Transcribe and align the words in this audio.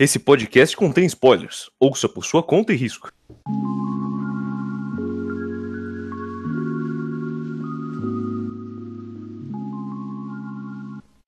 Esse 0.00 0.20
podcast 0.20 0.76
contém 0.76 1.06
spoilers. 1.06 1.68
Ouça 1.80 2.08
por 2.08 2.24
sua 2.24 2.40
conta 2.40 2.72
e 2.72 2.76
risco. 2.76 3.12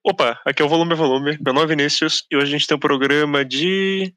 Opa, 0.04 0.40
aqui 0.44 0.62
é 0.62 0.64
o 0.64 0.68
Volume 0.68 0.94
Volume. 0.94 1.36
Meu 1.40 1.52
nome 1.52 1.64
é 1.64 1.76
Vinícius 1.76 2.24
e 2.30 2.36
hoje 2.36 2.46
a 2.46 2.50
gente 2.58 2.68
tem 2.68 2.76
um 2.76 2.80
programa 2.80 3.44
de. 3.44 4.14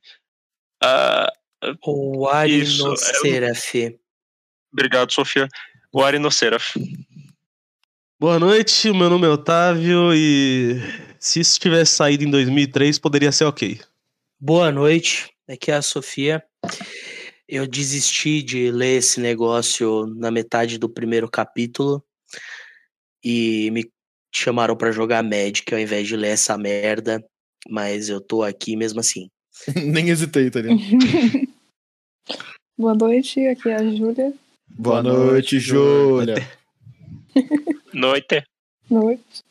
Uh, 0.83 1.75
o 1.83 2.27
Arinoceraf. 2.27 3.75
É... 3.75 3.95
Obrigado, 4.71 5.11
Sofia. 5.11 5.49
O 5.91 6.03
Arinoceraf. 6.03 6.75
Boa 8.19 8.37
noite, 8.37 8.91
meu 8.91 9.09
nome 9.09 9.25
é 9.25 9.29
Otávio 9.31 10.13
e 10.13 10.79
se 11.19 11.39
isso 11.39 11.59
tivesse 11.59 11.93
saído 11.93 12.23
em 12.23 12.29
2003 12.29 12.99
poderia 12.99 13.31
ser 13.31 13.45
ok. 13.45 13.81
Boa 14.45 14.73
noite, 14.73 15.31
aqui 15.47 15.71
é 15.71 15.75
a 15.75 15.81
Sofia. 15.81 16.43
Eu 17.47 17.65
desisti 17.65 18.43
de 18.43 18.69
ler 18.71 18.97
esse 18.97 19.21
negócio 19.21 20.05
na 20.17 20.29
metade 20.29 20.77
do 20.77 20.89
primeiro 20.89 21.31
capítulo 21.31 22.03
e 23.23 23.71
me 23.71 23.89
chamaram 24.35 24.75
para 24.75 24.91
jogar 24.91 25.23
Magic 25.23 25.73
ao 25.73 25.79
invés 25.79 26.09
de 26.09 26.17
ler 26.17 26.31
essa 26.31 26.57
merda, 26.57 27.23
mas 27.69 28.09
eu 28.09 28.19
tô 28.19 28.43
aqui 28.43 28.75
mesmo 28.75 28.99
assim. 28.99 29.29
Nem 29.81 30.09
hesitei, 30.09 30.51
tá 30.51 30.59
ligado? 30.59 30.77
Boa 32.77 32.95
noite, 32.95 33.47
aqui 33.47 33.69
é 33.69 33.75
a 33.75 33.95
Júlia. 33.95 34.33
Boa, 34.67 35.01
Boa 35.01 35.03
noite, 35.03 35.57
Júlia. 35.57 36.35
Noite. 37.93 38.43
Noite. 38.89 39.41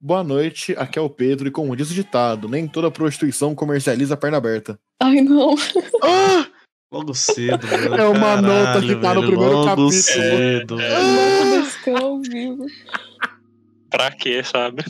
Boa 0.00 0.22
noite, 0.22 0.74
aqui 0.78 0.98
é 0.98 1.02
o 1.02 1.10
Pedro 1.10 1.48
e 1.48 1.50
como 1.50 1.74
diz 1.76 1.90
o 1.90 1.94
ditado, 1.94 2.48
nem 2.48 2.66
toda 2.68 2.90
prostituição 2.90 3.54
comercializa 3.54 4.14
a 4.14 4.16
perna 4.16 4.36
aberta. 4.38 4.78
Ai, 5.02 5.20
não. 5.20 5.54
Ah! 6.02 6.46
Logo 6.90 7.12
cedo, 7.14 7.66
mano. 7.66 7.94
É 7.96 8.08
uma 8.08 8.18
Caralho, 8.40 8.42
nota 8.46 8.80
que 8.80 8.94
tá 8.96 9.08
velho, 9.10 9.20
no 9.20 9.26
primeiro 9.26 9.52
logo 9.52 9.64
capítulo. 9.66 9.92
cedo, 9.92 10.80
É 10.80 11.90
ao 12.02 12.20
vivo. 12.22 12.66
Pra 13.90 14.10
quê, 14.10 14.42
sabe? 14.42 14.84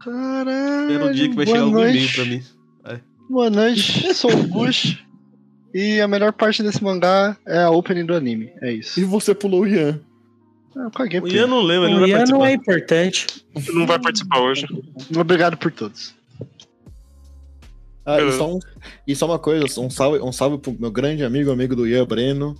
Caralho. 0.00 0.86
Primeiro 0.86 1.14
dia 1.14 1.28
que 1.28 1.34
vai 1.36 1.44
boa 1.44 1.56
chegar 1.56 1.64
algum 1.66 1.76
noite. 1.76 1.96
e-mail 1.98 2.12
pra 2.14 2.24
mim. 2.24 2.42
Boa 3.30 3.50
noite, 3.50 4.14
sou 4.14 4.30
o 4.32 4.42
Bush. 4.46 4.98
e 5.74 6.00
a 6.00 6.08
melhor 6.08 6.32
parte 6.32 6.62
desse 6.62 6.82
mangá 6.82 7.36
é 7.46 7.62
a 7.62 7.70
opening 7.70 8.04
do 8.06 8.14
anime. 8.14 8.50
É 8.60 8.72
isso. 8.72 8.98
E 9.00 9.04
você 9.04 9.34
pulou 9.34 9.62
o 9.62 9.66
Ian. 9.66 10.00
Eu 10.74 10.90
caguei 10.90 11.20
O 11.20 11.28
Ian 11.28 11.46
não 11.46 11.60
leu, 11.60 11.84
ele 11.84 11.94
O 11.94 12.00
não 12.00 12.00
vai 12.00 12.10
Ian 12.10 12.24
não 12.26 12.46
é 12.46 12.52
importante. 12.52 13.26
Não 13.72 13.86
vai 13.86 13.98
participar 13.98 14.40
hoje. 14.40 14.66
Obrigado 15.16 15.56
por 15.56 15.70
todos. 15.70 16.14
Ah, 18.04 18.20
e 18.20 18.32
só, 18.32 18.52
um, 18.54 18.58
e 19.06 19.14
só 19.14 19.26
uma 19.26 19.38
coisa, 19.38 19.80
um 19.80 19.88
salve, 19.88 20.18
um 20.20 20.32
salve 20.32 20.58
pro 20.58 20.72
meu 20.78 20.90
grande 20.90 21.24
amigo, 21.24 21.52
amigo 21.52 21.76
do 21.76 21.86
Ian 21.86 22.04
Breno, 22.04 22.56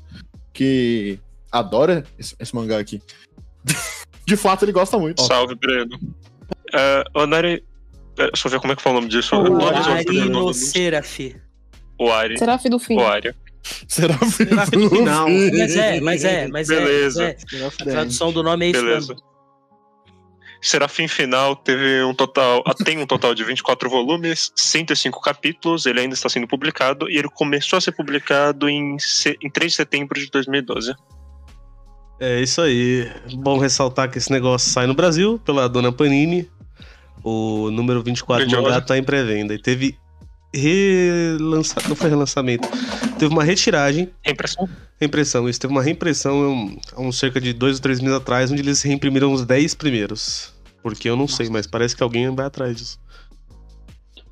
que 0.53 1.19
adora 1.51 2.05
esse, 2.19 2.37
esse 2.39 2.55
mangá 2.55 2.79
aqui. 2.79 3.03
De 4.25 4.37
fato, 4.37 4.65
ele 4.65 4.71
gosta 4.73 4.97
muito. 4.99 5.21
Salve, 5.23 5.57
Breno. 5.57 5.97
Uh, 6.73 7.19
Onari. 7.21 7.65
eh, 8.19 8.31
Deixa 8.31 8.47
eu 8.47 8.53
ver 8.53 8.61
como 8.61 8.73
é 8.73 8.77
que 8.77 8.83
fala 8.83 8.99
o 8.99 9.01
nome 9.01 9.11
disso. 9.13 9.35
O 9.35 9.47
Eu 9.47 9.51
não 9.51 9.59
resolvo 9.69 10.01
o 10.01 10.05
primeiro 10.05 10.31
nome 10.31 10.45
do- 10.45 10.49
Arinoceraf. 10.51 11.37
O 11.99 12.11
Ari. 12.13 12.39
Seraf 12.39 12.69
do 12.69 12.79
fim. 12.79 12.97
O 12.97 13.01
No 14.77 14.91
final? 14.91 15.29
Mas 15.29 15.77
é, 15.77 16.01
mas 16.01 16.25
é, 16.25 16.49
mas 16.49 16.71
é. 16.71 16.81
Beleza. 16.81 17.25
é. 17.25 17.37
A 17.67 17.85
tradução 17.85 18.33
do 18.33 18.43
nome 18.43 18.67
é 18.67 18.71
isso 18.71 18.81
Beleza. 18.81 19.15
mesmo. 19.15 19.33
Serafim 20.61 21.09
Final 21.09 21.57
teve 21.57 22.05
um 22.05 22.15
total, 22.15 22.63
ah, 22.65 22.73
tem 22.73 22.97
um 22.99 23.07
total 23.07 23.35
de 23.35 23.43
24 23.43 23.91
volumes, 23.91 24.53
105 24.55 25.21
capítulos, 25.21 25.87
ele 25.87 25.99
ainda 25.99 26.15
está 26.15 26.29
sendo 26.29 26.47
publicado 26.47 27.11
e 27.11 27.19
ele 27.19 27.29
começou 27.29 27.77
a 27.77 27.81
ser 27.81 27.91
publicado 27.91 28.69
em, 28.69 28.97
em 29.43 29.51
3 29.51 29.73
de 29.73 29.77
setembro 29.77 30.21
de 30.21 30.31
2012. 30.31 30.95
É 32.21 32.41
isso 32.41 32.61
aí. 32.61 33.11
Bom 33.35 33.59
ressaltar 33.59 34.09
que 34.09 34.19
esse 34.19 34.31
negócio 34.31 34.71
sai 34.71 34.87
no 34.87 34.95
Brasil 34.95 35.41
pela 35.45 35.69
dona 35.69 35.91
Panini. 35.91 36.49
O 37.25 37.69
número 37.73 38.01
24 38.01 38.47
do 38.47 38.63
mangá 38.63 38.81
tá 38.81 38.97
em 38.97 39.03
pré-venda. 39.03 39.55
E 39.55 39.59
teve 39.59 39.99
relançamento. 40.55 41.89
Não 41.89 41.97
foi 41.97 42.09
relançamento. 42.11 42.69
Teve 43.19 43.33
uma 43.33 43.45
retiragem. 43.45 44.11
É 44.25 44.31
impressão? 44.33 44.69
Reimpressão. 45.01 45.49
Isso 45.49 45.61
teve 45.61 45.73
uma 45.73 45.83
reimpressão 45.83 46.53
um, 46.53 46.79
há 46.93 47.01
uns 47.01 47.19
cerca 47.19 47.41
de 47.41 47.53
dois 47.53 47.77
ou 47.77 47.83
três 47.83 48.01
meses 48.01 48.17
atrás, 48.17 48.51
onde 48.53 48.63
eles 48.63 48.83
reimprimiram 48.83 49.33
os 49.33 49.45
10 49.45 49.75
primeiros. 49.75 50.53
Porque 50.83 51.09
eu 51.09 51.17
não 51.17 51.29
sei, 51.29 51.49
mas 51.49 51.67
parece 51.67 51.97
que 51.97 52.03
alguém 52.03 52.33
vai 52.35 52.47
atrás 52.47 52.77
disso. 52.77 52.99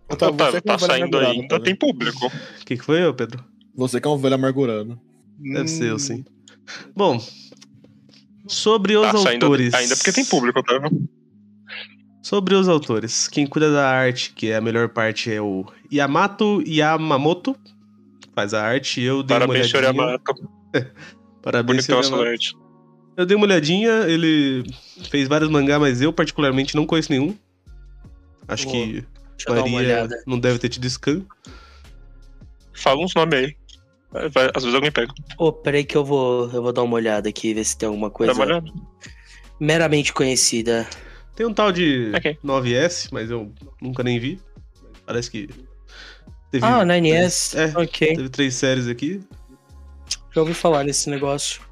Otávio, 0.09 0.37
tá, 0.37 0.61
tá 0.61 0.75
um 0.75 0.79
saindo 0.79 1.19
ainda, 1.19 1.59
né? 1.59 1.65
tem 1.65 1.75
público. 1.75 2.27
O 2.27 2.65
que, 2.65 2.77
que 2.77 2.85
foi, 2.85 3.05
ô 3.07 3.15
Pedro? 3.15 3.45
Você 3.77 4.01
que 4.01 4.09
é 4.09 4.11
um 4.11 4.19
velho 4.19 4.35
amargurado. 4.35 4.99
Deve 5.39 5.69
ser, 5.69 5.85
Hum, 5.85 5.89
eu 5.89 5.99
sim. 5.99 6.25
Bom, 6.95 7.25
sobre 8.47 8.97
os 8.97 9.07
Tá 9.07 9.19
saindo 9.19 9.47
autores. 9.47 9.73
ainda 9.73 9.97
porque 9.97 10.13
tem 10.13 10.25
público, 10.25 10.63
tá? 10.63 10.81
Sobre 12.23 12.55
os 12.55 12.69
autores, 12.69 13.29
quem 13.29 13.47
cuida 13.47 13.73
da 13.73 13.89
arte, 13.89 14.33
que 14.35 14.51
é 14.51 14.57
a 14.57 14.61
melhor 14.61 14.89
parte, 14.91 15.33
é 15.33 15.41
o 15.41 15.65
Yamato 15.93 16.63
Yamamoto. 16.67 17.57
Faz 18.35 18.53
a 18.55 18.63
arte, 18.63 19.01
eu 19.01 19.23
dei 19.23 19.39
Parabéns, 19.39 19.73
uma 19.73 19.79
olhadinha. 19.81 20.03
Yamato. 20.05 20.51
Parabéns, 21.43 21.87
Bonitão 21.87 22.03
Yamato. 22.03 22.25
noite. 22.25 22.57
Eu 23.17 23.27
dei 23.27 23.37
uma 23.37 23.47
olhadinha, 23.47 23.91
ele 24.07 24.65
fez 25.11 25.29
vários 25.29 25.51
mangá, 25.51 25.79
mas 25.79 26.01
eu 26.01 26.13
particularmente 26.13 26.77
não 26.77 26.87
conheço 26.87 27.11
nenhum. 27.11 27.35
Acho 28.47 28.65
Boa. 28.69 28.87
que 28.87 29.05
Maria 29.71 30.09
não 30.27 30.39
deve 30.39 30.59
ter 30.59 30.69
tido 30.69 30.89
scan. 30.89 31.23
Fala 32.75 33.03
uns 33.03 33.15
nomes 33.15 33.39
aí. 33.39 33.57
Vai- 34.13 34.29
vai- 34.29 34.51
às 34.55 34.63
vezes 34.63 34.75
alguém 34.75 34.91
pega. 34.93 35.13
Ô, 35.39 35.53
peraí 35.53 35.85
que 35.85 35.97
eu 35.97 36.05
vou, 36.05 36.51
eu 36.51 36.63
vou 36.63 36.73
dar 36.73 36.83
uma 36.83 36.95
olhada 36.97 37.29
aqui, 37.29 37.55
ver 37.55 37.65
se 37.65 37.77
tem 37.79 37.87
alguma 37.89 38.09
Dá 38.09 38.15
coisa 38.15 38.33
uma 38.33 38.45
olhada. 38.45 38.67
meramente 39.59 40.13
conhecida. 40.13 40.87
Tem 41.41 41.47
um 41.47 41.55
tal 41.55 41.73
de 41.73 42.13
Ok. 42.15 42.37
9S, 42.45 43.09
mas 43.11 43.31
eu 43.31 43.51
nunca 43.81 44.03
nem 44.03 44.19
vi. 44.19 44.39
Parece 45.07 45.31
que 45.31 45.49
teve, 46.51 46.67
Ah, 46.67 46.85
9S. 46.85 47.57
É. 47.57 47.73
Ok. 47.79 48.15
teve 48.15 48.29
três 48.29 48.53
séries 48.53 48.87
aqui. 48.87 49.23
Já 50.35 50.43
ouvi 50.43 50.53
falar 50.53 50.85
nesse 50.85 51.09
negócio. 51.09 51.63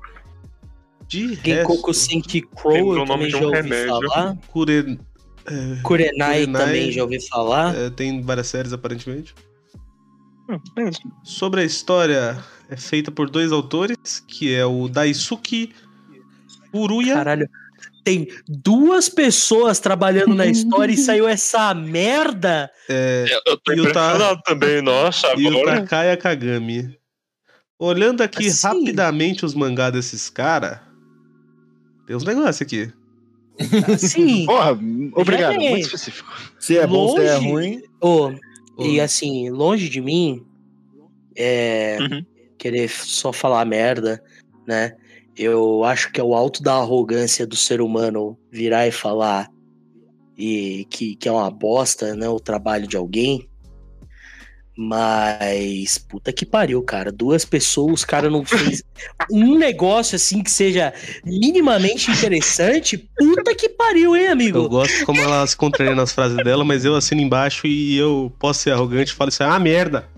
De 1.07 1.35
Genkoku 1.45 1.93
Senki 1.93 2.41
Crow, 2.41 2.75
eu 2.79 2.87
o 2.87 2.95
nome 3.05 3.09
também 3.09 3.29
de 3.29 3.37
um 3.37 3.41
já 3.41 3.47
ouvi 3.47 3.57
remédio. 3.61 3.89
falar. 3.89 4.39
Kure... 4.47 4.99
é, 5.45 5.83
Kurenai, 5.83 6.47
Kurenai. 6.47 6.47
também 6.47 6.91
já 6.91 7.03
ouvi 7.03 7.29
falar. 7.29 7.77
é, 7.77 7.91
tem 7.91 8.23
várias 8.23 8.47
séries 8.47 8.73
aparentemente. 8.73 9.35
Hum, 10.49 10.59
beleza. 10.75 10.99
Sobre 11.23 11.61
a 11.61 11.65
história, 11.65 12.43
é 12.71 12.77
feita 12.79 13.11
por 13.11 13.29
dois 13.29 13.53
autores, 13.53 13.99
que 14.27 14.55
é 14.55 14.65
o 14.65 14.89
Daisuke 14.89 15.75
Uruya. 16.73 17.13
Caralho. 17.17 17.47
Tem 18.09 18.27
duas 18.49 19.11
pessoas 19.11 19.79
trabalhando 19.79 20.35
na 20.35 20.47
história 20.47 20.91
e 20.93 20.97
saiu 20.99 21.29
essa 21.29 21.75
merda. 21.75 22.71
é, 22.89 23.27
Eu 23.29 23.43
tô 23.43 23.57
tá- 23.59 23.75
impressionado 23.75 24.41
também, 24.47 24.81
nossa, 24.81 25.35
e 25.37 25.47
o. 25.47 25.63
Takaya 25.67 26.17
Kagami. 26.17 26.97
Olhando 27.79 28.23
aqui 28.23 28.47
Assim. 28.47 28.67
rapidamente 28.67 29.45
os 29.45 29.53
mangás 29.55 29.93
desses 29.93 30.31
caras, 30.31 30.79
tem 32.07 32.17
uns 32.17 32.25
negócios 32.25 32.63
aqui. 32.63 32.91
Assim. 33.93 34.47
Porra, 34.47 34.71
obrigado. 35.13 35.57
Muito 35.57 35.85
específico. 35.85 36.33
Se 36.59 36.79
é 36.79 36.87
bom, 36.87 37.15
se 37.15 37.23
é 37.27 37.35
Longe. 37.35 37.49
ruim. 37.51 37.83
Ô, 38.01 38.31
Ô. 38.79 38.85
e 38.87 38.99
assim, 39.03 39.51
longe 39.51 39.89
de 39.91 40.01
mim 40.01 40.47
é 41.37 41.99
Uhum. 42.01 42.25
querer 42.57 42.89
só 42.89 43.35
falar 43.35 43.67
merda, 43.67 44.23
né? 44.67 44.97
Eu 45.39 45.85
acho 45.85 46.11
que 46.11 46.21
é 46.21 46.25
o 46.25 46.35
alto 46.35 46.63
da 46.63 46.75
arrogância 46.75 47.47
do 47.47 47.55
ser 47.55 47.81
humano 47.81 48.37
virar 48.51 48.89
e 48.89 48.91
falar 48.91 49.49
e 50.37 50.87
que, 50.91 51.17
que 51.17 51.29
é 51.29 51.33
uma 51.33 51.51
bosta, 51.51 52.15
né? 52.15 52.29
O 52.29 52.41
trabalho 52.41 52.87
de 52.87 52.97
alguém. 52.97 53.49
Mas, 54.81 55.99
puta 55.99 56.33
que 56.33 56.47
pariu, 56.47 56.81
cara. 56.83 57.11
Duas 57.11 57.45
pessoas, 57.45 57.95
os 57.95 58.05
cara 58.05 58.31
não 58.31 58.45
fez 58.45 58.85
um 59.29 59.59
negócio 59.59 60.15
assim 60.15 60.41
que 60.41 60.51
seja 60.51 60.95
minimamente 61.25 62.11
interessante. 62.13 62.97
Puta 62.97 63.55
que 63.57 63.69
pariu, 63.69 64.17
hein, 64.17 64.27
Eu 64.27 64.33
amigo? 64.33 64.69
gosto 64.69 65.05
como 65.05 65.21
ela 65.21 65.45
se 65.45 65.57
contraria 65.57 65.97
nas 65.97 66.13
frases 66.13 66.37
dela, 66.45 66.65
mas 66.65 66.85
eu 66.85 66.95
assino 66.95 67.21
embaixo 67.21 67.67
e 67.67 67.97
eu 67.97 68.33
posso 68.39 68.61
ser 68.61 68.71
arrogante 68.71 69.13
e 69.13 69.17
falo 69.17 69.31
isso 69.31 69.43
é 69.43 69.47
uma 69.47 69.59
merda. 69.59 70.09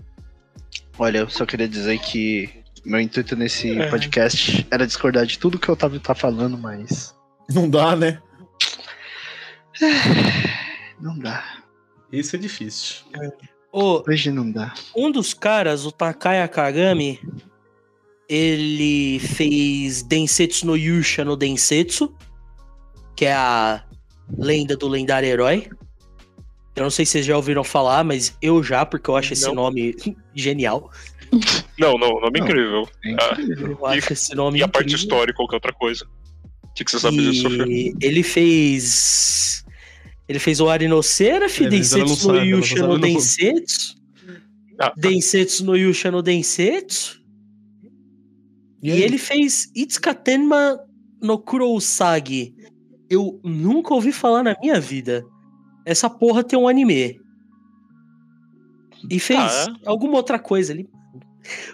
Olha, 0.99 1.19
eu 1.19 1.29
só 1.29 1.43
queria 1.43 1.67
dizer 1.67 1.97
que 1.97 2.60
meu 2.85 2.99
intuito 2.99 3.35
nesse 3.35 3.71
É. 3.79 3.89
podcast 3.89 4.65
era 4.71 4.85
discordar 4.87 5.25
de 5.25 5.37
tudo 5.39 5.59
que 5.59 5.69
o 5.69 5.73
Otávio 5.73 5.99
tá 5.99 6.13
falando, 6.15 6.57
mas. 6.57 7.15
Não 7.49 7.69
dá, 7.69 7.95
né? 7.95 8.21
Não 10.99 11.17
dá. 11.17 11.43
Isso 12.11 12.35
é 12.35 12.39
difícil. 12.39 12.97
Ô, 13.71 14.03
Hoje 14.07 14.31
não 14.31 14.51
dá. 14.51 14.73
Um 14.95 15.09
dos 15.09 15.33
caras, 15.33 15.85
o 15.85 15.91
Takaya 15.91 16.47
Kagami, 16.47 17.19
ele 18.29 19.19
fez 19.19 20.03
Densetsu 20.03 20.67
no 20.67 20.75
Yusha 20.77 21.23
no 21.23 21.35
Densetsu, 21.37 22.13
que 23.15 23.25
é 23.25 23.33
a 23.33 23.83
lenda 24.37 24.75
do 24.75 24.87
lendário 24.87 25.27
herói. 25.27 25.69
Eu 26.75 26.83
não 26.83 26.89
sei 26.89 27.05
se 27.05 27.13
vocês 27.13 27.25
já 27.25 27.35
ouviram 27.35 27.63
falar, 27.63 28.03
mas 28.03 28.37
eu 28.41 28.61
já, 28.61 28.85
porque 28.85 29.09
eu 29.09 29.15
acho 29.15 29.33
esse 29.33 29.45
Não. 29.47 29.55
nome 29.55 29.95
genial. 30.35 30.91
Não, 31.79 31.97
não, 31.97 32.19
nome 32.19 32.39
Não. 32.39 32.45
incrível. 32.47 32.87
É 33.05 33.11
Ah, 33.19 33.41
incrível. 33.41 33.71
Eu 33.79 33.85
acho 33.85 34.13
esse 34.13 34.35
nome 34.35 34.59
E 34.59 34.63
a 34.63 34.67
parte 34.67 34.87
incrível. 34.87 35.03
histórica, 35.03 35.37
qualquer 35.37 35.55
outra 35.55 35.73
coisa. 35.73 36.05
O 36.63 36.73
que, 36.73 36.83
que 36.85 36.91
você 36.91 36.99
sabe 36.99 37.17
disso, 37.17 37.41
Sofia? 37.43 37.65
E 37.67 37.93
ele 38.01 38.23
fez. 38.23 39.63
Ele 40.27 40.39
fez 40.39 40.59
o 40.61 40.69
Arinocera, 40.69 41.45
É, 41.45 41.59
não 41.61 41.69
Densetsu 41.69 42.27
no 42.31 42.43
Yusha 42.43 42.87
no 42.87 42.97
Densetsu. 42.99 43.95
Ah, 44.79 44.93
Densetsu 44.97 45.65
no 45.65 45.75
Yusha 45.75 46.09
no 46.11 46.21
Densetsu. 46.21 47.19
E, 48.81 48.89
ele 48.89 49.17
fez 49.17 49.69
Itsukatenma 49.75 50.79
no 51.21 51.37
Kurousagi. 51.37 52.55
Eu 53.09 53.39
nunca 53.43 53.93
ouvi 53.93 54.11
falar 54.11 54.41
na 54.41 54.55
minha 54.59 54.79
vida. 54.79 55.23
Essa 55.85 56.09
porra 56.09 56.43
tem 56.43 56.57
um 56.57 56.67
anime. 56.67 57.19
E 59.09 59.19
fez 59.19 59.39
Ah, 59.39 59.75
alguma 59.85 60.15
outra 60.15 60.39
coisa 60.39 60.71
ali. 60.73 60.87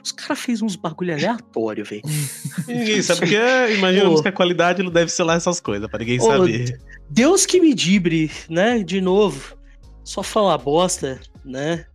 Os 0.04 0.12
caras 0.12 0.40
fez 0.40 0.62
uns 0.62 0.76
bagulho 0.76 1.14
aleatório, 1.14 1.84
velho. 1.84 2.04
Ninguém 2.68 3.02
sabe 3.02 3.26
o 3.26 3.28
que 3.28 3.36
é. 3.36 3.74
Imaginamos 3.78 4.20
Ô. 4.20 4.24
que 4.24 4.30
a 4.30 4.32
qualidade 4.32 4.84
não 4.84 4.92
deve 4.92 5.12
ser 5.12 5.24
lá 5.24 5.36
essas 5.36 5.60
coisas, 5.60 5.90
pra 5.90 6.00
ninguém 6.00 6.20
Ô, 6.20 6.24
saber. 6.24 6.80
Deus 7.10 7.46
que 7.46 7.60
me 7.60 7.74
dibre, 7.74 8.32
né? 8.50 8.84
De 8.84 9.02
novo. 9.02 9.58
Só 10.04 10.24
falar 10.24 10.58
bosta, 10.58 11.20
né? 11.44 11.86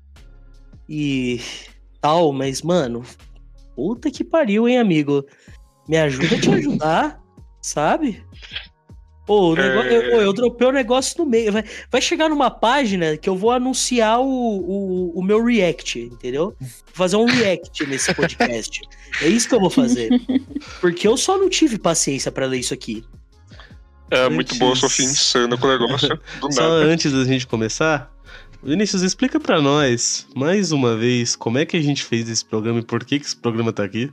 E 0.88 1.40
tal, 2.00 2.32
mas, 2.32 2.62
mano, 2.62 3.02
puta 3.74 4.10
que 4.10 4.22
pariu, 4.22 4.68
hein, 4.68 4.78
amigo? 4.78 5.24
Me 5.88 5.96
ajuda 5.96 6.36
a 6.36 6.40
te 6.40 6.50
ajudar, 6.52 7.20
sabe? 7.62 8.22
Pô, 9.26 9.52
o 9.52 9.56
É. 9.56 9.68
negócio, 9.68 9.90
eu, 9.92 10.20
eu 10.22 10.32
dropei 10.32 10.66
o 10.66 10.72
negócio 10.72 11.14
no 11.18 11.26
meio. 11.30 11.52
Vai, 11.52 11.64
vai 11.90 12.00
chegar 12.02 12.28
numa 12.28 12.50
página 12.50 13.16
que 13.16 13.28
eu 13.28 13.36
vou 13.36 13.50
anunciar 13.52 14.20
o, 14.20 14.24
o, 14.26 15.18
o 15.18 15.22
meu 15.22 15.44
react, 15.44 16.00
entendeu? 16.00 16.56
Vou 16.60 16.68
fazer 16.92 17.16
um 17.16 17.24
react 17.26 17.84
nesse 17.86 18.12
podcast. 18.14 18.80
É 19.20 19.28
isso 19.28 19.48
que 19.48 19.54
eu 19.54 19.60
vou 19.60 19.70
fazer. 19.70 20.10
Porque 20.80 21.06
eu 21.06 21.16
só 21.16 21.38
não 21.38 21.48
tive 21.48 21.78
paciência 21.78 22.32
pra 22.32 22.46
ler 22.46 22.58
isso 22.58 22.74
aqui. 22.74 23.04
É 24.10 24.28
muito 24.28 24.56
boa, 24.58 24.72
Antes- 24.72 24.80
Sofia 24.80 25.06
insana 25.06 25.56
com 25.56 25.66
o 25.66 25.70
negócio. 25.78 26.20
Só 26.50 26.64
antes 26.64 27.10
da 27.12 27.24
gente 27.24 27.46
começar, 27.46 28.12
Vinícius, 28.62 29.00
explica 29.02 29.40
pra 29.40 29.60
nós, 29.62 30.26
mais 30.36 30.70
uma 30.70 30.94
vez, 30.96 31.34
como 31.34 31.56
é 31.58 31.64
que 31.64 31.76
a 31.78 31.80
gente 31.80 32.02
fez 32.04 32.28
esse 32.28 32.44
programa 32.44 32.80
e 32.80 32.84
por 32.84 33.04
que, 33.04 33.18
que 33.18 33.24
esse 33.24 33.36
programa 33.36 33.72
tá 33.72 33.84
aqui. 33.84 34.12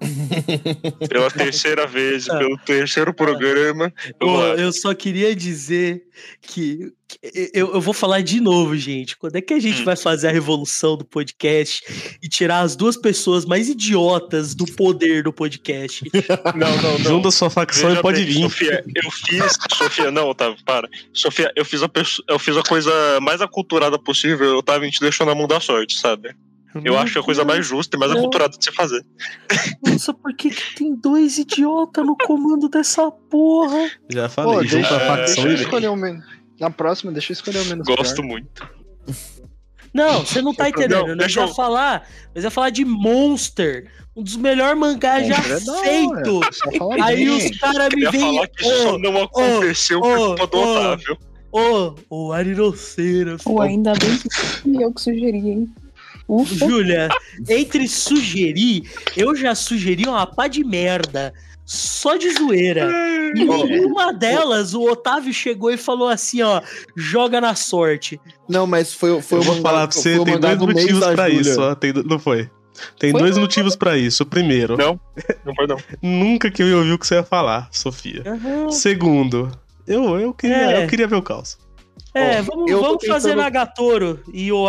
Pela 1.08 1.30
terceira 1.30 1.86
vez, 1.86 2.28
Ah. 2.28 2.38
pelo 2.38 2.56
terceiro 2.58 3.12
programa. 3.12 3.92
Pô, 4.18 4.42
eu 4.56 4.72
só 4.72 4.94
queria 4.94 5.34
dizer 5.36 6.02
que, 6.40 6.92
que 7.06 7.18
eu, 7.54 7.74
eu 7.74 7.80
vou 7.80 7.92
falar 7.92 8.22
de 8.22 8.40
novo, 8.40 8.76
gente. 8.76 9.16
Quando 9.16 9.36
é 9.36 9.40
que 9.40 9.52
a 9.54 9.60
gente 9.60 9.82
Hum. 9.82 9.84
vai 9.84 9.96
fazer 9.96 10.28
a 10.28 10.32
revolução 10.32 10.96
do 10.96 11.04
podcast 11.04 11.82
e 12.22 12.28
tirar 12.28 12.60
as 12.60 12.74
duas 12.76 12.96
pessoas 12.96 13.44
mais 13.44 13.68
idiotas 13.68 14.54
do 14.54 14.64
poder 14.66 15.22
do 15.22 15.32
podcast? 15.32 16.04
Não, 16.56 16.76
não, 16.82 16.98
não. 16.98 17.10
Junta 17.10 17.30
sua 17.30 17.50
facção 17.50 17.88
Veja 17.88 18.00
e 18.00 18.02
pode 18.02 18.24
bem, 18.24 18.32
vir. 18.34 18.42
Sofia, 18.42 18.84
eu 18.94 19.10
fiz. 19.10 19.58
Sofia, 19.72 20.10
não, 20.10 20.28
Otávio, 20.28 20.56
para. 20.64 20.88
Sofia, 21.12 21.52
eu 21.56 21.64
fiz, 21.64 21.82
a 21.82 21.90
eu 22.28 22.38
fiz 22.38 22.56
a 22.56 22.62
coisa 22.62 22.90
mais 23.20 23.40
aculturada 23.40 23.98
possível. 23.98 24.56
Otávio, 24.56 24.82
a 24.82 24.86
gente 24.86 25.00
deixou 25.00 25.26
na 25.26 25.34
mão 25.34 25.46
da 25.46 25.60
sorte, 25.60 25.98
sabe? 25.98 26.34
Eu 26.84 26.96
acho 26.98 27.12
que 27.12 27.18
é 27.18 27.20
a 27.20 27.24
coisa 27.24 27.44
mais 27.44 27.66
justa 27.66 27.96
e 27.96 28.00
mais 28.00 28.12
Não. 28.12 28.18
aculturada 28.18 28.56
de 28.56 28.64
se 28.64 28.70
fazer. 28.72 29.04
Nossa, 29.86 30.14
por 30.14 30.32
que, 30.34 30.50
que 30.50 30.74
tem 30.76 30.94
dois 30.94 31.36
idiotas 31.38 32.06
no 32.06 32.16
comando 32.16 32.68
dessa 32.68 33.10
porra? 33.10 33.90
Já 34.08 34.28
Pô, 34.28 34.34
falei, 34.34 34.68
junta 34.68 34.88
deixa, 34.88 34.96
a 34.96 35.00
facção 35.00 35.44
deixa 35.44 35.48
eu 35.48 35.64
escolher 35.66 35.88
o 35.88 35.96
menos. 35.96 36.24
Na 36.60 36.70
próxima, 36.70 37.10
deixa 37.12 37.32
eu 37.32 37.34
escolher 37.34 37.60
o 37.60 37.64
menos 37.66 37.86
Gosto 37.86 38.16
pior. 38.16 38.26
muito. 38.26 38.68
Não, 39.92 40.20
você 40.24 40.40
não 40.40 40.54
tá 40.54 40.64
Não, 40.64 40.70
entendendo. 40.70 41.06
Nós 41.08 41.16
deixa 41.18 41.40
ia 41.40 41.46
eu- 41.46 41.54
falar, 41.54 42.06
nós 42.34 42.44
ia 42.44 42.50
falar 42.50 42.70
de 42.70 42.84
Monster, 42.84 43.90
um 44.14 44.22
dos 44.22 44.36
melhores 44.36 44.78
mangás 44.78 45.26
já 45.26 45.34
é 45.34 45.60
feito. 45.82 46.40
Aí 47.02 47.24
bem. 47.24 47.28
os 47.50 47.58
caras 47.58 47.84
me 47.88 47.90
Queria 47.90 48.10
vêm. 48.12 48.20
falar 48.20 48.46
que 48.48 48.62
isso 48.62 48.82
só 48.82 48.98
não 48.98 49.22
aconteceu 49.22 50.00
por 50.00 50.18
ô, 50.18 50.26
culpa 50.36 50.46
do 50.46 50.58
ô. 50.58 50.62
Otávio. 50.76 51.18
Ô, 51.52 51.94
ô, 52.08 52.32
Arinoceira. 52.32 53.36
Ou 53.44 53.60
ainda 53.60 53.92
bem 53.94 54.16
que 54.62 54.80
eu 54.84 54.92
que 54.94 55.00
sugeri, 55.00 55.38
hein? 55.38 55.68
Ufa. 56.34 56.54
Júlia, 56.54 57.08
entre 57.48 57.86
sugerir, 57.88 58.88
eu 59.16 59.34
já 59.34 59.54
sugeri 59.54 60.04
uma 60.06 60.26
pá 60.26 60.46
de 60.48 60.62
merda. 60.64 61.32
Só 61.64 62.16
de 62.16 62.28
zoeira. 62.32 62.90
E 63.36 63.48
Ó, 63.48 63.64
em 63.64 63.84
uma 63.84 64.12
delas, 64.12 64.74
o 64.74 64.82
Otávio 64.82 65.32
chegou 65.32 65.70
e 65.70 65.76
falou 65.76 66.08
assim, 66.08 66.42
ó, 66.42 66.60
joga 66.96 67.40
na 67.40 67.54
sorte. 67.54 68.20
Não, 68.48 68.66
mas 68.66 68.92
foi, 68.92 69.22
foi 69.22 69.38
Eu 69.38 69.42
o 69.42 69.44
vou 69.44 69.54
mangá- 69.54 69.68
falar 69.70 69.86
pra 69.86 69.96
você, 69.96 70.18
tem 70.24 70.40
dois 70.40 70.58
motivos 70.58 71.04
Júlia. 71.06 71.28
isso, 71.28 71.60
ó. 71.60 71.74
Tem, 71.76 71.92
não 72.04 72.18
foi. 72.18 72.50
Tem 72.98 73.12
Foi 73.12 73.20
dois 73.20 73.38
motivos 73.38 73.76
pra 73.76 73.96
isso. 73.96 74.26
Primeiro, 74.26 74.76
Não, 74.76 74.98
não 75.44 75.54
foi 75.54 75.66
não. 75.68 75.76
nunca 76.02 76.50
que 76.50 76.60
eu 76.62 76.66
ia 76.68 76.76
ouvir 76.78 76.92
o 76.92 76.98
que 76.98 77.06
você 77.06 77.14
ia 77.16 77.22
falar, 77.22 77.68
Sofia. 77.70 78.22
Aham. 78.26 78.72
Segundo, 78.72 79.52
eu, 79.86 80.18
eu, 80.18 80.32
queria, 80.34 80.56
É. 80.56 80.84
eu 80.84 80.88
queria 80.88 81.06
ver 81.06 81.16
o 81.16 81.22
caos. 81.22 81.56
É, 82.14 82.42
vamos, 82.42 82.70
vamos 82.70 83.06
fazer 83.06 83.34
Nagatoro 83.36 84.20
e 84.32 84.50
o. 84.52 84.66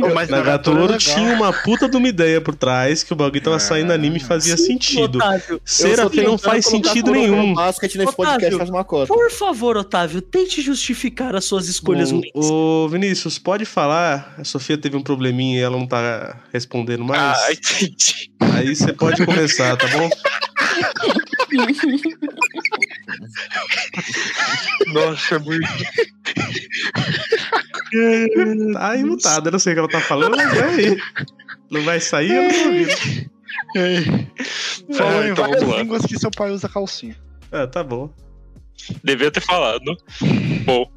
Pô, 0.00 0.14
mas 0.14 0.30
Nagatoro 0.30 0.94
é 0.94 0.96
tinha 0.96 1.34
uma 1.34 1.52
puta 1.52 1.86
de 1.86 1.94
uma 1.98 2.08
ideia 2.08 2.40
por 2.40 2.54
trás 2.54 3.02
que 3.02 3.12
o 3.12 3.16
bagulho 3.16 3.42
tava 3.42 3.56
É. 3.56 3.58
saindo 3.58 3.92
anime 3.92 4.16
e 4.16 4.20
fazia 4.20 4.56
sentido. 4.56 5.16
Otávio, 5.16 5.60
Serafim 5.64 6.22
não 6.22 6.38
faz 6.38 6.64
sentido 6.64 7.10
nenhum. 7.12 7.52
Basket 7.52 7.94
nesse 7.96 8.08
Otávio, 8.08 8.32
podcast 8.32 8.56
faz 8.56 8.70
uma 8.70 8.84
cota. 8.84 9.06
por 9.12 9.30
favor, 9.30 9.76
Otávio, 9.76 10.22
tente 10.22 10.62
justificar 10.62 11.36
as 11.36 11.44
suas 11.44 11.68
escolhas 11.68 12.10
ruins. 12.10 12.30
O, 12.34 12.84
o 12.84 12.88
Vinícius, 12.88 13.38
pode 13.38 13.66
falar? 13.66 14.34
A 14.38 14.44
Sofia 14.44 14.78
teve 14.78 14.96
um 14.96 15.02
probleminha 15.02 15.58
e 15.58 15.62
ela 15.62 15.76
não 15.76 15.86
tá 15.86 16.38
respondendo 16.52 17.04
mais. 17.04 17.20
Ah, 17.38 17.52
entendi. 17.52 18.30
Aí 18.54 18.74
você 18.74 18.92
pode 18.94 19.26
começar, 19.26 19.76
tá 19.76 19.86
bom? 19.88 20.08
Nossa, 24.88 25.36
é 25.36 25.38
muito. 25.38 25.66
Tá 28.72 28.90
aí 28.92 29.04
mutado, 29.04 29.46
eu 29.48 29.52
não 29.52 29.58
sei 29.58 29.72
o 29.72 29.76
que 29.76 29.78
ela 29.80 29.88
tá 29.88 30.00
falando, 30.00 30.36
mas 30.36 30.52
é 30.56 30.64
aí. 30.64 30.96
Não 31.70 31.82
vai 31.82 32.00
sair, 32.00 32.32
eu 32.32 32.42
não 32.42 32.50
tô 32.50 32.58
ouvindo. 32.64 32.90
Falou 34.96 35.20
Ah, 35.20 35.26
em 35.26 35.30
então 35.30 35.44
várias 35.44 35.60
vamos 35.60 35.74
lá. 35.76 35.82
línguas 35.82 36.02
que 36.06 36.18
seu 36.18 36.30
pai 36.30 36.50
usa 36.50 36.68
calcinha. 36.68 37.16
Ah, 37.52 37.66
tá 37.66 37.82
bom. 37.82 38.12
Devia 39.02 39.30
ter 39.30 39.40
falado. 39.40 39.96
Bom, 40.64 40.90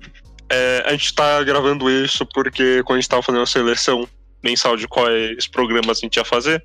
é, 0.49 0.83
a 0.85 0.91
gente 0.91 1.13
tá 1.13 1.41
gravando 1.43 1.89
isso 1.89 2.25
porque 2.33 2.83
quando 2.83 2.97
a 2.97 3.01
gente 3.01 3.09
tava 3.09 3.23
fazendo 3.23 3.43
a 3.43 3.47
seleção 3.47 4.07
mensal 4.43 4.75
de 4.75 4.87
quais 4.87 5.47
programas 5.47 5.99
a 5.99 6.01
gente 6.01 6.17
ia 6.17 6.25
fazer, 6.25 6.61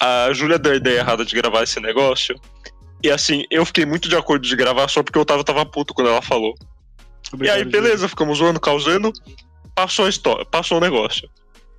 a 0.00 0.32
Júlia 0.32 0.58
deu 0.58 0.72
a 0.72 0.76
ideia 0.76 0.98
errada 1.00 1.24
de 1.24 1.34
gravar 1.34 1.62
esse 1.62 1.78
negócio. 1.80 2.34
E 3.02 3.10
assim, 3.10 3.44
eu 3.50 3.64
fiquei 3.64 3.86
muito 3.86 4.08
de 4.08 4.16
acordo 4.16 4.46
de 4.46 4.54
gravar 4.54 4.88
só 4.88 5.02
porque 5.02 5.18
o 5.18 5.22
Otávio 5.22 5.44
tava 5.44 5.64
puto 5.64 5.94
quando 5.94 6.08
ela 6.08 6.22
falou. 6.22 6.54
e 7.40 7.48
aí, 7.48 7.64
beleza, 7.64 8.08
ficamos 8.08 8.38
zoando, 8.38 8.60
causando. 8.60 9.12
Passou 9.74 10.06
a 10.06 10.08
história, 10.08 10.44
passou 10.44 10.78
o 10.78 10.80
negócio. 10.80 11.28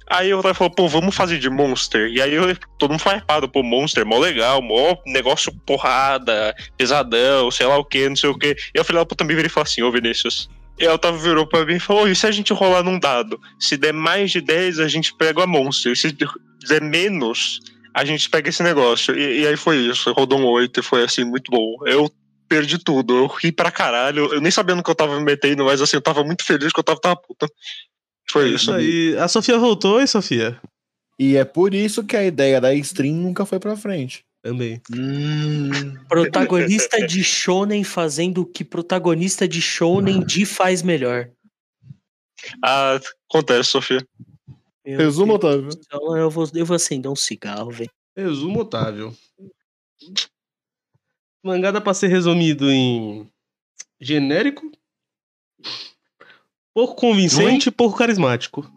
Aí 0.09 0.33
o 0.33 0.39
Otávio 0.39 0.55
falou, 0.55 0.73
pô, 0.73 0.87
vamos 0.89 1.15
fazer 1.15 1.39
de 1.39 1.49
Monster. 1.49 2.09
E 2.09 2.21
aí 2.21 2.33
eu, 2.33 2.53
todo 2.77 2.91
mundo 2.91 2.99
foi 2.99 3.15
hypado, 3.15 3.47
pô, 3.47 3.63
Monster, 3.63 4.05
mó 4.05 4.17
legal, 4.17 4.61
mó 4.61 4.97
negócio 5.05 5.53
porrada, 5.65 6.53
pesadão, 6.77 7.49
sei 7.49 7.65
lá 7.65 7.77
o 7.77 7.85
que, 7.85 8.09
não 8.09 8.15
sei 8.15 8.29
o 8.29 8.37
que. 8.37 8.49
E 8.75 8.77
eu 8.77 8.83
falei, 8.83 9.05
puta, 9.05 9.23
me 9.23 9.33
virei 9.33 9.47
e 9.47 9.49
falei 9.49 9.69
assim, 9.69 9.81
ô 9.83 9.91
Vinícius. 9.91 10.49
E 10.77 10.85
o 10.85 10.93
Otávio 10.93 11.19
virou 11.19 11.47
pra 11.47 11.65
mim 11.65 11.75
e 11.75 11.79
falou, 11.79 12.09
e 12.09 12.15
se 12.15 12.27
a 12.27 12.31
gente 12.31 12.51
rolar 12.51 12.83
num 12.83 12.99
dado? 12.99 13.39
Se 13.59 13.77
der 13.77 13.93
mais 13.93 14.31
de 14.31 14.41
10, 14.41 14.79
a 14.79 14.87
gente 14.87 15.13
pega 15.15 15.43
a 15.43 15.47
Monster. 15.47 15.95
Se 15.95 16.11
der 16.67 16.81
menos, 16.81 17.61
a 17.93 18.05
gente 18.05 18.29
pega 18.29 18.49
esse 18.49 18.63
negócio. 18.63 19.17
E, 19.17 19.41
e 19.41 19.47
aí 19.47 19.57
foi 19.57 19.77
isso, 19.77 20.11
rodou 20.13 20.39
um 20.39 20.45
8 20.45 20.79
e 20.79 20.83
foi 20.83 21.03
assim, 21.03 21.23
muito 21.23 21.51
bom. 21.51 21.77
Eu 21.85 22.11
perdi 22.47 22.77
tudo, 22.77 23.15
eu 23.15 23.27
ri 23.27 23.51
pra 23.51 23.71
caralho. 23.71 24.33
Eu 24.33 24.41
nem 24.41 24.51
sabia 24.51 24.75
no 24.75 24.83
que 24.83 24.89
eu 24.89 24.95
tava 24.95 25.17
me 25.17 25.23
metendo, 25.23 25.65
mas 25.65 25.81
assim, 25.81 25.97
eu 25.97 26.01
tava 26.01 26.23
muito 26.23 26.43
feliz 26.43 26.73
que 26.73 26.79
eu 26.79 26.83
tava, 26.83 26.99
tava 26.99 27.15
puta. 27.15 27.47
Foi 28.29 28.49
isso. 28.49 28.55
Isso 28.55 28.73
aí. 28.73 29.17
A 29.17 29.27
Sofia 29.27 29.57
voltou, 29.57 29.99
hein, 29.99 30.07
Sofia? 30.07 30.59
E 31.19 31.37
é 31.37 31.45
por 31.45 31.73
isso 31.73 32.03
que 32.03 32.17
a 32.17 32.23
ideia 32.25 32.59
da 32.59 32.73
stream 32.73 33.15
nunca 33.15 33.45
foi 33.45 33.59
pra 33.59 33.77
frente. 33.77 34.25
Também. 34.41 34.81
Hum, 34.91 35.93
Protagonista 36.09 37.05
de 37.05 37.23
Shonen 37.23 37.83
fazendo 37.83 38.41
o 38.41 38.45
que 38.45 38.63
protagonista 38.63 39.47
de 39.47 39.61
Shonen 39.61 40.25
de 40.25 40.47
faz 40.47 40.81
melhor. 40.81 41.29
Ah, 42.63 42.99
acontece, 43.29 43.69
Sofia. 43.69 44.03
Meu 44.85 44.97
Resumo, 44.97 45.33
Otávio. 45.33 45.69
céu, 45.71 46.15
Eu 46.17 46.29
vou, 46.29 46.47
eu 46.53 46.65
vou 46.65 46.75
acender 46.75 47.09
um 47.11 47.15
cigarro, 47.15 47.69
velho. 47.71 47.91
Resumo 48.15 48.61
Otávio. 48.61 49.15
Mangá 51.43 51.71
dá 51.71 51.81
pra 51.81 51.93
ser 51.93 52.07
resumido 52.07 52.69
em 52.69 53.27
genérico, 53.99 54.71
pouco 56.73 56.95
convincente 56.95 57.67
e 57.69 57.71
pouco 57.71 57.97
carismático. 57.97 58.69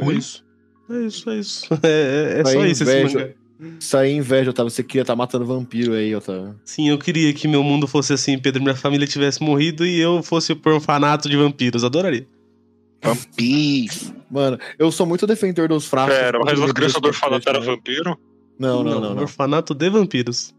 É 0.00 0.12
isso. 0.12 0.44
É 0.90 0.98
isso, 1.06 1.30
é 1.30 1.38
isso. 1.38 1.68
É, 1.82 2.36
é- 2.36 2.40
é 2.40 2.44
só 2.44 2.64
isso 2.66 2.82
esse 2.82 2.98
inveja. 2.98 3.18
mangá. 3.18 3.76
Isso 3.78 3.96
aí 3.96 4.10
é 4.12 4.16
inveja, 4.16 4.50
Otávio. 4.50 4.70
Você 4.70 4.82
queria 4.82 5.02
estar 5.02 5.16
matando 5.16 5.46
vampiro 5.46 5.94
aí, 5.94 6.14
Otávio. 6.14 6.60
Sim, 6.64 6.88
eu 6.88 6.98
queria 6.98 7.32
que 7.32 7.46
meu 7.48 7.62
mundo 7.62 7.86
fosse 7.86 8.12
assim, 8.12 8.38
Pedro, 8.38 8.60
minha 8.62 8.74
família 8.74 9.06
tivesse 9.06 9.42
morrido 9.42 9.86
e 9.86 9.98
eu 9.98 10.22
fosse 10.22 10.52
o 10.52 10.60
orfanato 10.66 11.28
de 11.28 11.36
vampiros. 11.36 11.84
Adoraria. 11.84 12.26
Vampiro. 13.04 13.94
Mano, 14.30 14.58
eu 14.78 14.90
sou 14.90 15.06
muito 15.06 15.26
defensor 15.26 15.68
dos 15.68 15.86
fracos. 15.86 16.14
Pera, 16.14 16.38
mas 16.44 16.60
a 16.60 16.72
criança 16.72 17.00
do 17.00 17.08
orfanato 17.08 17.48
era 17.48 17.60
vampiro? 17.60 18.18
Não, 18.58 18.82
não, 18.82 19.00
não. 19.00 19.14
não. 19.14 19.22
Orfanato 19.22 19.74
de 19.74 19.90
vampiros. 19.90 20.54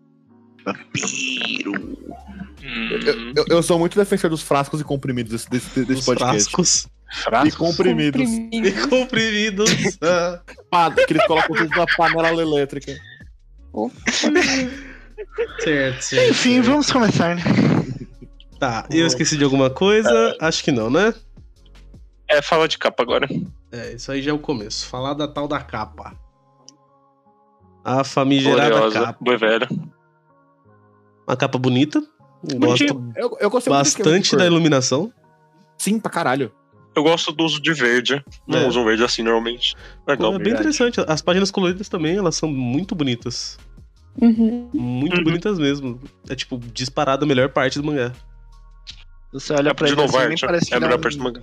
Vampiro. 0.63 1.71
Hum. 2.63 3.33
Eu, 3.35 3.45
eu 3.49 3.63
sou 3.63 3.77
muito 3.77 3.97
defensor 3.97 4.29
dos 4.29 4.41
frascos 4.41 4.81
e 4.81 4.83
comprimidos 4.83 5.31
desse, 5.31 5.49
desse, 5.49 5.85
desse 5.85 5.99
Os 5.99 6.05
podcast. 6.05 6.43
frascos 6.51 6.87
E 7.11 7.15
Frasco. 7.23 7.57
comprimidos. 7.65 8.29
e 8.29 8.71
comprimidos. 8.89 9.69
Ah, 10.01 10.39
Pá, 10.69 10.91
que 10.91 11.13
eles 11.13 11.25
colocam 11.27 11.55
tudo 11.55 11.69
na 11.69 11.85
panela 11.95 12.41
elétrica. 12.41 12.93
certo, 15.59 16.01
certo. 16.01 16.31
Enfim, 16.31 16.61
vamos 16.61 16.91
começar, 16.91 17.35
né? 17.35 17.43
Tá, 18.59 18.85
eu 18.89 19.05
esqueci 19.05 19.37
de 19.37 19.43
alguma 19.43 19.69
coisa? 19.69 20.35
Acho 20.39 20.63
que 20.63 20.71
não, 20.71 20.89
né? 20.89 21.13
É, 22.27 22.41
fala 22.41 22.67
de 22.67 22.77
capa 22.77 23.03
agora. 23.03 23.27
É, 23.71 23.93
isso 23.93 24.11
aí 24.11 24.21
já 24.21 24.31
é 24.31 24.33
o 24.33 24.39
começo. 24.39 24.87
Falar 24.87 25.13
da 25.13 25.27
tal 25.27 25.47
da 25.47 25.59
capa. 25.59 26.13
A 27.83 28.03
famigerada 28.03 28.69
Gloriosa, 28.69 28.99
capa. 29.05 29.37
velho. 29.37 29.67
Uma 31.27 31.37
capa 31.37 31.57
bonita. 31.57 32.01
Gosto 32.57 32.83
Eu, 33.15 33.37
eu 33.39 33.49
de 33.59 33.69
bastante 33.69 34.35
da 34.35 34.45
iluminação. 34.45 35.11
Sim, 35.77 35.99
pra 35.99 36.11
caralho. 36.11 36.51
Eu 36.95 37.03
gosto 37.03 37.31
do 37.31 37.43
uso 37.43 37.61
de 37.61 37.73
verde. 37.73 38.23
Não 38.47 38.59
É. 38.59 38.67
usam 38.67 38.85
verde 38.85 39.03
assim 39.03 39.21
normalmente. 39.21 39.75
Legal. 40.07 40.33
é 40.35 40.39
bem 40.39 40.53
interessante. 40.53 41.01
As 41.07 41.21
páginas 41.21 41.51
coloridas 41.51 41.89
também, 41.89 42.15
elas 42.17 42.35
são 42.35 42.49
muito 42.49 42.95
bonitas. 42.95 43.59
Uhum. 44.21 44.69
Muito 44.73 45.17
Uhum. 45.17 45.23
bonitas 45.23 45.59
mesmo. 45.59 45.99
É 46.29 46.35
tipo, 46.35 46.57
disparado 46.57 47.25
a 47.25 47.27
melhor 47.27 47.49
parte 47.49 47.79
do 47.79 47.85
mangá. 47.85 48.13
Você 49.33 49.51
olha 49.53 49.75
pra 49.75 49.87
De 49.87 49.93
ele 49.93 50.01
novo, 50.01 50.17
assim, 50.17 50.27
nem 50.29 50.37
parece, 50.37 50.67
que 50.67 50.73
É 50.73 50.77
a 50.77 50.79
é 50.79 50.81
melhor 50.81 50.99
parte 50.99 51.17
do 51.17 51.23
mangá. 51.23 51.41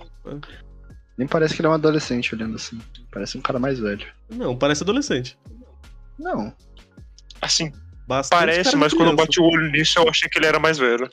Nem 1.17 1.27
parece 1.27 1.53
que 1.55 1.61
ele 1.61 1.67
é 1.67 1.71
um 1.71 1.73
adolescente 1.73 2.33
olhando 2.33 2.55
assim. 2.55 2.79
Parece 3.11 3.37
um 3.37 3.41
cara 3.41 3.59
mais 3.59 3.79
velho. 3.79 4.05
Não, 4.29 4.55
parece 4.55 4.83
adolescente. 4.83 5.37
Não. 6.19 6.53
Assim, 7.41 7.71
Bastante 8.07 8.39
parece, 8.39 8.75
mas 8.75 8.93
quando 8.93 9.09
eu 9.09 9.15
bati 9.15 9.39
o 9.39 9.43
olho 9.45 9.71
nisso, 9.71 9.97
eu 9.99 10.09
achei 10.09 10.29
que 10.29 10.37
ele 10.37 10.45
era 10.45 10.59
mais 10.59 10.77
velho. 10.77 11.09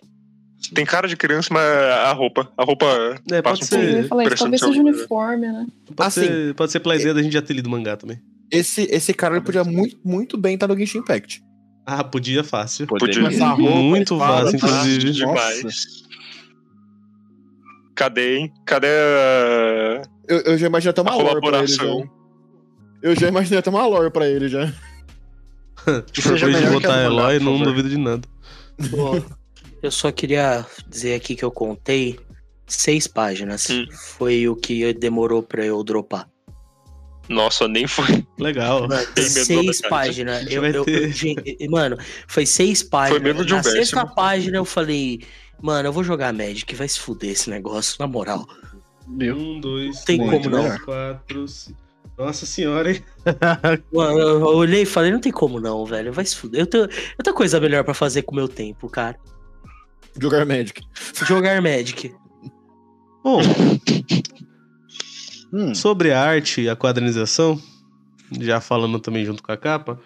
Tem 0.74 0.84
cara 0.84 1.08
de 1.08 1.16
criança, 1.16 1.52
mas 1.52 1.64
a 1.64 2.12
roupa. 2.12 2.52
A 2.56 2.64
roupa 2.64 2.86
É, 3.30 3.40
pode 3.40 3.60
passa 3.60 3.76
um 3.76 3.78
Eu 3.78 3.84
ia 3.84 3.92
ser, 3.92 4.00
isso, 4.00 4.36
talvez 4.36 4.60
seja 4.60 4.80
uniforme, 4.80 5.46
né? 5.46 5.66
pode, 5.96 6.08
Assim, 6.08 6.26
ser, 6.26 6.54
pode 6.54 6.72
ser 6.72 6.80
pela 6.80 6.96
ideia 6.96 7.14
da 7.14 7.22
gente 7.22 7.32
já 7.32 7.42
ter 7.42 7.54
lido 7.54 7.70
mangá 7.70 7.96
também. 7.96 8.20
Esse, 8.50 8.82
esse 8.90 9.14
cara 9.14 9.36
ele 9.36 9.44
podia 9.44 9.64
muito, 9.64 9.98
muito 10.04 10.36
bem 10.36 10.54
estar 10.54 10.66
no 10.68 10.76
Genshin 10.76 10.98
Impact. 10.98 11.42
Ah, 11.86 12.04
podia 12.04 12.44
fácil. 12.44 12.86
Podia. 12.86 13.22
Mas 13.22 13.40
a 13.40 13.50
roupa, 13.52 13.72
Muito 13.76 14.18
fácil, 14.18 14.56
inclusive. 14.56 15.12
demais. 15.12 16.02
Cadê, 18.00 18.36
hein? 18.38 18.52
Cadê 18.64 18.86
a, 18.88 20.02
Eu, 20.26 20.38
eu 20.40 20.56
já 20.58 20.66
imaginei 20.68 20.88
até 20.90 21.02
uma 21.02 21.14
lore 21.14 21.38
pra 21.42 21.58
ele 21.58 21.66
já. 21.66 21.84
Eu 23.02 23.14
já 23.14 23.28
imaginei 23.28 23.58
até 23.58 23.68
uma 23.68 23.86
lore 23.86 24.10
pra 24.10 24.26
ele 24.26 24.48
já. 24.48 24.66
Seja 26.14 26.46
Depois 26.46 26.64
de 26.64 26.70
botar 26.70 26.88
mangá, 26.88 27.04
Eloy, 27.04 27.38
não 27.40 27.52
favor. 27.58 27.64
duvido 27.66 27.88
de 27.90 27.98
nada. 27.98 28.26
Bom, 28.90 29.20
eu 29.82 29.90
só 29.90 30.10
queria 30.10 30.64
dizer 30.88 31.14
aqui 31.14 31.36
que 31.36 31.44
eu 31.44 31.50
contei 31.50 32.18
seis 32.66 33.06
páginas. 33.06 33.68
Hum. 33.68 33.84
Foi 34.16 34.48
o 34.48 34.56
que 34.56 34.94
demorou 34.94 35.42
pra 35.42 35.62
eu 35.62 35.84
dropar. 35.84 36.26
Nossa, 37.28 37.68
nem 37.68 37.86
foi. 37.86 38.26
Legal. 38.38 38.88
Da 38.88 38.98
seis 39.14 39.46
metade. 39.48 39.88
páginas. 39.90 40.46
Eu, 40.50 40.64
eu- 40.64 40.84
eu- 40.86 41.70
mano, 41.70 41.98
foi 42.26 42.46
seis 42.46 42.82
páginas. 42.82 43.22
menos 43.22 43.44
de 43.46 43.52
um 43.52 43.56
Na 43.58 43.62
sexta 43.62 43.96
décimo. 44.00 44.14
página 44.14 44.56
eu 44.56 44.64
falei, 44.64 45.20
mano, 45.62 45.88
eu 45.88 45.92
vou 45.92 46.04
jogar 46.04 46.32
Magic, 46.32 46.74
vai 46.74 46.88
se 46.88 47.00
fuder 47.00 47.30
esse 47.30 47.50
negócio, 47.50 47.96
na 47.98 48.06
moral. 48.06 48.46
Meu. 49.06 49.36
Um, 49.36 49.60
dois, 49.60 50.04
Tem 50.04 50.24
três, 50.24 50.42
como 50.44 50.56
não. 50.56 50.78
quatro, 50.80 51.48
cinco. 51.48 51.78
Nossa 52.16 52.44
senhora, 52.44 52.92
hein? 52.92 53.02
Mano, 53.90 54.18
eu, 54.18 54.42
olhei 54.44 54.82
e 54.82 54.86
falei, 54.86 55.10
não 55.10 55.20
tem 55.20 55.32
como 55.32 55.58
não, 55.58 55.86
velho, 55.86 56.12
vai 56.12 56.24
se 56.24 56.36
fuder. 56.36 56.60
Eu 56.60 56.66
tenho, 56.66 56.84
eu 56.84 57.24
tenho 57.24 57.34
coisa 57.34 57.58
melhor 57.58 57.82
pra 57.82 57.94
fazer 57.94 58.22
com 58.22 58.32
o 58.32 58.36
meu 58.36 58.46
tempo, 58.46 58.90
cara. 58.90 59.18
Jogar 60.20 60.44
Magic. 60.44 60.82
Jogar 61.26 61.62
Magic. 61.62 62.14
Bom, 63.24 63.40
Hum. 65.52 65.74
sobre 65.74 66.12
a 66.12 66.22
arte 66.22 66.60
e 66.60 66.68
a 66.68 66.76
quadrinização, 66.76 67.60
já 68.38 68.60
falando 68.60 69.00
também 69.00 69.24
junto 69.24 69.42
com 69.42 69.50
a 69.50 69.56
capa, 69.56 69.98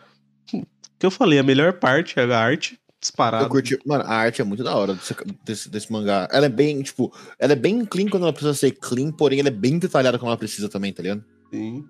o 0.53 0.63
que 0.99 1.05
eu 1.05 1.11
falei, 1.11 1.39
a 1.39 1.43
melhor 1.43 1.75
parte 1.75 2.19
é 2.19 2.25
a 2.25 2.39
arte, 2.39 2.79
disparada. 3.05 3.45
Eu 3.45 3.49
curti. 3.49 3.79
Mano, 3.87 4.05
a 4.05 4.15
arte 4.15 4.41
é 4.41 4.45
muito 4.45 4.65
da 4.65 4.75
hora 4.75 4.95
desse, 4.95 5.15
desse, 5.45 5.71
desse 5.71 5.93
mangá. 5.93 6.27
Ela 6.33 6.47
é 6.47 6.49
bem, 6.49 6.83
tipo, 6.83 7.13
ela 7.39 7.53
é 7.53 7.57
bem 7.57 7.85
clean 7.85 8.09
quando 8.09 8.23
ela 8.23 8.33
precisa 8.33 8.55
ser 8.55 8.71
clean, 8.73 9.13
porém 9.13 9.41
ela 9.41 9.49
é 9.49 9.53
bem 9.53 9.79
detalhada 9.79 10.19
quando 10.19 10.29
ela 10.29 10.39
precisa 10.39 10.69
também, 10.69 10.93
tá 10.93 11.03
ligado? 11.03 11.25
Sim. 11.53 11.85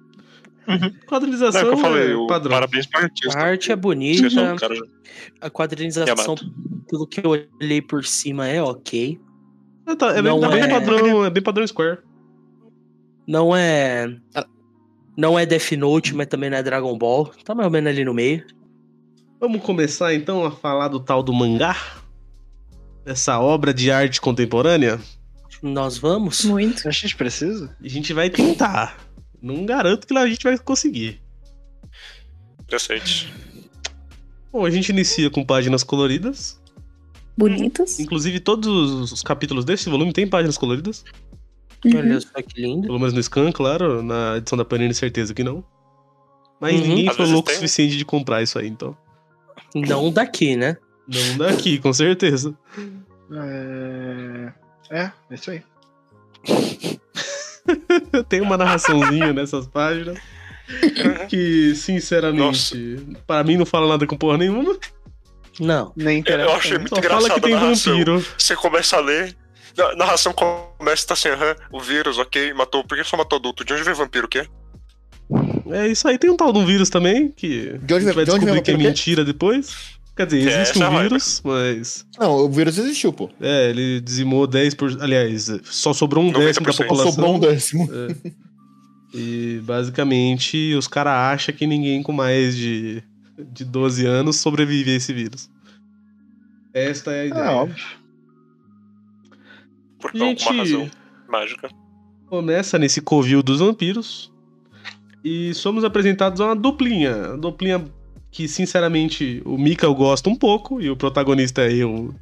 Uhum. 0.66 0.78
Não, 0.78 1.48
é 1.48 1.60
que 1.60 1.66
eu 1.66 1.76
falei, 1.76 2.12
é 2.14 2.26
padrão. 2.26 2.52
parabéns 2.52 2.86
pro 2.86 3.00
A 3.00 3.02
artista. 3.02 3.38
arte 3.38 3.70
é 3.70 3.76
bonita, 3.76 4.28
cara 4.58 4.74
a 5.40 5.50
quadrinização, 5.50 6.16
Yamato. 6.16 6.52
pelo 6.88 7.06
que 7.06 7.24
eu 7.24 7.30
olhei 7.60 7.82
por 7.82 8.04
cima, 8.04 8.48
é 8.48 8.62
ok. 8.62 9.20
É, 9.86 9.94
tá- 9.94 10.16
é 10.16 10.22
bem, 10.22 10.40
tá 10.40 10.48
bem 10.48 10.60
é- 10.62 10.68
padrão, 10.68 11.24
é 11.24 11.30
bem 11.30 11.42
padrão 11.42 11.66
Square. 11.66 11.98
Não 13.26 13.54
é. 13.54 14.16
Não 15.16 15.38
é 15.38 15.46
Death 15.46 15.72
Note, 15.72 16.14
mas 16.14 16.26
também 16.26 16.50
não 16.50 16.56
é 16.56 16.62
Dragon 16.62 16.96
Ball. 16.98 17.26
Tá 17.44 17.54
mais 17.54 17.66
ou 17.66 17.70
menos 17.72 17.90
ali 17.90 18.04
no 18.04 18.12
meio. 18.14 18.44
Vamos 19.40 19.62
começar 19.62 20.14
então 20.14 20.44
a 20.44 20.50
falar 20.50 20.88
do 20.88 21.00
tal 21.00 21.22
do 21.22 21.32
mangá? 21.32 21.76
Essa 23.04 23.38
obra 23.38 23.74
de 23.74 23.90
arte 23.90 24.20
contemporânea? 24.20 24.98
Nós 25.62 25.98
vamos? 25.98 26.44
Muito. 26.44 26.88
A 26.88 26.90
gente 26.90 27.16
precisa? 27.16 27.76
A 27.82 27.88
gente 27.88 28.12
vai 28.12 28.30
tentar. 28.30 28.98
Não 29.40 29.66
garanto 29.66 30.06
que 30.06 30.16
a 30.16 30.26
gente 30.26 30.42
vai 30.42 30.56
conseguir. 30.58 31.20
Interessante. 32.62 33.32
Bom, 34.50 34.64
a 34.64 34.70
gente 34.70 34.88
inicia 34.90 35.28
com 35.30 35.44
páginas 35.44 35.82
coloridas. 35.82 36.60
Bonitas. 37.36 37.98
Inclusive, 37.98 38.40
todos 38.40 39.12
os 39.12 39.22
capítulos 39.22 39.64
desse 39.64 39.90
volume 39.90 40.12
têm 40.12 40.26
páginas 40.26 40.56
coloridas. 40.56 41.04
Uhum. 41.84 41.98
Olha 41.98 42.20
só 42.20 42.40
que 42.40 42.60
lindo. 42.60 42.82
Pelo 42.86 42.98
menos 42.98 43.12
no 43.12 43.22
Scan, 43.22 43.52
claro. 43.52 44.02
Na 44.02 44.36
edição 44.38 44.56
da 44.56 44.64
Panini, 44.64 44.94
certeza 44.94 45.34
que 45.34 45.44
não. 45.44 45.62
Mas 46.60 46.80
Uhum. 46.80 46.86
ninguém 46.86 47.08
Às 47.08 47.16
foi 47.16 47.26
louco 47.26 47.48
o 47.48 47.50
tem. 47.50 47.56
suficiente 47.56 47.96
de 47.98 48.04
comprar 48.04 48.42
isso 48.42 48.58
aí, 48.58 48.68
então. 48.68 48.96
Não 49.74 50.10
daqui, 50.10 50.56
né? 50.56 50.76
Não 51.06 51.38
daqui, 51.38 51.78
com 51.78 51.92
certeza. 51.92 52.54
É. 53.30 54.52
É, 54.90 55.10
é 55.30 55.34
isso 55.34 55.50
aí. 55.50 55.62
Tem 58.28 58.40
uma 58.40 58.56
narraçãozinha 58.56 59.32
nessas 59.32 59.66
páginas. 59.66 60.18
Que, 61.28 61.74
sinceramente, 61.74 62.98
para 63.26 63.44
mim 63.44 63.56
não 63.56 63.66
fala 63.66 63.88
nada 63.88 64.06
com 64.06 64.16
porra 64.16 64.38
nenhuma. 64.38 64.76
Não. 65.60 65.92
Nem 65.96 66.18
interessa. 66.18 66.50
Eu 66.50 66.56
achei 66.56 66.78
muito 66.78 66.90
Só 66.90 66.98
engraçado 66.98 67.22
fala 67.28 67.34
que 67.34 67.40
tem 67.40 67.56
vampiro. 67.56 68.24
Você 68.36 68.56
começa 68.56 68.96
a 68.96 69.00
ler, 69.00 69.36
a 69.78 69.94
narração 69.96 70.32
começa, 70.32 71.06
tá 71.06 71.14
assim, 71.14 71.28
aham, 71.28 71.54
o 71.70 71.80
vírus, 71.80 72.18
ok, 72.18 72.52
matou, 72.54 72.84
por 72.84 72.96
que 72.96 73.04
só 73.04 73.16
matou 73.16 73.38
adulto? 73.38 73.64
De 73.64 73.72
onde 73.72 73.82
veio 73.82 73.96
vampiro, 73.96 74.26
o 74.26 74.28
quê? 74.28 74.48
É 75.70 75.88
isso 75.88 76.06
aí. 76.06 76.18
Tem 76.18 76.30
um 76.30 76.36
tal 76.36 76.52
de 76.52 76.58
um 76.58 76.66
vírus 76.66 76.90
também, 76.90 77.30
que 77.30 77.78
De 77.82 77.94
onde 77.94 77.94
a 77.94 78.00
gente 78.00 78.14
vai 78.14 78.24
de 78.24 78.30
descobrir 78.30 78.62
que 78.62 78.70
é 78.70 78.76
mentira 78.76 79.24
depois. 79.24 79.94
Quer 80.16 80.26
dizer, 80.26 80.48
É, 80.48 80.62
existe 80.62 80.78
um 80.78 80.82
é 80.82 80.86
a 80.86 81.02
vírus, 81.02 81.42
mas. 81.44 82.06
Não, 82.18 82.36
o 82.44 82.48
vírus 82.48 82.78
existiu, 82.78 83.12
pô. 83.12 83.28
É, 83.40 83.70
ele 83.70 84.00
dizimou 84.00 84.46
10%. 84.46 85.00
Aliás, 85.00 85.50
só 85.64 85.92
sobrou 85.92 86.22
um 86.24 86.30
décimo 86.30 86.66
da 86.66 86.72
90%. 86.72 86.74
Só 86.76 86.82
população. 86.84 87.12
sobrou 87.12 87.34
um 87.36 87.40
décimo. 87.40 87.88
E 89.12 89.60
basicamente 89.64 90.74
os 90.74 90.86
caras 90.88 91.12
acham 91.34 91.54
que 91.54 91.66
ninguém 91.66 92.02
com 92.02 92.12
mais 92.12 92.56
de, 92.56 93.02
de 93.52 93.64
12 93.64 94.04
anos 94.06 94.36
sobrevive 94.36 94.90
a 94.92 94.94
esse 94.96 95.12
vírus. 95.12 95.48
Esta 96.72 97.12
é 97.12 97.20
a 97.20 97.26
ideia. 97.26 97.42
É 97.44 97.50
óbvio. 97.50 97.84
Por 100.00 100.10
Gente, 100.12 100.42
alguma 100.44 100.62
razão 100.64 100.90
mágica. 101.28 101.70
começa 102.28 102.78
nesse 102.78 103.00
covil 103.00 103.42
dos 103.42 103.60
vampiros 103.60 104.32
e 105.24 105.54
somos 105.54 105.82
apresentados 105.84 106.40
a 106.40 106.46
uma 106.46 106.56
duplinha. 106.56 107.16
Uma 107.30 107.38
duplinha 107.38 107.84
que, 108.30 108.46
sinceramente, 108.46 109.40
o 109.44 109.56
Mika 109.56 109.86
eu 109.86 109.94
gosto 109.94 110.28
um 110.28 110.36
pouco 110.36 110.80
e 110.80 110.90
o 110.90 110.96
protagonista 110.96 111.62
é 111.62 111.72
eu. 111.72 112.14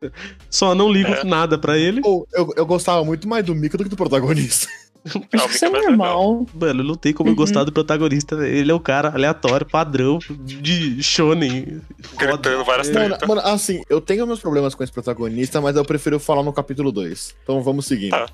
Só 0.50 0.74
não 0.74 0.90
ligo 0.92 1.10
É. 1.10 1.24
nada 1.24 1.58
pra 1.58 1.76
ele. 1.78 2.00
Eu, 2.04 2.48
eu 2.56 2.66
gostava 2.66 3.04
muito 3.04 3.26
mais 3.28 3.44
do 3.44 3.54
Mika 3.54 3.76
do 3.76 3.84
que 3.84 3.90
do 3.90 3.96
protagonista. 3.96 4.68
Não, 5.04 5.20
Acho 5.34 5.48
que 5.48 5.54
isso 5.56 5.64
é 5.66 5.68
legal. 5.68 5.88
normal. 5.90 6.46
Mano, 6.54 6.80
eu 6.80 6.84
não 6.86 6.94
tem 6.94 7.12
como 7.12 7.28
eu 7.28 7.32
Uhum. 7.32 7.36
gostar 7.36 7.62
do 7.62 7.70
protagonista. 7.70 8.36
Ele 8.48 8.70
é 8.70 8.74
o 8.74 8.80
cara 8.80 9.10
aleatório, 9.10 9.66
padrão, 9.66 10.18
de 10.40 11.02
shonen. 11.02 11.82
Gritando 12.16 12.64
várias 12.64 12.88
É. 12.88 12.94
Mano, 12.94 13.18
mano, 13.28 13.40
assim, 13.44 13.82
eu 13.90 14.00
tenho 14.00 14.26
meus 14.26 14.40
problemas 14.40 14.74
com 14.74 14.82
esse 14.82 14.90
protagonista, 14.90 15.60
mas 15.60 15.76
eu 15.76 15.84
prefiro 15.84 16.18
falar 16.18 16.42
no 16.42 16.54
capítulo 16.54 16.90
2. 16.90 17.34
Então 17.42 17.62
vamos 17.62 17.84
seguindo. 17.84 18.12
Tá. 18.12 18.26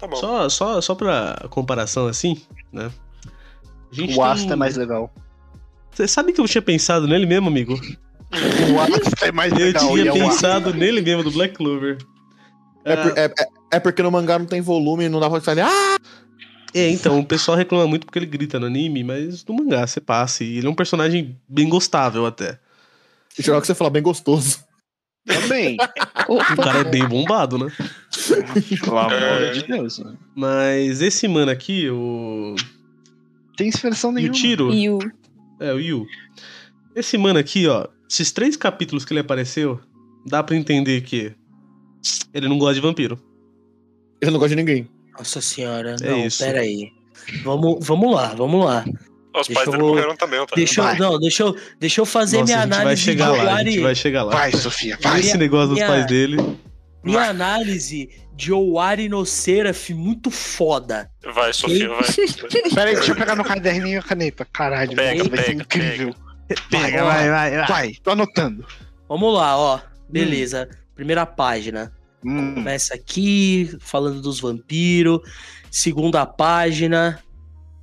Tá 0.00 0.06
bom. 0.08 0.16
Só, 0.16 0.48
só, 0.48 0.80
só 0.80 0.96
pra 0.96 1.46
comparação 1.48 2.08
assim, 2.08 2.42
né? 2.72 2.90
O 4.16 4.22
Asta 4.22 4.44
tem- 4.44 4.52
é 4.52 4.56
mais 4.56 4.76
legal. 4.76 5.12
Você 5.90 6.06
sabe 6.06 6.32
que 6.32 6.40
eu 6.40 6.46
tinha 6.46 6.62
pensado 6.62 7.06
nele 7.08 7.24
mesmo, 7.26 7.48
amigo? 7.48 7.74
O 8.68 8.72
Wallace 8.74 9.10
é 9.22 9.32
mais 9.32 9.52
Eu 9.52 9.58
legal. 9.58 9.88
tinha 9.88 10.04
e 10.04 10.08
é 10.08 10.12
pensado 10.12 10.74
nele 10.74 11.00
mesmo, 11.00 11.22
do 11.22 11.30
Black 11.30 11.54
Clover. 11.54 11.96
É, 12.84 12.96
por- 12.96 13.18
é- 13.18 13.24
é- 13.24 13.46
é 13.76 13.80
porque 13.80 14.02
no 14.02 14.10
mangá 14.10 14.38
não 14.38 14.46
tem 14.46 14.60
volume 14.60 15.04
e 15.04 15.08
não 15.08 15.18
dá 15.20 15.30
pra 15.30 15.40
falar, 15.40 15.68
ah! 15.68 15.96
É, 16.74 16.90
então, 16.90 17.18
o 17.18 17.24
pessoal 17.24 17.56
reclama 17.56 17.86
muito 17.86 18.04
porque 18.04 18.18
ele 18.18 18.26
grita 18.26 18.60
no 18.60 18.66
anime, 18.66 19.02
mas 19.02 19.44
no 19.46 19.54
mangá 19.54 19.86
você 19.86 20.00
passa. 20.00 20.44
E 20.44 20.58
ele 20.58 20.66
é 20.66 20.70
um 20.70 20.74
personagem 20.74 21.38
bem 21.48 21.68
gostável 21.68 22.26
até. 22.26 22.58
E 23.38 23.42
geral 23.42 23.60
que 23.60 23.66
você 23.66 23.74
fala 23.74 23.88
bem 23.90 24.02
gostoso. 24.02 24.58
Também. 25.26 25.76
O 26.28 26.56
cara 26.62 26.80
é 26.80 26.84
bem 26.84 27.06
bombado, 27.06 27.56
né? 27.56 27.70
Pelo 28.84 28.98
amor 28.98 29.12
É. 29.12 29.52
de 29.52 29.62
Deus. 29.66 29.98
né? 30.00 30.14
Mas 30.34 31.00
esse 31.00 31.26
mano 31.28 31.50
aqui, 31.50 31.88
o. 31.88 32.56
Tem 33.56 33.68
expressão 33.68 34.10
E 34.10 34.12
o 34.12 34.14
nenhuma. 34.16 34.34
Tiro. 34.34 34.72
E 34.74 34.90
o. 34.90 34.98
É, 35.60 35.72
o 35.72 35.80
Yu. 35.80 36.06
Esse 36.94 37.16
mano 37.16 37.38
aqui, 37.38 37.66
ó. 37.66 37.86
Esses 38.10 38.30
três 38.30 38.56
capítulos 38.56 39.04
que 39.04 39.12
ele 39.12 39.20
apareceu, 39.20 39.80
dá 40.26 40.42
pra 40.42 40.54
entender 40.56 41.00
que 41.02 41.32
ele 42.32 42.48
não 42.48 42.58
gosta 42.58 42.74
de 42.74 42.80
vampiro. 42.80 43.18
Ele 44.20 44.30
não 44.30 44.38
gosta 44.38 44.50
de 44.54 44.56
ninguém. 44.62 44.88
Nossa 45.18 45.40
senhora, 45.40 45.96
É 46.00 46.10
não, 46.10 46.26
isso. 46.26 46.38
pera 46.44 46.60
aí. 46.60 46.90
Vamos, 47.42 47.84
vamos 47.86 48.14
lá, 48.14 48.28
vamos 48.34 48.64
lá. 48.64 48.84
Os 49.38 49.46
Deixa 49.48 49.54
pais 49.54 49.66
eu- 49.66 49.72
dele 49.72 49.82
morreram 49.84 50.16
também, 50.16 50.46
tá? 50.46 50.54
Deixa 50.54 50.80
eu, 50.82 50.98
não, 50.98 51.18
deixa 51.18 51.42
eu, 51.42 51.56
deixa 51.80 52.00
eu 52.00 52.06
fazer 52.06 52.38
Nossa, 52.38 52.44
minha 52.46 52.58
a 52.58 52.62
gente 52.62 52.70
vai 52.70 52.80
análise 52.82 53.02
chegar 53.02 53.32
de 53.32 53.44
lá, 53.44 53.58
gente 53.64 53.80
vai 53.80 53.94
chegar 53.94 54.22
lá. 54.22 54.32
Vai, 54.32 54.52
Sofia, 54.52 54.98
vai. 55.02 55.20
Esse 55.20 55.36
negócio 55.36 55.68
dos 55.68 55.74
minha- 55.76 55.86
pais 55.88 56.06
dele. 56.06 56.36
Minha 57.06 57.30
análise 57.30 58.10
de 58.34 58.52
Owari 58.52 59.08
no 59.08 59.24
Seraph 59.24 59.90
muito 59.90 60.30
foda. 60.30 61.10
Vai, 61.34 61.52
Sofia, 61.52 61.88
vai. 61.88 62.02
Pera 62.74 62.90
aí, 62.90 62.96
deixa 62.96 63.12
eu 63.12 63.16
pegar 63.16 63.34
meu 63.34 63.44
caderninho 63.44 63.94
e 63.94 63.98
a 63.98 64.02
caneta. 64.02 64.44
Caralho, 64.44 64.94
Pega, 64.94 65.24
vai 65.24 65.38
ser 65.38 65.44
pega, 65.44 65.62
incrível. 65.62 66.14
Pega, 66.70 67.04
vai, 67.04 67.30
vai, 67.30 67.56
vai. 67.56 67.66
Vai, 67.66 67.92
tô 68.02 68.10
anotando. 68.10 68.66
Vamos 69.08 69.34
lá, 69.34 69.56
ó. 69.56 69.80
Beleza. 70.08 70.68
Primeira 70.94 71.24
página. 71.24 71.92
Hum, 72.24 72.54
Começa 72.54 72.94
aqui, 72.94 73.76
falando 73.80 74.20
dos 74.20 74.40
vampiros. 74.40 75.20
Segunda 75.70 76.24
página, 76.26 77.20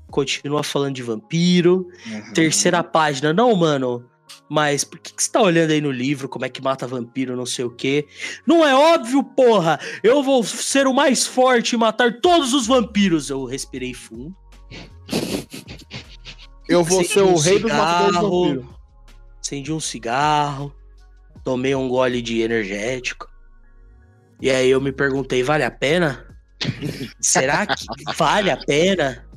continua 0.09 0.63
falando 0.63 0.95
de 0.95 1.03
vampiro. 1.03 1.87
uhum. 2.07 2.33
Terceira 2.33 2.83
página, 2.83 3.33
não, 3.33 3.55
mano. 3.55 4.05
Mas 4.50 4.83
por 4.83 5.00
que, 5.00 5.13
que 5.13 5.23
você 5.23 5.31
tá 5.31 5.41
olhando 5.41 5.71
aí 5.71 5.81
no 5.81 5.91
livro 5.91 6.29
como 6.29 6.45
é 6.45 6.50
que 6.50 6.62
mata 6.62 6.85
vampiro, 6.85 7.35
não 7.35 7.45
sei 7.45 7.65
o 7.65 7.71
quê? 7.71 8.07
Não 8.45 8.65
é 8.65 8.75
óbvio, 8.75 9.23
porra! 9.23 9.79
Eu 10.03 10.21
vou 10.21 10.43
ser 10.43 10.85
o 10.85 10.93
mais 10.93 11.25
forte 11.25 11.73
e 11.73 11.77
matar 11.77 12.19
todos 12.21 12.53
os 12.53 12.67
vampiros. 12.67 13.29
Eu 13.29 13.45
respirei 13.45 13.93
fundo. 13.93 14.35
Eu 16.67 16.83
vou 16.83 17.01
Acendi 17.01 17.13
ser 17.13 17.21
o 17.21 17.33
um 17.33 17.38
rei 17.38 17.59
dos 17.59 17.71
matadores 17.71 18.15
de 18.15 18.21
vampiro. 18.21 18.79
Acendi 19.41 19.73
um 19.73 19.79
cigarro, 19.79 20.73
tomei 21.43 21.75
um 21.75 21.89
gole 21.89 22.21
de 22.21 22.41
energético. 22.41 23.29
E 24.41 24.50
aí 24.50 24.69
eu 24.69 24.81
me 24.81 24.91
perguntei, 24.91 25.43
vale 25.43 25.63
a 25.63 25.71
pena? 25.71 26.25
Será 27.19 27.65
que 27.67 27.85
vale 28.17 28.50
a 28.50 28.57
pena? 28.57 29.25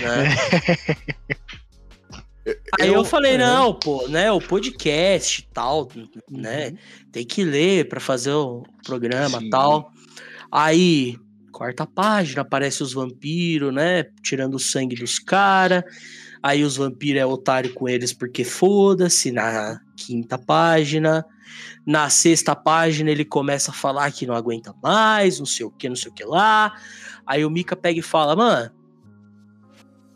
Né? 0.00 0.34
Aí 2.80 2.88
eu, 2.88 3.04
falei, 3.04 3.36
não, 3.36 3.74
pô, 3.74 4.06
né, 4.08 4.30
o 4.30 4.40
podcast 4.40 5.40
e 5.40 5.52
tal, 5.52 5.88
né, 6.30 6.72
tem 7.10 7.26
que 7.26 7.42
ler 7.42 7.88
pra 7.88 7.98
fazer 7.98 8.32
o 8.32 8.62
programa 8.84 9.38
e 9.38 9.44
Sim. 9.44 9.50
tal. 9.50 9.90
Aí, 10.50 11.16
quarta 11.50 11.86
página, 11.86 12.42
aparece 12.42 12.82
os 12.82 12.92
vampiros, 12.92 13.74
né, 13.74 14.04
tirando 14.22 14.54
o 14.54 14.60
sangue 14.60 14.94
dos 14.94 15.18
caras. 15.18 15.82
Aí 16.42 16.62
os 16.62 16.76
vampiros 16.76 17.20
é 17.20 17.26
otário 17.26 17.74
com 17.74 17.88
eles 17.88 18.12
porque 18.12 18.44
foda-se, 18.44 19.32
na 19.32 19.80
quinta 19.96 20.38
página. 20.38 21.24
Na 21.84 22.08
sexta 22.08 22.54
página 22.54 23.10
ele 23.10 23.24
começa 23.24 23.70
a 23.70 23.74
falar 23.74 24.12
que 24.12 24.26
não 24.26 24.34
aguenta 24.34 24.74
mais, 24.82 25.38
não 25.38 25.46
sei 25.46 25.66
o 25.66 25.70
que, 25.70 25.88
não 25.88 25.96
sei 25.96 26.10
o 26.10 26.14
que 26.14 26.24
lá. 26.24 26.72
Aí 27.26 27.44
o 27.44 27.50
Mika 27.50 27.74
pega 27.74 27.98
e 27.98 28.02
fala, 28.02 28.36
mano, 28.36 28.70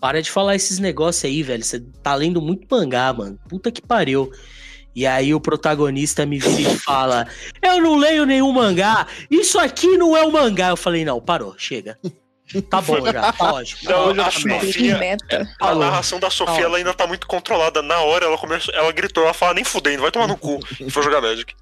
para 0.00 0.23
de 0.23 0.30
falar 0.30 0.54
esses 0.57 0.78
negócios 0.78 1.25
aí, 1.25 1.42
velho. 1.42 1.62
Você 1.64 1.80
tá 2.02 2.14
lendo 2.14 2.40
muito 2.40 2.66
mangá, 2.71 3.12
mano. 3.12 3.38
Puta 3.49 3.71
que 3.71 3.82
pariu. 3.82 4.30
E 4.95 5.06
aí 5.06 5.32
o 5.34 5.41
protagonista 5.41 6.26
me 6.26 6.39
vira 6.39 6.73
e 6.73 6.78
fala: 6.78 7.26
Eu 7.63 7.80
não 7.80 7.97
leio 7.97 8.25
nenhum 8.26 8.50
mangá. 8.52 9.06
Isso 9.30 9.58
aqui 9.58 9.97
não 9.97 10.17
é 10.17 10.25
um 10.25 10.30
mangá. 10.30 10.69
Eu 10.71 10.76
falei: 10.76 11.04
Não, 11.04 11.21
parou, 11.21 11.54
chega. 11.58 11.99
Tá 12.69 12.80
bom 12.80 12.97
já, 13.13 13.32
tá 13.32 13.52
ótimo. 13.52 13.80
Não, 13.89 14.15
eu 14.15 14.23
a. 14.23 14.30
Sofia, 14.30 14.99
a 15.30 15.65
Falou. 15.65 15.84
narração 15.84 16.19
da 16.19 16.28
Sofia 16.30 16.54
Falou. 16.54 16.69
ela 16.71 16.78
ainda 16.78 16.93
tá 16.95 17.06
muito 17.06 17.26
controlada. 17.28 17.80
Na 17.82 18.00
hora 18.00 18.25
ela 18.26 18.36
começou, 18.36 18.75
ela 18.75 18.91
gritou, 18.91 19.23
ela 19.23 19.32
fala 19.34 19.54
nem 19.54 19.63
fudendo, 19.65 20.02
vai 20.02 20.10
tomar 20.10 20.26
no 20.26 20.36
cu. 20.36 20.58
E 20.80 20.89
foi 20.91 21.02
jogar 21.04 21.21
Magic. 21.21 21.54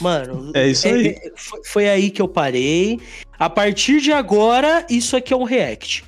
Mano, 0.00 0.52
É 0.54 0.66
isso 0.68 0.88
aí. 0.88 1.08
é- 1.08 1.32
foi, 1.36 1.60
foi 1.66 1.88
aí 1.90 2.10
que 2.10 2.22
eu 2.22 2.28
parei. 2.28 2.98
A 3.38 3.50
partir 3.50 4.00
de 4.00 4.10
agora, 4.12 4.86
isso 4.88 5.14
aqui 5.16 5.34
é 5.34 5.36
um 5.36 5.44
react. 5.44 6.04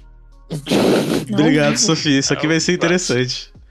Obrigado, 1.32 1.76
Sofia. 1.76 2.18
Isso 2.18 2.32
aqui 2.32 2.46
vai 2.46 2.60
ser 2.60 2.74
interessante. 2.74 3.50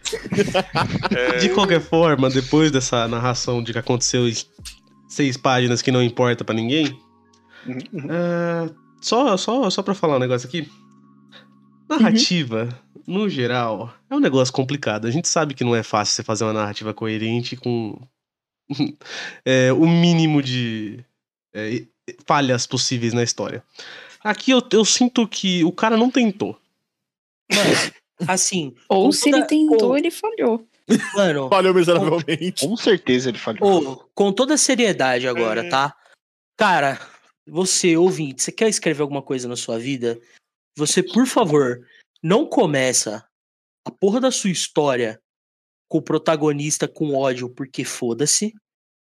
É, 1.16 1.38
De 1.38 1.50
qualquer 1.50 1.80
forma, 1.80 2.30
depois 2.30 2.70
dessa 2.70 3.08
narração 3.08 3.64
de 3.64 3.72
que 3.72 3.80
aconteceu 3.80 4.28
em 4.28 4.34
seis 5.08 5.38
páginas 5.38 5.82
que 5.82 5.90
não 5.92 6.04
importa 6.04 6.44
pra 6.44 6.54
ninguém, 6.56 7.00
Uhum. 7.66 7.80
é, 8.10 8.70
só, 9.00 9.38
só, 9.38 9.70
só 9.70 9.82
pra 9.84 9.94
falar 9.94 10.18
um 10.18 10.20
negócio 10.20 10.48
aqui. 10.50 10.68
Narrativa, 11.88 12.68
no 13.08 13.30
geral, 13.30 13.94
é 14.10 14.16
um 14.16 14.20
negócio 14.20 14.54
complicado. 14.54 15.06
A 15.08 15.12
gente 15.12 15.28
sabe 15.28 15.54
que 15.54 15.64
não 15.64 15.76
é 15.76 15.84
fácil 15.84 16.16
você 16.16 16.24
fazer 16.24 16.44
uma 16.44 16.54
narrativa 16.54 16.94
coerente 16.94 17.56
com 17.56 17.98
é, 19.46 19.72
o 19.74 19.88
mínimo 19.88 20.42
de 20.42 21.04
é, 21.54 21.84
falhas 22.26 22.66
possíveis 22.66 23.14
na 23.14 23.24
história. 23.24 23.64
Aqui 24.24 24.52
eu, 24.52 24.62
eu 24.72 24.84
sinto 24.84 25.28
que 25.28 25.64
o 25.64 25.72
cara 25.72 25.96
não 25.96 26.10
tentou. 26.10 26.58
Mano, 27.56 27.94
assim. 28.28 28.74
Ou 28.90 29.12
se 29.12 29.30
ele 29.30 29.38
toda- 29.38 29.48
tentou, 29.48 29.92
ô, 29.92 29.98
ele 29.98 30.12
falhou. 30.12 30.68
Mano, 31.16 31.48
Falhou 31.50 31.74
miseravelmente. 31.74 32.68
Com 32.68 32.76
certeza 32.76 33.30
ele 33.30 33.38
falhou. 33.38 34.10
Com 34.14 34.34
toda 34.34 34.56
a 34.56 34.58
seriedade 34.58 35.28
agora, 35.28 35.64
Uhum. 35.64 35.70
tá? 35.70 35.96
Cara, 36.58 37.00
você, 37.48 37.96
ouvinte, 37.96 38.44
você 38.44 38.52
quer 38.52 38.68
escrever 38.70 39.02
alguma 39.02 39.22
coisa 39.22 39.48
na 39.48 39.56
sua 39.56 39.80
vida? 39.80 40.20
Você, 40.78 41.02
por 41.02 41.26
favor, 41.26 41.80
não 42.22 42.46
começa 42.46 43.26
a 43.86 43.92
porra 43.92 44.20
da 44.20 44.32
sua 44.32 44.50
história 44.50 45.22
com 45.90 45.98
o 46.00 46.02
protagonista 46.02 46.88
com 46.88 47.16
ódio 47.16 47.50
porque 47.50 47.84
foda-se. 47.84 48.54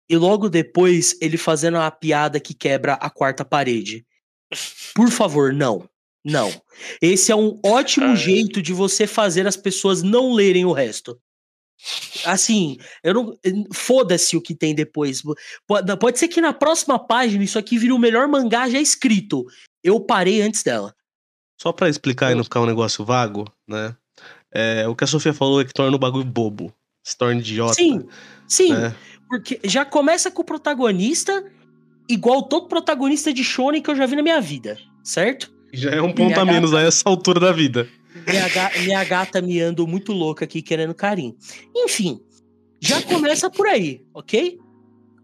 E 0.09 0.15
logo 0.17 0.49
depois 0.49 1.17
ele 1.21 1.37
fazendo 1.37 1.75
uma 1.75 1.91
piada 1.91 2.39
que 2.39 2.53
quebra 2.53 2.93
a 2.93 3.09
quarta 3.09 3.43
parede. 3.45 4.05
Por 4.95 5.09
favor, 5.11 5.51
não. 5.53 5.87
Não. 6.27 6.51
Esse 7.01 7.31
é 7.31 7.35
um 7.35 7.57
ótimo 7.65 8.15
jeito 8.15 8.61
de 8.61 8.73
você 8.73 9.07
fazer 9.07 9.47
as 9.47 9.55
pessoas 9.55 10.03
não 10.03 10.33
lerem 10.33 10.65
o 10.65 10.73
resto. 10.73 11.17
Assim, 12.25 12.77
eu 13.03 13.13
não. 13.13 13.37
Foda-se 13.71 14.35
o 14.35 14.41
que 14.41 14.53
tem 14.53 14.75
depois. 14.75 15.21
Pode, 15.65 15.97
pode 15.97 16.19
ser 16.19 16.27
que 16.27 16.41
na 16.41 16.51
próxima 16.51 16.99
página 16.99 17.43
isso 17.43 17.57
aqui 17.57 17.77
vire 17.77 17.93
o 17.93 17.99
melhor 17.99 18.27
mangá 18.27 18.69
já 18.69 18.79
escrito. 18.79 19.45
Eu 19.81 20.01
parei 20.01 20.41
antes 20.41 20.63
dela. 20.63 20.93
Só 21.59 21.71
pra 21.71 21.87
explicar 21.87 22.31
e 22.31 22.35
não 22.35 22.43
ficar 22.43 22.61
um 22.61 22.65
negócio 22.65 23.05
vago, 23.05 23.45
né? 23.67 23.95
É, 24.51 24.87
o 24.87 24.95
que 24.95 25.03
a 25.03 25.07
Sofia 25.07 25.33
falou 25.33 25.61
é 25.61 25.65
que 25.65 25.73
torna 25.73 25.95
o 25.95 25.99
bagulho 25.99 26.25
bobo. 26.25 26.73
Se 27.03 27.17
torna 27.17 27.39
idiota. 27.39 27.75
Sim, 27.75 28.05
sim. 28.47 28.73
né? 28.73 28.93
Porque 29.29 29.59
já 29.63 29.85
começa 29.85 30.29
com 30.29 30.41
o 30.41 30.45
protagonista 30.45 31.43
igual 32.09 32.43
todo 32.43 32.67
protagonista 32.67 33.33
de 33.33 33.43
Shonen 33.43 33.81
que 33.81 33.89
eu 33.89 33.95
já 33.95 34.05
vi 34.05 34.15
na 34.15 34.23
minha 34.23 34.41
vida, 34.41 34.77
certo? 35.03 35.56
Já 35.73 35.91
é 35.91 36.01
um 36.01 36.13
ponto 36.13 36.27
Minha 36.27 36.41
a 36.41 36.45
menos 36.45 36.73
a 36.73 36.81
essa 36.81 37.07
altura 37.07 37.39
da 37.39 37.51
vida. 37.51 37.87
Minha, 38.27 38.47
ga- 38.49 38.71
minha 38.83 39.03
gata 39.03 39.41
miando 39.41 39.85
muito 39.87 40.11
louca 40.11 40.45
aqui 40.45 40.61
querendo 40.61 40.93
carinho. 40.93 41.35
Enfim, 41.75 42.19
já 42.79 43.01
começa 43.01 43.49
por 43.49 43.67
aí, 43.67 44.01
ok? 44.13 44.57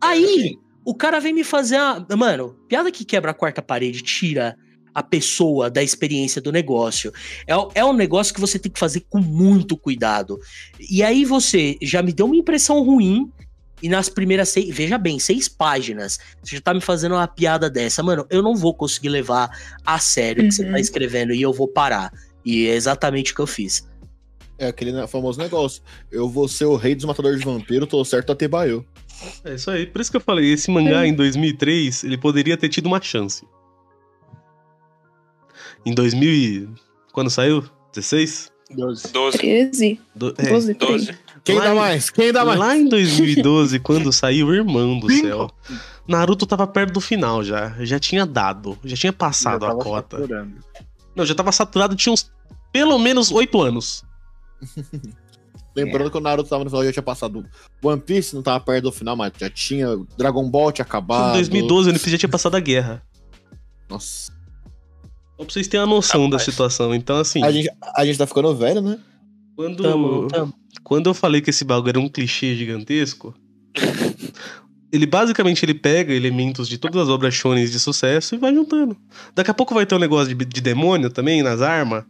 Aí, 0.01 0.58
o 0.86 0.93
cara 0.93 1.19
vem 1.19 1.34
me 1.34 1.43
fazer 1.43 1.77
a. 1.77 2.06
Mano, 2.17 2.56
piada 2.67 2.91
que 2.91 3.06
quebra 3.06 3.32
a 3.32 3.34
quarta 3.34 3.62
parede, 3.62 4.01
tira 4.01 4.56
a 4.93 5.01
pessoa 5.01 5.71
da 5.71 5.82
experiência 5.82 6.39
do 6.41 6.51
negócio. 6.51 7.12
É, 7.47 7.79
é 7.79 7.86
um 7.86 7.93
negócio 7.93 8.34
que 8.34 8.41
você 8.41 8.60
tem 8.60 8.71
que 8.71 8.79
fazer 8.79 9.06
com 9.10 9.19
muito 9.19 9.75
cuidado. 9.77 10.38
E 10.79 11.01
aí 11.01 11.25
você 11.25 11.77
já 11.82 12.01
me 12.03 12.12
deu 12.13 12.25
uma 12.27 12.36
impressão 12.36 12.84
ruim. 12.84 13.32
E 13.84 13.89
nas 13.89 14.08
primeiras 14.08 14.48
seis, 14.50 14.74
veja 14.74 14.98
bem, 14.98 15.19
seis 15.19 15.50
páginas, 15.50 16.17
você 16.41 16.56
já 16.56 16.62
tá 16.62 16.74
me 16.74 16.80
fazendo 16.80 17.15
uma 17.15 17.28
piada 17.28 17.69
dessa. 17.69 18.02
Mano, 18.02 18.26
eu 18.30 18.41
não 18.41 18.56
vou 18.56 18.74
conseguir 18.74 19.10
levar 19.10 19.50
a 19.86 20.00
sério 20.00 20.41
o 20.43 20.48
que 20.48 20.54
você 20.54 20.63
Uhum. 20.65 20.72
tá 20.72 20.80
escrevendo 20.80 21.34
e 21.34 21.41
eu 21.41 21.52
vou 21.52 21.67
parar. 21.67 22.10
E 22.46 22.65
é 22.67 22.76
exatamente 22.76 23.34
o 23.34 23.36
que 23.36 23.41
eu 23.41 23.48
fiz. 23.48 23.86
É 24.58 24.67
aquele 24.67 25.06
famoso 25.08 25.38
negócio. 25.38 25.82
Eu 26.10 26.30
vou 26.30 26.48
ser 26.48 26.63
o 26.63 26.78
rei 26.78 26.96
dos 26.96 27.04
matadores 27.04 27.39
de 27.39 27.46
vampiro, 27.46 27.86
tô 27.86 28.06
certo 28.06 28.32
até 28.32 28.48
Baio. 28.48 28.86
É 29.43 29.56
isso 29.56 29.69
aí. 29.69 29.86
Por 29.86 30.00
isso 30.00 30.10
que 30.12 30.15
eu 30.15 30.22
falei, 30.22 30.52
esse 30.54 30.72
mangá 30.72 31.06
em 31.06 31.13
2003, 31.13 32.06
ele 32.06 32.17
poderia 32.17 32.56
ter 32.56 32.69
tido 32.69 32.86
uma 32.86 33.02
chance. 33.02 33.46
Em 35.86 35.93
2000 35.93 36.30
e... 36.32 36.69
Quando 37.12 37.30
saiu? 37.30 37.63
16? 37.93 38.50
12. 38.72 39.12
12. 39.12 39.38
13, 39.38 40.02
Do- 40.15 40.34
é, 40.38 40.50
12, 40.50 40.74
por 40.76 40.86
aí. 40.88 40.91
12. 40.93 41.17
Quem 41.43 41.58
Lá 41.58 41.65
dá 41.65 41.71
em- 41.73 41.75
mais? 41.77 42.10
Quem 42.10 42.32
dá 42.32 42.45
mais? 42.45 42.60
Lá 42.60 42.75
em 42.77 42.88
2012, 42.88 43.79
quando 43.79 44.12
saiu, 44.13 44.53
irmão 44.53 44.97
do 44.99 45.12
céu. 45.12 45.49
Naruto 46.08 46.45
tava 46.45 46.65
perto 46.67 46.93
do 46.93 47.01
final 47.01 47.43
já. 47.43 47.75
Já 47.84 47.99
tinha 47.99 48.25
dado. 48.25 48.77
Já 48.84 48.95
tinha 48.95 49.13
passado 49.13 49.62
Já 49.62 49.67
a 49.67 49.71
tava 49.71 49.84
cota. 49.84 50.17
saturando. 50.19 50.56
Não, 51.15 51.25
já 51.25 51.36
tava 51.36 51.51
saturado, 51.51 51.95
tinha 51.95 52.13
uns 52.13 52.32
pelo 52.71 52.97
menos 52.97 53.32
oito 53.32 53.62
anos. 53.62 54.03
Lembrando 55.75 56.12
que 56.12 56.17
o 56.17 56.21
Naruto 56.21 56.49
tava 56.49 56.63
no 56.63 56.69
final, 56.69 56.86
já 56.86 56.91
tinha 56.93 57.03
passado. 57.03 57.43
One 57.82 57.99
Piece 57.99 58.36
não 58.36 58.43
tava 58.43 58.60
perto 58.60 58.84
do 58.84 58.91
final, 58.91 59.15
mas 59.15 59.34
já 59.39 59.49
tinha. 59.49 59.88
Dragon 60.17 60.47
Ball 60.49 60.71
tinha 60.71 60.86
acabado. 60.86 61.32
Em 61.32 61.34
2012, 61.34 61.88
o 61.88 61.91
One 61.91 61.99
Piece 61.99 62.12
já 62.12 62.17
tinha 62.17 62.29
passado 62.29 62.56
a 62.56 62.60
guerra. 62.60 63.01
Nossa. 63.89 64.32
Só 64.32 65.43
pra 65.43 65.45
vocês 65.53 65.67
terem 65.67 65.84
a 65.84 65.88
noção 65.88 66.29
da 66.29 66.38
Rapaz. 66.38 66.43
situação. 66.43 66.93
Então, 66.93 67.17
assim, 67.17 67.43
A 67.43 67.51
gente, 67.51 67.69
a 67.95 68.06
gente 68.06 68.17
tá 68.19 68.27
ficando 68.27 68.56
velho, 68.56 68.82
né? 68.82 68.99
Quando, 69.56 69.84
Tamo, 69.84 70.28
tamo. 70.28 70.54
quando 70.84 71.10
eu 71.10 71.13
falei 71.13 71.42
que 71.42 71.50
esse 71.50 71.63
bagulho 71.63 71.89
era 71.89 72.00
um 72.00 72.10
clichê 72.10 72.56
gigantesco, 72.56 73.34
ele 74.92 75.06
basicamente 75.06 75.63
ele 75.63 75.74
pega 75.74 76.13
elementos 76.13 76.68
de 76.68 76.78
todas 76.78 77.02
as 77.04 77.10
obras 77.10 77.34
shonen 77.34 77.66
de 77.66 77.80
sucesso 77.80 78.36
e 78.36 78.38
vai 78.38 78.54
juntando. 78.54 78.98
Daqui 79.36 79.52
a 79.52 79.54
pouco 79.54 79.74
vai 79.74 79.86
ter 79.86 79.96
um 79.96 80.00
negócio 80.00 80.34
de, 80.34 80.46
de 80.46 80.62
demônio 80.62 81.10
também 81.10 81.42
nas 81.44 81.62
armas. 81.62 82.04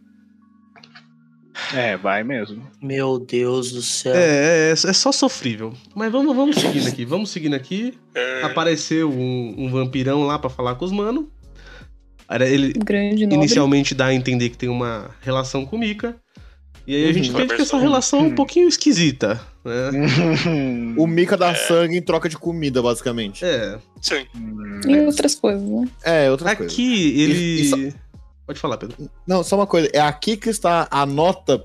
É, 1.72 1.96
vai 1.96 2.24
mesmo. 2.24 2.66
Meu 2.82 3.18
Deus 3.18 3.70
do 3.72 3.80
céu. 3.80 4.14
É, 4.14 4.70
é, 4.70 4.72
é 4.72 4.92
só 4.92 5.12
sofrível. 5.12 5.72
Mas 5.94 6.10
vamos, 6.10 6.34
vamos 6.34 6.56
seguindo 6.56 6.88
aqui, 6.88 7.04
vamos 7.04 7.30
seguindo 7.30 7.54
aqui. 7.54 7.94
É, 8.14 8.42
Apareceu 8.42 9.08
um, 9.10 9.54
um 9.56 9.70
vampirão 9.70 10.24
lá 10.24 10.38
pra 10.38 10.50
falar 10.50 10.74
com 10.74 10.84
os 10.84 10.92
mano. 10.92 11.30
Ele 12.28 12.72
Grande 12.72 13.22
nobre. 13.24 13.36
inicialmente 13.36 13.94
dá 13.94 14.06
a 14.06 14.14
entender 14.14 14.48
que 14.50 14.58
tem 14.58 14.68
uma 14.68 15.10
relação 15.20 15.64
com 15.64 15.78
Mika. 15.78 16.16
E 16.86 16.94
aí 16.94 17.08
a 17.08 17.12
gente 17.12 17.30
Uhum. 17.30 17.36
entende 17.36 17.54
que 17.56 17.62
essa 17.62 17.78
relação 17.78 18.20
é 18.20 18.22
um 18.24 18.34
pouquinho 18.34 18.68
esquisita, 18.68 19.40
né? 19.64 19.90
O 20.98 21.06
Mika 21.06 21.36
dá 21.36 21.54
sangue 21.54 21.96
em 21.96 22.02
troca 22.02 22.28
de 22.28 22.36
comida, 22.36 22.82
basicamente. 22.82 23.44
É. 23.44 23.78
sim. 24.00 24.26
E 24.86 24.98
outras 25.00 25.34
coisas, 25.34 25.62
né? 25.62 25.88
É, 26.04 26.30
outra 26.30 26.54
coisa. 26.54 26.70
Aqui 26.72 27.20
ele. 27.20 27.60
Isso- 27.62 27.94
Pode 28.46 28.60
falar, 28.60 28.76
Pedro. 28.76 29.08
Não, 29.26 29.42
só 29.42 29.56
uma 29.56 29.66
coisa. 29.66 29.88
É 29.94 30.00
aqui 30.00 30.36
que 30.36 30.50
está 30.50 30.86
a 30.90 31.06
nota. 31.06 31.64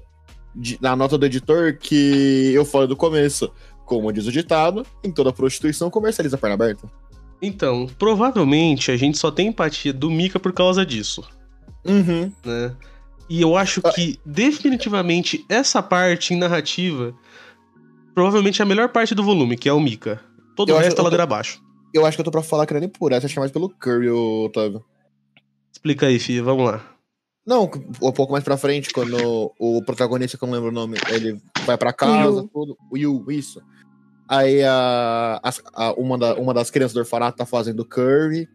De, 0.56 0.78
na 0.82 0.96
nota 0.96 1.18
do 1.18 1.26
editor 1.26 1.78
que 1.78 2.52
eu 2.54 2.64
falei 2.66 2.88
do 2.88 2.96
começo. 2.96 3.52
Como 3.86 4.12
diz 4.14 4.26
o 4.28 4.32
ditado, 4.32 4.86
em 5.04 5.12
toda 5.12 5.34
prostituição 5.34 5.90
comercializa 5.90 6.36
a 6.36 6.40
perna 6.40 6.54
aberta. 6.54 6.88
Então, 7.42 7.88
provavelmente 7.98 8.92
a 8.92 8.98
gente 8.98 9.18
só 9.18 9.32
tem 9.32 9.48
empatia 9.48 9.92
do 9.92 10.10
Mika 10.12 10.40
por 10.40 10.54
causa 10.54 10.86
disso, 10.86 11.24
Uhum. 11.86 12.32
né? 12.46 12.72
E 13.30 13.42
eu 13.42 13.56
acho 13.56 13.82
que 13.94 14.20
definitivamente 14.26 15.46
essa 15.48 15.82
parte 15.84 16.34
em 16.34 16.38
narrativa 16.38 17.14
provavelmente 18.16 18.62
é 18.62 18.64
a 18.64 18.68
melhor 18.68 18.90
parte 18.90 19.14
do 19.14 19.24
volume, 19.24 19.56
que 19.56 19.70
é 19.70 19.74
o 19.74 19.80
Mika. 19.80 20.20
Todo 20.56 20.70
Eu 20.70 20.76
o 20.76 20.80
resto 20.80 20.90
é 20.90 20.94
eu 20.94 20.96
tô- 20.98 21.04
ladeira 21.04 21.24
abaixo. 21.24 21.62
Eu 21.94 22.06
acho 22.06 22.18
que 22.18 22.22
eu 22.22 22.26
tô 22.26 22.32
pra 22.32 22.42
falar 22.44 22.66
que 22.66 22.74
não 22.74 22.80
é 22.80 22.82
nem 22.82 22.90
por 22.90 23.12
essa, 23.12 23.26
acho 23.26 23.34
que 23.34 23.40
é 23.40 23.42
mais 23.42 23.52
pelo 23.52 23.70
Curry, 23.70 24.10
ô, 24.10 24.46
Otávio. 24.46 24.84
Explica 25.72 26.08
aí, 26.08 26.20
filha, 26.20 26.44
vamos 26.44 26.66
lá. 26.66 26.84
Não, 27.46 27.64
um 28.02 28.12
pouco 28.12 28.32
mais 28.32 28.44
pra 28.44 28.58
frente, 28.58 28.92
quando 28.92 29.52
o 29.60 29.82
protagonista, 29.84 30.38
que 30.38 30.44
eu 30.44 30.48
não 30.48 30.54
lembro 30.54 30.70
o 30.70 30.74
nome, 30.74 30.98
ele 31.10 31.42
vai 31.66 31.78
pra 31.78 31.94
casa, 31.94 32.42
Yu. 32.42 32.50
tudo. 32.54 32.78
O 32.92 32.98
Yu, 32.98 33.26
isso. 33.32 33.62
Aí 34.28 34.62
a, 34.64 35.40
as- 35.42 35.62
a- 35.74 35.94
uma, 35.94 36.18
da- 36.18 36.36
uma 36.36 36.54
das 36.54 36.70
crianças 36.70 36.94
do 36.94 37.00
orfanato 37.00 37.38
tá 37.38 37.46
fazendo 37.46 37.84
curry. 37.86 38.48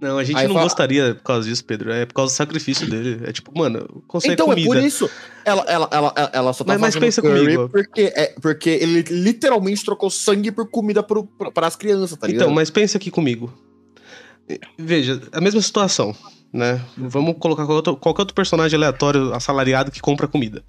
Não, 0.00 0.18
a 0.18 0.24
gente 0.24 0.36
Aí 0.36 0.46
não 0.46 0.54
fala- 0.54 0.66
gostaria 0.66 1.14
por 1.14 1.22
causa 1.22 1.48
disso, 1.48 1.64
Pedro. 1.64 1.90
É 1.90 2.04
por 2.04 2.12
causa 2.14 2.32
do 2.34 2.36
sacrifício 2.36 2.88
dele. 2.88 3.20
É 3.24 3.32
tipo, 3.32 3.50
mano, 3.56 4.02
consegue 4.06 4.34
então, 4.34 4.46
comida. 4.46 4.68
é 4.68 4.74
por 4.74 4.84
isso. 4.84 5.08
Ela, 5.44 5.62
ela, 5.66 5.88
ela, 5.90 6.30
ela- 6.32 6.52
só 6.52 6.64
tá 6.64 6.72
Mas- 6.74 6.80
mas 6.82 6.96
pensa 6.96 7.22
comigo. 7.22 7.68
porque, 7.70 8.12
é, 8.14 8.34
porque 8.42 8.68
ele 8.68 9.02
literalmente 9.08 9.82
trocou 9.84 10.10
sangue 10.10 10.52
por 10.52 10.68
comida 10.68 11.02
pro, 11.02 11.24
pra, 11.24 11.50
pras 11.50 11.76
crianças, 11.76 12.18
tá 12.18 12.26
ligado? 12.26 12.42
Então, 12.42 12.54
mas 12.54 12.68
pensa 12.68 12.98
aqui 12.98 13.10
comigo. 13.10 13.50
Veja, 14.78 15.20
a 15.32 15.40
mesma 15.40 15.60
situação, 15.60 16.14
né? 16.52 16.80
Vamos 16.96 17.36
colocar 17.38 17.62
qualquer 17.64 17.74
outro, 17.90 17.96
qualquer 17.96 18.22
outro 18.22 18.34
personagem 18.34 18.76
aleatório, 18.76 19.32
assalariado, 19.34 19.90
que 19.90 20.00
compra 20.00 20.28
comida, 20.28 20.62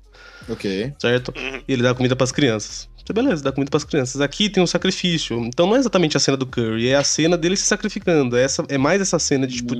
Ok. 0.49 0.93
certo? 0.99 1.33
Uhum. 1.35 1.61
E 1.67 1.73
ele 1.73 1.83
dá 1.83 1.93
comida 1.93 2.15
pras 2.15 2.31
crianças. 2.31 2.89
Então, 3.01 3.13
beleza, 3.13 3.41
dá 3.41 3.53
comida 3.53 3.71
pras 3.71 3.85
crianças. 3.85 4.19
Aqui 4.19 4.49
tem 4.49 4.61
um 4.61 4.67
sacrifício. 4.67 5.39
Então 5.45 5.65
não 5.65 5.75
é 5.77 5.79
exatamente 5.79 6.17
a 6.17 6.19
cena 6.19 6.35
do 6.35 6.45
Curry, 6.45 6.89
é 6.89 6.95
a 6.95 7.03
cena 7.03 7.37
dele 7.37 7.55
se 7.55 7.63
sacrificando. 7.63 8.35
É, 8.35 8.43
essa, 8.43 8.65
é 8.67 8.77
mais 8.77 9.01
essa 9.01 9.17
cena 9.17 9.47
de, 9.47 9.57
tipo, 9.57 9.75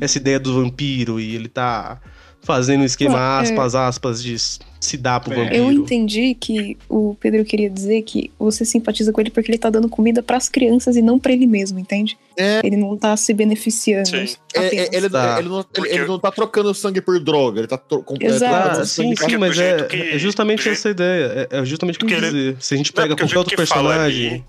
essa 0.00 0.16
ideia 0.16 0.40
do 0.40 0.54
vampiro 0.54 1.20
e 1.20 1.34
ele 1.34 1.48
tá 1.48 2.00
fazendo 2.46 2.82
um 2.82 2.84
esquema, 2.84 3.18
Ah, 3.18 3.40
é. 3.40 3.42
aspas, 3.42 3.74
aspas, 3.74 4.22
de 4.22 4.36
se 4.38 4.96
dar 4.96 5.18
pro 5.20 5.32
É. 5.32 5.36
vampiro. 5.36 5.56
Eu 5.56 5.72
entendi 5.72 6.34
que 6.34 6.78
o 6.88 7.16
Pedro 7.18 7.44
queria 7.44 7.68
dizer 7.68 8.02
que 8.02 8.30
você 8.38 8.64
simpatiza 8.64 9.12
com 9.12 9.20
ele 9.20 9.30
porque 9.30 9.50
ele 9.50 9.58
tá 9.58 9.68
dando 9.68 9.88
comida 9.88 10.22
pras 10.22 10.48
crianças 10.48 10.96
e 10.96 11.02
não 11.02 11.18
pra 11.18 11.32
ele 11.32 11.46
mesmo, 11.46 11.78
entende? 11.78 12.16
É. 12.38 12.60
Ele 12.64 12.76
não 12.76 12.96
tá 12.96 13.16
se 13.16 13.34
beneficiando. 13.34 14.16
É, 14.16 14.26
é, 14.54 14.88
ele, 14.96 15.10
Tá. 15.10 15.36
ele 15.40 15.48
não, 15.48 15.64
ele, 15.76 15.88
ele 15.88 16.06
não 16.06 16.18
tá 16.20 16.30
trocando 16.30 16.72
sangue 16.72 17.00
por 17.00 17.18
droga, 17.18 17.58
ele 17.60 17.66
tá 17.66 17.76
tro 17.76 18.02
com- 18.02 18.14
é, 18.20 18.26
Exato. 18.26 18.52
trocando 18.54 18.80
Ah, 18.82 18.86
sangue 18.86 19.16
sim, 19.18 19.28
sim, 19.30 19.36
mas 19.36 19.58
é, 19.58 19.82
que- 19.84 19.96
é 19.96 20.18
justamente 20.18 20.68
essa 20.68 20.88
ideia. 20.88 21.48
É, 21.50 21.58
é 21.58 21.64
justamente 21.64 21.96
o 21.96 22.06
que 22.06 22.14
eu 22.14 22.20
dizer. 22.20 22.56
Se 22.60 22.74
a 22.74 22.76
gente 22.76 22.92
pega 22.92 23.16
qualquer 23.16 23.38
outro 23.38 23.56
personagem. 23.56 24.28
ali, 24.28 24.44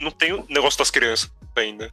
Não 0.00 0.10
tem 0.10 0.32
o 0.32 0.42
negócio 0.48 0.78
das 0.78 0.90
crianças 0.90 1.30
ainda. 1.54 1.90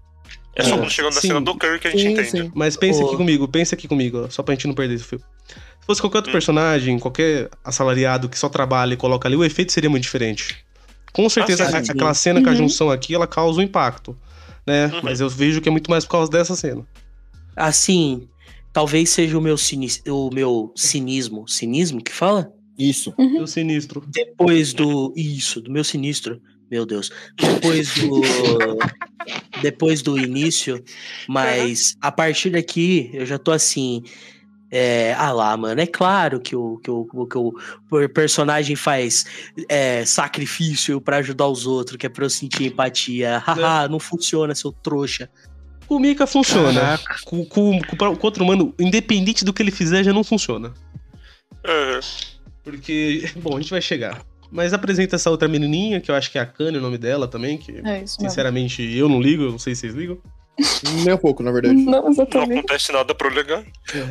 É 0.60 0.64
só 0.64 0.76
É, 0.76 0.78
quando 0.78 0.92
chegando 0.92 1.16
na 1.16 1.22
cena 1.22 1.42
do 1.42 1.56
Curry 1.56 1.80
que 1.80 1.88
a 1.88 1.92
gente 1.92 2.02
Sim, 2.02 2.10
entende. 2.10 2.30
sim. 2.30 2.52
Mas 2.54 2.76
pensa 2.76 3.04
aqui 3.04 3.16
comigo, 3.16 3.48
pensa 3.48 3.76
aqui 3.76 3.88
comigo, 3.88 4.26
ó, 4.26 4.30
só 4.30 4.44
pra 4.44 4.54
gente 4.56 4.68
não 4.68 4.74
perder 4.74 4.96
esse 4.96 5.04
fio. 5.04 5.20
Se 5.20 5.86
fosse 5.86 6.02
qualquer 6.02 6.18
outro 6.18 6.32
Hum. 6.32 6.34
personagem, 6.34 7.00
qualquer 7.00 7.50
assalariado 7.64 8.28
que 8.30 8.38
só 8.38 8.50
trabalha 8.50 8.94
e 8.94 8.98
coloca 8.98 9.28
ali, 9.28 9.36
o 9.36 9.44
efeito 9.44 9.72
seria 9.72 9.90
muito 9.90 10.04
diferente. 10.04 10.58
Com 11.14 11.28
certeza, 11.30 11.66
sim, 11.66 11.76
a- 11.76 11.84
sim. 11.84 11.92
aquela 11.92 12.14
cena 12.14 12.42
com 12.42 12.48
a 12.50 12.52
Uhum. 12.52 12.58
junção 12.58 12.92
aqui, 12.92 13.16
ela 13.16 13.26
causa 13.26 13.60
um 13.60 13.64
impacto, 13.64 14.16
né? 14.68 14.88
Uhum. 14.88 15.00
Mas 15.04 15.20
eu 15.22 15.30
vejo 15.30 15.60
que 15.62 15.70
é 15.70 15.72
muito 15.72 15.90
mais 15.90 16.06
por 16.06 16.12
causa 16.12 16.30
dessa 16.32 16.56
cena. 16.56 16.86
Assim, 17.56 18.28
talvez 18.72 19.10
seja 19.10 19.38
o 19.38 19.42
meu, 19.42 19.58
cinis, 19.58 20.02
o 20.08 20.30
meu 20.32 20.72
cinismo. 20.76 21.48
Cinismo 21.48 22.02
que 22.04 22.12
fala? 22.12 22.52
Isso. 22.78 23.14
O 23.18 23.48
sinistro. 23.48 24.04
Depois 24.08 24.72
do. 24.74 25.12
Isso, 25.16 25.60
do 25.62 25.72
meu 25.72 25.84
sinistro. 25.84 26.40
Meu 26.72 26.86
Deus. 26.86 27.10
Depois 27.38 27.94
do. 27.96 28.22
Depois 29.62 30.02
do 30.02 30.18
início. 30.18 30.84
Mas 31.28 31.98
a 32.02 32.12
partir 32.12 32.52
daqui, 32.52 33.10
eu 33.14 33.26
já 33.26 33.38
tô 33.38 33.52
assim. 33.52 34.04
É, 34.72 35.16
ah 35.18 35.32
lá, 35.32 35.58
mano, 35.58 35.82
é 35.82 35.88
claro 35.88 36.40
que 36.40 36.56
o, 36.56 36.78
que 36.78 36.92
o, 36.92 37.26
que 37.26 37.38
o 37.38 38.10
personagem 38.10 38.76
faz 38.76 39.26
é, 39.68 40.06
sacrifício 40.06 41.02
pra 41.02 41.18
ajudar 41.18 41.48
os 41.48 41.66
outros, 41.66 41.98
que 41.98 42.06
é 42.06 42.10
pra 42.10 42.26
eu 42.26 42.30
sentir 42.30 42.66
empatia. 42.66 43.40
Haha, 43.46 43.88
não 43.88 44.00
funciona, 44.00 44.54
seu 44.54 44.72
trouxa. 44.72 45.28
O 45.88 45.98
Mika 45.98 46.28
funciona. 46.28 47.00
Com, 47.26 47.44
com, 47.44 47.82
com, 47.82 48.16
com 48.16 48.28
outro 48.28 48.44
humano, 48.44 48.74
independente 48.80 49.44
do 49.44 49.52
que 49.52 49.64
ele 49.64 49.72
fizer, 49.72 50.04
já 50.04 50.14
não 50.14 50.24
funciona. 50.24 50.72
Uhum. 51.66 52.00
Porque, 52.64 53.28
bom, 53.38 53.58
a 53.58 53.62
gente 53.62 53.72
vai 53.72 53.82
chegar. 53.82 54.24
Mas 54.52 54.74
apresenta 54.74 55.16
essa 55.16 55.30
outra 55.30 55.48
menininha, 55.48 56.02
que 56.02 56.10
eu 56.10 56.16
acho 56.16 56.32
que 56.32 56.38
é 56.38 56.42
a 56.42 56.46
Kanye, 56.46 56.78
o 56.78 56.82
nome 56.82 56.98
dela 56.98 57.28
também, 57.28 57.58
que 57.58 57.72
É 57.72 57.76
isso 58.04 58.18
mesmo. 58.18 58.30
sinceramente 58.30 58.82
eu 58.96 59.08
não 59.08 59.22
ligo, 59.22 59.44
eu 59.44 59.52
não 59.52 59.60
sei 59.60 59.76
se 59.76 59.82
vocês 59.82 59.94
ligam. 59.94 60.18
Nem 61.06 61.14
um 61.14 61.18
pouco, 61.18 61.42
na 61.42 61.52
verdade. 61.52 61.76
Não, 61.76 62.02
Não 62.04 62.10
exatamente. 62.12 62.60
acontece 62.60 62.92
nada 62.92 63.16
pro 63.16 63.34
legal. 63.34 63.64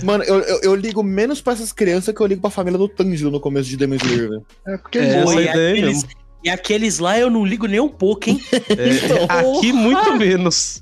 Mano, 0.03 0.25
eu, 0.25 0.39
eu, 0.41 0.61
eu 0.63 0.75
ligo 0.75 1.03
menos 1.03 1.41
pra 1.43 1.53
essas 1.53 1.73
crianças 1.73 2.15
que 2.15 2.21
eu 2.21 2.27
ligo 2.27 2.41
pra 2.41 2.51
família 2.51 2.79
do 2.79 2.89
Tanjiro 2.89 3.31
no 3.31 3.41
começo 3.41 3.69
de 3.69 3.77
Demon 3.77 3.97
Slayer, 3.97 4.29
velho. 4.31 4.47
É 4.67 4.77
porque 4.79 4.99
É, 4.99 5.23
Pô, 5.23 5.31
morrem. 5.31 5.41
e, 5.47 5.51
ideia 5.51 5.71
aqueles, 5.73 5.95
mesmo. 6.05 6.09
e 6.45 6.51
aqueles 6.51 6.99
lá 7.01 7.19
eu 7.19 7.29
não 7.29 7.45
ligo 7.45 7.67
nem 7.67 7.81
um 7.81 7.89
pouco, 7.89 8.31
hein? 8.31 8.41
É, 8.71 9.57
aqui 9.57 9.73
muito 9.75 10.17
menos. 10.17 10.81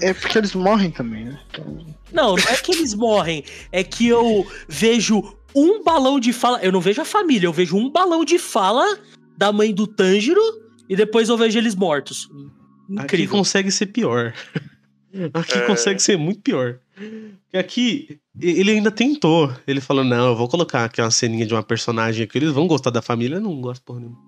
É 0.00 0.14
porque 0.14 0.38
eles 0.38 0.54
morrem 0.54 0.90
também, 0.90 1.24
né? 1.24 1.40
Então, 1.50 1.86
Não, 2.12 2.36
não 2.36 2.44
é 2.48 2.56
que 2.58 2.70
eles 2.70 2.94
morrem, 2.94 3.42
é 3.72 3.82
que 3.82 4.06
eu 4.06 4.46
vejo 4.68 5.34
um 5.54 5.82
balão 5.82 6.18
de 6.20 6.32
fala. 6.32 6.58
Eu 6.62 6.72
não 6.72 6.80
vejo 6.80 7.00
a 7.00 7.04
família, 7.04 7.46
eu 7.46 7.52
vejo 7.52 7.76
um 7.76 7.90
balão 7.90 8.24
de 8.24 8.38
fala 8.38 8.98
da 9.36 9.52
mãe 9.52 9.72
do 9.74 9.86
Tanjiro 9.86 10.40
e 10.88 10.94
depois 10.96 11.28
eu 11.28 11.36
vejo 11.36 11.58
eles 11.58 11.74
mortos. 11.74 12.28
Aqui 12.96 13.02
Incrível. 13.04 13.36
consegue 13.38 13.70
ser 13.70 13.86
pior. 13.86 14.34
Aqui 15.32 15.54
É. 15.58 15.60
consegue 15.66 16.00
ser 16.02 16.18
muito 16.18 16.40
pior. 16.42 16.78
Porque 16.96 17.56
aqui, 17.56 18.18
ele 18.40 18.72
ainda 18.72 18.90
tentou. 18.90 19.52
Ele 19.66 19.80
falou: 19.80 20.02
não, 20.04 20.26
eu 20.28 20.36
vou 20.36 20.48
colocar 20.48 20.84
aqui 20.84 21.00
uma 21.00 21.10
ceninha 21.10 21.46
de 21.46 21.54
uma 21.54 21.62
personagem 21.62 22.24
aqui, 22.24 22.36
eles 22.38 22.50
vão 22.50 22.66
gostar 22.66 22.90
da 22.90 23.00
família. 23.00 23.36
Eu 23.36 23.40
não 23.40 23.60
gosto 23.60 23.82
porra 23.84 24.00
nenhuma. 24.00 24.18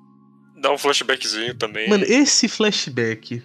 Dá 0.61 0.73
um 0.73 0.79
flashbackzinho 0.79 1.55
também. 1.57 1.89
Mano, 1.89 2.05
esse 2.05 2.47
flashback. 2.49 3.43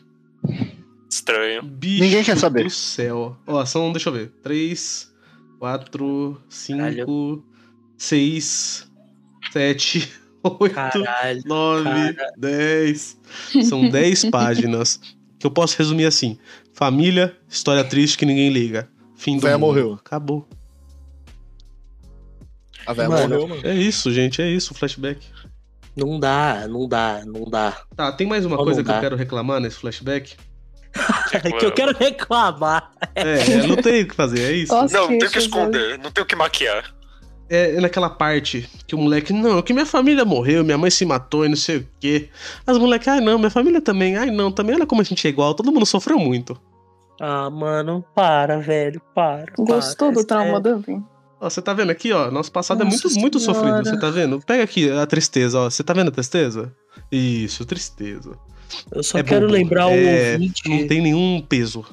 Estranho. 1.09 1.63
Bicho 1.63 2.03
Ninguém 2.03 2.23
quer 2.23 2.37
saber. 2.37 2.63
do 2.63 2.69
céu. 2.69 3.35
Ó, 3.45 3.65
são, 3.65 3.91
deixa 3.91 4.09
eu 4.09 4.13
ver. 4.13 4.29
3, 4.41 5.11
4, 5.59 6.41
5, 6.49 6.79
Caralho. 6.79 7.43
6, 8.01 8.89
7, 9.53 10.11
8, 10.43 10.73
Caralho. 10.73 11.41
9, 11.45 12.13
Cara. 12.15 12.33
10. 12.35 13.17
São 13.69 13.87
10 13.87 14.25
páginas. 14.31 14.99
Que 15.37 15.45
eu 15.45 15.51
posso 15.51 15.77
resumir 15.77 16.05
assim: 16.05 16.35
família, 16.73 17.37
história 17.47 17.83
triste 17.83 18.17
que 18.17 18.25
ninguém 18.25 18.49
liga. 18.49 18.89
Fim 19.15 19.35
do 19.35 19.43
Véia 19.43 19.55
mundo. 19.55 19.67
morreu. 19.67 19.93
Acabou. 19.93 20.47
A 22.87 22.93
velha 22.93 23.07
Mano. 23.09 23.29
morreu, 23.29 23.47
mano. 23.47 23.61
É 23.63 23.75
isso, 23.75 24.11
gente, 24.11 24.41
é 24.41 24.49
isso, 24.49 24.73
flashback. 24.73 25.23
Não 25.95 26.19
dá, 26.19 26.67
não 26.67 26.87
dá, 26.87 27.21
não 27.23 27.43
dá. 27.47 27.83
Tá, 27.95 28.11
tem 28.11 28.25
mais 28.25 28.43
uma 28.45 28.57
Não 28.57 28.63
coisa 28.63 28.83
que 28.83 28.89
eu 28.89 28.93
dá. 28.95 28.99
quero 28.99 29.15
reclamar 29.15 29.59
nesse 29.59 29.77
flashback? 29.77 30.35
que 31.59 31.65
eu 31.65 31.71
quero 31.71 31.95
reclamar. 31.95 32.91
É, 33.13 33.21
é, 33.21 33.67
não 33.67 33.75
tem 33.75 34.01
o 34.01 34.07
que 34.07 34.15
fazer, 34.15 34.39
é 34.41 34.51
isso. 34.53 34.73
Nossa, 34.73 34.97
Não, 34.97 35.11
não 35.11 35.19
tem 35.19 35.27
o 35.27 35.31
que 35.31 35.37
esconder, 35.37 35.99
não 35.99 36.09
tem 36.11 36.23
o 36.23 36.25
que 36.25 36.35
maquiar. 36.35 36.95
É 37.53 37.81
naquela 37.81 38.09
parte 38.09 38.65
que 38.87 38.95
o 38.95 38.97
moleque, 38.97 39.33
não, 39.33 39.61
que 39.61 39.73
minha 39.73 39.85
família 39.85 40.23
morreu, 40.23 40.63
minha 40.63 40.77
mãe 40.77 40.89
se 40.89 41.05
matou 41.05 41.45
e 41.45 41.49
não 41.49 41.55
sei 41.57 41.77
o 41.79 41.87
quê. 41.99 42.29
As 42.65 42.77
moleques, 42.77 43.09
ai 43.09 43.19
não, 43.19 43.37
minha 43.37 43.49
família 43.51 43.81
também, 43.81 44.15
ai 44.15 44.31
não, 44.31 44.49
também 44.49 44.73
olha 44.73 44.85
como 44.85 45.01
a 45.01 45.03
gente 45.03 45.27
é 45.27 45.29
igual, 45.29 45.53
todo 45.53 45.69
mundo 45.69 45.85
sofreu 45.85 46.17
muito. 46.17 46.57
Ah, 47.19 47.49
mano, 47.49 48.05
para, 48.15 48.59
velho, 48.59 49.01
para. 49.13 49.51
Gostou 49.57 50.13
para, 50.13 50.21
do 50.21 50.25
trauma 50.25 50.57
é. 50.57 50.61
Dumping? 50.61 51.03
Ó, 51.41 51.49
você 51.49 51.61
tá 51.61 51.73
vendo 51.73 51.89
aqui, 51.91 52.13
ó, 52.13 52.31
nosso 52.31 52.51
passado 52.53 52.83
é 52.83 52.85
Nossa 52.85 53.07
muito, 53.09 53.19
muito 53.19 53.39
Senhora. 53.39 53.59
sofrido, 53.59 53.89
você 53.89 53.99
tá 53.99 54.09
vendo? 54.09 54.39
Pega 54.45 54.63
aqui 54.63 54.89
a 54.89 55.05
tristeza, 55.05 55.59
ó, 55.59 55.69
você 55.69 55.83
tá 55.83 55.91
vendo 55.93 56.07
a 56.07 56.11
tristeza? 56.11 56.71
Isso, 57.11 57.65
tristeza. 57.65 58.31
Eu 58.93 59.03
só 59.03 59.17
É 59.17 59.23
quero 59.23 59.41
bobo. 59.41 59.53
lembrar 59.53 59.87
o 59.87 59.91
É, 59.91 60.33
ouvinte. 60.33 60.69
Não 60.69 60.87
tem 60.87 61.01
nenhum 61.01 61.43
peso. 61.47 61.83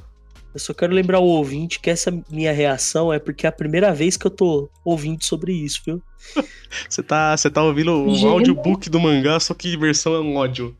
Eu 0.54 0.60
só 0.60 0.72
quero 0.74 0.92
lembrar 0.94 1.18
o 1.20 1.24
ouvinte 1.24 1.78
que 1.78 1.90
essa 1.90 2.10
minha 2.30 2.52
reação 2.52 3.12
é 3.12 3.18
porque 3.18 3.46
é 3.46 3.48
a 3.48 3.52
primeira 3.52 3.92
vez 3.94 4.16
que 4.16 4.26
eu 4.26 4.30
tô 4.30 4.68
ouvindo 4.84 5.22
sobre 5.24 5.52
isso, 5.52 5.82
viu? 5.84 6.02
Você 6.88 7.02
tá, 7.02 7.36
você 7.36 7.48
tá 7.48 7.62
ouvindo 7.62 7.92
um 7.92 8.14
Gente. 8.14 8.26
audiobook 8.26 8.90
do 8.90 8.98
mangá, 9.00 9.38
só 9.40 9.54
que 9.54 9.76
versão 9.76 10.14
é 10.14 10.20
um 10.20 10.36
ódio. 10.36 10.76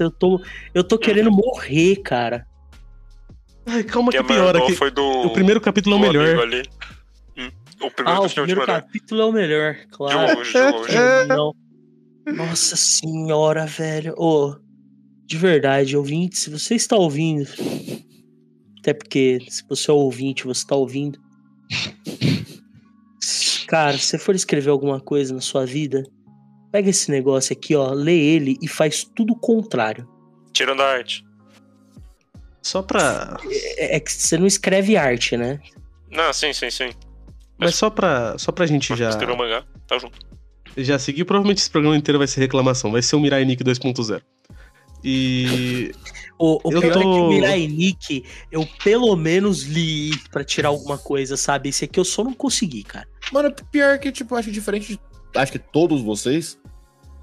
Eu 0.00 0.10
tô, 0.10 0.40
eu 0.74 0.82
tô 0.82 0.98
querendo 0.98 1.30
morrer, 1.30 1.96
cara. 1.96 2.46
Ai, 3.66 3.84
calma 3.84 4.10
que 4.10 4.16
Quem 4.18 4.26
piora 4.26 4.58
aqui. 4.62 4.74
foi 4.74 4.90
do. 4.90 5.02
O 5.02 5.30
primeiro 5.32 5.60
capítulo 5.60 5.94
é 5.96 5.98
o 5.98 6.00
melhor. 6.02 6.38
ali. 6.40 6.62
Hum, 7.36 7.50
O 7.82 7.90
primeiro 7.90 8.22
Ah, 8.22 8.26
o 8.26 8.28
capítulo 8.28 8.30
é 8.30 8.46
primeiro 8.46 8.60
o 8.62 8.66
melhor. 8.66 8.82
capítulo 8.82 9.20
é 9.20 9.24
o 9.26 9.32
melhor, 9.32 9.74
De 9.74 9.86
claro. 9.88 10.36
longe, 10.38 10.52
de 10.52 10.58
longe. 10.60 10.96
Não. 11.28 11.54
Nossa 12.34 12.76
senhora, 12.76 13.66
velho. 13.66 14.14
Ô, 14.16 14.56
de 15.26 15.36
verdade, 15.36 15.96
ouvinte, 15.96 16.38
se 16.38 16.50
você 16.50 16.74
está 16.74 16.96
ouvindo, 16.96 17.46
até 18.80 18.94
porque 18.94 19.38
se 19.48 19.62
você 19.68 19.90
é 19.90 19.94
ouvinte, 19.94 20.44
você 20.44 20.62
está 20.62 20.74
ouvindo. 20.76 21.18
Cara, 23.66 23.98
se 23.98 24.06
você 24.06 24.18
for 24.18 24.34
escrever 24.34 24.70
alguma 24.70 25.00
coisa 25.00 25.34
na 25.34 25.40
sua 25.40 25.66
vida, 25.66 26.02
pega 26.72 26.88
esse 26.88 27.10
negócio 27.10 27.52
aqui, 27.52 27.74
ó, 27.74 27.92
lê 27.92 28.16
ele 28.16 28.56
e 28.62 28.68
faz 28.68 29.04
tudo 29.04 29.34
o 29.34 29.38
contrário. 29.38 30.08
Tirando 30.52 30.80
a 30.82 30.86
arte. 30.92 31.24
Só 32.62 32.82
pra. 32.82 33.36
É, 33.76 33.96
é 33.96 34.00
que 34.00 34.10
você 34.10 34.36
não 34.38 34.46
escreve 34.46 34.96
arte, 34.96 35.36
né? 35.36 35.60
Não, 36.10 36.32
sim, 36.32 36.52
sim, 36.52 36.70
sim. 36.70 36.90
Mas 37.58 37.74
só 37.74 37.90
pra, 37.90 38.38
só 38.38 38.52
pra 38.52 38.66
gente 38.66 38.90
Mas 38.90 38.98
já, 38.98 39.08
escreveu 39.10 39.34
o 39.34 39.38
mangá, 39.38 39.64
tá 39.86 39.98
junto. 39.98 40.18
já 40.76 40.98
seguir. 40.98 41.24
Provavelmente 41.24 41.58
esse 41.58 41.70
programa 41.70 41.96
inteiro 41.96 42.18
vai 42.18 42.26
ser 42.26 42.40
reclamação. 42.40 42.90
Vai 42.90 43.02
ser 43.02 43.16
o 43.16 43.20
Mirai 43.20 43.44
Nick 43.44 43.62
2.0. 43.62 44.22
E. 45.04 45.92
O, 46.38 46.60
o 46.68 46.72
Eu 46.72 46.80
pior 46.80 46.84
é 46.84 46.94
que 46.96 47.02
tô- 47.02 47.26
o 47.26 47.28
Mirai 47.30 47.66
Nikki, 47.66 48.24
eu 48.52 48.66
pelo 48.84 49.16
menos 49.16 49.62
li 49.64 50.10
pra 50.30 50.44
tirar 50.44 50.68
alguma 50.68 50.96
coisa, 50.96 51.36
sabe? 51.36 51.68
Esse 51.70 51.84
aqui 51.84 51.98
eu 51.98 52.04
só 52.04 52.22
não 52.22 52.32
consegui, 52.32 52.84
cara. 52.84 53.08
Mano, 53.32 53.52
pior 53.72 53.98
que, 53.98 54.12
tipo, 54.12 54.34
acho 54.36 54.46
que 54.48 54.54
diferente 54.54 54.92
de. 54.94 55.00
Acho 55.34 55.50
que 55.52 55.58
todos 55.58 56.00
vocês. 56.00 56.56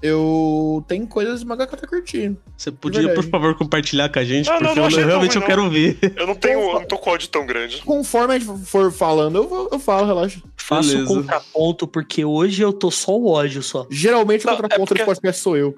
Eu. 0.02 0.84
Tem 0.86 1.06
coisas 1.06 1.40
de 1.40 1.46
mangá 1.46 1.66
que 1.66 1.74
eu 1.74 1.78
tô 1.78 1.86
curtindo. 1.88 2.36
Você 2.56 2.70
podia, 2.70 3.12
por 3.14 3.24
favor, 3.24 3.54
compartilhar 3.56 4.10
com 4.10 4.18
a 4.18 4.24
gente, 4.24 4.46
Não, 4.46 4.54
não, 4.54 4.60
porque 4.60 4.74
não 4.76 4.82
eu, 4.82 4.86
achei 4.88 5.04
realmente 5.04 5.32
ruim, 5.38 5.42
eu 5.42 5.46
quero 5.46 5.70
ver. 5.70 5.98
Eu 6.14 6.26
não 6.26 6.34
tenho. 6.34 6.60
Eu 6.60 6.74
não 6.80 6.84
tô 6.86 6.98
com 6.98 7.10
ódio 7.10 7.28
tão 7.28 7.46
grande. 7.46 7.78
Conforme 7.82 8.34
a 8.34 8.38
gente 8.38 8.66
for 8.66 8.92
falando, 8.92 9.36
eu, 9.36 9.48
vou- 9.48 9.68
eu 9.72 9.78
falo, 9.78 10.06
relaxa. 10.06 10.40
Faço 10.56 10.90
o 10.90 10.92
Beleza. 10.92 11.14
contraponto, 11.14 11.86
porque 11.88 12.24
hoje 12.24 12.60
eu 12.62 12.72
tô 12.72 12.90
só 12.90 13.12
o 13.16 13.28
ódio 13.30 13.62
só. 13.62 13.86
Geralmente 13.90 14.44
o 14.44 14.50
Não, 14.50 14.56
contraponto 14.56 14.82
é 14.82 14.86
porque- 14.86 15.02
do 15.02 15.06
podcast 15.06 15.42
sou 15.42 15.56
eu. 15.56 15.74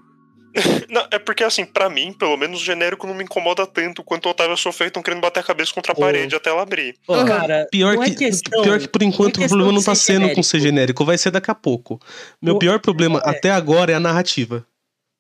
Não, 0.89 1.07
é 1.11 1.19
porque 1.19 1.45
assim, 1.45 1.65
pra 1.65 1.89
mim, 1.91 2.13
pelo 2.13 2.37
menos 2.37 2.61
o 2.61 2.65
genérico 2.65 3.07
não 3.07 3.15
me 3.15 3.25
incomoda 3.25 3.67
tanto 3.67 4.03
quanto 4.03 4.27
o 4.27 4.31
Otávio 4.31 4.57
sofrer 4.57 4.91
tão 4.91 5.03
querendo 5.03 5.21
bater 5.21 5.41
a 5.41 5.43
cabeça 5.43 5.73
contra 5.73 5.93
a 5.93 5.97
Ô. 5.97 6.01
parede 6.01 6.35
até 6.35 6.51
ela 6.51 6.63
abrir. 6.63 6.97
Ó, 7.07 7.25
Cara, 7.25 7.67
Pior 7.71 7.95
não 7.95 8.03
é 8.03 8.11
que, 8.11 8.17
questão- 8.17 8.63
pior 8.63 8.79
que 8.79 8.89
por 8.89 9.03
enquanto 9.03 9.37
não 9.39 9.43
é 9.45 9.47
o 9.47 9.49
problema 9.49 9.73
não 9.73 9.83
tá 9.83 9.95
sendo 9.95 10.17
com 10.21 10.23
genérico. 10.29 10.43
ser 10.45 10.61
genérico, 10.61 11.05
vai 11.05 11.19
ser 11.19 11.31
daqui 11.31 11.51
a 11.51 11.55
pouco. 11.55 12.01
Meu 12.41 12.55
O- 12.57 12.59
pior 12.59 12.81
problema 12.81 13.23
é. 13.25 13.31
até 13.31 13.51
agora 13.51 13.93
é 13.93 13.95
a 13.95 14.01
narrativa. 14.01 14.67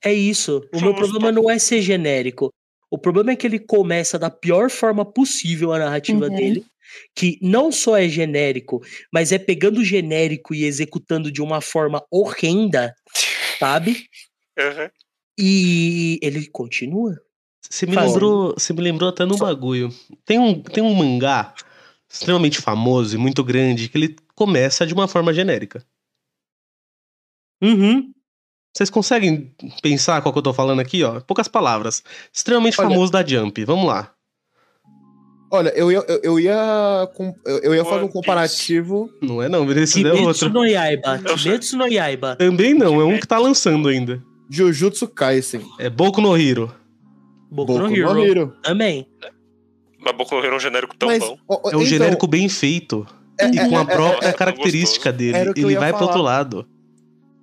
É 0.04 0.12
isso. 0.12 0.58
O 0.72 0.78
Somos 0.78 0.82
meu 0.82 0.94
problema 0.94 1.32
não 1.32 1.50
é 1.50 1.58
ser 1.58 1.82
genérico. 1.82 2.52
O 2.90 2.96
problema 2.96 3.32
é 3.32 3.36
que 3.36 3.46
ele 3.46 3.58
começa 3.58 4.18
da 4.18 4.30
pior 4.30 4.70
forma 4.70 5.04
possível 5.04 5.72
a 5.72 5.78
narrativa 5.78 6.26
Uhum. 6.26 6.34
dele, 6.34 6.64
que 7.14 7.38
não 7.42 7.70
só 7.70 7.96
é 7.98 8.08
genérico, 8.08 8.80
mas 9.12 9.30
é 9.30 9.38
pegando 9.38 9.80
o 9.80 9.84
genérico 9.84 10.54
e 10.54 10.64
executando 10.64 11.30
de 11.30 11.42
uma 11.42 11.60
forma 11.60 12.02
horrenda, 12.10 12.94
sabe? 13.58 14.06
Uhum. 14.58 14.88
E 15.38 16.18
ele 16.20 16.46
continua. 16.48 17.16
Você 17.62 17.86
me 17.86 17.94
Fazendo. 17.94 18.12
lembrou, 18.14 18.54
você 18.58 18.72
me 18.72 18.80
lembrou 18.80 19.08
até 19.08 19.24
no 19.24 19.36
bagulho. 19.36 19.88
Tem 20.24 20.38
um, 20.38 20.60
tem 20.60 20.82
um 20.82 20.92
mangá 20.94 21.54
extremamente 22.08 22.60
famoso 22.60 23.14
e 23.14 23.18
muito 23.18 23.44
grande 23.44 23.88
que 23.88 23.96
ele 23.98 24.16
começa 24.34 24.86
de 24.86 24.94
uma 24.94 25.06
forma 25.06 25.32
genérica. 25.32 25.84
Uhum. 27.62 28.12
Vocês 28.74 28.90
conseguem 28.90 29.52
pensar 29.82 30.22
qual 30.22 30.32
que 30.32 30.38
eu 30.38 30.42
tô 30.42 30.52
falando 30.52 30.80
aqui, 30.80 31.02
ó? 31.04 31.20
Poucas 31.20 31.48
palavras. 31.48 32.02
Extremamente 32.32 32.80
Olha- 32.80 32.88
famoso 32.90 33.12
da 33.12 33.24
Jump. 33.24 33.64
Vamos 33.64 33.86
lá. 33.86 34.12
Olha, 35.50 35.70
eu 35.70 35.90
ia, 35.90 36.04
eu, 36.06 36.20
eu 36.22 36.40
ia, 36.40 37.08
eu, 37.46 37.58
eu 37.60 37.74
ia 37.74 37.84
fazer 37.84 38.04
um 38.04 38.08
comparativo. 38.08 39.10
Não 39.22 39.42
é 39.42 39.48
não, 39.48 39.70
esse 39.72 40.00
é 40.00 40.10
Kimetsu 40.10 40.26
outro. 40.46 40.50
no 40.50 40.64
Yaiba. 40.66 41.18
Kimetsu 41.18 41.76
no 41.78 41.86
Yaiba. 41.86 42.36
Também 42.36 42.74
não, 42.74 43.00
é 43.00 43.04
um 43.04 43.18
que 43.18 43.26
tá 43.26 43.38
lançando 43.38 43.88
ainda. 43.88 44.22
Jujutsu 44.50 45.08
Kaisen. 45.08 45.62
É 45.78 45.88
Boku 45.90 46.20
no 46.20 46.36
Hero. 46.36 46.72
Boku, 47.50 47.72
Boku 47.74 47.88
no 47.88 47.96
Hero. 47.96 48.14
no 48.14 48.24
Hero. 48.24 48.54
Também. 48.62 49.06
Mas 50.00 50.16
Boku 50.16 50.34
no 50.34 50.40
Hero 50.44 50.54
é 50.54 50.56
um 50.56 50.60
genérico 50.60 50.96
tão 50.96 51.08
Mas, 51.08 51.20
bom. 51.20 51.36
É 51.50 51.54
um 51.54 51.68
então, 51.68 51.84
genérico 51.84 52.26
bem 52.26 52.48
feito. 52.48 53.06
é- 53.38 53.50
E 53.50 53.58
é- 53.58 53.68
com 53.68 53.78
a 53.78 53.82
é- 53.82 53.84
própria 53.84 54.26
é- 54.26 54.30
é 54.30 54.32
característica 54.32 55.12
dele. 55.12 55.52
Ele 55.56 55.76
vai 55.76 55.90
pro 55.90 55.98
falar. 56.00 56.10
outro 56.10 56.22
lado. 56.22 56.66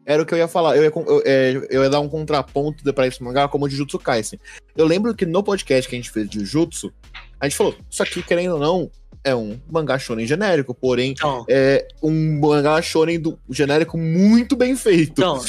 Era 0.06 0.22
o 0.22 0.26
que 0.26 0.34
eu 0.34 0.38
ia 0.38 0.48
falar. 0.48 0.76
Eu 0.78 0.84
ia, 0.84 0.92
eu, 1.26 1.64
eu 1.70 1.84
ia 1.84 1.90
dar 1.90 2.00
um 2.00 2.08
contraponto 2.08 2.84
de- 2.84 2.94
pra 2.94 3.08
esse 3.08 3.24
mangá 3.24 3.48
como 3.48 3.66
o 3.66 3.70
Jujutsu 3.70 3.98
Kaisen. 3.98 4.40
Eu 4.76 4.86
lembro 4.86 5.16
que 5.16 5.26
no 5.26 5.42
podcast 5.44 5.90
que 5.90 5.96
a 5.96 5.98
gente 5.98 6.12
fez 6.12 6.30
de 6.30 6.40
Jujutsu, 6.40 6.92
a 7.40 7.48
gente 7.48 7.58
falou, 7.58 7.76
isso 7.90 8.04
aqui, 8.04 8.22
querendo 8.22 8.54
ou 8.54 8.60
não, 8.60 8.92
é 9.24 9.34
um 9.36 9.60
mangá 9.72 9.98
shonen 9.98 10.28
genérico, 10.28 10.76
porém 10.76 11.12
Então, 11.14 11.44
é 11.50 11.88
um 12.04 12.40
mangá 12.40 12.80
shonen 12.84 13.20
do 13.20 13.40
genérico 13.50 13.98
muito 13.98 14.56
bem 14.56 14.76
feito. 14.76 15.14
Então, 15.14 15.42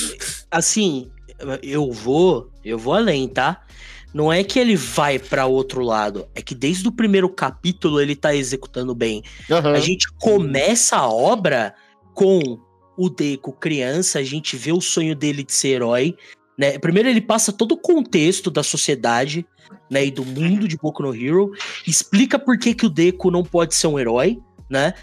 assim, 0.50 1.10
eu 1.62 1.90
vou, 1.92 2.50
eu 2.64 2.78
vou 2.78 2.94
além, 2.94 3.28
tá? 3.28 3.62
Não 4.14 4.32
é 4.32 4.42
que 4.42 4.58
ele 4.58 4.76
vai 4.76 5.18
pra 5.18 5.46
outro 5.46 5.82
lado, 5.82 6.26
é 6.34 6.40
que 6.40 6.54
desde 6.54 6.88
o 6.88 6.92
primeiro 6.92 7.28
capítulo 7.28 8.00
ele 8.00 8.16
tá 8.16 8.34
executando 8.34 8.94
bem. 8.94 9.22
Aham. 9.50 9.72
A 9.72 9.80
gente 9.80 10.08
começa 10.18 10.96
a 10.96 11.08
obra 11.08 11.74
com 12.14 12.58
o 12.96 13.10
Deco 13.10 13.52
criança, 13.52 14.18
a 14.18 14.22
gente 14.22 14.56
vê 14.56 14.72
o 14.72 14.80
sonho 14.80 15.14
dele 15.14 15.44
de 15.44 15.52
ser 15.52 15.68
herói, 15.68 16.16
né? 16.56 16.78
Primeiro 16.78 17.08
ele 17.08 17.20
passa 17.20 17.52
todo 17.52 17.72
o 17.72 17.76
contexto 17.76 18.50
da 18.50 18.62
sociedade, 18.62 19.46
né, 19.90 20.06
e 20.06 20.10
do 20.10 20.24
mundo 20.24 20.66
de 20.66 20.76
Boku 20.76 21.02
no 21.02 21.14
Hero, 21.14 21.52
explica 21.86 22.38
por 22.38 22.58
que 22.58 22.74
que 22.74 22.86
o 22.86 22.90
Deco 22.90 23.30
não 23.30 23.44
pode 23.44 23.74
ser 23.74 23.88
um 23.88 23.98
herói, 23.98 24.38
né? 24.70 24.94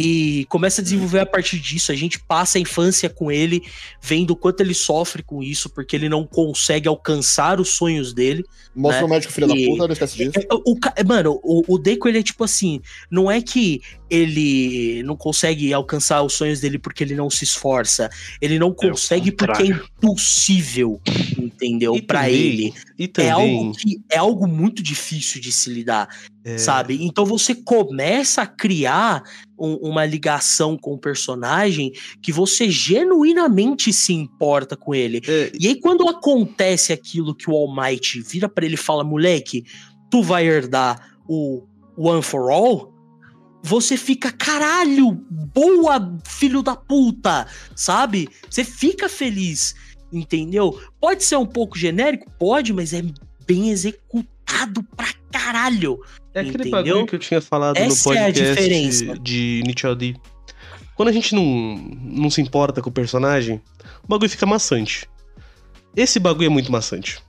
E 0.00 0.44
começa 0.48 0.80
a 0.80 0.84
desenvolver 0.84 1.18
a 1.18 1.26
partir 1.26 1.58
disso. 1.58 1.90
A 1.90 1.94
gente 1.96 2.20
passa 2.20 2.56
a 2.56 2.60
infância 2.60 3.10
com 3.10 3.32
ele, 3.32 3.62
vendo 4.00 4.30
o 4.30 4.36
quanto 4.36 4.60
ele 4.60 4.74
sofre 4.74 5.22
com 5.22 5.42
isso, 5.42 5.68
porque 5.68 5.96
ele 5.96 6.08
não 6.08 6.24
consegue 6.24 6.86
alcançar 6.88 7.60
os 7.60 7.70
sonhos 7.70 8.12
dele. 8.14 8.44
Mostra 8.76 9.00
né? 9.00 9.06
o 9.06 9.10
médico 9.10 9.32
filho 9.32 9.46
E- 9.56 9.64
da 9.66 9.70
puta, 9.72 9.86
não 9.88 9.92
esquece 9.92 10.16
disso. 10.16 10.32
É, 10.38 10.46
O, 10.64 10.76
ca- 10.78 10.94
mano, 11.04 11.40
o, 11.42 11.74
o 11.74 11.78
Deco, 11.78 12.06
ele 12.08 12.18
é 12.18 12.22
tipo 12.22 12.44
assim, 12.44 12.80
não 13.10 13.28
é 13.28 13.42
que 13.42 13.80
ele 14.08 15.02
não 15.02 15.16
consegue 15.16 15.72
alcançar 15.72 16.22
os 16.22 16.32
sonhos 16.34 16.60
dele 16.60 16.78
porque 16.78 17.02
ele 17.02 17.14
não 17.16 17.28
se 17.28 17.42
esforça, 17.44 18.08
ele 18.40 18.58
não 18.58 18.72
consegue 18.72 19.32
porque 19.32 19.62
é 19.64 19.66
impossível, 19.66 21.00
entendeu? 21.36 21.94
E 21.96 22.02
Pra 22.02 22.20
também- 22.22 22.34
ele. 22.36 22.74
E 22.98 23.04
É 23.04 23.08
também. 23.08 23.30
algo 23.32 23.72
que 23.76 24.00
é 24.10 24.16
algo 24.18 24.46
muito 24.46 24.82
difícil 24.82 25.40
de 25.40 25.52
se 25.52 25.70
lidar, 25.70 26.08
é, 26.48 26.58
sabe? 26.58 27.04
Então 27.04 27.24
você 27.24 27.54
começa 27.54 28.42
a 28.42 28.46
criar 28.46 29.22
um- 29.58 29.76
uma 29.90 30.04
ligação 30.04 30.76
com 30.76 30.92
o 30.94 30.98
personagem 30.98 31.92
que 32.22 32.32
você 32.32 32.70
genuinamente 32.70 33.92
se 33.92 34.12
importa 34.12 34.76
com 34.76 34.94
ele. 34.94 35.20
é, 35.26 35.52
E 35.58 35.68
aí, 35.68 35.80
quando 35.80 36.08
acontece 36.08 36.92
aquilo 36.92 37.34
que 37.34 37.50
o 37.50 37.54
All 37.54 37.74
Might 37.74 38.20
vira 38.22 38.48
pra 38.48 38.64
ele 38.64 38.74
e 38.74 38.78
fala, 38.78 39.02
moleque, 39.04 39.64
tu 40.10 40.22
vai 40.22 40.46
herdar 40.46 41.16
o 41.28 41.64
One 41.96 42.22
for 42.22 42.50
All, 42.50 42.94
você 43.62 43.96
fica, 43.96 44.30
caralho, 44.30 45.12
boa, 45.52 46.16
filho 46.24 46.62
da 46.62 46.76
puta, 46.76 47.46
sabe? 47.74 48.28
Você 48.48 48.62
fica 48.64 49.08
feliz, 49.08 49.74
entendeu? 50.12 50.80
Pode 51.00 51.24
ser 51.24 51.36
um 51.36 51.44
pouco 51.44 51.76
genérico? 51.76 52.30
Pode, 52.38 52.72
mas 52.72 52.92
é 52.92 53.02
bem 53.46 53.70
executado 53.70 54.28
pra 54.96 55.08
caralho. 55.30 56.00
é 56.34 56.40
aquele 56.40 56.68
entendeu? 56.68 56.70
bagulho 56.70 57.06
que 57.06 57.14
eu 57.14 57.18
tinha 57.18 57.40
falado 57.40 57.76
Essa 57.76 58.08
no 58.10 58.16
é 58.16 58.18
podcast 58.20 58.44
diferença. 58.54 59.18
de 59.18 59.62
Nietzsche 59.64 59.94
D. 59.94 60.16
Quando 60.94 61.08
a 61.08 61.12
gente 61.12 61.34
não, 61.34 61.44
não 62.02 62.30
se 62.30 62.40
importa 62.40 62.82
com 62.82 62.90
o 62.90 62.92
personagem, 62.92 63.62
o 64.02 64.08
bagulho 64.08 64.28
fica 64.30 64.44
maçante. 64.46 65.08
Esse 65.94 66.18
bagulho 66.18 66.46
é 66.46 66.50
muito 66.50 66.72
maçante. 66.72 67.20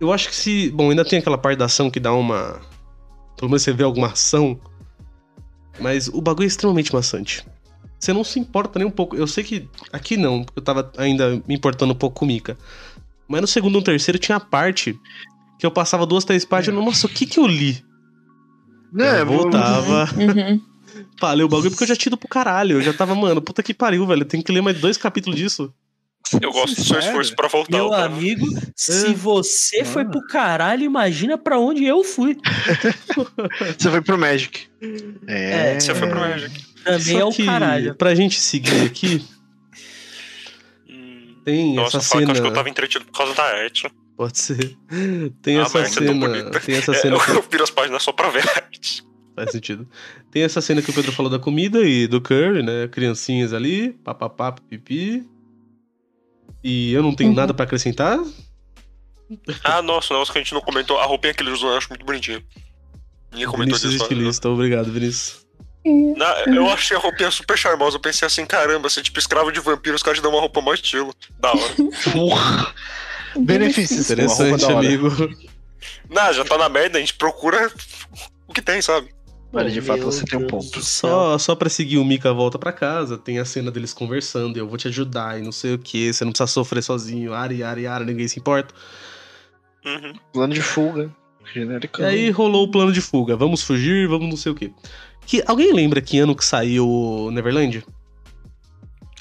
Eu 0.00 0.12
acho 0.12 0.28
que 0.28 0.34
se. 0.34 0.70
Bom, 0.70 0.90
ainda 0.90 1.04
tem 1.04 1.18
aquela 1.20 1.38
parte 1.38 1.58
da 1.58 1.66
ação 1.66 1.90
que 1.90 2.00
dá 2.00 2.12
uma. 2.12 2.60
Pelo 3.36 3.48
menos 3.48 3.62
você 3.62 3.72
vê 3.72 3.84
alguma 3.84 4.08
ação. 4.08 4.60
Mas 5.78 6.08
o 6.08 6.20
bagulho 6.20 6.44
é 6.44 6.48
extremamente 6.48 6.92
maçante. 6.92 7.46
Você 7.98 8.12
não 8.12 8.24
se 8.24 8.40
importa 8.40 8.80
nem 8.80 8.88
um 8.88 8.90
pouco. 8.90 9.14
Eu 9.14 9.28
sei 9.28 9.44
que 9.44 9.68
aqui 9.92 10.16
não, 10.16 10.42
porque 10.42 10.58
eu 10.58 10.64
tava 10.64 10.90
ainda 10.98 11.40
me 11.46 11.54
importando 11.54 11.92
um 11.92 11.96
pouco 11.96 12.18
com 12.18 12.24
o 12.24 12.28
Mika. 12.28 12.58
Mas 13.28 13.40
no 13.40 13.46
segundo 13.46 13.74
e 13.74 13.78
no 13.78 13.82
terceiro 13.84 14.18
tinha 14.18 14.36
a 14.36 14.40
parte 14.40 14.98
que 15.62 15.66
eu 15.66 15.70
passava 15.70 16.04
duas, 16.04 16.24
três 16.24 16.44
páginas. 16.44 16.84
Nossa, 16.84 17.06
o 17.06 17.08
que 17.08 17.24
que 17.24 17.38
eu 17.38 17.46
li? 17.46 17.84
Né, 18.92 19.20
eu 19.20 19.26
voltava. 19.26 20.08
Uhum. 20.18 20.60
Pá, 21.20 21.34
o 21.34 21.48
bagulho 21.48 21.70
porque 21.70 21.84
eu 21.84 21.88
já 21.88 21.94
tinha 21.94 22.10
ido 22.10 22.16
pro 22.16 22.28
caralho. 22.28 22.78
Eu 22.78 22.82
já 22.82 22.92
tava, 22.92 23.14
mano, 23.14 23.40
puta 23.40 23.62
que 23.62 23.72
pariu, 23.72 24.04
velho. 24.04 24.24
Tem 24.24 24.42
que 24.42 24.50
ler 24.50 24.60
mais 24.60 24.78
dois 24.80 24.96
capítulos 24.96 25.38
disso. 25.38 25.72
Eu 26.40 26.50
gosto 26.50 26.74
do 26.74 26.84
seu 26.84 26.98
esforço 26.98 27.34
pra 27.36 27.46
voltar. 27.46 27.78
Meu 27.78 27.90
cara. 27.90 28.06
amigo, 28.06 28.44
se 28.74 29.14
você 29.14 29.84
foi 29.84 30.04
pro 30.04 30.20
caralho, 30.26 30.82
imagina 30.82 31.38
pra 31.38 31.60
onde 31.60 31.84
eu 31.84 32.02
fui. 32.02 32.36
Você 33.78 33.88
foi 33.88 34.02
pro 34.02 34.18
Magic. 34.18 34.66
É. 35.28 35.78
Você 35.78 35.94
foi 35.94 36.08
pro 36.08 36.18
Magic. 36.18 36.64
Também 36.84 37.00
Só 37.00 37.18
é 37.20 37.24
o 37.24 37.30
que, 37.30 37.46
caralho. 37.46 37.94
Pra 37.94 38.14
gente 38.16 38.40
seguir 38.40 38.84
aqui, 38.84 39.24
Hum, 40.90 41.36
tem 41.44 41.74
Nossa, 41.74 41.98
essa 41.98 42.08
fala 42.08 42.24
que 42.24 42.24
eu 42.24 42.26
cena. 42.26 42.32
acho 42.32 42.42
que 42.42 42.48
eu 42.48 42.52
tava 42.52 42.68
entretido 42.68 43.04
por 43.04 43.12
causa 43.16 43.32
da 43.34 43.44
arte. 43.44 43.88
Pode 44.16 44.38
ser. 44.38 44.76
Tem 45.42 45.58
Ah, 45.58 45.62
essa 45.62 45.78
é 45.78 45.82
tão 45.84 45.92
cena. 45.92 46.14
bonita. 46.28 46.60
Tem 46.60 46.76
essa 46.76 46.92
É, 46.92 46.94
cena. 46.94 47.16
eu, 47.16 47.20
que- 47.20 47.30
eu 47.30 47.44
viro 47.50 47.64
as 47.64 47.70
páginas 47.70 48.02
só 48.02 48.12
pra 48.12 48.28
ver 48.30 48.46
a 48.48 48.52
arte. 48.56 49.02
Faz 49.34 49.50
sentido. 49.50 49.88
Tem 50.30 50.42
essa 50.42 50.60
cena 50.60 50.82
que 50.82 50.90
o 50.90 50.92
Pedro 50.92 51.10
falou 51.12 51.30
da 51.30 51.38
comida 51.38 51.80
e 51.80 52.06
do 52.06 52.20
curry, 52.20 52.62
né? 52.62 52.86
Criancinhas 52.88 53.52
ali, 53.54 53.92
papapá, 54.04 54.52
pipi. 54.52 55.26
E 56.62 56.92
eu 56.92 57.02
não 57.02 57.14
tenho 57.14 57.30
Uhum. 57.30 57.36
nada 57.36 57.54
pra 57.54 57.64
acrescentar. 57.64 58.18
Ah, 59.64 59.80
nossa, 59.80 60.12
o 60.12 60.16
negócio 60.16 60.32
que 60.32 60.38
a 60.38 60.42
gente 60.42 60.52
não 60.52 60.60
comentou. 60.60 60.98
A 61.00 61.06
roupinha 61.06 61.32
que 61.32 61.42
ele 61.42 61.50
usou 61.50 61.70
eu 61.70 61.78
acho 61.78 61.88
muito 61.88 62.04
bonitinha. 62.04 62.44
Ninguém 63.32 63.46
comentou 63.46 63.78
Vinícius 63.78 63.92
disso. 63.92 64.04
né? 64.04 64.10
estilista, 64.10 64.48
obrigado, 64.50 64.92
Vinícius. 64.92 65.46
Na- 66.16 66.44
eu 66.54 66.68
achei 66.68 66.96
a 66.96 67.00
roupinha 67.00 67.30
super 67.30 67.56
charmosa. 67.56 67.96
Eu 67.96 68.00
pensei 68.00 68.26
assim, 68.26 68.44
caramba, 68.44 68.88
você 68.90 69.00
é 69.00 69.02
tipo 69.02 69.18
escravo 69.18 69.50
de 69.50 69.58
vampiro, 69.58 69.96
os 69.96 70.02
caras 70.02 70.18
te 70.20 70.22
dão 70.22 70.30
uma 70.30 70.40
roupa 70.40 70.60
mais 70.60 70.78
estilo. 70.78 71.12
Da 71.40 71.50
hora. 71.50 71.74
Porra. 72.12 72.74
Benefícios. 73.36 74.10
Interessante, 74.10 74.64
amigo. 74.64 75.08
Não, 76.08 76.32
já 76.32 76.44
tá 76.44 76.58
na 76.58 76.68
merda, 76.68 76.98
a 76.98 77.00
gente 77.00 77.14
procura 77.14 77.70
o 78.46 78.52
que 78.52 78.62
tem, 78.62 78.80
sabe? 78.82 79.08
Olha, 79.52 79.70
de 79.70 79.82
fato 79.82 80.02
você 80.02 80.24
tem 80.24 80.38
um 80.38 80.46
ponto. 80.46 80.82
Só, 80.82 81.36
só 81.36 81.54
pra 81.54 81.68
seguir 81.68 81.98
o 81.98 82.04
Mika 82.04 82.32
volta 82.32 82.58
pra 82.58 82.72
casa, 82.72 83.18
tem 83.18 83.38
a 83.38 83.44
cena 83.44 83.70
deles 83.70 83.92
conversando, 83.92 84.56
eu 84.56 84.66
vou 84.66 84.78
te 84.78 84.88
ajudar 84.88 85.38
e 85.38 85.42
não 85.42 85.52
sei 85.52 85.74
o 85.74 85.78
que, 85.78 86.10
você 86.10 86.24
não 86.24 86.32
precisa 86.32 86.46
sofrer 86.46 86.82
sozinho, 86.82 87.34
ari, 87.34 87.62
ari, 87.62 87.86
ari, 87.86 88.04
ninguém 88.06 88.26
se 88.26 88.40
importa. 88.40 88.74
Uhum. 89.84 90.14
Plano 90.32 90.54
de 90.54 90.62
fuga. 90.62 91.10
Genérico. 91.52 92.00
E 92.00 92.04
aí 92.04 92.30
rolou 92.30 92.64
o 92.64 92.70
plano 92.70 92.92
de 92.92 93.02
fuga, 93.02 93.36
vamos 93.36 93.62
fugir, 93.62 94.08
vamos 94.08 94.28
não 94.28 94.36
sei 94.36 94.52
o 94.52 94.54
que. 94.54 94.72
que 95.26 95.42
alguém 95.46 95.72
lembra 95.74 96.00
que 96.00 96.18
ano 96.18 96.34
que 96.34 96.44
saiu 96.44 96.88
o 96.88 97.30
Neverland? 97.30 97.84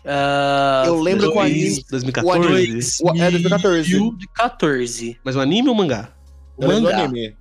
Uh, 0.03 0.87
eu 0.87 1.01
lembro 1.01 1.31
2000, 1.31 1.31
com 1.31 1.39
o 1.39 1.41
anime. 1.41 1.85
2014? 1.89 3.03
O 3.03 3.09
anime, 3.09 3.23
é, 3.23 3.31
2014. 3.31 3.99
2014. 3.99 5.19
Mas 5.23 5.35
o 5.35 5.39
anime 5.39 5.67
ou 5.67 5.75
o 5.75 5.77
mangá? 5.77 6.13
O 6.57 6.67
mangá. 6.67 7.03
Anime. 7.03 7.35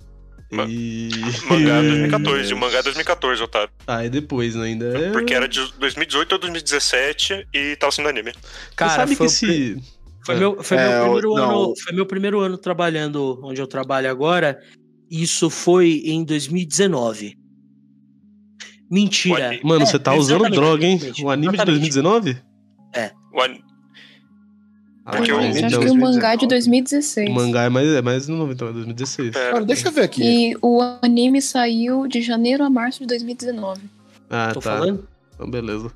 Ma 0.51 0.65
e... 0.67 1.09
Mangá 1.49 1.75
é 1.77 1.81
2014, 2.11 2.53
o 2.53 2.57
mangá 2.57 2.77
é 2.79 2.83
2014, 2.83 3.41
Otávio. 3.41 3.69
Ah, 3.87 4.05
e 4.05 4.09
depois 4.09 4.53
né, 4.53 4.65
ainda. 4.65 4.85
É- 4.97 5.11
Porque 5.11 5.33
era 5.33 5.47
de 5.47 5.59
2018 5.79 6.33
ou 6.33 6.39
2017 6.39 7.47
e 7.53 7.75
tava 7.77 7.91
sendo 7.91 8.09
anime. 8.09 8.33
Cara, 8.75 8.91
sabe 8.91 9.15
que 9.15 9.23
esse. 9.23 9.81
Foi... 10.25 10.35
Meu, 10.35 10.61
foi, 10.61 10.77
é, 10.77 10.87
meu 10.87 11.03
primeiro 11.03 11.35
ano, 11.35 11.73
foi 11.83 11.93
meu 11.93 12.05
primeiro 12.05 12.39
ano 12.41 12.57
trabalhando 12.57 13.39
onde 13.43 13.59
eu 13.59 13.65
trabalho 13.65 14.09
agora. 14.11 14.59
Isso 15.09 15.49
foi 15.49 16.03
em 16.05 16.23
2019. 16.23 17.37
Mentira. 18.89 19.57
Mano, 19.63 19.83
é, 19.83 19.85
você 19.85 19.97
tá 19.97 20.13
usando 20.13 20.49
droga, 20.49 20.85
hein? 20.85 20.99
O 21.23 21.29
anime 21.29 21.55
exatamente. 21.55 21.89
de 21.89 21.91
2019? 21.93 22.50
É. 22.93 23.11
O 23.33 23.41
an... 23.41 23.57
Ah, 25.05 25.11
Porque 25.11 25.31
eu... 25.31 25.39
É 25.39 25.65
Acho 25.65 25.79
que 25.79 25.89
o 25.89 25.95
mangá 25.95 26.33
é 26.33 26.37
de 26.37 26.47
2016. 26.47 27.29
O 27.29 27.33
mangá 27.33 27.63
é 27.63 27.69
mais, 27.69 27.87
é 27.87 28.01
mais 28.01 28.27
novo, 28.27 28.51
então, 28.51 28.67
é 28.67 28.73
2016. 28.73 29.31
Cara, 29.31 29.65
deixa 29.65 29.87
eu 29.87 29.91
ver 29.91 30.03
aqui. 30.03 30.23
E 30.23 30.57
o 30.61 30.81
anime 31.01 31.41
saiu 31.41 32.07
de 32.07 32.21
janeiro 32.21 32.63
a 32.63 32.69
março 32.69 32.99
de 32.99 33.07
2019. 33.07 33.81
Ah, 34.29 34.51
Tô 34.53 34.59
tá. 34.59 34.77
Falando? 34.77 35.07
Então, 35.33 35.49
beleza. 35.49 35.91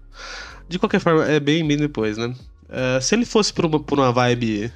De 0.67 0.79
qualquer 0.79 0.99
forma, 0.99 1.25
é 1.25 1.39
bem, 1.39 1.65
bem 1.67 1.77
depois, 1.77 2.17
né? 2.17 2.33
Uh, 2.65 2.99
se 3.01 3.13
ele 3.13 3.25
fosse 3.25 3.53
por 3.53 3.65
uma, 3.65 3.79
por 3.79 3.99
uma 3.99 4.11
vibe 4.11 4.71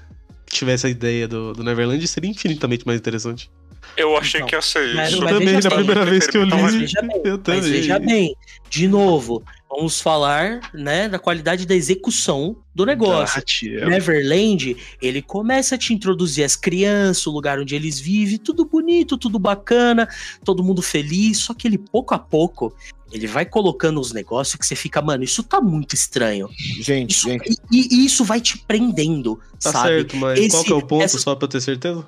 que 0.46 0.54
tivesse 0.54 0.86
a 0.86 0.90
ideia 0.90 1.28
do, 1.28 1.54
do 1.54 1.64
Neverland, 1.64 2.08
seria 2.08 2.30
infinitamente 2.30 2.86
mais 2.86 3.00
interessante. 3.00 3.50
Eu 3.97 4.15
achei 4.17 4.39
Então, 4.39 4.47
que 4.49 4.56
ia 4.56 4.62
ser 4.62 4.95
mas- 4.95 5.10
isso. 5.12 5.21
mas 5.21 5.32
também, 5.34 5.47
veja 5.56 5.69
na 5.69 5.75
bem, 5.75 5.86
primeira 5.86 6.10
vez 6.10 6.28
que 6.28 6.38
eu 6.38 6.43
li, 6.43 6.49
Mas 6.49 6.75
veja 6.75 7.02
bem, 7.02 7.21
eu 7.25 7.41
mas 7.45 7.67
veja 7.67 7.99
bem, 7.99 8.36
de 8.69 8.88
novo, 8.88 9.43
vamos 9.69 9.99
falar, 9.99 10.62
né, 10.73 11.10
da 11.10 11.19
qualidade 11.19 11.65
da 11.65 11.75
execução 11.75 12.56
do 12.73 12.86
negócio. 12.86 13.19
Narrativa. 13.36 13.86
Neverland, 13.88 14.78
ele 15.02 15.21
começa 15.21 15.75
a 15.75 15.78
te 15.78 15.93
introduzir 15.93 16.43
as 16.45 16.56
crianças, 16.56 17.28
o 17.28 17.32
lugar 17.32 17.60
onde 17.60 17.75
eles 17.75 17.99
vivem, 17.99 18.38
tudo 18.38 18.63
bonito, 18.65 19.17
tudo 19.17 19.38
bacana, 19.38 20.08
todo 20.45 20.63
mundo 20.63 20.82
feliz, 20.82 21.39
só 21.39 21.54
que 21.54 21.67
ele 21.67 21.78
pouco 21.78 22.13
a 22.13 22.19
pouco, 22.19 22.73
ele 23.12 23.28
vai 23.28 23.45
colocando 23.45 23.99
os 23.99 24.13
negócios 24.13 24.56
que 24.56 24.65
você 24.65 24.75
fica, 24.75 25.02
mano, 25.02 25.23
isso 25.25 25.43
tá 25.43 25.60
muito 25.60 25.93
estranho. 25.93 26.47
Gente, 26.80 27.12
Isso, 27.12 27.28
gente. 27.28 27.58
e, 27.71 27.95
e 27.95 28.06
isso 28.06 28.23
vai 28.23 28.39
te 28.39 28.58
prendendo, 28.60 29.39
Tá 29.62 29.71
sabe? 29.73 29.89
certo, 29.89 30.15
mas 30.15 30.39
Esse- 30.39 30.49
qual 30.52 30.63
que 30.63 30.71
é 30.71 30.75
o 30.75 30.82
ponto, 30.82 31.04
essa- 31.04 31.17
só 31.17 31.36
pra 31.36 31.45
eu 31.45 31.49
ter 31.49 31.60
certeza? 31.60 32.06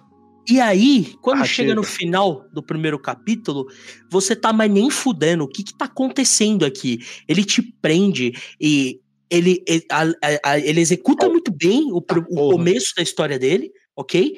E 0.50 0.60
aí, 0.60 1.14
quando 1.22 1.38
Narrativa. 1.40 1.56
chega 1.56 1.76
no 1.76 1.84
final 1.84 2.46
do 2.52 2.64
primeiro 2.64 2.98
capítulo, 3.00 3.68
você 4.10 4.36
tá 4.36 4.52
mais 4.52 4.72
nem 4.72 4.90
fudendo. 4.90 5.44
O 5.44 5.48
que 5.48 5.64
que 5.64 5.74
tá 5.74 5.86
acontecendo 5.86 6.66
aqui? 6.66 7.00
Ele 7.28 7.44
te 7.44 7.62
prende 7.62 8.34
e 8.60 9.00
ele, 9.30 9.64
ele, 9.68 9.86
a- 9.92 10.06
a- 10.52 10.60
ele 10.60 10.82
executa 10.82 11.30
muito 11.30 11.52
bem 11.52 11.92
o, 11.94 12.02
pr- 12.02 12.26
o 12.30 12.52
começo 12.52 12.94
da 12.98 13.04
história 13.04 13.38
dele, 13.40 13.72
ok? 13.96 14.36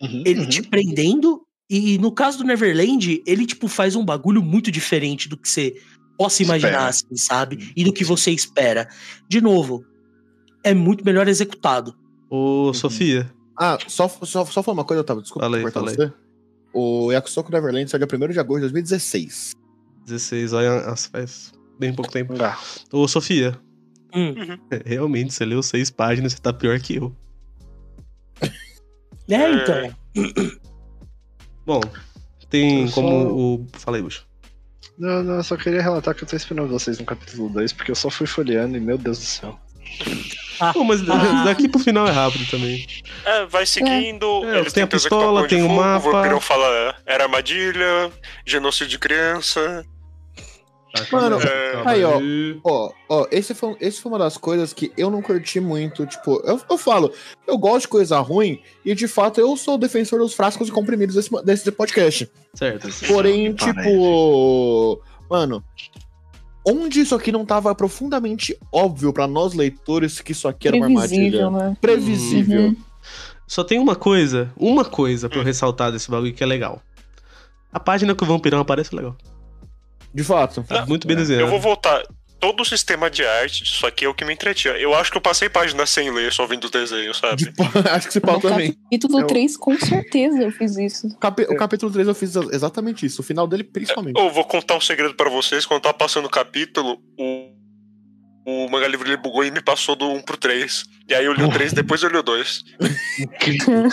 Uhum, 0.00 0.22
Ele 0.26 0.40
uhum. 0.40 0.48
te 0.48 0.62
prendendo 0.62 1.42
e 1.70 1.96
no 1.98 2.10
caso 2.12 2.38
do 2.38 2.44
Neverland, 2.44 3.22
ele 3.26 3.46
tipo 3.46 3.68
faz 3.68 3.94
um 3.94 4.04
bagulho 4.04 4.42
muito 4.42 4.70
diferente 4.70 5.28
do 5.28 5.36
que 5.36 5.48
você 5.48 5.74
possa 6.18 6.42
imaginar, 6.42 6.88
assim, 6.88 7.14
sabe? 7.14 7.72
E 7.76 7.84
do 7.84 7.92
que 7.92 8.04
você 8.04 8.30
espera. 8.30 8.88
De 9.28 9.40
novo, 9.40 9.84
é 10.64 10.74
muito 10.74 11.04
melhor 11.04 11.28
executado. 11.28 11.94
Ô, 12.28 12.72
Sofia, 12.74 13.32
Ah, 13.58 13.78
só, 13.86 14.08
só, 14.08 14.44
só 14.44 14.62
falar 14.62 14.74
uma 14.78 14.84
coisa, 14.84 15.00
Otávio. 15.02 15.22
Desculpa 15.22 15.46
fala 15.72 15.90
aí. 15.90 15.96
você. 15.96 16.12
O 16.74 17.12
Yakusoku 17.12 17.52
Neverland 17.52 17.90
saiu 17.90 18.06
dia 18.06 18.18
1 18.18 18.32
de 18.32 18.40
agosto 18.40 18.56
de 18.66 18.72
2016. 18.72 19.52
16, 20.06 20.52
olha, 20.54 20.86
nossa, 20.86 21.08
faz 21.10 21.52
bem 21.78 21.94
pouco 21.94 22.10
tempo. 22.10 22.32
Mangá. 22.32 22.58
Ô, 22.90 23.06
Sofia, 23.06 23.58
Hum. 24.14 24.34
realmente, 24.84 25.32
você 25.34 25.44
leu 25.44 25.62
seis 25.62 25.90
páginas, 25.90 26.32
você 26.32 26.38
tá 26.40 26.52
pior 26.52 26.78
que 26.80 26.96
eu. 26.96 27.14
É, 29.28 29.34
É. 29.34 29.52
então. 29.54 29.96
Bom, 31.64 31.80
tem 32.50 32.82
Eu 32.82 32.88
só- 32.88 32.94
como 33.00 33.26
o... 33.62 33.66
Fala 33.74 33.96
aí, 33.98 34.02
Buxa. 34.02 34.22
Não, 34.98 35.22
não, 35.22 35.34
eu 35.36 35.42
só 35.44 35.56
queria 35.56 35.80
relatar 35.80 36.14
que 36.14 36.24
eu 36.24 36.28
tô 36.28 36.36
esperando 36.36 36.68
vocês 36.68 36.98
no 36.98 37.04
capítulo 37.06 37.48
2, 37.48 37.72
porque 37.72 37.90
eu 37.90 37.94
só 37.94 38.10
fui 38.10 38.26
folheando 38.26 38.76
e, 38.76 38.80
meu 38.80 38.98
Deus 38.98 39.18
do 39.18 39.24
céu. 39.24 39.58
Pô, 40.72 40.84
mas 40.84 41.00
Ah. 41.08 41.44
daqui 41.46 41.68
pro 41.68 41.80
final 41.80 42.06
é 42.06 42.10
rápido 42.10 42.48
também. 42.50 42.86
É, 43.24 43.46
vai 43.46 43.64
seguindo. 43.66 44.26
É, 44.44 44.58
eles 44.60 44.72
tem 44.72 44.82
a 44.82 44.86
executar 44.86 44.90
pistola, 44.90 45.48
tem 45.48 45.62
o 45.62 45.66
fogo, 45.68 45.80
mapa. 45.80 46.08
O 46.08 46.12
vampirão 46.12 46.40
fala, 46.40 46.94
era 47.06 47.24
armadilha, 47.24 48.10
genocídio 48.46 48.88
de 48.90 48.98
criança. 48.98 49.84
Tá, 50.94 51.06
Mano, 51.10 51.38
É. 51.40 51.82
aí, 51.86 52.04
ó. 52.04 52.20
Ó, 52.62 52.92
ó, 53.08 53.26
esse 53.30 53.54
foi, 53.54 53.74
esse 53.80 53.98
foi 54.02 54.12
uma 54.12 54.18
das 54.18 54.36
coisas 54.36 54.74
que 54.74 54.92
eu 54.94 55.10
não 55.10 55.22
curti 55.22 55.58
muito. 55.58 56.04
Tipo, 56.06 56.42
eu, 56.44 56.60
eu 56.68 56.76
falo, 56.76 57.10
eu 57.46 57.56
gosto 57.56 57.82
de 57.82 57.88
coisa 57.88 58.18
ruim 58.20 58.60
e 58.84 58.94
de 58.94 59.08
fato 59.08 59.40
eu 59.40 59.56
sou 59.56 59.76
o 59.76 59.78
defensor 59.78 60.18
dos 60.18 60.34
frascos 60.34 60.68
e 60.68 60.70
comprimidos 60.70 61.14
desse, 61.14 61.30
desse 61.44 61.72
podcast. 61.72 62.30
Certo. 62.54 62.88
Porém, 63.08 63.54
tipo. 63.54 65.00
Mano, 65.30 65.64
onde 66.64 67.00
isso 67.00 67.14
aqui 67.14 67.30
não 67.32 67.44
tava 67.44 67.74
profundamente 67.74 68.56
óbvio 68.72 69.12
pra 69.12 69.26
nós 69.26 69.54
leitores 69.54 70.20
que 70.20 70.32
isso 70.32 70.46
aqui 70.48 70.68
era 70.68 70.76
uma 70.76 70.86
Previsível, 70.86 71.46
armadilha? 71.46 71.68
né? 71.70 71.76
Previsível. 71.80 72.62
Uhum. 72.62 72.76
Só 73.46 73.62
tem 73.64 73.78
uma 73.78 73.94
coisa, 73.96 74.50
uma 74.56 74.84
coisa 74.84 75.28
pra 75.28 75.38
eu 75.38 75.42
Hum. 75.42 75.46
ressaltar 75.46 75.92
desse 75.92 76.10
bagulho 76.10 76.32
que 76.32 76.42
é 76.42 76.46
legal. 76.46 76.80
A 77.72 77.80
página 77.80 78.14
que 78.14 78.22
o 78.22 78.26
vampirão 78.26 78.60
aparece 78.60 78.94
é 78.94 78.96
legal. 78.96 79.16
De 80.14 80.22
fato. 80.22 80.62
Tá 80.62 80.86
muito 80.86 81.06
bem 81.06 81.16
Eu 81.16 81.20
desenhado. 81.22 81.50
vou 81.50 81.60
voltar. 81.60 82.02
Todo 82.42 82.62
o 82.62 82.64
sistema 82.64 83.08
de 83.08 83.24
arte 83.24 83.62
disso 83.62 83.86
aqui 83.86 84.04
é 84.04 84.08
o 84.08 84.14
que 84.14 84.24
me 84.24 84.32
entretinha. 84.32 84.74
Eu 84.74 84.92
acho 84.94 85.12
que 85.12 85.16
eu 85.16 85.20
passei 85.22 85.48
páginas 85.48 85.88
sem 85.90 86.10
ler, 86.10 86.32
só 86.32 86.44
vendo 86.44 86.64
os 86.64 86.72
desenhos, 86.72 87.18
sabe? 87.18 87.36
De- 87.36 87.52
acho 87.88 88.08
que 88.08 88.12
você 88.14 88.18
No 88.20 88.40
também. 88.40 88.72
capítulo 88.72 89.20
Eu- 89.20 89.26
3, 89.28 89.56
com 89.56 89.78
certeza 89.78 90.42
eu 90.42 90.50
fiz 90.50 90.76
isso. 90.76 91.08
Capi- 91.20 91.44
o 91.48 91.54
capítulo 91.56 91.92
3 91.92 92.08
eu 92.08 92.14
fiz 92.16 92.34
exatamente 92.34 93.06
isso. 93.06 93.20
O 93.20 93.24
final 93.24 93.46
dele, 93.46 93.62
principalmente. 93.62 94.18
Eu 94.20 94.28
vou 94.28 94.44
contar 94.44 94.76
um 94.76 94.80
segredo 94.80 95.14
pra 95.14 95.30
vocês. 95.30 95.64
Quando 95.64 95.82
tá 95.82 95.94
passando 95.94 96.24
o 96.24 96.28
capítulo, 96.28 96.98
o, 97.16 97.52
o 98.44 98.68
manga 98.68 98.88
livre 98.88 99.08
ele 99.08 99.16
bugou 99.16 99.44
e 99.44 99.50
me 99.52 99.62
passou 99.62 99.94
do 99.94 100.08
1 100.08 100.22
pro 100.22 100.36
3. 100.36 100.82
E 101.08 101.14
aí 101.14 101.24
eu 101.24 101.32
li 101.34 101.44
o 101.44 101.48
3 101.48 101.72
depois 101.72 102.02
eu 102.02 102.08
li 102.10 102.16
o 102.18 102.22
2. 102.24 102.64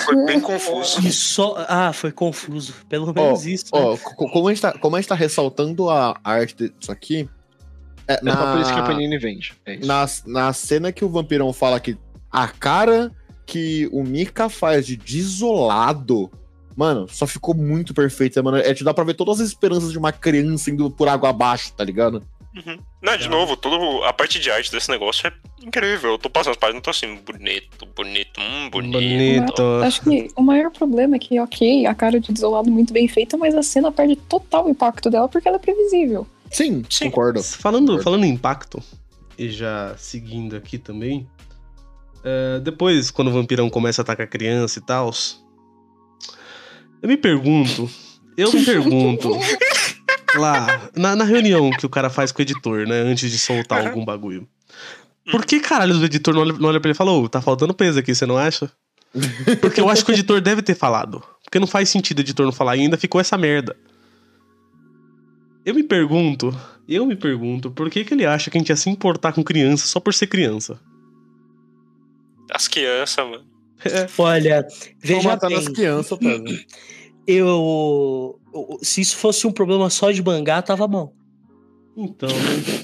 Foi 0.06 0.26
bem 0.26 0.40
confuso. 0.40 1.08
E 1.08 1.12
só. 1.12 1.54
Ah, 1.68 1.94
foi 1.94 2.12
confuso. 2.12 2.74
Pelo 2.90 3.14
menos 3.14 3.46
isso. 3.46 3.66
né? 3.76 3.98
Como 4.16 4.48
a, 4.48 4.52
gente 4.54 4.62
tá, 4.64 4.74
como 4.80 4.96
a 4.96 5.00
gente 5.00 5.08
tá 5.10 5.14
ressaltando 5.16 5.88
a 5.90 6.20
arte 6.24 6.56
disso 6.80 6.92
aqui. 6.92 7.30
É, 8.10 8.14
É 8.14 8.32
só 8.32 8.52
por 8.52 8.62
isso 8.62 8.74
que 8.74 8.80
a 8.80 8.82
na, 8.82 8.88
Panini 8.88 9.18
vende. 9.20 9.54
É 9.66 9.76
isso. 9.76 9.88
na, 9.88 10.06
na 10.26 10.52
cena 10.52 10.92
que 10.92 11.06
o 11.06 11.10
vampirão 11.10 11.54
fala 11.54 11.80
que 11.80 11.96
a 12.32 12.48
cara 12.48 13.12
que 13.46 13.88
o 13.92 14.04
Mika 14.04 14.50
faz 14.50 14.86
de 14.86 14.98
desolado. 14.98 16.30
Mano, 16.76 17.08
só 17.10 17.28
ficou 17.28 17.54
muito 17.54 17.94
perfeita, 17.94 18.42
mano. 18.42 18.58
É, 18.58 18.74
te 18.74 18.84
dá 18.84 18.94
pra 18.94 19.04
ver 19.04 19.14
todas 19.14 19.40
as 19.42 19.48
esperanças 19.48 19.92
de 19.92 19.98
uma 19.98 20.12
criança 20.12 20.72
indo 20.72 20.90
por 20.90 21.08
água 21.08 21.30
abaixo, 21.30 21.74
tá 21.74 21.84
ligado? 21.84 22.24
Uhum. 22.56 22.80
Não, 23.02 23.18
de 23.18 23.30
novo, 23.30 23.56
todo, 23.56 24.04
a 24.04 24.12
parte 24.12 24.40
de 24.40 24.50
arte 24.50 24.72
desse 24.72 24.90
negócio 24.90 25.28
é 25.28 25.34
incrível. 25.64 26.12
Eu 26.12 26.18
tô 26.18 26.30
passando 26.30 26.52
as 26.52 26.58
páginas 26.58 26.80
e 26.80 26.84
tô 26.84 26.90
assim, 26.90 27.16
bonito, 27.16 27.86
bonito, 27.96 28.40
hum, 28.40 28.70
bonito. 28.70 28.98
Bonito. 28.98 29.64
Acho 29.84 30.02
que 30.02 30.30
o 30.36 30.42
maior 30.42 30.72
problema 30.72 31.16
é 31.16 31.20
que, 31.20 31.40
ok, 31.40 31.86
a 31.86 31.94
cara 31.94 32.20
de 32.20 32.32
desolado 32.32 32.72
muito 32.72 32.92
bem 32.92 33.08
feita, 33.08 33.38
mas 33.38 33.56
a 33.56 33.64
cena 33.64 33.92
perde 33.92 34.16
total 34.16 34.66
o 34.66 34.70
impacto 34.70 35.10
dela 35.10 35.28
porque 35.28 35.48
ela 35.48 35.58
é 35.58 35.60
previsível. 35.60 36.26
Sim, 36.52 36.84
Sim. 36.90 37.06
concordo. 37.06 37.44
Falando, 37.44 37.88
Concordo. 37.88 38.04
falando 38.04 38.24
em 38.26 38.30
impacto, 38.30 38.82
e 39.38 39.50
já 39.50 39.96
seguindo 39.98 40.56
aqui 40.56 40.78
também, 40.78 41.28
é, 42.24 42.60
depois, 42.60 43.12
quando 43.12 43.30
o 43.30 43.32
vampirão 43.32 43.70
começa 43.70 44.02
a 44.02 44.04
atacar 44.04 44.26
a 44.26 44.30
criança 44.30 44.80
e 44.80 44.82
tal, 44.82 45.12
eu 47.02 47.08
me 47.08 47.18
pergunto, 47.18 47.90
eu 48.38 48.52
me 48.52 48.66
pergunto, 48.66 49.30
lá, 50.36 50.90
na, 50.96 51.16
na 51.16 51.24
reunião 51.24 51.72
que 51.72 51.86
o 51.86 51.90
cara 51.90 52.10
faz 52.10 52.32
com 52.32 52.40
o 52.40 52.44
editor, 52.44 52.86
né, 52.88 53.02
antes 53.02 53.32
de 53.32 53.40
soltar 53.40 53.88
algum 53.88 54.04
bagulho, 54.04 54.48
por 55.32 55.46
que 55.46 55.60
caralho 55.60 55.96
o 55.96 56.04
editor 56.04 56.34
não 56.34 56.42
olha, 56.42 56.54
não 56.54 56.70
olha 56.70 56.80
pra 56.80 56.90
ele 56.90 56.96
e 56.96 56.98
fala, 56.98 57.12
ô, 57.12 57.30
tá 57.30 57.42
faltando 57.42 57.74
peso 57.74 58.00
aqui, 58.00 58.14
você 58.14 58.26
não 58.26 58.38
acha? 58.38 58.70
Porque 59.62 59.80
eu 59.82 59.90
acho 59.90 60.06
que 60.06 60.12
o 60.12 60.14
editor 60.14 60.42
deve 60.42 60.62
ter 60.62 60.76
falado. 60.76 61.24
Porque 61.44 61.60
não 61.60 61.68
faz 61.68 61.90
sentido 61.90 62.20
o 62.20 62.22
editor 62.22 62.46
não 62.46 62.54
falar 62.54 62.78
e 62.78 62.82
ainda 62.82 62.98
ficou 62.98 63.20
essa 63.20 63.38
merda. 63.38 63.76
Eu 65.66 65.76
me 65.76 65.84
pergunto, 65.84 66.56
eu 66.88 67.06
me 67.06 67.16
pergunto, 67.16 67.70
por 67.72 67.90
que, 67.90 68.04
que 68.04 68.14
ele 68.14 68.26
acha 68.26 68.50
que 68.50 68.58
a 68.58 68.60
gente 68.60 68.70
ia 68.70 68.76
se 68.76 68.90
importar 68.90 69.34
com 69.34 69.44
criança 69.44 69.86
só 69.88 70.00
por 70.00 70.14
ser 70.14 70.28
criança? 70.28 70.80
As 72.52 72.68
crianças, 72.68 73.26
mano. 73.30 73.44
Olha, 74.18 74.66
Estão 74.68 74.90
veja 75.00 75.30
matando 75.30 75.56
bem. 75.56 75.64
as 75.64 75.70
crianças. 75.70 76.20
Eu, 77.28 78.40
eu- 78.52 78.80
Se 78.82 79.02
isso 79.02 79.16
fosse 79.16 79.46
um 79.46 79.52
problema 79.52 79.88
só 79.92 80.10
de 80.10 80.24
mangá, 80.24 80.64
tava 80.64 80.88
bom. 80.88 81.14
Então, 81.96 82.28
né? 82.28 82.84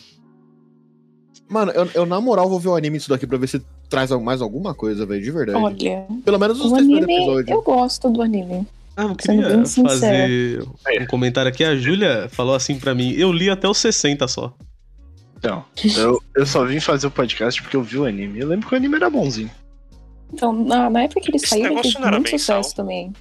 Mano, 1.49 1.71
eu, 1.71 1.89
eu 1.95 2.05
na 2.05 2.21
moral 2.21 2.47
vou 2.47 2.59
ver 2.59 2.67
o 2.69 2.75
anime 2.75 2.97
disso 2.99 3.09
daqui 3.09 3.25
pra 3.25 3.39
ver 3.39 3.47
se 3.47 3.59
traz 3.89 4.11
mais 4.11 4.41
alguma 4.43 4.75
coisa, 4.75 5.03
velho, 5.03 5.23
de 5.23 5.31
verdade. 5.31 5.57
Olha, 5.57 6.05
Pelo 6.23 6.37
menos 6.37 6.59
os 6.59 6.65
o 6.67 6.69
três 6.75 6.83
primeiros 6.85 7.05
anime, 7.09 7.23
episódios. 7.23 7.49
eu 7.57 7.61
gosto 7.63 8.09
do 8.11 8.21
anime. 8.21 8.67
Ah, 8.97 9.03
eu 9.03 9.15
Sendo 9.21 9.43
queria 9.43 9.65
fazer 9.89 10.63
É. 10.87 11.01
um 11.01 11.05
comentário 11.07 11.49
aqui. 11.49 11.63
A 11.63 11.75
Júlia 11.75 12.29
falou 12.29 12.55
assim 12.55 12.79
pra 12.79 12.95
mim: 12.95 13.11
eu 13.13 13.31
li 13.31 13.49
até 13.49 13.67
os 13.67 13.77
60 13.77 14.27
só. 14.27 14.53
Então, 15.37 15.63
eu, 15.97 16.21
eu 16.35 16.45
só 16.45 16.65
vim 16.65 16.79
fazer 16.79 17.05
o 17.07 17.11
podcast 17.11 17.61
porque 17.61 17.75
eu 17.75 17.83
vi 17.83 17.97
o 17.97 18.05
anime. 18.05 18.39
Eu 18.39 18.47
lembro 18.47 18.67
que 18.67 18.73
o 18.73 18.77
anime 18.77 18.95
era 18.95 19.09
bonzinho. 19.09 19.51
Então, 20.33 20.51
na, 20.53 20.89
na 20.89 21.03
época 21.03 21.21
que 21.21 21.29
ele 21.29 21.37
Esse 21.37 21.47
saiu, 21.47 21.65
ele 21.67 21.81
fez 21.81 21.93
muito 21.95 22.31
mensal? 22.31 22.63
sucesso 22.63 22.75
também. 22.75 23.13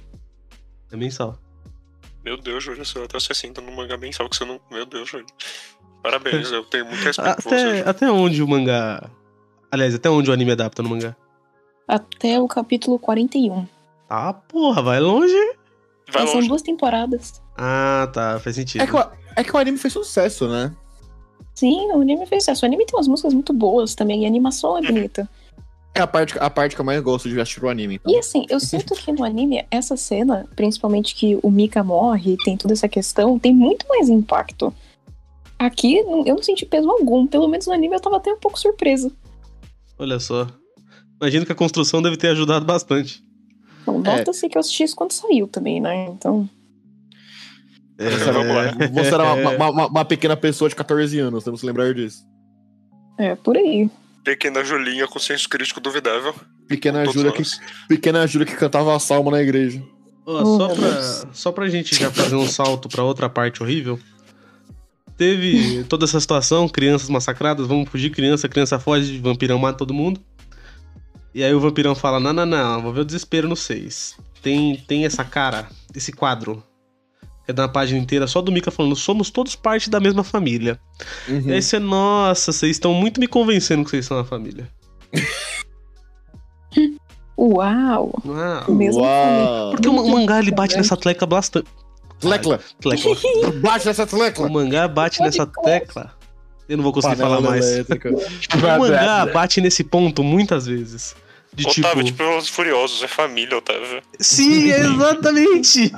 É 0.91 0.95
mensal. 0.97 1.37
Meu 2.23 2.37
Deus, 2.37 2.63
Júlio, 2.63 2.83
você 2.83 2.97
até 2.99 3.19
60 3.19 3.61
no 3.61 3.71
mangá 3.71 3.97
mensal 3.97 4.27
que 4.29 4.35
você 4.35 4.45
não. 4.45 4.59
Meu 4.71 4.85
Deus, 4.85 5.07
Júlio. 5.09 5.25
Parabéns, 6.01 6.51
eu 6.51 6.63
tenho 6.63 6.85
muito 6.85 7.03
respeito 7.03 7.35
por 7.35 7.43
você. 7.43 7.55
Até, 7.55 7.89
até 7.89 8.11
onde 8.11 8.41
o 8.41 8.47
mangá. 8.47 9.07
Aliás, 9.71 9.93
até 9.93 10.09
onde 10.09 10.29
o 10.29 10.33
anime 10.33 10.51
adapta 10.51 10.81
no 10.81 10.89
mangá? 10.89 11.15
Até 11.87 12.39
o 12.39 12.47
capítulo 12.47 12.97
41. 12.97 13.67
Ah, 14.09 14.33
porra, 14.33 14.81
vai 14.81 14.99
longe. 14.99 15.33
Vai 16.11 16.25
são 16.25 16.35
longe. 16.35 16.47
duas 16.47 16.61
temporadas. 16.61 17.41
Ah, 17.57 18.09
tá, 18.13 18.39
faz 18.39 18.55
sentido. 18.55 18.81
É 18.81 18.87
que, 18.87 18.95
o, 18.95 19.05
é 19.35 19.43
que 19.43 19.55
o 19.55 19.57
anime 19.57 19.77
fez 19.77 19.93
sucesso, 19.93 20.47
né? 20.47 20.71
Sim, 21.53 21.91
o 21.91 22.01
anime 22.01 22.25
fez 22.25 22.43
sucesso. 22.43 22.65
O 22.65 22.67
anime 22.67 22.85
tem 22.85 22.95
umas 22.95 23.07
músicas 23.07 23.33
muito 23.33 23.53
boas 23.53 23.95
também, 23.95 24.21
e 24.21 24.25
a 24.25 24.27
animação 24.27 24.77
é 24.77 24.81
bonita. 24.81 25.29
É 25.95 26.01
a 26.01 26.07
parte, 26.07 26.37
a 26.37 26.49
parte 26.49 26.75
que 26.75 26.81
eu 26.81 26.85
mais 26.85 27.01
gosto 27.01 27.29
de 27.29 27.39
assistir 27.39 27.63
o 27.63 27.69
anime. 27.69 27.95
Então. 27.95 28.13
E 28.13 28.17
assim, 28.17 28.45
eu 28.49 28.59
sinto 28.59 28.93
que 28.95 29.13
no 29.13 29.23
anime, 29.23 29.65
essa 29.71 29.95
cena, 29.95 30.45
principalmente 30.53 31.15
que 31.15 31.39
o 31.41 31.49
Mika 31.49 31.81
morre 31.85 32.33
e 32.33 32.37
tem 32.37 32.57
toda 32.57 32.73
essa 32.73 32.89
questão, 32.89 33.39
tem 33.39 33.55
muito 33.55 33.87
mais 33.87 34.09
impacto. 34.09 34.73
Aqui, 35.57 35.95
eu 35.95 36.35
não 36.35 36.43
senti 36.43 36.65
peso 36.65 36.89
algum. 36.91 37.25
Pelo 37.25 37.47
menos 37.47 37.65
no 37.65 37.71
anime 37.71 37.95
eu 37.95 38.01
tava 38.01 38.17
até 38.17 38.33
um 38.33 38.37
pouco 38.37 38.59
surpresa. 38.59 39.09
Olha 39.97 40.19
só. 40.19 40.47
Imagino 41.21 41.45
que 41.45 41.53
a 41.53 41.55
construção 41.55 42.01
deve 42.01 42.17
ter 42.17 42.27
ajudado 42.27 42.65
bastante. 42.65 43.23
Bom, 43.85 44.01
É. 44.05 44.17
nota-se 44.17 44.49
que 44.49 44.57
eu 44.57 44.59
assisti 44.59 44.83
isso 44.83 44.95
quando 44.95 45.11
saiu 45.11 45.47
também, 45.47 45.79
né? 45.79 46.05
Então. 46.07 46.49
Você 47.97 48.29
era, 48.29 48.39
uma, 48.39 48.89
você 48.89 49.13
era 49.13 49.23
uma, 49.33 49.49
uma- 49.51 49.69
uma- 49.69 49.87
uma 49.87 50.05
pequena 50.05 50.35
pessoa 50.35 50.67
de 50.69 50.75
14 50.75 51.17
anos, 51.19 51.43
temos 51.43 51.61
que 51.61 51.67
lembrar 51.67 51.93
disso. 51.93 52.25
É, 53.17 53.35
por 53.35 53.55
aí. 53.55 53.89
Pequena 54.23 54.63
Julinha 54.65 55.07
com 55.07 55.19
senso 55.19 55.47
crítico 55.47 55.79
duvidável. 55.79 56.33
Pequena 56.67 57.05
Júlia 57.05 57.31
que, 57.31 57.43
pequena 57.87 58.25
Júlia 58.25 58.45
que 58.47 58.55
cantava 58.55 58.95
a 58.95 58.99
salma 58.99 59.31
na 59.31 59.41
igreja. 59.41 59.81
Ó, 60.25 60.41
Oh, 60.41 60.57
só, 60.57 60.67
pra, 60.75 61.01
só 61.33 61.51
pra 61.51 61.69
gente 61.69 61.93
já 61.95 62.09
fazer 62.11 62.35
um 62.35 62.47
salto 62.47 62.89
pra 62.89 63.03
outra 63.03 63.29
parte 63.29 63.61
horrível. 63.61 63.99
Teve 65.15 65.83
toda 65.85 66.03
essa 66.05 66.19
situação, 66.19 66.67
crianças 66.67 67.07
massacradas, 67.09 67.67
vamos 67.67 67.87
fugir, 67.89 68.09
criança, 68.09 68.49
criança 68.49 68.79
foge, 68.79 69.17
vampirão 69.19 69.57
mata 69.59 69.77
todo 69.77 69.93
mundo. 69.93 70.19
E 71.35 71.43
aí 71.43 71.53
o 71.53 71.59
vampirão 71.59 71.93
fala, 71.93 72.17
não, 72.17 72.31
não, 72.31 72.45
não, 72.45 72.81
vou 72.81 72.93
ver 72.93 73.01
o 73.01 73.05
desespero 73.05 73.45
no 73.49 73.57
6. 73.57 74.15
Tem, 74.41 74.77
tem 74.87 75.05
essa 75.05 75.21
cara, 75.25 75.67
esse 75.93 76.13
quadro. 76.13 76.63
É 77.45 77.51
da 77.51 77.67
página 77.67 77.99
inteira 77.99 78.25
só 78.25 78.41
do 78.41 78.53
Mika 78.53 78.71
falando, 78.71 78.95
somos 78.95 79.29
todos 79.29 79.53
parte 79.53 79.89
da 79.89 79.99
mesma 79.99 80.23
família. 80.23 80.79
Uhum. 81.27 81.49
E 81.49 81.51
aí 81.51 81.61
você, 81.61 81.77
nossa, 81.77 82.53
vocês 82.53 82.77
estão 82.77 82.93
muito 82.93 83.19
me 83.19 83.27
convencendo 83.27 83.83
que 83.83 83.89
vocês 83.89 84.05
são 84.05 84.17
a 84.17 84.23
família. 84.23 84.69
Uau! 87.37 88.17
Uau. 88.25 88.71
Mesmo 88.71 89.01
Uau! 89.01 89.71
Porque 89.71 89.89
o, 89.89 89.91
o 89.91 90.09
mangá 90.09 90.39
ele 90.39 90.51
bate 90.51 90.77
nessa 90.77 90.95
tecla 90.95 91.27
bastante. 91.27 91.67
Tlecla! 92.17 92.61
Tecla. 92.79 93.15
Bate 93.61 93.85
nessa 93.85 94.03
O 94.03 94.07
tlecla! 94.07 94.49
mangá 94.49 94.87
bate 94.87 95.21
nessa 95.21 95.45
tecla. 95.45 96.13
Eu 96.67 96.77
não 96.77 96.83
vou 96.83 96.93
conseguir 96.93 97.17
Panela 97.17 97.35
falar 97.35 97.49
mais. 97.49 97.65
O 98.55 98.79
mangá 98.79 99.25
bate 99.25 99.59
nesse 99.59 99.83
ponto 99.83 100.23
muitas 100.23 100.65
vezes. 100.65 101.13
De 101.55 101.67
Otávio, 101.67 102.03
tipo. 102.03 102.17
tipo, 102.17 102.17
Velozes 102.23 102.49
e 102.49 102.51
Furiosos, 102.51 103.03
é 103.03 103.07
família, 103.07 103.57
Otávio. 103.57 104.01
Sim, 104.19 104.69
exatamente! 104.71 105.91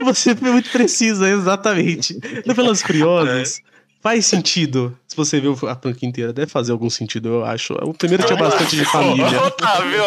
Você 0.00 0.34
foi 0.34 0.50
muito 0.50 0.70
precisa, 0.70 1.28
exatamente. 1.28 2.18
No 2.44 2.54
Pelas 2.54 2.82
Furiosas, 2.82 3.60
faz 4.02 4.26
sentido. 4.26 4.96
Se 5.06 5.16
você 5.16 5.40
ver 5.40 5.52
a 5.68 5.74
franquia 5.76 6.08
inteira, 6.08 6.32
deve 6.32 6.50
fazer 6.50 6.72
algum 6.72 6.90
sentido, 6.90 7.28
eu 7.28 7.44
acho. 7.44 7.74
O 7.82 7.94
primeiro 7.94 8.24
tinha 8.24 8.36
bastante 8.38 8.76
de 8.76 8.84
família. 8.84 9.42
Otávio, 9.42 10.02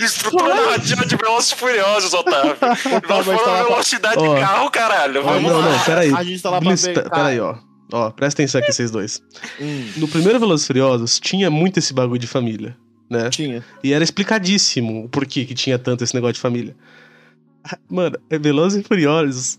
estrutura 0.00 0.54
narrativa 0.54 1.06
de 1.06 1.16
Velozes 1.16 1.52
e 1.52 1.54
Furiosos, 1.56 2.12
Otávio. 2.12 2.56
Nós 2.60 3.00
tá 3.00 3.22
fomos 3.24 3.46
na 3.46 3.62
velocidade 3.64 4.18
Ó. 4.18 4.34
de 4.34 4.40
carro, 4.40 4.70
caralho. 4.70 5.20
Ó, 5.20 5.24
Vamos 5.24 5.50
não, 5.50 5.60
lá. 5.60 5.70
não, 5.70 5.84
peraí. 5.84 6.12
A 6.14 6.22
gente 6.22 6.42
tá 6.42 6.50
lá 6.50 6.60
pra 6.60 6.74
ver, 6.74 6.94
cara. 6.94 7.10
Peraí, 7.10 7.40
ó. 7.40 7.56
Ó, 7.94 8.10
presta 8.10 8.40
atenção 8.42 8.60
aqui, 8.60 8.72
vocês 8.72 8.90
dois. 8.90 9.22
Hum, 9.60 9.86
No 9.98 10.08
primeiro 10.08 10.38
Velozes 10.40 10.64
e 10.64 10.66
Furiosos, 10.66 11.20
tinha 11.20 11.50
muito 11.50 11.78
esse 11.78 11.92
bagulho 11.92 12.18
de 12.18 12.26
família, 12.26 12.74
né? 13.12 13.30
tinha. 13.30 13.64
E 13.82 13.92
era 13.92 14.02
explicadíssimo 14.02 15.04
o 15.04 15.08
porquê 15.08 15.44
que 15.44 15.54
tinha 15.54 15.78
tanto 15.78 16.02
esse 16.02 16.14
negócio 16.14 16.34
de 16.34 16.40
família. 16.40 16.74
Mano, 17.88 18.18
é 18.28 18.38
Velozes 18.38 18.80
e 18.80 18.86
Furiosos. 18.86 19.58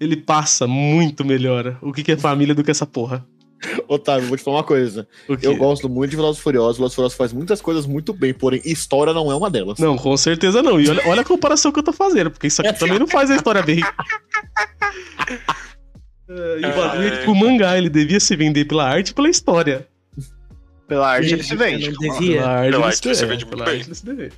Ele 0.00 0.16
passa 0.16 0.66
muito 0.66 1.24
melhor 1.24 1.78
o 1.82 1.92
que 1.92 2.02
que 2.02 2.12
é 2.12 2.16
família 2.16 2.54
do 2.54 2.64
que 2.64 2.70
essa 2.70 2.86
porra. 2.86 3.26
Otávio, 3.88 4.28
vou 4.28 4.36
te 4.36 4.44
falar 4.44 4.58
uma 4.58 4.64
coisa. 4.64 5.08
Eu 5.42 5.56
gosto 5.56 5.88
muito 5.88 6.10
de 6.10 6.16
Velozes 6.16 6.40
e 6.40 6.42
Furiosos. 6.42 6.76
Velozes 6.76 6.92
e 6.92 6.96
Furiosos 6.96 7.16
faz 7.16 7.32
muitas 7.32 7.60
coisas 7.60 7.86
muito 7.86 8.12
bem, 8.12 8.34
porém 8.34 8.60
história 8.64 9.12
não 9.12 9.30
é 9.30 9.34
uma 9.34 9.50
delas. 9.50 9.78
Não, 9.78 9.96
com 9.96 10.16
certeza 10.16 10.62
não. 10.62 10.80
E 10.80 10.88
olha, 10.88 11.02
olha 11.06 11.20
a 11.22 11.24
comparação 11.24 11.72
que 11.72 11.78
eu 11.78 11.82
tô 11.82 11.92
fazendo, 11.92 12.30
porque 12.30 12.46
isso 12.46 12.60
aqui 12.60 12.72
também 12.78 12.98
não 12.98 13.06
faz 13.06 13.30
a 13.30 13.36
história 13.36 13.62
bem. 13.62 13.80
É, 16.28 16.58
e 16.60 16.66
o 16.66 16.76
bagulho 16.76 17.06
é 17.06 17.28
o 17.28 17.34
mangá, 17.36 17.78
ele 17.78 17.88
devia 17.88 18.18
se 18.18 18.34
vender 18.34 18.64
pela 18.64 18.84
arte 18.84 19.10
e 19.10 19.14
pela 19.14 19.28
história. 19.28 19.86
Pela 20.88 21.08
arte 21.10 21.32
ele 21.32 21.42
se 21.42 21.56
vende. 21.56 21.90
não 21.90 21.98
devia. 21.98 22.40
Pela 22.40 22.50
arte, 22.52 22.70
Pela 22.70 22.76
ele 22.76 22.84
arte 22.86 23.08
ele 23.08 23.14
se 23.14 23.24
é, 23.24 23.26
vende 23.26 23.44
muito 23.44 23.56
pela 23.56 23.64
bem. 23.64 23.74
arte 23.74 23.88
ele 23.88 23.94
se 23.94 24.06
vende. 24.06 24.32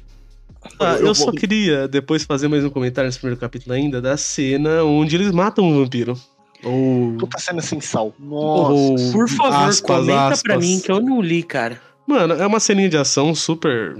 Ah, 0.80 0.94
Eu 0.98 1.06
eu 1.08 1.14
só 1.14 1.26
vou- 1.26 1.34
queria 1.34 1.86
depois 1.86 2.24
fazer 2.24 2.48
mais 2.48 2.64
um 2.64 2.70
comentário 2.70 3.06
nesse 3.08 3.18
primeiro 3.18 3.40
capítulo 3.40 3.74
ainda 3.74 4.00
da 4.00 4.16
cena 4.16 4.82
onde 4.82 5.14
eles 5.16 5.30
matam 5.30 5.68
o 5.70 5.74
vampiro. 5.82 6.18
Ou. 6.64 7.16
Puta 7.18 7.38
cena 7.38 7.60
sem 7.62 7.80
sal. 7.80 8.12
ou 8.30 8.90
Nossa. 8.92 9.12
Por 9.12 9.28
favor, 9.28 9.54
aspas, 9.54 9.80
comenta 9.80 10.12
pra 10.16 10.28
aspas. 10.54 10.58
mim 10.66 10.80
que 10.80 10.90
eu 10.90 11.00
não 11.00 11.20
li, 11.20 11.42
cara. 11.42 11.80
Mano, 12.06 12.34
é 12.34 12.46
uma 12.46 12.58
ceninha 12.58 12.88
de 12.88 12.96
ação 12.96 13.34
super 13.34 13.94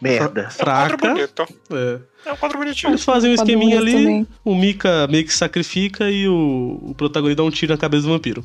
Merda. 0.00 0.42
É 0.42 0.44
um 0.44 0.46
quadro 0.46 0.52
fraca. 0.52 0.96
bonito. 0.96 1.46
É. 1.72 2.00
É 2.26 2.32
um 2.32 2.36
quadro 2.36 2.58
bonitinho. 2.58 2.90
Eles 2.92 3.02
fazem 3.02 3.32
um 3.32 3.36
Quadro 3.36 3.50
esqueminha 3.52 3.78
ali, 3.80 3.92
também. 3.92 4.26
o 4.44 4.54
Mika 4.54 5.06
meio 5.08 5.24
que 5.24 5.32
sacrifica 5.34 6.10
e 6.10 6.28
o, 6.28 6.78
o 6.82 6.94
protagonista 6.94 7.42
dá 7.42 7.48
um 7.48 7.50
tiro 7.50 7.72
na 7.72 7.78
cabeça 7.78 8.04
do 8.06 8.12
vampiro. 8.12 8.44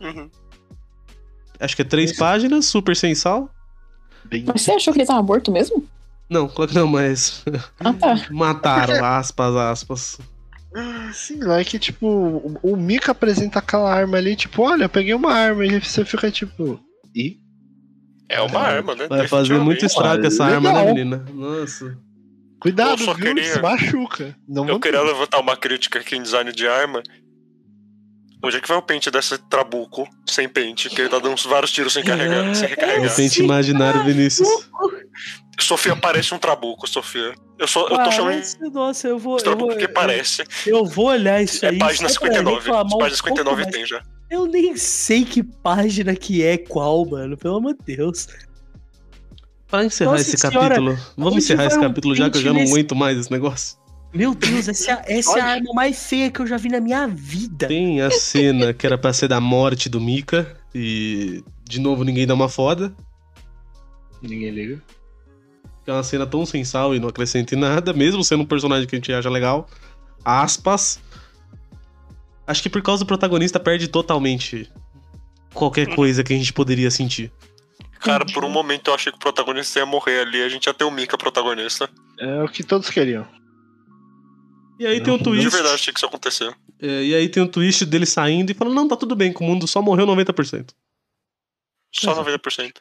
Uhum. 0.00 0.30
Acho 1.62 1.76
que 1.76 1.82
é 1.82 1.84
três 1.84 2.16
páginas, 2.16 2.66
super 2.66 2.94
sem 2.96 3.14
sal. 3.14 3.48
Bem... 4.24 4.44
Mas 4.46 4.62
você 4.62 4.72
achou 4.72 4.92
que 4.92 5.00
ele 5.00 5.06
tava 5.06 5.22
morto 5.22 5.50
mesmo? 5.50 5.86
Não, 6.30 6.48
claro 6.48 6.70
que 6.70 6.76
não, 6.76 6.86
mas 6.86 7.44
Ah, 7.80 7.92
tá. 7.92 8.14
mataram, 8.30 9.04
aspas, 9.04 9.54
aspas. 9.56 10.18
Sim, 11.12 11.40
lá 11.40 11.60
é 11.60 11.64
que, 11.64 11.78
tipo, 11.78 12.06
o, 12.06 12.58
o 12.62 12.76
Mika 12.76 13.12
apresenta 13.12 13.58
aquela 13.58 13.92
arma 13.92 14.16
ali, 14.16 14.34
tipo, 14.34 14.62
olha, 14.62 14.84
eu 14.84 14.88
peguei 14.88 15.12
uma 15.12 15.32
arma, 15.32 15.66
e 15.66 15.78
você 15.78 16.02
fica 16.04 16.30
tipo. 16.30 16.80
E? 17.14 17.36
É 18.28 18.40
uma 18.40 18.60
arma, 18.60 18.94
né? 18.94 19.06
Vai 19.06 19.28
fazer 19.28 19.58
muito 19.58 19.84
estrago 19.84 20.26
essa 20.26 20.46
Legal. 20.46 20.64
arma, 20.66 20.72
né, 20.72 20.92
menina? 20.94 21.26
Nossa. 21.34 21.98
Cuidado, 22.58 23.02
Eu 23.02 23.14
viu? 23.14 23.34
queria- 23.34 23.52
Se 23.52 23.60
machuca. 23.60 24.34
Não 24.48 24.66
Eu 24.66 24.80
queria 24.80 25.02
levantar 25.02 25.40
uma 25.40 25.54
crítica 25.56 25.98
aqui 25.98 26.16
em 26.16 26.22
design 26.22 26.50
de 26.52 26.66
arma. 26.66 27.02
Onde 28.44 28.56
é 28.56 28.60
que 28.60 28.66
vai 28.68 28.76
o 28.76 28.82
pente 28.82 29.10
desse 29.10 29.38
trabuco 29.38 30.08
sem 30.26 30.48
pente? 30.48 30.90
Que 30.90 31.02
ele 31.02 31.08
tá 31.08 31.18
dando 31.20 31.36
vários 31.48 31.70
tiros 31.70 31.92
sem 31.92 32.02
carregar, 32.02 32.52
sem 32.54 32.66
O 32.66 32.70
recarregar. 32.70 33.14
pente 33.14 33.40
imaginário, 33.42 34.02
Vinícius. 34.04 34.48
Sofia 35.60 35.94
parece 35.94 36.34
um 36.34 36.38
trabuco, 36.38 36.88
Sofia. 36.88 37.34
Eu, 37.58 37.68
só, 37.68 37.86
eu 37.86 38.02
tô 38.02 38.10
chamando 38.10 38.42
Nossa, 38.72 39.06
eu 39.06 39.18
vou. 39.18 39.36
de 39.36 39.42
Eu 39.44 39.50
vou, 39.50 39.68
trabuco 39.68 39.68
porque 39.74 39.86
parece. 39.86 40.42
eu 40.66 40.84
vou 40.84 41.06
olhar 41.06 41.40
isso 41.40 41.64
É 41.64 41.68
aí. 41.68 41.78
página 41.78 42.08
só 42.08 42.18
pra 42.18 42.28
59. 42.30 42.56
reclamar 42.64 42.84
um 42.86 42.98
Página 42.98 42.98
pouco 42.98 43.16
59 43.16 43.62
mais. 43.62 43.74
tem 43.76 43.86
já. 43.86 44.02
Eu 44.28 44.46
nem 44.46 44.76
sei 44.76 45.24
que 45.24 45.42
página 45.42 46.16
que 46.16 46.42
é 46.42 46.56
qual, 46.58 47.04
mano. 47.06 47.36
Pelo 47.36 47.56
amor 47.56 47.74
de 47.74 47.96
Deus. 47.96 48.26
Pra 49.68 49.84
encerrar 49.84 50.12
Nossa 50.12 50.22
esse 50.22 50.36
senhora, 50.36 50.68
capítulo, 50.74 50.98
vamos 51.16 51.36
encerrar 51.44 51.66
esse 51.66 51.78
um 51.78 51.80
capítulo 51.82 52.14
já 52.16 52.28
que 52.28 52.38
eu 52.38 52.42
já 52.42 52.52
não 52.52 52.60
nesse- 52.60 52.72
aguento 52.72 52.94
mais 52.96 53.16
esse 53.18 53.30
negócio. 53.30 53.78
Meu 54.14 54.34
Deus, 54.34 54.68
essa, 54.68 54.90
é 54.90 54.94
a- 54.94 55.04
essa 55.06 55.38
é 55.38 55.40
a 55.40 55.46
arma 55.46 55.72
mais 55.72 56.06
feia 56.06 56.30
que 56.30 56.40
eu 56.40 56.46
já 56.46 56.56
vi 56.58 56.68
na 56.68 56.80
minha 56.80 57.06
vida. 57.08 57.66
Tem 57.66 58.02
a 58.02 58.10
cena 58.10 58.72
que 58.74 58.86
era 58.86 58.98
pra 58.98 59.12
ser 59.12 59.28
da 59.28 59.40
morte 59.40 59.88
do 59.88 60.00
Mika 60.00 60.56
e 60.74 61.42
de 61.64 61.80
novo 61.80 62.04
ninguém 62.04 62.26
dá 62.26 62.34
uma 62.34 62.48
foda. 62.48 62.94
Ninguém 64.20 64.50
liga. 64.50 64.82
Que 65.84 65.90
é 65.90 65.94
uma 65.94 66.02
cena 66.02 66.26
tão 66.26 66.44
sem 66.44 66.62
sal 66.64 66.94
e 66.94 67.00
não 67.00 67.08
acrescenta 67.08 67.54
em 67.54 67.58
nada, 67.58 67.92
mesmo 67.92 68.22
sendo 68.22 68.42
um 68.42 68.46
personagem 68.46 68.86
que 68.86 68.94
a 68.94 68.98
gente 68.98 69.12
acha 69.12 69.30
legal. 69.30 69.66
Aspas. 70.24 71.00
Acho 72.46 72.62
que 72.62 72.68
por 72.70 72.82
causa 72.82 73.02
do 73.04 73.06
protagonista 73.06 73.58
perde 73.58 73.88
totalmente 73.88 74.70
qualquer 75.54 75.94
coisa 75.94 76.22
que 76.22 76.32
a 76.34 76.36
gente 76.36 76.52
poderia 76.52 76.90
sentir. 76.90 77.32
Cara, 78.00 78.24
por 78.26 78.44
um 78.44 78.50
momento 78.50 78.88
eu 78.90 78.94
achei 78.94 79.10
que 79.10 79.16
o 79.16 79.20
protagonista 79.20 79.78
ia 79.78 79.86
morrer 79.86 80.20
ali. 80.20 80.42
A 80.42 80.48
gente 80.48 80.66
ia 80.66 80.74
ter 80.74 80.84
o 80.84 80.90
Mika 80.90 81.16
protagonista. 81.16 81.88
É 82.18 82.42
o 82.42 82.48
que 82.48 82.62
todos 82.62 82.90
queriam. 82.90 83.26
E 84.82 84.86
aí 84.86 85.00
tem 85.02 85.12
um 85.12 85.16
De 85.18 85.22
twist. 85.24 85.48
verdade, 85.50 85.74
achei 85.74 85.92
que 85.92 85.98
isso 85.98 86.06
ia 86.06 86.08
acontecer. 86.08 86.56
é, 86.80 87.04
e 87.04 87.14
aí 87.14 87.28
tem 87.28 87.40
um 87.42 87.46
twist 87.48 87.84
dele 87.86 88.04
saindo 88.06 88.50
e 88.50 88.54
falando: 88.54 88.74
Não, 88.74 88.88
tá 88.88 88.96
tudo 88.96 89.14
bem, 89.14 89.32
que 89.32 89.40
o 89.40 89.46
mundo 89.46 89.66
só 89.68 89.80
morreu 89.80 90.06
90%. 90.06 90.74
Só 91.94 92.14
90%. 92.24 92.80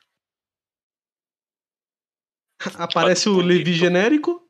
Aparece 2.78 3.28
o 3.30 3.38
Levi 3.42 3.74
genérico 3.74 4.42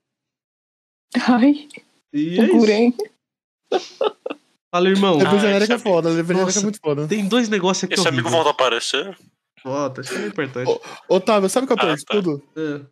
Ai, 1.28 1.68
e 2.14 2.40
é 2.40 2.46
isso. 2.46 2.96
Fala, 4.74 4.88
irmão. 4.90 5.18
Level 5.18 5.34
Ah, 5.34 5.40
genérico 5.40 5.74
é 5.74 5.76
esse 5.76 5.84
foda, 5.84 6.10
level 6.10 6.36
genérico 6.38 6.60
é 6.60 6.62
muito 6.64 6.80
foda. 6.80 7.08
Tem 7.08 7.28
dois 7.28 7.50
negócios 7.50 7.84
aqui 7.84 7.94
Esse 7.96 8.08
amigo 8.08 8.28
horríveis. 8.30 8.34
volta 8.46 8.50
a 8.50 8.52
aparecer? 8.54 9.18
Volta, 9.64 10.02
acho 10.02 10.10
que 10.10 10.16
é 10.16 10.28
importante. 10.28 10.70
Ô, 10.70 10.82
Otávio, 11.16 11.50
sabe 11.50 11.68
o 11.68 11.74
é 11.74 11.76
pior 11.76 11.92
Ah, 11.92 11.96
de 11.96 12.06
tá. 12.06 12.14
tudo? 12.14 12.42
É. 12.56 12.86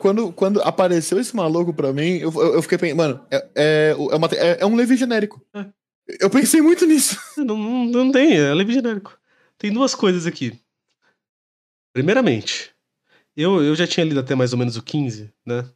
Quando, 0.00 0.32
quando 0.32 0.62
apareceu 0.62 1.20
esse 1.20 1.36
maluco 1.36 1.72
pra 1.74 1.92
mim, 1.92 2.16
eu, 2.16 2.32
eu, 2.32 2.54
eu 2.54 2.62
fiquei 2.62 2.78
pensando, 2.78 2.96
mano, 2.96 3.20
é, 3.30 3.48
é, 3.54 3.90
é, 3.90 4.16
uma- 4.16 4.28
é- 4.32 4.58
é 4.62 4.66
um 4.66 4.74
Levi 4.74 4.96
genérico. 4.96 5.40
É. 5.54 5.66
Eu 6.18 6.30
pensei 6.30 6.60
muito 6.60 6.86
nisso. 6.86 7.16
Não, 7.36 7.56
não, 7.56 7.84
não 7.86 8.10
tem, 8.10 8.36
é 8.36 8.52
Levi 8.54 8.72
genérico. 8.72 9.16
Tem 9.58 9.70
duas 9.72 9.94
coisas 9.94 10.26
aqui. 10.26 10.58
Primeiramente, 11.92 12.70
eu, 13.36 13.62
eu 13.62 13.74
já 13.76 13.86
tinha 13.86 14.04
lido 14.04 14.20
até 14.20 14.34
mais 14.34 14.52
ou 14.52 14.58
menos 14.58 14.76
o 14.76 14.82
15, 14.82 15.30
né? 15.46 15.68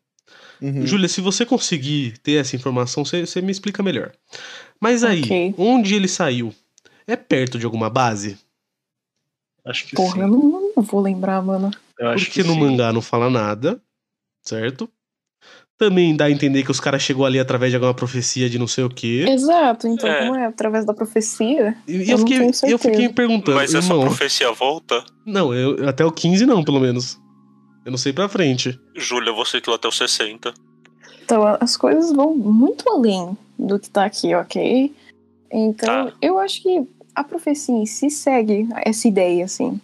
Uhum. 0.63 0.87
Júlia, 0.87 1.09
se 1.09 1.21
você 1.21 1.45
conseguir 1.45 2.17
ter 2.19 2.41
essa 2.41 2.57
informação, 2.57 3.05
você, 3.05 3.27
você 3.27 3.41
me 3.43 3.53
explica 3.53 3.83
melhor. 3.83 4.13
Mas 4.81 5.05
aí, 5.05 5.23
Ok. 5.23 5.55
onde 5.59 5.95
ele 5.95 6.09
saiu? 6.09 6.55
É 7.07 7.15
perto 7.17 7.59
de 7.59 7.65
alguma 7.67 7.91
base? 7.91 8.39
Acho 9.65 9.87
que 9.87 9.97
Porra, 9.97 10.15
sim. 10.15 10.21
eu 10.23 10.29
não, 10.29 10.73
não 10.77 10.83
vou 10.83 11.01
lembrar, 11.01 11.43
mano. 11.43 11.71
Eu 11.99 12.09
acho 12.09 12.25
Porque 12.27 12.43
que 12.43 12.49
no 12.49 12.55
sim. 12.55 12.61
mangá 12.61 12.93
não 12.93 13.03
fala 13.03 13.29
nada, 13.29 13.81
certo? 14.45 14.89
Também 15.77 16.15
dá 16.17 16.27
a 16.27 16.31
entender 16.31 16.63
que 16.63 16.71
os 16.71 16.79
caras 16.79 17.03
chegou 17.03 17.27
ali 17.27 17.39
através 17.39 17.73
de 17.73 17.77
alguma 17.77 17.93
profecia 17.93 18.49
de 18.49 18.59
não 18.59 18.67
sei 18.69 18.85
o 18.85 18.89
quê. 18.89 19.27
Exato, 19.29 19.89
então 19.89 20.09
É. 20.09 20.21
como 20.27 20.37
é? 20.39 20.47
Através 20.47 20.85
da 20.85 20.95
profecia? 20.95 21.77
E 21.89 21.97
Eu 21.97 22.03
eu, 22.11 22.19
fiquei, 22.19 22.51
eu 22.73 22.79
fiquei 22.79 23.09
perguntando, 23.09 23.57
Mas 23.57 23.75
essa 23.75 23.89
irmão. 23.93 24.07
profecia 24.07 24.53
volta? 24.53 25.05
Não, 25.27 25.53
eu, 25.53 25.89
até 25.89 26.05
o 26.05 26.13
15 26.13 26.47
não, 26.47 26.63
pelo 26.63 26.79
menos. 26.79 27.19
Eu 27.85 27.91
não 27.91 27.99
sei 27.99 28.13
pra 28.13 28.29
frente. 28.29 28.79
Júlia, 28.95 29.33
você 29.33 29.61
que 29.61 29.69
lá 29.69 29.75
até 29.77 29.89
os 29.89 29.97
60. 29.99 30.55
Então 31.25 31.43
as 31.61 31.77
coisas 31.77 32.13
vão 32.13 32.35
muito 32.37 32.89
além 32.89 33.37
do 33.59 33.79
que 33.79 33.91
tá 33.91 34.05
aqui, 34.05 34.33
ok? 34.35 34.95
Então 35.53 36.07
Tá. 36.07 36.13
eu 36.23 36.39
acho 36.39 36.63
que 36.63 36.83
a 37.15 37.25
profecia 37.25 37.75
em 37.75 37.85
si 37.87 38.11
segue 38.11 38.69
essa 38.85 39.09
ideia, 39.09 39.45
assim. 39.45 39.81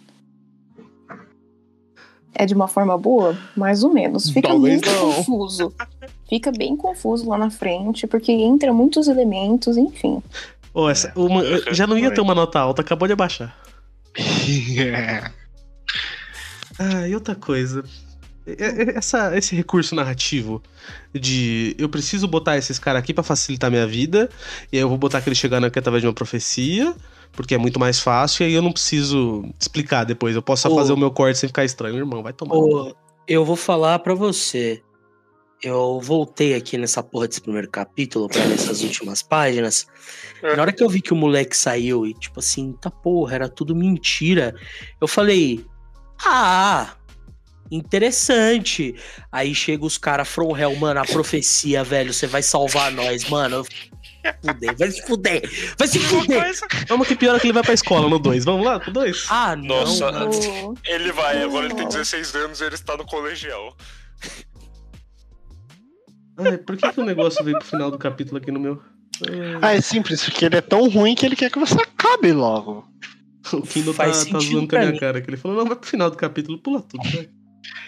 É 2.33 2.45
de 2.45 2.53
uma 2.53 2.67
forma 2.67 2.97
boa? 2.97 3.37
Mais 3.55 3.83
ou 3.83 3.93
menos. 3.93 4.29
Fica 4.29 4.47
Talvez 4.49 4.81
muito 4.81 4.89
não. 4.89 5.13
confuso. 5.13 5.73
Fica 6.29 6.51
bem 6.51 6.75
confuso 6.77 7.27
lá 7.29 7.37
na 7.37 7.49
frente, 7.49 8.07
porque 8.07 8.31
entra 8.31 8.73
muitos 8.73 9.07
elementos, 9.07 9.75
enfim. 9.77 10.21
Ô, 10.73 10.89
essa, 10.89 11.11
uma- 11.15 11.45
É, 11.45 11.73
já 11.73 11.85
não 11.85 11.97
ia 11.97 12.09
ter 12.11 12.21
uma 12.21 12.33
nota 12.33 12.59
alta, 12.59 12.81
acabou 12.81 13.07
de 13.07 13.13
abaixar. 13.13 13.55
É. 14.79 15.29
Ah, 16.79 17.07
e 17.07 17.13
outra 17.13 17.35
coisa. 17.35 17.83
É- 18.47 18.53
é- 18.91 18.97
Essa, 18.97 19.37
esse 19.37 19.55
recurso 19.55 19.93
narrativo 19.93 20.61
de 21.13 21.75
eu 21.77 21.87
preciso 21.89 22.27
botar 22.27 22.57
esses 22.57 22.79
caras 22.79 23.01
aqui 23.03 23.13
pra 23.13 23.23
facilitar 23.23 23.69
minha 23.69 23.85
vida, 23.85 24.29
e 24.71 24.77
aí 24.77 24.81
eu 24.83 24.89
vou 24.89 24.97
botar 24.97 25.21
que 25.21 25.29
eles 25.29 25.37
chegaram 25.37 25.67
aqui 25.67 25.77
através 25.77 26.01
de 26.01 26.07
uma 26.07 26.13
profecia, 26.13 26.93
porque 27.31 27.55
é 27.55 27.57
muito 27.57 27.79
mais 27.79 27.99
fácil, 27.99 28.43
e 28.43 28.47
aí 28.47 28.53
eu 28.53 28.61
não 28.61 28.71
preciso 28.71 29.43
explicar 29.59 30.03
depois. 30.03 30.35
Eu 30.35 30.41
posso 30.41 30.63
só 30.63 30.69
Ô. 30.69 30.75
fazer 30.75 30.93
o 30.93 30.97
meu 30.97 31.11
corte 31.11 31.39
sem 31.39 31.47
ficar 31.47 31.65
estranho, 31.65 31.97
irmão. 31.97 32.21
Vai 32.21 32.33
tomar. 32.33 32.55
Ô, 32.55 32.95
eu 33.27 33.45
vou 33.45 33.55
falar 33.55 33.99
pra 33.99 34.13
você. 34.13 34.81
Eu 35.63 35.99
voltei 36.01 36.55
aqui 36.55 36.75
nessa 36.75 37.03
porra 37.03 37.27
desse 37.27 37.39
primeiro 37.39 37.69
capítulo 37.69 38.27
pra 38.27 38.43
ler 38.43 38.55
essas 38.55 38.81
últimas 38.81 39.21
páginas. 39.21 39.85
É. 40.41 40.55
Na 40.55 40.63
hora 40.63 40.71
que 40.71 40.83
eu 40.83 40.89
vi 40.89 41.01
que 41.01 41.13
o 41.13 41.15
moleque 41.15 41.55
saiu 41.55 42.05
e, 42.05 42.15
tipo 42.15 42.39
assim, 42.39 42.73
tá 42.81 42.89
porra, 42.89 43.35
era 43.35 43.49
tudo 43.49 43.75
mentira. 43.75 44.55
Eu 44.99 45.07
falei, 45.07 45.63
ah, 46.25 46.95
interessante. 47.69 48.95
Aí 49.31 49.53
chega 49.53 49.85
os 49.85 49.99
caras 49.99 50.27
from 50.27 50.57
hell, 50.57 50.75
mano, 50.75 50.99
a 50.99 51.05
profecia, 51.05 51.83
velho, 51.83 52.11
você 52.11 52.25
vai 52.25 52.41
salvar 52.41 52.91
nós, 52.91 53.29
mano. 53.29 53.63
Fuder, 54.43 54.75
vai 54.77 54.91
se 54.91 55.01
fuder, 55.01 55.75
vai 55.77 55.87
se 55.87 55.99
fuder. 55.99 56.53
Vamos 56.87 57.07
que 57.07 57.15
pior 57.15 57.35
é 57.35 57.39
que 57.39 57.47
ele 57.47 57.53
vai 57.53 57.63
pra 57.63 57.73
escola 57.73 58.07
no 58.09 58.19
2. 58.19 58.45
Vamos 58.45 58.65
lá, 58.65 58.79
pro 58.79 58.91
2? 58.91 59.25
Ah, 59.29 59.55
não, 59.55 59.81
Nossa. 59.81 60.11
mano. 60.11 60.29
O- 60.69 60.73
Ele 60.85 61.11
vai, 61.11 61.41
agora 61.43 61.65
ele 61.65 61.73
tem 61.75 61.83
Não. 61.83 61.89
16 61.89 62.35
anos 62.35 62.61
e 62.61 62.65
ele 62.65 62.75
está 62.75 62.95
no 62.97 63.05
colegial. 63.05 63.75
Ai, 66.37 66.57
por 66.57 66.77
que, 66.77 66.91
que 66.91 66.99
o 67.01 67.05
negócio 67.05 67.43
veio 67.43 67.57
pro 67.59 67.67
final 67.67 67.91
do 67.91 67.97
capítulo 67.97 68.37
aqui 68.37 68.51
no 68.51 68.59
meu? 68.59 68.81
Ah, 69.61 69.73
é 69.73 69.81
simples, 69.81 70.23
porque 70.23 70.45
ele 70.45 70.55
é 70.57 70.61
tão 70.61 70.89
ruim 70.89 71.13
que 71.13 71.25
ele 71.25 71.35
quer 71.35 71.51
que 71.51 71.59
você 71.59 71.75
acabe 71.81 72.31
logo. 72.31 72.87
O 73.53 73.61
Kindle 73.63 73.91
tá, 73.95 74.03
Faz 74.03 74.23
tá 74.25 74.37
zoando 74.37 74.59
com 74.67 74.75
a 74.75 74.79
pra 74.79 74.85
minha 74.85 74.99
cara. 74.99 75.19
Que 75.19 75.27
ele 75.31 75.35
falou, 75.35 75.57
não, 75.57 75.65
vai 75.65 75.75
pro 75.75 75.89
final 75.89 76.11
do 76.11 76.15
capítulo, 76.15 76.59
pula 76.59 76.79
tudo, 76.79 77.01
vai. 77.09 77.27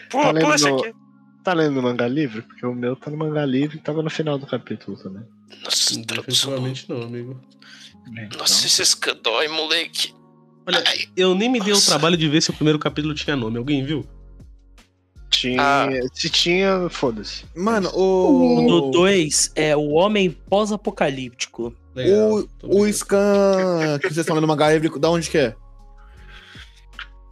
Pula, 0.09 0.33
Tá 0.33 0.39
pula 0.39 0.55
esse 0.55 0.65
lendo- 0.65 0.79
aqui. 0.83 0.93
Tá 1.43 1.53
lendo 1.53 1.79
o 1.79 1.83
mangá 1.83 2.07
livre? 2.07 2.41
Porque 2.41 2.65
o 2.65 2.73
meu 2.73 2.95
tá 2.95 3.11
no 3.11 3.17
mangá 3.17 3.45
livre 3.45 3.77
e 3.77 3.81
tava 3.81 4.01
no 4.01 4.09
final 4.09 4.37
do 4.37 4.45
capítulo 4.47 4.97
também. 4.97 5.23
Nossa. 5.63 5.99
Definitivamente 5.99 6.89
não, 6.89 7.01
amigo. 7.01 7.39
Nossa, 8.37 8.65
esses 8.65 8.97
dói, 9.21 9.47
moleque. 9.49 10.13
Olha, 10.65 10.81
Ai, 10.87 11.05
eu 11.17 11.35
nem 11.35 11.49
me 11.49 11.59
dei 11.59 11.73
o 11.73 11.75
Nossa. 11.75 11.91
trabalho 11.91 12.15
de 12.15 12.27
ver 12.29 12.41
se 12.41 12.49
o 12.49 12.53
primeiro 12.53 12.79
capítulo 12.79 13.13
tinha 13.13 13.35
nome. 13.35 13.57
Alguém 13.57 13.83
viu? 13.83 14.05
Tinha. 15.29 15.61
Ah. 15.61 15.89
Se 16.13 16.29
tinha, 16.29 16.87
foda-se. 16.89 17.43
Mano, 17.55 17.89
Uhum. 17.93 18.65
O 18.65 18.67
do 18.67 18.87
o. 18.87 18.91
2 18.91 19.51
é 19.55 19.75
o 19.75 19.89
homem 19.91 20.31
pós-apocalíptico. 20.31 21.75
O, 21.95 22.81
o 22.81 22.91
scan 22.91 23.99
que 23.99 24.07
vocês 24.07 24.17
estão 24.19 24.35
lendo 24.35 24.47
mangá 24.47 24.71
livre, 24.71 24.97
da 24.99 25.09
onde 25.09 25.29
que 25.29 25.37
é? 25.37 25.55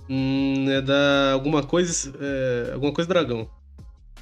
Hum, 0.09 0.69
é 0.69 0.81
da 0.81 1.31
alguma 1.31 1.63
coisa. 1.63 2.13
É, 2.19 2.71
alguma 2.73 2.91
coisa 2.93 3.07
dragão. 3.07 3.49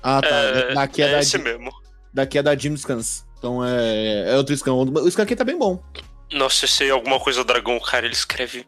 Ah, 0.02 0.22
tá. 0.22 0.28
É, 0.28 0.74
daqui, 0.74 1.02
é 1.02 1.08
é 1.08 1.12
da, 1.12 1.20
esse 1.20 1.38
mesmo. 1.38 1.72
daqui 2.14 2.38
é 2.38 2.44
da 2.44 2.56
Jim 2.56 2.76
Scans. 2.78 3.26
Então 3.38 3.64
é, 3.66 4.32
é 4.34 4.38
outro 4.38 4.56
scan. 4.56 4.74
O 4.74 5.10
scan 5.10 5.24
aqui 5.24 5.36
tá 5.36 5.44
bem 5.44 5.58
bom. 5.58 5.82
Nossa, 6.32 6.66
esse 6.66 6.84
aí 6.84 6.90
é 6.90 6.92
alguma 6.92 7.20
coisa 7.20 7.44
dragão, 7.44 7.80
cara. 7.80 8.06
Ele 8.06 8.14
escreve. 8.14 8.66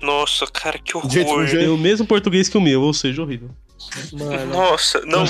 Nossa, 0.00 0.46
cara, 0.46 0.78
que 0.78 0.92
Gente, 1.08 1.28
horror. 1.28 1.46
G. 1.46 1.58
Tem 1.58 1.68
o 1.68 1.76
mesmo 1.76 2.06
português 2.06 2.48
que 2.48 2.56
o 2.56 2.60
meu, 2.60 2.82
ou 2.82 2.94
seja, 2.94 3.20
horrível. 3.22 3.50
Mano, 4.12 4.46
Nossa, 4.52 5.00
não, 5.00 5.24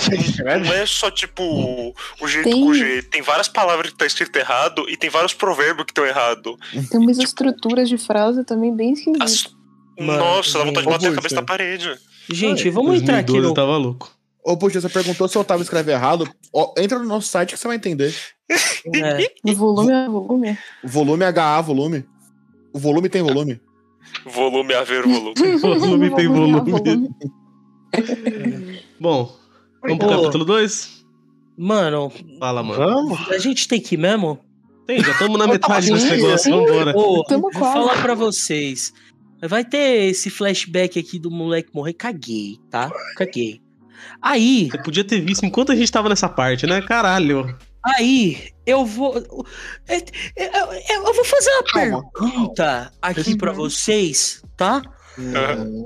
não 0.62 0.72
é 0.74 0.84
só 0.84 1.10
tipo 1.10 1.42
o 2.20 2.28
jeito 2.28 2.50
Tem- 2.50 2.60
com 2.62 2.74
G. 2.74 3.02
Tem 3.02 3.22
várias 3.22 3.48
palavras 3.48 3.90
que 3.90 3.96
tá 3.96 4.04
escrito 4.04 4.36
errado 4.36 4.84
e 4.88 4.96
tem 4.96 5.08
vários 5.08 5.32
provérbios 5.32 5.86
que 5.86 5.90
estão 5.90 6.04
errado. 6.04 6.58
Tem 6.90 7.00
umas 7.00 7.18
estruturas 7.18 7.88
de 7.88 7.96
frase 7.96 8.44
também 8.44 8.74
bem 8.76 8.92
esquisitas. 8.92 9.46
As, 9.98 10.06
Nossa, 10.06 10.58
dá 10.58 10.64
vontade 10.66 10.86
de 10.86 10.92
bater 10.92 11.06
a 11.06 11.08
gente. 11.08 11.16
cabeça 11.16 11.34
na 11.34 11.42
parede. 11.42 11.98
Gente, 12.30 12.68
vamos 12.70 13.00
entrar 13.00 13.18
aqui 13.18 13.32
2012 13.32 13.42
no. 13.42 13.48
eu 13.48 13.54
tava 13.54 13.76
louco. 13.78 14.10
Ô, 14.44 14.56
Puxa, 14.56 14.80
você 14.80 14.88
perguntou 14.88 15.28
se 15.28 15.36
eu 15.38 15.44
tava 15.44 15.62
escrevendo 15.62 15.94
errado. 15.94 16.28
Ó, 16.52 16.74
entra 16.76 16.98
no 16.98 17.04
nosso 17.04 17.28
site 17.28 17.52
que 17.54 17.58
você 17.58 17.68
vai 17.68 17.76
entender. 17.76 18.14
É, 18.50 19.54
volume 19.54 19.92
é 19.92 20.08
volume. 20.08 20.58
Volume 20.82 21.24
HA, 21.24 21.60
volume. 21.60 22.04
O 22.72 22.78
volume 22.78 23.08
tem 23.08 23.22
volume. 23.22 23.60
Volume 24.26 24.74
a 24.74 24.82
ver 24.82 25.02
volume. 25.02 25.34
Volume 25.58 26.14
tem 26.14 26.28
volume. 26.28 27.08
Bom, 28.98 29.32
vamos 29.80 29.98
pro 29.98 30.08
Ô. 30.08 30.10
capítulo 30.22 30.44
2? 30.44 31.02
mano, 31.56 32.10
Fala, 32.38 32.62
mano. 32.62 32.78
Vamos? 32.78 33.30
a 33.30 33.38
gente 33.38 33.68
tem 33.68 33.80
que 33.80 33.94
ir 33.94 33.98
mesmo? 33.98 34.38
Tem, 34.86 35.02
já 35.02 35.12
estamos 35.12 35.38
na 35.38 35.46
metade 35.46 35.92
desse 35.92 36.10
negócio, 36.10 36.50
vambora. 36.50 36.92
Ô, 36.96 37.22
Tamo 37.24 37.42
vou 37.42 37.50
quase. 37.52 37.72
falar 37.74 38.02
pra 38.02 38.14
vocês. 38.14 38.92
Vai 39.40 39.64
ter 39.64 40.10
esse 40.10 40.28
flashback 40.30 40.98
aqui 40.98 41.18
do 41.18 41.30
moleque 41.30 41.70
morrer. 41.72 41.92
Caguei, 41.92 42.58
tá? 42.70 42.90
Caguei. 43.16 43.61
Aí, 44.20 44.68
Você 44.70 44.82
podia 44.82 45.04
ter 45.04 45.20
visto 45.20 45.44
enquanto 45.44 45.72
a 45.72 45.76
gente 45.76 45.90
tava 45.90 46.08
nessa 46.08 46.28
parte, 46.28 46.66
né? 46.66 46.80
Caralho. 46.82 47.56
aí, 47.84 48.48
eu 48.66 48.84
vou. 48.86 49.16
é- 49.88 49.96
é- 50.36 50.96
Eu 50.96 51.14
vou 51.14 51.24
fazer 51.24 51.50
uma 51.50 51.62
Calma. 51.64 52.10
pergunta 52.12 52.92
aqui 53.02 53.36
pra 53.36 53.52
vocês, 53.52 54.42
tá? 54.56 54.80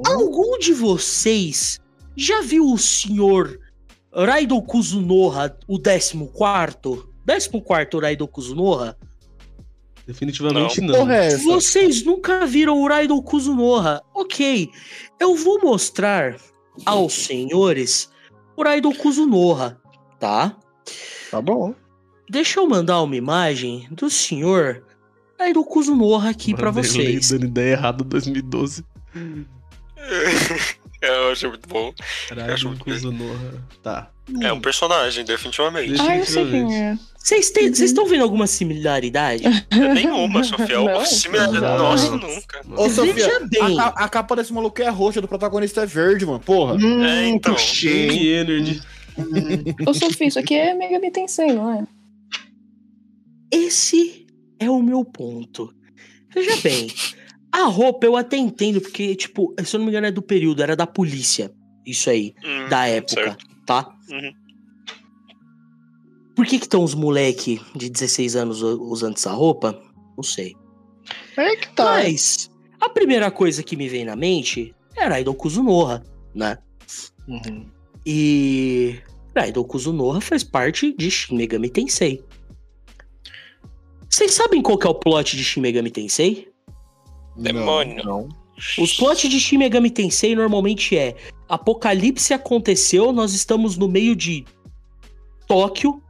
Algum 0.07 0.59
de 0.59 0.73
vocês 0.73 1.79
já 2.17 2.41
viu 2.43 2.71
o 2.71 2.79
senhor 2.79 3.59
Raido 4.13 4.61
Kuzunoha, 4.63 5.57
o 5.67 5.79
14? 5.81 6.25
14 7.27 8.01
Raido 8.01 8.29
Kuzunoha? 8.29 8.97
Definitivamente 10.07 10.81
não. 10.81 10.95
Porra, 10.95 11.17
é? 11.17 11.37
Vocês 11.39 12.05
nunca 12.05 12.47
viram 12.47 12.79
o 12.81 12.87
Raido 12.87 13.21
Kuzunoha? 13.23 14.01
Ok, 14.15 14.71
eu 15.19 15.35
vou 15.35 15.61
mostrar 15.61 16.37
aos 16.85 17.15
senhores 17.15 18.11
o 18.57 18.63
Raido 18.63 18.93
Kuzunoha, 18.95 19.81
tá? 20.19 20.57
Tá 21.31 21.41
bom. 21.41 21.75
Deixa 22.29 22.61
eu 22.61 22.67
mandar 22.67 23.03
uma 23.03 23.15
imagem 23.15 23.87
do 23.91 24.11
senhor 24.11 24.83
Raido 25.39 25.63
Kuzunoha 25.65 26.31
aqui 26.31 26.55
pra 26.55 26.73
Mandei 26.73 26.91
vocês. 26.91 27.31
Dando 27.31 27.47
ideia 27.47 27.73
errada 27.73 28.03
2012. 28.03 28.85
É, 31.01 31.09
eu 31.27 31.33
achei 31.33 31.49
muito 31.49 31.69
bom. 31.69 31.93
Caralho, 32.29 32.55
Acho 32.55 32.69
muito 32.69 32.85
Kuzunoha. 32.85 33.65
Tá. 33.83 34.11
É 34.41 34.53
um 34.53 34.61
personagem, 34.61 35.25
definitivamente. 35.25 36.01
Ah, 36.01 36.17
eu 36.17 36.25
sei 36.25 36.51
quem 36.51 36.75
é. 36.75 36.99
Vocês 37.27 37.81
estão 37.81 38.07
vendo 38.07 38.23
alguma 38.23 38.47
similaridade? 38.47 39.43
Nenhuma, 39.95 40.45
Sofia. 40.45 40.79
Não. 40.81 41.05
Similar- 41.05 41.51
Não. 41.53 41.61
Nossa, 41.79 42.11
nunca. 42.17 42.61
Ô, 42.77 42.89
Sofia, 42.89 43.15
Veja 43.15 43.41
bem. 43.51 43.81
a, 43.81 43.87
a 43.89 44.09
capa 44.09 44.37
desse 44.37 44.53
maluco 44.53 44.81
é 44.81 44.89
roxa, 44.89 45.21
do 45.21 45.27
protagonista 45.27 45.83
é 45.83 45.87
verde, 45.87 46.25
mano. 46.25 46.39
Porra. 46.39 46.75
Hum, 46.75 47.05
É, 47.05 47.27
então. 47.27 47.53
puxei. 47.55 48.07
Game 48.09 48.27
Energy. 48.29 48.81
Ô, 49.87 49.93
Sofia, 49.93 50.29
isso 50.29 50.39
aqui 50.39 50.55
é 50.55 50.73
Megami 50.73 51.11
Tensei, 51.11 51.53
não 51.53 51.73
é? 51.73 51.85
Esse 53.51 54.27
é 54.61 54.71
o 54.71 54.81
meu 54.83 55.05
ponto. 55.05 55.73
Veja 56.33 56.57
bem, 56.63 56.93
a 57.51 57.65
roupa 57.65 58.07
eu 58.07 58.17
até 58.17 58.37
entendo, 58.37 58.81
porque, 58.81 59.15
tipo, 59.17 59.55
se 59.65 59.75
eu 59.75 59.79
não 59.79 59.87
me 59.87 59.91
engano, 59.91 60.07
é 60.07 60.11
do 60.13 60.23
período, 60.23 60.63
era 60.63 60.77
da 60.77 60.87
polícia. 60.87 61.51
Isso 61.85 62.11
aí, 62.11 62.35
Hum, 62.45 62.69
da 62.69 62.87
época, 62.87 63.15
certo. 63.25 63.47
tá? 63.65 63.89
Uhum. 64.11 64.33
Por 66.37 66.45
que 66.45 66.59
que 66.59 66.67
estão 66.67 66.85
os 66.85 66.95
moleque 66.95 67.61
de 67.75 67.89
16 67.89 68.37
anos 68.37 68.63
usando 68.63 69.17
essa 69.17 69.33
roupa? 69.33 69.83
Não 70.15 70.23
sei. 70.23 70.55
É 71.35 71.57
que 71.57 71.73
tá. 71.73 71.95
Mas, 71.95 72.51
a 72.79 72.91
primeira 72.91 73.31
coisa 73.31 73.63
que 73.63 73.75
me 73.75 73.89
vem 73.89 74.05
na 74.05 74.15
mente 74.15 74.75
é 74.95 75.07
Raidou 75.07 75.35
Kuzunoha, 75.35 76.05
né? 76.35 76.59
Uhum. 77.27 77.67
E 78.05 79.01
Raidou 79.35 79.65
Kuzunoha 79.65 80.21
faz 80.21 80.45
parte 80.45 80.93
de 80.93 81.11
Shin 81.11 81.37
Megami 81.37 81.71
Tensei. 81.71 82.23
Vocês 84.09 84.35
sabem 84.35 84.61
qual 84.61 84.77
que 84.77 84.87
é 84.87 84.91
o 84.91 84.95
plot 84.95 85.37
de 85.37 85.43
Shin 85.43 85.61
Megami 85.61 85.91
Tensei? 85.91 86.49
Demônio. 87.35 88.05
Não. 88.05 88.29
Os 88.79 88.95
plots 88.95 89.29
de 89.29 89.41
Shin 89.41 89.59
Megami 89.59 89.91
Tensei 89.91 90.35
normalmente 90.35 90.97
é 90.97 91.17
Apocalipse 91.49 92.35
aconteceu, 92.35 93.13
nós 93.13 93.33
estamos 93.33 93.77
no 93.77 93.89
meio 93.89 94.15
de 94.15 94.45
Tóquio, 95.47 96.03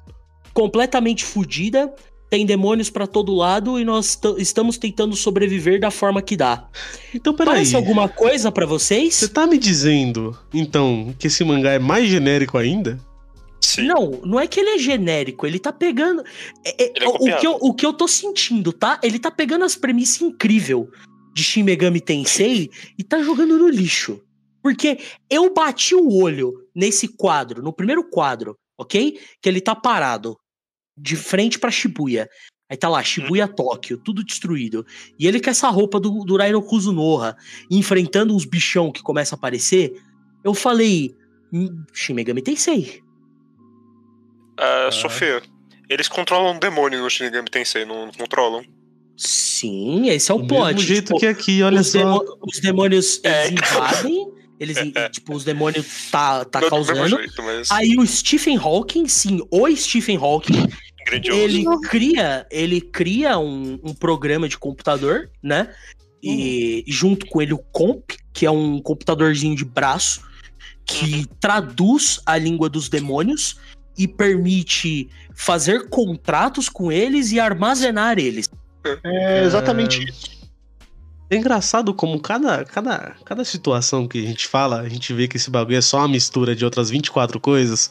completamente 0.57 1.22
fodida, 1.22 1.94
tem 2.30 2.46
demônios 2.46 2.88
pra 2.88 3.07
todo 3.07 3.34
lado 3.34 3.78
e 3.78 3.84
nós 3.84 4.18
estamos 4.38 4.78
tentando 4.78 5.14
sobreviver 5.14 5.78
da 5.78 5.90
forma 5.90 6.22
que 6.22 6.34
dá. 6.34 6.66
Então, 7.14 7.34
peraí. 7.34 7.52
Parece 7.57 7.76
alguma 7.76 8.09
coisa 8.09 8.50
pra 8.50 8.64
vocês? 8.64 9.14
Você 9.16 9.28
tá 9.28 9.46
me 9.46 9.59
dizendo, 9.59 10.34
então, 10.54 11.14
que 11.18 11.26
esse 11.26 11.44
mangá 11.44 11.72
é 11.72 11.78
mais 11.78 12.09
genérico 12.09 12.57
ainda? 12.57 12.98
Sim. 13.61 13.86
Não, 13.86 14.12
não 14.24 14.40
é 14.40 14.46
que 14.46 14.59
ele 14.59 14.70
é 14.70 14.78
genérico, 14.78 15.46
ele 15.46 15.59
tá 15.59 15.72
pegando. 15.74 16.22
é- 16.64 16.84
é- 16.84 16.92
Ele 16.96 17.04
é 17.04 17.09
o, 17.09 17.38
que 17.38 17.46
eu, 17.46 17.59
o 17.61 17.74
que 17.74 17.84
eu 17.84 17.92
tô 17.92 18.09
sentindo, 18.09 18.72
tá? 18.72 18.98
Ele 19.02 19.18
tá 19.18 19.30
pegando 19.30 19.64
as 19.66 19.76
premissas 19.76 20.22
incríveis 20.22 20.86
de 21.34 21.42
Shin 21.44 21.64
Megami 21.64 22.00
Tensei 22.00 22.70
e 22.98 23.04
tá 23.04 23.22
jogando 23.22 23.59
no 23.59 23.68
lixo. 23.68 24.22
Porque 24.62 24.98
eu 25.28 25.52
bati 25.52 25.94
o 25.94 26.11
olho 26.18 26.54
nesse 26.74 27.09
quadro, 27.09 27.62
no 27.62 27.74
primeiro 27.74 28.02
quadro, 28.09 28.57
ok? 28.78 29.18
Que 29.40 29.48
ele 29.48 29.61
tá 29.61 29.74
parado, 29.76 30.36
de 30.97 31.16
frente 31.16 31.59
pra 31.59 31.70
Shibuya. 31.70 32.28
Aí 32.68 32.76
tá 32.76 32.88
lá, 32.88 33.03
Shibuya 33.03 33.47
Tóquio, 33.47 33.97
tudo 33.99 34.24
destruído. 34.24 34.84
E 35.18 35.26
ele 35.26 35.40
com 35.40 35.51
essa 35.51 35.68
roupa 35.68 36.01
do, 36.01 36.24
do 36.24 36.36
Raino 36.36 36.61
Kuzunoha, 36.62 37.36
enfrentando 37.70 38.34
uns 38.34 38.44
bichão 38.44 38.90
que 38.90 39.03
começa 39.03 39.34
a 39.34 39.38
aparecer. 39.38 39.92
Eu 40.42 40.53
falei, 40.55 41.14
"Hum, 41.53 41.84
Shin 41.92 42.14
Megami 42.14 42.42
Tensei. 42.42 43.03
Ah, 44.59 44.88
Sofia, 44.90 45.42
eles 45.88 46.09
controlam 46.09 46.57
um 46.57 46.59
demônio 46.59 47.01
no 47.03 47.11
Shinigami 47.11 47.51
Tensei, 47.51 47.84
não 47.84 48.11
controlam? 48.16 48.64
Sim, 49.16 50.09
esse 50.09 50.30
é 50.30 50.34
o 50.34 50.38
Do 50.38 50.47
plot. 50.49 50.74
mesmo 50.74 50.80
jeito 50.80 51.07
tipo, 51.09 51.20
que 51.20 51.26
aqui, 51.26 51.62
olha 51.62 51.80
os, 51.80 51.88
só. 51.92 51.99
demo- 51.99 52.38
os 52.42 52.61
demônios 52.61 53.20
É. 53.24 53.51
invadem, 53.51 54.28
eles, 54.59 54.76
in- 54.78 54.92
tipo, 55.11 55.34
os 55.34 55.44
demônios 55.44 56.11
tá, 56.11 56.44
tá 56.44 56.61
Não 56.61 56.66
do 56.68 56.70
causando. 56.70 57.09
jeito, 57.16 57.42
mas 57.42 57.70
Aí 57.70 57.97
o 57.97 58.07
Stephen 58.07 58.57
Hawking, 58.59 59.07
sim, 59.09 59.40
o 59.51 59.68
Stephen 59.76 60.16
Hawking, 60.18 60.66
grandioso. 61.07 61.40
ele 61.40 61.64
cria, 61.88 62.46
ele 62.50 62.80
cria 62.80 63.38
um, 63.38 63.78
um 63.82 63.94
programa 63.94 64.48
de 64.48 64.59
computador, 64.59 65.30
né? 65.42 65.72
E 66.22 66.84
junto 66.88 67.26
com 67.26 67.40
ele 67.40 67.52
o 67.52 67.59
Comp, 67.59 68.11
que 68.32 68.44
é 68.44 68.50
um 68.50 68.80
computadorzinho 68.80 69.54
de 69.54 69.64
braço 69.64 70.26
que 70.84 71.26
traduz 71.40 72.20
a 72.26 72.36
língua 72.36 72.68
dos 72.68 72.88
demônios 72.88 73.57
e 73.96 74.07
permite 74.07 75.09
fazer 75.34 75.88
contratos 75.88 76.68
com 76.68 76.92
eles 76.92 77.32
e 77.32 77.40
armazenar 77.40 78.18
eles. 78.18 78.48
É 79.04 79.44
exatamente 79.44 80.04
isso. 80.04 80.36
É 81.28 81.36
engraçado 81.36 81.92
como 81.92 82.20
cada, 82.20 82.64
cada, 82.64 83.16
cada 83.24 83.44
situação 83.44 84.07
que 84.07 84.18
a 84.18 84.26
gente 84.26 84.46
fala, 84.46 84.80
a 84.80 84.88
gente 84.88 85.12
vê 85.12 85.26
que 85.26 85.36
esse 85.36 85.50
bagulho 85.50 85.76
é 85.76 85.80
só 85.80 85.98
uma 85.98 86.09
mistura 86.09 86.54
de 86.54 86.64
outras 86.64 86.88
24 86.88 87.40
coisas 87.40 87.90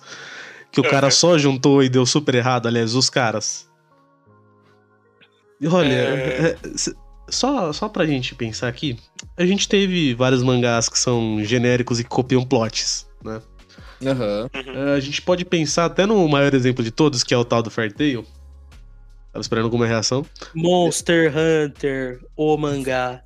que 0.75 0.87
o 0.87 0.89
cara 0.89 1.09
só 1.09 1.37
juntou 1.39 1.81
e 1.83 1.89
deu 1.89 2.05
super 2.05 2.35
errado, 2.35 2.67
aliás, 2.67 2.93
os 2.95 3.09
caras. 3.09 3.67
E 5.59 5.67
olha, 5.67 5.93
É. 5.93 6.57
é, 6.63 6.77
c- 6.77 6.93
só, 7.29 7.71
só 7.73 7.89
pra 7.89 8.05
gente 8.05 8.35
pensar 8.35 8.67
aqui, 8.67 8.99
a 9.37 9.45
gente 9.45 9.67
teve 9.67 10.13
vários 10.13 10.43
mangás 10.43 10.87
que 10.89 10.99
são 10.99 11.43
genéricos 11.43 11.99
e 11.99 12.03
que 12.03 12.09
copiam 12.09 12.43
plots, 12.45 13.07
né? 13.23 13.41
Aham. 14.05 14.49
Uhum. 14.53 14.89
É, 14.89 14.95
A 14.95 14.99
gente 14.99 15.21
pode 15.21 15.43
pensar 15.45 15.85
até 15.85 16.05
no 16.05 16.27
maior 16.27 16.53
exemplo 16.53 16.83
de 16.83 16.91
todos, 16.91 17.23
que 17.23 17.33
é 17.33 17.37
o 17.37 17.45
tal 17.45 17.63
do 17.63 17.71
Fair 17.71 17.91
Tail. 17.93 18.23
Tava 19.31 19.41
esperando 19.41 19.63
alguma 19.65 19.87
reação. 19.87 20.25
Monster 20.53 21.33
Hunter, 21.35 22.19
o 22.35 22.55
mangá. 22.57 23.21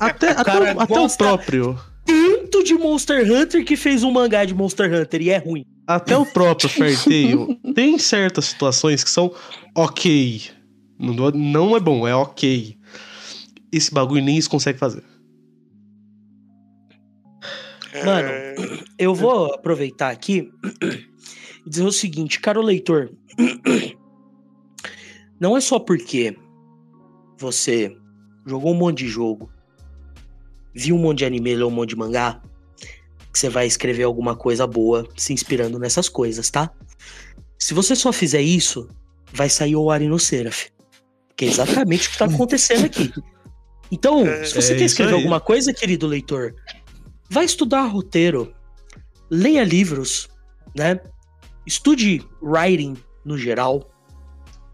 Até, 0.00 0.30
até, 0.30 0.44
cara 0.44 0.74
o, 0.76 0.80
até 0.80 0.94
o 0.94 1.02
gosta- 1.02 1.24
próprio. 1.24 1.78
Tanto 2.54 2.62
de 2.62 2.74
Monster 2.74 3.28
Hunter 3.32 3.64
que 3.64 3.76
fez 3.76 4.04
um 4.04 4.12
mangá 4.12 4.44
de 4.44 4.54
Monster 4.54 4.92
Hunter 4.94 5.20
e 5.20 5.28
é 5.28 5.38
ruim. 5.38 5.66
Até 5.88 6.16
o 6.16 6.24
próprio 6.24 6.68
Fair 6.68 6.96
Tail 7.02 7.58
tem 7.74 7.98
certas 7.98 8.44
situações 8.44 9.02
que 9.02 9.10
são 9.10 9.34
ok. 9.74 10.42
Não, 10.96 11.30
não 11.32 11.76
é 11.76 11.80
bom, 11.80 12.06
é 12.06 12.14
ok. 12.14 12.78
Esse 13.72 13.92
bagulho 13.92 14.22
nem 14.22 14.38
isso 14.38 14.48
consegue 14.48 14.78
fazer. 14.78 15.02
Mano, 18.04 18.28
É, 18.28 18.54
Eu 18.98 19.16
vou 19.16 19.52
aproveitar 19.52 20.10
aqui 20.10 20.48
e 21.66 21.68
dizer 21.68 21.82
o 21.82 21.90
seguinte, 21.90 22.38
caro 22.38 22.62
leitor. 22.62 23.10
Não 25.40 25.56
é 25.56 25.60
só 25.60 25.80
porque 25.80 26.36
você 27.36 27.96
jogou 28.46 28.72
um 28.72 28.76
monte 28.76 28.98
de 28.98 29.08
jogo, 29.08 29.50
viu 30.74 30.96
um 30.96 30.98
monte 30.98 31.18
de 31.18 31.24
anime, 31.24 31.54
leu 31.54 31.68
um 31.68 31.70
monte 31.70 31.90
de 31.90 31.96
mangá, 31.96 32.42
que 33.32 33.38
você 33.38 33.48
vai 33.48 33.66
escrever 33.66 34.04
alguma 34.04 34.36
coisa 34.36 34.66
boa 34.66 35.08
se 35.16 35.32
inspirando 35.32 35.78
nessas 35.78 36.08
coisas, 36.08 36.50
tá? 36.50 36.70
Se 37.58 37.74
você 37.74 37.96
só 37.96 38.12
fizer 38.12 38.42
isso, 38.42 38.88
vai 39.32 39.48
sair 39.48 39.76
o 39.76 39.90
Ari 39.90 40.06
no 40.06 40.18
Seraph. 40.18 40.66
Que 41.36 41.46
é 41.46 41.48
exatamente 41.48 42.08
o 42.08 42.12
que 42.12 42.18
tá 42.18 42.26
acontecendo 42.26 42.84
aqui. 42.84 43.12
Então, 43.90 44.24
É, 44.26 44.44
se 44.44 44.54
você 44.54 44.74
é 44.74 44.76
quer 44.76 44.84
escrever 44.84 45.14
alguma 45.14 45.40
coisa, 45.40 45.72
querido 45.72 46.06
leitor, 46.06 46.54
vai 47.28 47.44
estudar 47.44 47.86
roteiro, 47.86 48.54
leia 49.30 49.64
livros, 49.64 50.28
né? 50.76 51.00
Estude 51.66 52.22
writing 52.42 52.94
no 53.24 53.36
geral 53.36 53.90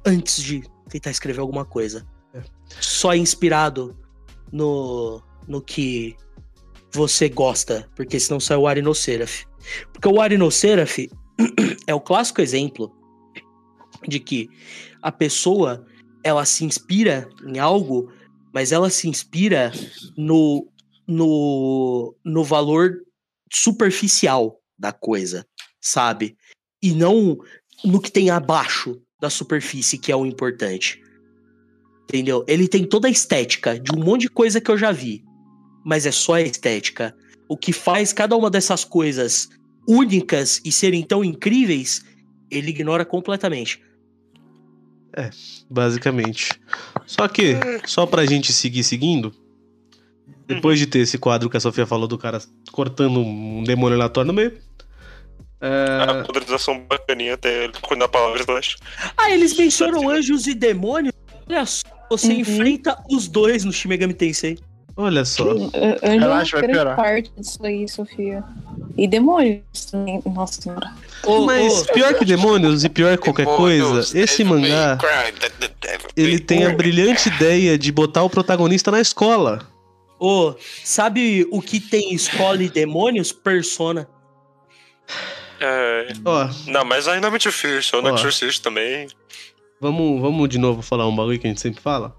antes 0.05 0.43
de 0.43 0.63
tentar 0.89 1.11
escrever 1.11 1.41
alguma 1.41 1.65
coisa. 1.65 2.07
É. 2.35 2.43
Só 2.81 3.15
inspirado 3.15 3.97
no, 4.53 5.23
no 5.47 5.61
que 5.61 6.17
você 6.93 7.29
gosta, 7.29 7.89
porque 7.95 8.19
senão 8.19 8.41
sai 8.41 8.57
o 8.57 8.67
Arinoceraf. 8.67 9.45
Porque 9.93 10.09
o 10.09 10.21
Arinoceraf 10.21 11.09
é 11.87 11.95
o 11.95 12.01
clássico 12.01 12.41
exemplo 12.41 12.93
de 14.07 14.19
que 14.19 14.49
a 15.03 15.13
pessoa 15.13 15.85
ela 16.23 16.45
se 16.45 16.65
inspira 16.65 17.29
em 17.47 17.59
algo, 17.59 18.11
mas 18.53 18.73
ela 18.73 18.91
se 18.91 19.09
inspira 19.09 19.73
no, 20.17 20.67
no, 21.07 22.15
no 22.25 22.45
valor 22.45 23.03
superficial 23.53 24.61
da 24.79 24.93
coisa, 24.93 25.47
sabe? 25.81 26.37
E 26.83 26.93
não 26.93 27.39
no 27.85 28.01
que 28.01 28.11
tem 28.11 28.31
abaixo 28.31 29.01
da 29.21 29.31
superfície, 29.31 29.99
que 29.99 30.13
é 30.13 30.17
o 30.17 30.27
importante. 30.27 31.03
Entendeu? 32.05 32.45
Ele 32.49 32.67
tem 32.67 32.85
toda 32.85 33.09
a 33.09 33.11
estética 33.11 33.79
de 33.79 33.93
um 33.93 34.03
monte 34.03 34.23
de 34.23 34.31
coisa 34.31 34.61
que 34.61 34.71
eu 34.71 34.77
já 34.77 34.91
vi, 34.91 35.25
mas 35.85 36.07
é 36.07 36.11
só 36.13 36.35
a 36.35 36.43
estética. 36.43 37.15
O 37.49 37.57
que 37.57 37.73
faz 37.73 38.13
cada 38.13 38.37
uma 38.37 38.51
dessas 38.51 38.85
coisas 38.85 39.49
únicas 39.89 40.61
e 40.65 40.71
serem 40.71 41.03
tão 41.03 41.25
incríveis, 41.25 42.05
ele 42.51 42.71
ignora 42.71 43.05
completamente. 43.05 43.83
Basicamente. 45.69 46.61
Só 47.07 47.27
que, 47.29 47.55
só 47.87 48.07
pra 48.07 48.25
gente 48.27 48.53
seguir 48.53 48.85
seguindo, 48.85 49.33
depois 50.47 50.79
de 50.79 50.87
ter 50.87 51.01
esse 51.01 51.19
quadro 51.19 51.51
que 51.51 51.57
a 51.57 51.61
Sofia 51.61 51.87
falou 51.87 52.07
do 52.07 52.17
cara 52.19 52.41
cortando 52.73 53.21
um 53.21 53.63
demônio 53.65 53.97
aleatório 53.97 54.29
no 54.29 54.33
meio. 54.35 54.59
A 55.61 55.67
É, 55.67 56.23
modernização 56.23 56.81
bacaninha 56.87 57.35
até 57.35 57.69
quando 57.83 58.03
a 58.03 58.09
palavra 58.09 58.41
slash. 58.41 58.77
Ah, 59.17 59.31
eles 59.31 59.57
mencionam 59.57 60.09
anjos 60.09 60.47
e 60.47 60.55
demônios. 60.55 61.13
Olha 61.49 61.67
só, 61.67 61.87
você 62.09 62.29
Uhum. 62.33 62.41
enfrenta 62.41 62.97
os 63.11 63.29
dois 63.29 63.65
no 63.65 63.73
Shin 63.73 63.89
Megami 63.89 64.15
Tensei. 64.15 64.59
Olha 65.01 65.25
só. 65.25 65.51
An- 65.51 65.55
Anjo 65.55 65.99
é 66.03 66.09
Relaxa, 66.19 66.51
vai 66.57 66.61
grande 66.63 66.73
piorar. 66.79 66.97
parte 66.97 67.31
disso 67.37 67.59
aí, 67.65 67.89
Sofia. 67.89 68.45
E 68.97 69.07
demônios 69.09 69.63
também. 69.91 70.23
Nossa 70.27 70.61
senhora. 70.63 70.93
Ô, 71.25 71.41
Mas 71.47 71.83
ô, 71.83 71.93
pior 71.93 72.15
que 72.15 72.25
demônios 72.25 72.85
e 72.85 72.89
pior 72.89 73.17
que 73.19 73.25
qualquer 73.25 73.47
coisa, 73.47 74.19
esse 74.19 74.43
mangá 74.45 74.99
ele 76.17 76.39
tem 76.39 76.65
a 76.65 76.71
brilhante 76.75 77.29
ideia 77.29 77.79
de 77.79 77.91
botar 77.93 78.23
o 78.23 78.31
protagonista 78.31 78.91
na 78.91 79.01
escola. 79.01 79.67
ô, 80.19 80.55
sabe 80.85 81.47
o 81.51 81.61
que 81.61 81.79
tem 81.81 82.15
escola 82.15 82.63
e 82.63 82.69
demônios? 82.69 83.33
Persona. 83.33 84.09
É, 85.61 86.13
Ó, 86.25 86.49
não, 86.69 86.85
mas 86.85 87.07
ainda 87.07 87.27
é 87.27 87.31
muito 87.31 87.43
difícil. 87.43 88.01
No 88.01 88.11
Ó. 88.11 88.15
Exorcist 88.15 88.63
também. 88.63 89.09
vamos, 89.81 90.21
vamos 90.21 90.49
de 90.49 90.57
novo 90.59 90.81
falar 90.83 91.07
um 91.07 91.15
bagulho 91.15 91.39
que 91.39 91.47
a 91.47 91.51
gente 91.51 91.61
sempre 91.61 91.81
fala. 91.83 92.17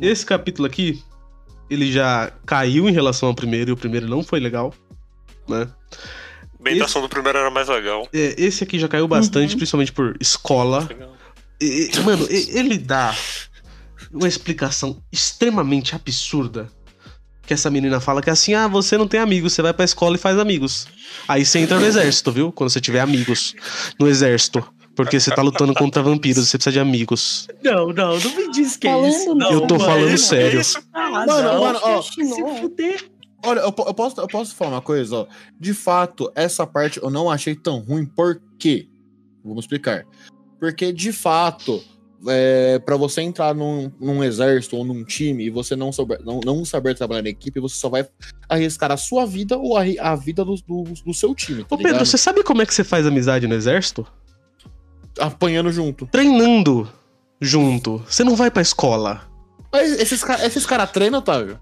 Esse 0.00 0.24
capítulo 0.26 0.66
aqui, 0.66 1.02
ele 1.70 1.90
já 1.92 2.32
caiu 2.46 2.88
em 2.88 2.92
relação 2.92 3.28
ao 3.28 3.34
primeiro 3.34 3.70
e 3.70 3.72
o 3.72 3.76
primeiro 3.76 4.08
não 4.08 4.22
foi 4.22 4.40
legal, 4.40 4.74
né? 5.48 5.68
A 6.42 6.60
ambientação 6.60 7.00
do 7.02 7.08
primeiro 7.08 7.38
era 7.38 7.50
mais 7.50 7.68
legal. 7.68 8.08
É, 8.12 8.34
esse 8.36 8.64
aqui 8.64 8.78
já 8.78 8.88
caiu 8.88 9.06
bastante, 9.08 9.52
Uhum. 9.52 9.58
principalmente 9.58 9.92
por 9.92 10.16
escola. 10.20 10.88
E- 11.60 11.90
mano, 12.04 12.26
ele 12.30 12.78
dá 12.78 13.14
uma 14.12 14.28
explicação 14.28 15.02
extremamente 15.12 15.94
absurda. 15.94 16.68
Que 17.46 17.54
essa 17.54 17.70
menina 17.70 17.98
fala 18.00 18.20
que 18.20 18.28
é 18.28 18.32
assim: 18.32 18.52
ah, 18.54 18.68
você 18.68 18.98
não 18.98 19.08
tem 19.08 19.18
amigos, 19.20 19.52
você 19.54 19.62
vai 19.62 19.72
pra 19.72 19.84
escola 19.84 20.16
e 20.16 20.18
faz 20.18 20.38
amigos. 20.38 20.86
Aí 21.26 21.44
você 21.46 21.58
entra 21.60 21.80
no 21.80 21.86
exército, 21.86 22.30
viu? 22.30 22.52
Quando 22.52 22.68
você 22.70 22.80
tiver 22.80 23.00
amigos 23.00 23.54
no 23.98 24.06
exército. 24.06 24.62
Porque 24.98 25.20
você 25.20 25.30
tá 25.30 25.42
lutando 25.42 25.72
contra 25.74 26.02
vampiros, 26.02 26.48
você 26.48 26.58
precisa 26.58 26.72
de 26.72 26.80
amigos. 26.80 27.46
Não, 27.62 27.92
não, 27.92 28.18
não 28.18 28.34
me 28.36 28.50
diz 28.50 28.76
que 28.76 28.88
é 28.88 28.90
Falando 28.92 29.08
isso. 29.12 29.34
não, 29.36 29.52
Eu 29.52 29.60
tô 29.68 29.74
mano. 29.78 29.86
falando 29.86 30.08
É 30.12 30.16
sério. 30.16 30.60
é. 30.60 30.62
Ah, 30.92 31.10
Mano, 31.24 31.42
não. 31.42 31.60
mano, 31.64 31.78
ó, 31.82 32.02
Se 32.02 32.60
fuder. 32.60 33.04
Olha, 33.44 33.60
eu, 33.60 33.66
eu 33.86 33.94
posso, 33.94 34.20
eu 34.20 34.26
posso 34.26 34.56
falar 34.56 34.72
uma 34.72 34.82
coisa, 34.82 35.18
ó. 35.18 35.26
De 35.60 35.72
fato, 35.72 36.32
essa 36.34 36.66
parte 36.66 37.00
eu 37.00 37.10
não 37.10 37.30
achei 37.30 37.54
tão 37.54 37.78
ruim, 37.78 38.04
por 38.04 38.42
quê? 38.58 38.88
Vamos 39.44 39.64
explicar. 39.66 40.04
Porque, 40.58 40.92
de 40.92 41.12
fato, 41.12 41.80
é, 42.26 42.80
para 42.80 42.96
você 42.96 43.20
entrar 43.22 43.54
num, 43.54 43.92
num 44.00 44.24
exército 44.24 44.76
ou 44.76 44.84
num 44.84 45.04
time 45.04 45.44
e 45.44 45.50
você 45.50 45.76
não, 45.76 45.92
souber, 45.92 46.18
não, 46.24 46.40
não 46.44 46.64
saber 46.64 46.96
trabalhar 46.96 47.24
em 47.24 47.30
equipe, 47.30 47.60
você 47.60 47.76
só 47.76 47.88
vai 47.88 48.04
arriscar 48.48 48.90
a 48.90 48.96
sua 48.96 49.24
vida 49.24 49.56
ou 49.56 49.76
a, 49.76 49.82
a 50.00 50.16
vida 50.16 50.44
do, 50.44 50.56
do, 50.56 50.82
do 51.06 51.14
seu 51.14 51.32
time. 51.36 51.62
Tá 51.62 51.76
Ô 51.76 51.78
Pedro, 51.78 52.04
você 52.04 52.18
sabe 52.18 52.42
como 52.42 52.62
é 52.62 52.66
que 52.66 52.74
você 52.74 52.82
faz 52.82 53.06
amizade 53.06 53.46
no 53.46 53.54
exército? 53.54 54.04
Apanhando 55.18 55.70
junto. 55.72 56.06
Treinando 56.06 56.88
junto. 57.40 58.02
Você 58.08 58.24
não 58.24 58.34
vai 58.36 58.50
pra 58.50 58.62
escola. 58.62 59.22
Mas 59.72 59.92
esses, 60.00 60.22
esses 60.44 60.64
caras 60.66 60.90
treinam, 60.90 61.18
Otávio? 61.18 61.58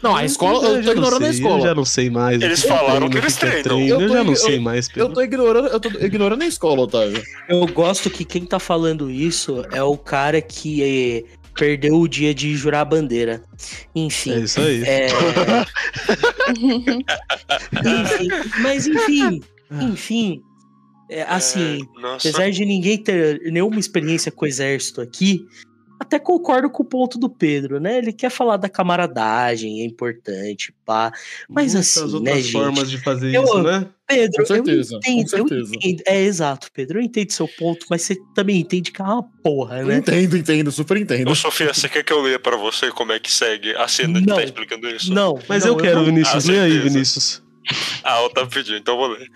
Não, 0.00 0.14
a 0.14 0.24
escola, 0.24 0.64
eu 0.68 0.82
já 0.82 0.92
tô 0.94 1.00
não 1.00 1.08
ignorando 1.08 1.24
a 1.24 1.26
sei, 1.32 1.40
escola. 1.40 1.58
Eu 1.58 1.62
já 1.66 1.74
não 1.74 1.84
sei 1.84 2.08
mais. 2.10 2.40
Eles 2.40 2.64
é 2.64 2.68
falaram 2.68 3.08
treino, 3.08 3.10
que 3.10 3.18
eles 3.18 3.36
é 3.36 3.40
treinam. 3.40 3.62
treino, 3.64 3.88
Eu 3.88 4.00
Eu 4.00 4.08
tô 4.08 4.14
já 4.14 4.24
não 4.24 4.32
ig- 4.32 4.38
sei 4.38 4.60
mais, 4.60 4.86
Pedro. 4.88 5.02
Eu 5.02 5.12
tô 5.12 5.22
ignorando, 5.22 5.66
eu 5.68 5.80
tô 5.80 5.88
ignorando 5.88 6.42
a 6.42 6.46
escola, 6.46 6.82
Otávio. 6.82 7.20
Eu 7.48 7.66
gosto 7.66 8.08
que 8.08 8.24
quem 8.24 8.44
tá 8.44 8.60
falando 8.60 9.10
isso 9.10 9.64
é 9.72 9.82
o 9.82 9.96
cara 9.96 10.40
que 10.40 10.82
eh, 10.84 11.24
perdeu 11.52 11.96
o 11.98 12.06
dia 12.06 12.32
de 12.32 12.54
jurar 12.54 12.82
a 12.82 12.84
bandeira. 12.84 13.42
Enfim. 13.92 14.34
É 14.34 14.38
isso 14.38 14.60
aí. 14.60 14.84
É... 14.84 15.08
enfim, 17.84 18.28
mas 18.62 18.86
enfim, 18.86 19.40
enfim, 19.80 20.42
é, 21.08 21.22
assim, 21.22 21.80
É, 22.02 22.06
apesar 22.14 22.50
de 22.50 22.64
ninguém 22.64 22.98
ter 22.98 23.40
nenhuma 23.50 23.78
experiência 23.80 24.30
com 24.32 24.44
o 24.44 24.48
exército 24.48 25.00
aqui, 25.00 25.46
até 26.00 26.16
concordo 26.16 26.70
com 26.70 26.84
o 26.84 26.86
ponto 26.86 27.18
do 27.18 27.28
Pedro, 27.28 27.80
né? 27.80 27.98
Ele 27.98 28.12
quer 28.12 28.30
falar 28.30 28.56
da 28.56 28.68
camaradagem, 28.68 29.80
é 29.82 29.84
importante, 29.84 30.72
pá. 30.86 31.10
Mas 31.48 31.74
Muitas 31.74 31.96
assim, 31.98 32.00
outras 32.14 32.22
né, 32.22 32.40
gente? 32.40 32.52
formas 32.52 32.88
de 32.90 32.98
fazer 32.98 33.34
Eu- 33.34 33.42
isso, 33.42 33.62
né? 33.64 33.86
Pedro, 34.06 34.36
Com 34.38 34.46
certeza, 34.46 34.94
eu 34.94 34.98
entendo, 34.98 35.22
com 35.22 35.28
certeza. 35.28 35.72
eu 35.74 35.78
entendo. 35.90 36.02
É 36.06 36.20
exato, 36.22 36.68
Pedro, 36.72 36.98
eu 36.98 37.02
entendo 37.02 37.30
seu 37.32 37.48
ponto, 37.48 37.84
mas 37.90 38.02
você 38.02 38.16
também 38.34 38.58
entende 38.60 38.92
que 38.92 39.02
é 39.02 39.04
uma 39.04 39.22
porra, 39.42 39.82
né? 39.82 39.96
Entendo, 39.98 40.36
entendo, 40.36 40.70
super 40.70 40.96
entendo. 40.96 41.30
Ô, 41.30 41.34
Sofia, 41.34 41.74
você 41.74 41.88
quer 41.88 42.04
que 42.04 42.12
eu 42.12 42.22
leia 42.22 42.38
pra 42.38 42.56
você 42.56 42.90
como 42.92 43.10
é 43.12 43.18
que 43.18 43.30
segue 43.30 43.74
a 43.74 43.88
cena 43.88 44.20
que 44.20 44.26
Não. 44.26 44.36
tá 44.36 44.44
explicando 44.44 44.88
isso? 44.88 45.12
Não, 45.12 45.38
Mas 45.48 45.64
não, 45.64 45.72
eu 45.72 45.76
quero, 45.78 45.96
não- 45.96 46.04
Vinícius. 46.04 46.48
Ah, 46.48 46.52
Lê 46.52 46.60
aí. 46.60 46.78
Vinícius. 46.78 47.42
Ah, 48.02 48.22
eu 48.22 48.30
tava 48.30 48.46
pedindo, 48.48 48.78
então 48.78 48.94
eu 48.94 48.98
vou 49.00 49.08
ler. 49.08 49.28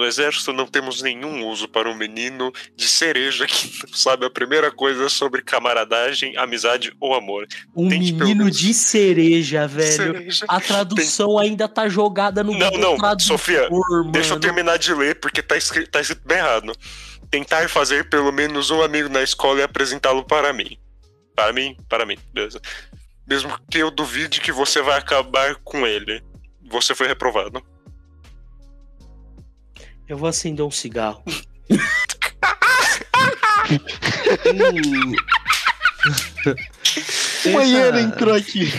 No 0.00 0.06
exército 0.06 0.50
não 0.54 0.66
temos 0.66 1.02
nenhum 1.02 1.46
uso 1.46 1.68
para 1.68 1.86
um 1.86 1.94
menino 1.94 2.50
de 2.74 2.88
cereja 2.88 3.46
que 3.46 3.70
sabe 3.92 4.24
a 4.24 4.30
primeira 4.30 4.70
coisa 4.70 5.10
sobre 5.10 5.42
camaradagem, 5.42 6.38
amizade 6.38 6.90
ou 6.98 7.12
amor. 7.12 7.46
Um 7.76 7.86
Tente 7.86 8.10
menino 8.14 8.44
menos- 8.44 8.58
de 8.58 8.72
cereja, 8.72 9.66
velho. 9.68 9.92
Cereja. 10.14 10.46
A 10.48 10.58
tradução 10.58 11.38
ainda 11.38 11.68
tá 11.68 11.86
jogada 11.86 12.42
no 12.42 12.52
Não, 12.56 12.70
não, 12.70 12.96
Tradutor, 12.96 13.20
Sofia, 13.26 13.68
Deixa 14.10 14.30
eu 14.30 14.36
mano. 14.36 14.40
terminar 14.40 14.78
de 14.78 14.94
ler, 14.94 15.16
porque 15.20 15.42
tá 15.42 15.54
escrito, 15.58 15.90
tá 15.90 16.00
escrito 16.00 16.26
bem 16.26 16.38
errado. 16.38 16.72
Tentar 17.30 17.68
fazer 17.68 18.08
pelo 18.08 18.32
menos 18.32 18.70
um 18.70 18.80
amigo 18.82 19.10
na 19.10 19.22
escola 19.22 19.60
e 19.60 19.62
apresentá-lo 19.64 20.24
para 20.24 20.50
mim. 20.50 20.78
Para 21.36 21.52
mim? 21.52 21.76
Para 21.90 22.06
mim, 22.06 22.16
beleza. 22.32 22.58
Mesmo 23.28 23.54
que 23.70 23.76
eu 23.76 23.90
duvide 23.90 24.40
que 24.40 24.50
você 24.50 24.80
vai 24.80 24.98
acabar 24.98 25.56
com 25.56 25.86
ele. 25.86 26.22
Você 26.70 26.94
foi 26.94 27.06
reprovado. 27.06 27.62
Eu 30.10 30.16
vou 30.18 30.28
acender 30.28 30.64
um 30.66 30.70
cigarro. 30.72 31.22
Hum. 34.46 35.14
O 37.46 37.52
banheiro 37.52 37.96
Essa- 37.96 38.00
entrou 38.00 38.34
aqui. 38.34 38.72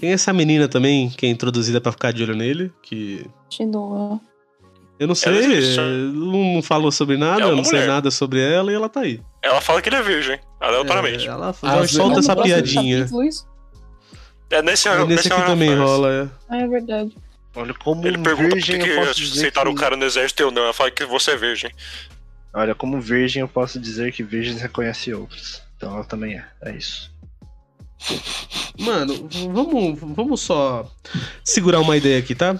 Tem 0.00 0.12
essa 0.12 0.32
menina 0.32 0.68
também, 0.68 1.10
que 1.10 1.26
é 1.26 1.28
introduzida 1.28 1.80
pra 1.80 1.90
ficar 1.90 2.12
de 2.12 2.22
olho 2.22 2.36
nele, 2.36 2.70
que 2.82 3.26
Continua. 3.44 4.20
eu 4.98 5.08
não 5.08 5.14
sei, 5.14 5.32
Ela 5.32 5.44
existe. 5.54 5.80
é, 5.80 5.82
não 5.82 6.62
falou 6.62 6.92
sobre 6.92 7.16
nada, 7.16 7.40
É 7.42 7.44
eu 7.44 7.56
não 7.56 7.64
sei 7.64 7.80
mulher. 7.80 7.88
nada 7.88 8.10
sobre 8.10 8.40
ela 8.40 8.70
e 8.70 8.74
ela 8.74 8.88
tá 8.88 9.00
aí. 9.00 9.20
Ela 9.42 9.60
fala 9.60 9.80
que 9.82 9.88
ele 9.88 9.96
é 9.96 10.02
virgem, 10.02 10.38
aleatoriamente. 10.60 11.26
É, 11.26 11.30
ela 11.30 11.48
Às 11.50 11.58
já 11.60 11.74
vezes- 11.80 11.96
solta 11.96 12.18
essa 12.20 12.36
piadinha. 12.36 12.98
capítulo, 13.00 13.24
isso? 13.24 13.46
É, 14.50 14.62
nesse, 14.62 14.88
nesse 15.06 15.32
aqui 15.32 15.46
também 15.46 15.74
rola, 15.74 16.12
é. 16.12 16.28
Ah, 16.48 16.58
é 16.58 16.68
verdade. 16.68 17.16
Olha, 17.54 17.72
como 17.74 18.06
Ele 18.06 18.18
um 18.18 18.22
pergunta 18.22 18.48
por 18.48 18.54
virgem 18.56 18.80
que, 18.82 18.88
eu 18.88 18.96
posso 18.96 19.14
que 19.14 19.20
dizer 19.22 19.38
aceitaram 19.40 19.72
que... 19.72 19.78
o 19.78 19.80
cara 19.80 19.96
no 19.96 20.04
exército 20.04 20.42
e 20.42 20.44
eu 20.44 20.50
não. 20.50 20.62
Ela 20.62 20.72
fala 20.72 20.90
que 20.90 21.04
você 21.04 21.32
é 21.32 21.36
virgem. 21.36 21.70
Olha, 22.52 22.74
como 22.74 23.00
virgem 23.00 23.40
eu 23.40 23.48
posso 23.48 23.78
dizer 23.80 24.12
que 24.12 24.22
virgens 24.22 24.60
reconhecem 24.60 25.14
outros. 25.14 25.62
Então 25.76 25.94
ela 25.94 26.04
também 26.04 26.34
é. 26.34 26.44
É 26.62 26.76
isso. 26.76 27.12
Mano, 28.78 29.28
vamos, 29.52 29.98
vamos 30.00 30.40
só 30.40 30.90
segurar 31.42 31.80
uma 31.80 31.96
ideia 31.96 32.18
aqui, 32.18 32.34
tá? 32.34 32.54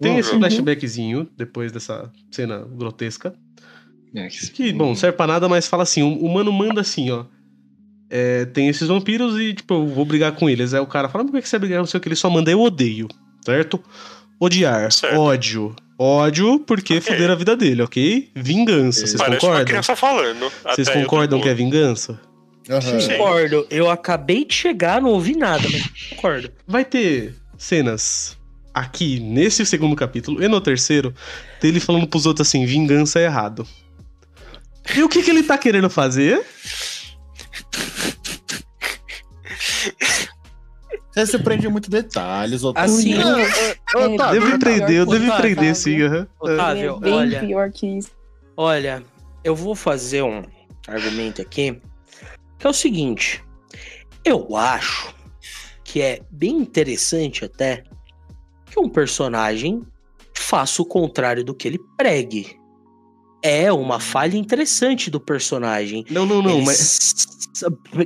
Tem 0.00 0.12
Vamos. 0.12 0.26
esse 0.26 0.36
flashbackzinho, 0.36 1.28
depois 1.36 1.70
dessa 1.70 2.10
cena 2.30 2.58
grotesca. 2.58 3.34
É, 4.14 4.28
que- 4.28 4.72
bom, 4.72 4.94
serve 4.94 5.16
pra 5.16 5.26
nada, 5.26 5.48
mas 5.48 5.68
fala 5.68 5.82
assim: 5.84 6.02
o, 6.02 6.08
o 6.24 6.32
mano 6.32 6.52
manda 6.52 6.80
assim, 6.80 7.10
ó. 7.10 7.24
é, 8.10 8.44
tem 8.46 8.68
esses 8.68 8.88
vampiros 8.88 9.38
e, 9.40 9.54
tipo, 9.54 9.74
eu 9.74 9.86
vou 9.86 10.04
brigar 10.04 10.32
com 10.32 10.48
eles. 10.50 10.74
Aí 10.74 10.80
o 10.80 10.86
cara 10.86 11.08
fala, 11.08 11.24
mas 11.24 11.30
por 11.30 11.40
que 11.40 11.48
você 11.48 11.56
vai 11.58 11.66
brigar? 11.66 11.78
Não 11.78 11.86
sei 11.86 11.98
o 11.98 12.00
que 12.00 12.08
ele 12.08 12.16
só 12.16 12.28
manda, 12.28 12.50
eu 12.50 12.60
odeio, 12.60 13.08
certo? 13.44 13.82
Odiar, 14.40 14.90
Certo. 14.92 15.16
ódio. 15.18 15.74
Ódio 15.98 16.58
porque 16.60 16.98
Ok. 16.98 17.12
fuderam 17.12 17.34
a 17.34 17.36
vida 17.36 17.56
dele, 17.56 17.82
ok? 17.82 18.30
Vingança, 18.34 19.00
vocês 19.06 19.14
Parece 19.14 19.34
uma 19.34 19.40
concordam? 19.52 19.64
criança 19.66 19.96
falando. 19.96 20.52
Vocês 20.64 20.88
concordam 20.88 21.40
que 21.40 21.48
é 21.48 21.54
vingança? 21.54 22.20
Sim. 22.82 23.16
Concordo. 23.18 23.66
Eu 23.70 23.88
acabei 23.90 24.44
de 24.44 24.54
chegar, 24.54 25.00
não 25.00 25.10
ouvi 25.10 25.36
nada, 25.36 25.62
mas 25.70 25.86
concordo. 26.10 26.50
Vai 26.66 26.84
ter 26.84 27.34
cenas 27.56 28.36
aqui, 28.72 29.20
nesse 29.20 29.64
segundo 29.64 29.94
capítulo, 29.94 30.42
e 30.42 30.48
no 30.48 30.60
terceiro, 30.60 31.14
dele 31.60 31.78
falando 31.78 32.08
pros 32.08 32.26
outros 32.26 32.48
assim, 32.48 32.66
vingança 32.66 33.20
é 33.20 33.24
errado. 33.26 33.64
E 34.96 35.02
o 35.02 35.08
que, 35.08 35.22
que 35.22 35.30
ele 35.30 35.44
tá 35.44 35.56
querendo 35.56 35.88
fazer? 35.88 36.44
Você 41.14 41.26
se 41.26 41.38
prende 41.38 41.66
em 41.66 41.70
muitos 41.70 41.88
detalhes, 41.88 42.64
Otávio. 42.64 42.92
Assim, 42.92 43.14
Não, 43.14 43.38
É, 43.38 43.76
Otávio, 43.94 44.40
Deve 44.40 44.58
prender, 44.58 44.90
eu 44.96 45.06
devo 45.06 45.36
prender 45.36 45.52
Otávio. 45.52 45.74
sim, 45.76 46.02
é 46.02 46.26
Otávio, 46.40 46.98
bem 46.98 47.14
olha, 47.14 47.40
pior 47.40 47.70
que 47.70 47.86
isso. 47.86 48.10
olha, 48.56 49.02
eu 49.44 49.54
vou 49.54 49.76
fazer 49.76 50.22
um 50.22 50.42
argumento 50.88 51.40
aqui, 51.40 51.80
que 52.58 52.66
é 52.66 52.70
o 52.70 52.72
seguinte. 52.72 53.44
Eu 54.24 54.56
acho 54.56 55.14
que 55.84 56.02
é 56.02 56.20
bem 56.30 56.56
interessante 56.56 57.44
até 57.44 57.84
que 58.66 58.80
um 58.80 58.88
personagem 58.88 59.82
faça 60.36 60.82
o 60.82 60.84
contrário 60.86 61.44
do 61.44 61.54
que 61.54 61.68
ele 61.68 61.78
pregue. 61.96 62.58
É 63.46 63.70
uma 63.70 64.00
falha 64.00 64.38
interessante 64.38 65.10
do 65.10 65.20
personagem. 65.20 66.02
Não, 66.08 66.24
não, 66.24 66.40
não, 66.40 66.56
Ele 66.56 66.64
mas. 66.64 67.26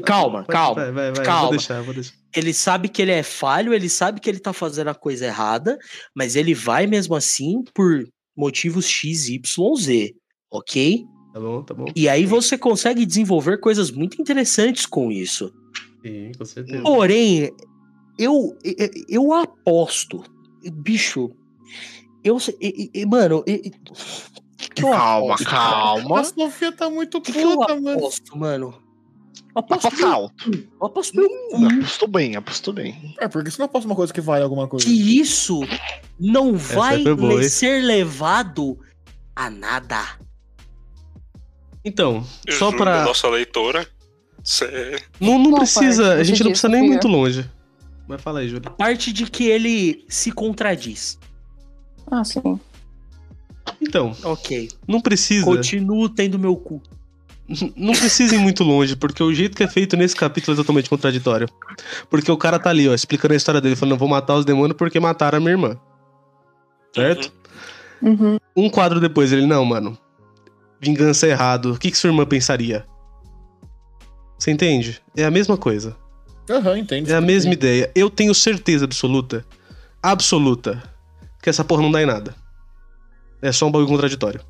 Calma, 0.05 0.45
calma. 0.45 0.83
Vai, 0.83 0.93
vai, 0.93 1.13
vai, 1.13 1.25
calma. 1.25 1.43
vou 1.43 1.51
deixar, 1.51 1.81
vou 1.83 1.95
deixar. 1.95 2.13
Ele 2.35 2.53
sabe 2.53 2.89
que 2.89 3.01
ele 3.01 3.13
é 3.13 3.23
falho, 3.23 3.73
ele 3.73 3.89
sabe 3.89 4.21
que 4.21 4.29
ele 4.29 4.41
tá 4.41 4.53
fazendo 4.53 4.89
a 4.89 4.95
coisa 4.97 5.27
errada, 5.27 5.79
mas 6.13 6.35
ele 6.35 6.55
vai 6.55 6.89
mesmo 6.89 7.15
assim 7.15 7.63
por 7.73 8.05
motivos 8.37 8.85
X, 8.87 9.29
Y, 9.29 9.77
Z, 9.77 10.13
ok? 10.51 11.05
Tá 11.33 11.41
bom, 11.41 11.63
tá 11.63 11.73
bom. 11.73 11.87
E 11.95 12.09
aí 12.09 12.27
você 12.27 12.59
consegue 12.59 13.07
desenvolver 13.07 13.59
coisas 13.61 13.93
muito 13.93 14.21
interessantes 14.21 14.87
com 14.87 15.11
isso. 15.13 15.53
Sim, 16.05 16.33
com 16.37 16.45
certeza. 16.45 16.83
Porém, 16.83 17.51
eu, 18.19 18.57
eu, 18.65 18.91
eu 19.09 19.33
aposto, 19.33 20.25
bicho, 20.73 21.31
eu, 22.25 22.41
se- 22.41 22.57
e- 22.61 22.91
e- 22.93 23.07
mano, 23.07 23.45
eu 23.47 23.61
Calma, 24.75 25.35
aposto? 25.35 25.47
A 25.49 25.51
calma. 25.51 26.25
Sofia 26.25 26.73
tá 26.73 26.91
muito 26.91 27.21
Que 27.21 27.33
que 27.33 27.39
eu 27.39 27.57
puta, 27.59 27.75
mano. 27.81 27.99
aposto, 27.99 28.37
mano? 28.39 28.83
Eu 29.55 29.61
aposto, 29.61 29.87
Aposta 29.87 30.09
alto. 30.09 30.51
eu 30.51 30.87
aposto 30.87 31.17
meu 31.17 31.29
cu 31.29 31.65
Apostou 31.67 32.09
bem, 32.09 32.37
apostou 32.37 32.75
bem. 32.75 33.15
É, 33.21 33.29
porque 33.29 33.51
se 33.51 33.59
não 33.59 33.69
posso 33.69 33.87
uma 33.87 33.95
coisa 33.95 34.13
que 34.13 34.21
vale 34.21 34.43
alguma 34.43 34.67
coisa. 34.69 34.85
que 34.85 35.21
isso 35.21 35.61
não 36.19 36.57
vai 36.57 37.03
boa, 37.05 37.35
le- 37.35 37.43
hein? 37.45 37.49
ser 37.49 37.83
levado 37.83 38.79
a 39.35 39.49
nada. 39.49 40.19
Então, 41.85 42.25
só 42.51 42.71
Júlia, 42.71 42.77
pra. 42.77 43.05
Nossa 43.05 43.29
leitora. 43.29 43.87
Cê... 44.43 45.01
Não, 45.21 45.39
não 45.39 45.51
Qual 45.51 45.59
precisa, 45.61 46.05
parte 46.09 46.21
a 46.21 46.25
gente 46.25 46.43
não 46.43 46.51
precisa 46.51 46.69
nem 46.69 46.83
muito 46.83 47.07
longe. 47.09 47.49
Mas 48.07 48.21
fala 48.23 48.41
aí, 48.41 48.49
Júlia. 48.49 48.71
Parte 48.71 49.13
de 49.13 49.31
que 49.31 49.45
ele 49.45 50.05
se 50.09 50.33
contradiz. 50.33 51.19
Ah, 52.11 52.25
sim. 52.25 52.59
Então, 53.81 54.15
Ok. 54.23 54.69
não 54.87 55.01
precisa. 55.01 55.45
Continuo 55.45 56.09
tendo 56.09 56.39
meu 56.39 56.57
cu. 56.57 56.83
Não 57.75 57.95
precisa 57.95 58.35
ir 58.35 58.39
muito 58.39 58.63
longe, 58.63 58.95
porque 58.95 59.23
o 59.23 59.33
jeito 59.33 59.57
que 59.57 59.63
é 59.63 59.67
feito 59.67 59.97
nesse 59.97 60.15
capítulo 60.15 60.55
é 60.55 60.57
totalmente 60.59 60.91
contraditório. 60.91 61.49
Porque 62.11 62.31
o 62.31 62.37
cara 62.37 62.59
tá 62.59 62.69
ali, 62.69 62.87
ó, 62.87 62.93
explicando 62.93 63.33
a 63.33 63.37
história 63.39 63.59
dele, 63.59 63.75
falando, 63.75 63.97
vou 63.97 64.07
matar 64.07 64.35
os 64.35 64.45
demônios 64.45 64.77
porque 64.77 65.01
mataram 65.01 65.39
a 65.39 65.41
minha 65.41 65.53
irmã. 65.53 65.81
Certo? 66.95 67.33
Uhum. 68.03 68.37
Um 68.55 68.69
quadro 68.69 69.01
depois, 69.01 69.33
ele, 69.33 69.47
não, 69.47 69.65
mano. 69.65 69.97
Vingança 70.79 71.27
é 71.27 71.31
errado. 71.31 71.73
O 71.73 71.79
que, 71.79 71.91
que 71.91 71.97
sua 71.97 72.09
irmã 72.11 72.27
pensaria? 72.27 72.85
Você 74.39 74.51
entende? 74.51 75.01
É 75.17 75.25
a 75.25 75.31
mesma 75.31 75.57
coisa. 75.57 75.97
Aham, 76.51 76.79
entende. 76.79 77.11
É 77.11 77.17
a 77.17 77.21
mesma 77.21 77.53
ideia. 77.55 77.91
Eu 77.95 78.09
tenho 78.09 78.35
certeza 78.35 78.85
absoluta, 78.85 79.45
absoluta, 80.03 80.83
que 81.43 81.51
essa 81.51 81.65
porra 81.65 81.83
não 81.83 81.91
dá 81.91 82.03
em 82.03 82.07
nada. 82.07 82.35
É 83.41 83.53
só 83.53 83.67
um 83.67 83.71
bagulho 83.71 83.89
contraditório. 83.89 84.41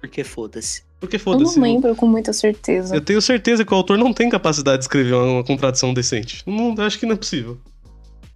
Porque 0.00 0.24
foda-se. 0.24 0.82
Porque 0.98 1.16
Eu 1.16 1.20
foda-se. 1.20 1.56
não 1.58 1.62
lembro 1.62 1.94
com 1.96 2.06
muita 2.06 2.32
certeza. 2.32 2.94
Eu 2.94 3.00
tenho 3.00 3.20
certeza 3.20 3.64
que 3.64 3.72
o 3.72 3.76
autor 3.76 3.98
não 3.98 4.12
tem 4.12 4.28
capacidade 4.28 4.78
de 4.78 4.84
escrever 4.84 5.14
uma, 5.14 5.24
uma 5.24 5.44
contradição 5.44 5.92
decente. 5.94 6.42
Não, 6.46 6.74
acho 6.84 6.98
que 6.98 7.06
não 7.06 7.14
é 7.14 7.16
possível. 7.16 7.58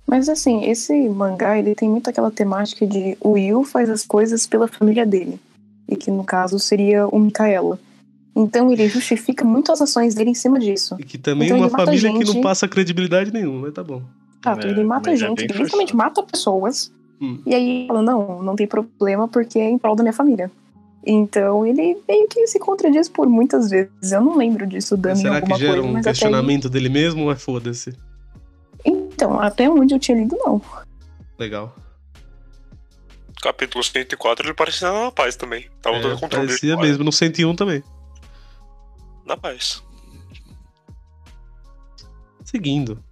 Mas 0.06 0.28
assim, 0.28 0.64
esse 0.64 1.08
mangá, 1.08 1.58
ele 1.58 1.74
tem 1.74 1.88
muito 1.88 2.08
aquela 2.08 2.30
temática 2.30 2.86
de 2.86 3.16
o 3.20 3.36
Yu 3.36 3.64
faz 3.64 3.90
as 3.90 4.06
coisas 4.06 4.46
pela 4.46 4.68
família 4.68 5.04
dele. 5.04 5.40
E 5.88 5.96
que 5.96 6.10
no 6.10 6.24
caso 6.24 6.58
seria 6.58 7.06
o 7.08 7.18
Mikaela. 7.18 7.78
Então 8.34 8.70
ele 8.70 8.88
justifica 8.88 9.44
muito 9.44 9.72
as 9.72 9.80
ações 9.80 10.14
dele 10.14 10.30
em 10.30 10.34
cima 10.34 10.58
disso. 10.60 10.94
E 10.98 11.04
que 11.04 11.18
também 11.18 11.46
Então 11.46 11.56
uma 11.58 11.66
ele 11.66 11.72
mata 11.72 11.84
família 11.86 12.12
que 12.12 12.24
não 12.24 12.32
gente. 12.34 12.42
passa 12.42 12.68
credibilidade 12.68 13.32
nenhuma, 13.32 13.62
mas 13.62 13.72
tá 13.74 13.82
bom. 13.82 14.02
Fato, 14.42 14.66
É, 14.66 14.70
ele 14.70 14.84
mata 14.84 15.10
é 15.10 15.16
gente, 15.16 15.42
ele 15.42 15.52
literalmente 15.52 15.96
mata 15.96 16.22
pessoas. 16.22 16.92
Hum. 17.20 17.40
E 17.46 17.54
aí 17.54 17.68
ele 17.68 17.86
fala, 17.88 18.02
não, 18.02 18.42
não 18.42 18.56
tem 18.56 18.66
problema 18.66 19.26
porque 19.28 19.58
é 19.58 19.68
em 19.68 19.78
prol 19.78 19.96
da 19.96 20.02
minha 20.02 20.12
família. 20.12 20.50
Então 21.06 21.64
ele 21.64 21.96
meio 22.08 22.28
que 22.28 22.46
se 22.46 22.58
contradiz 22.58 23.08
por 23.08 23.28
muitas 23.28 23.70
vezes. 23.70 24.12
Eu 24.12 24.20
não 24.20 24.36
lembro 24.36 24.66
disso 24.66 24.96
dando 24.96 25.16
Será 25.16 25.36
que 25.36 25.42
alguma 25.42 25.58
gera 25.58 25.72
coisa, 25.74 25.88
um 25.88 25.92
mas 25.92 26.00
até 26.00 26.10
aí... 26.10 26.14
questionamento 26.14 26.68
dele 26.68 26.88
mesmo 26.88 27.24
ou 27.24 27.32
é 27.32 27.36
foda-se? 27.36 27.96
Então, 28.84 29.40
até 29.40 29.68
onde 29.68 29.94
eu 29.94 29.98
tinha 29.98 30.16
lido, 30.18 30.36
não. 30.38 30.60
Legal. 31.38 31.74
Capítulo 33.42 33.82
104, 33.82 34.46
ele 34.46 34.54
parecia 34.54 34.90
na 34.92 35.10
paz 35.12 35.36
também. 35.36 35.66
Tava 35.80 36.00
todo 36.00 36.12
É, 36.12 36.14
o 36.14 36.20
controle 36.20 36.46
parecia 36.48 36.76
dele. 36.76 36.88
mesmo, 36.88 37.04
no 37.04 37.12
101 37.12 37.54
também. 37.54 37.82
Na 39.24 39.36
paz. 39.36 39.82
Seguindo. 42.44 43.02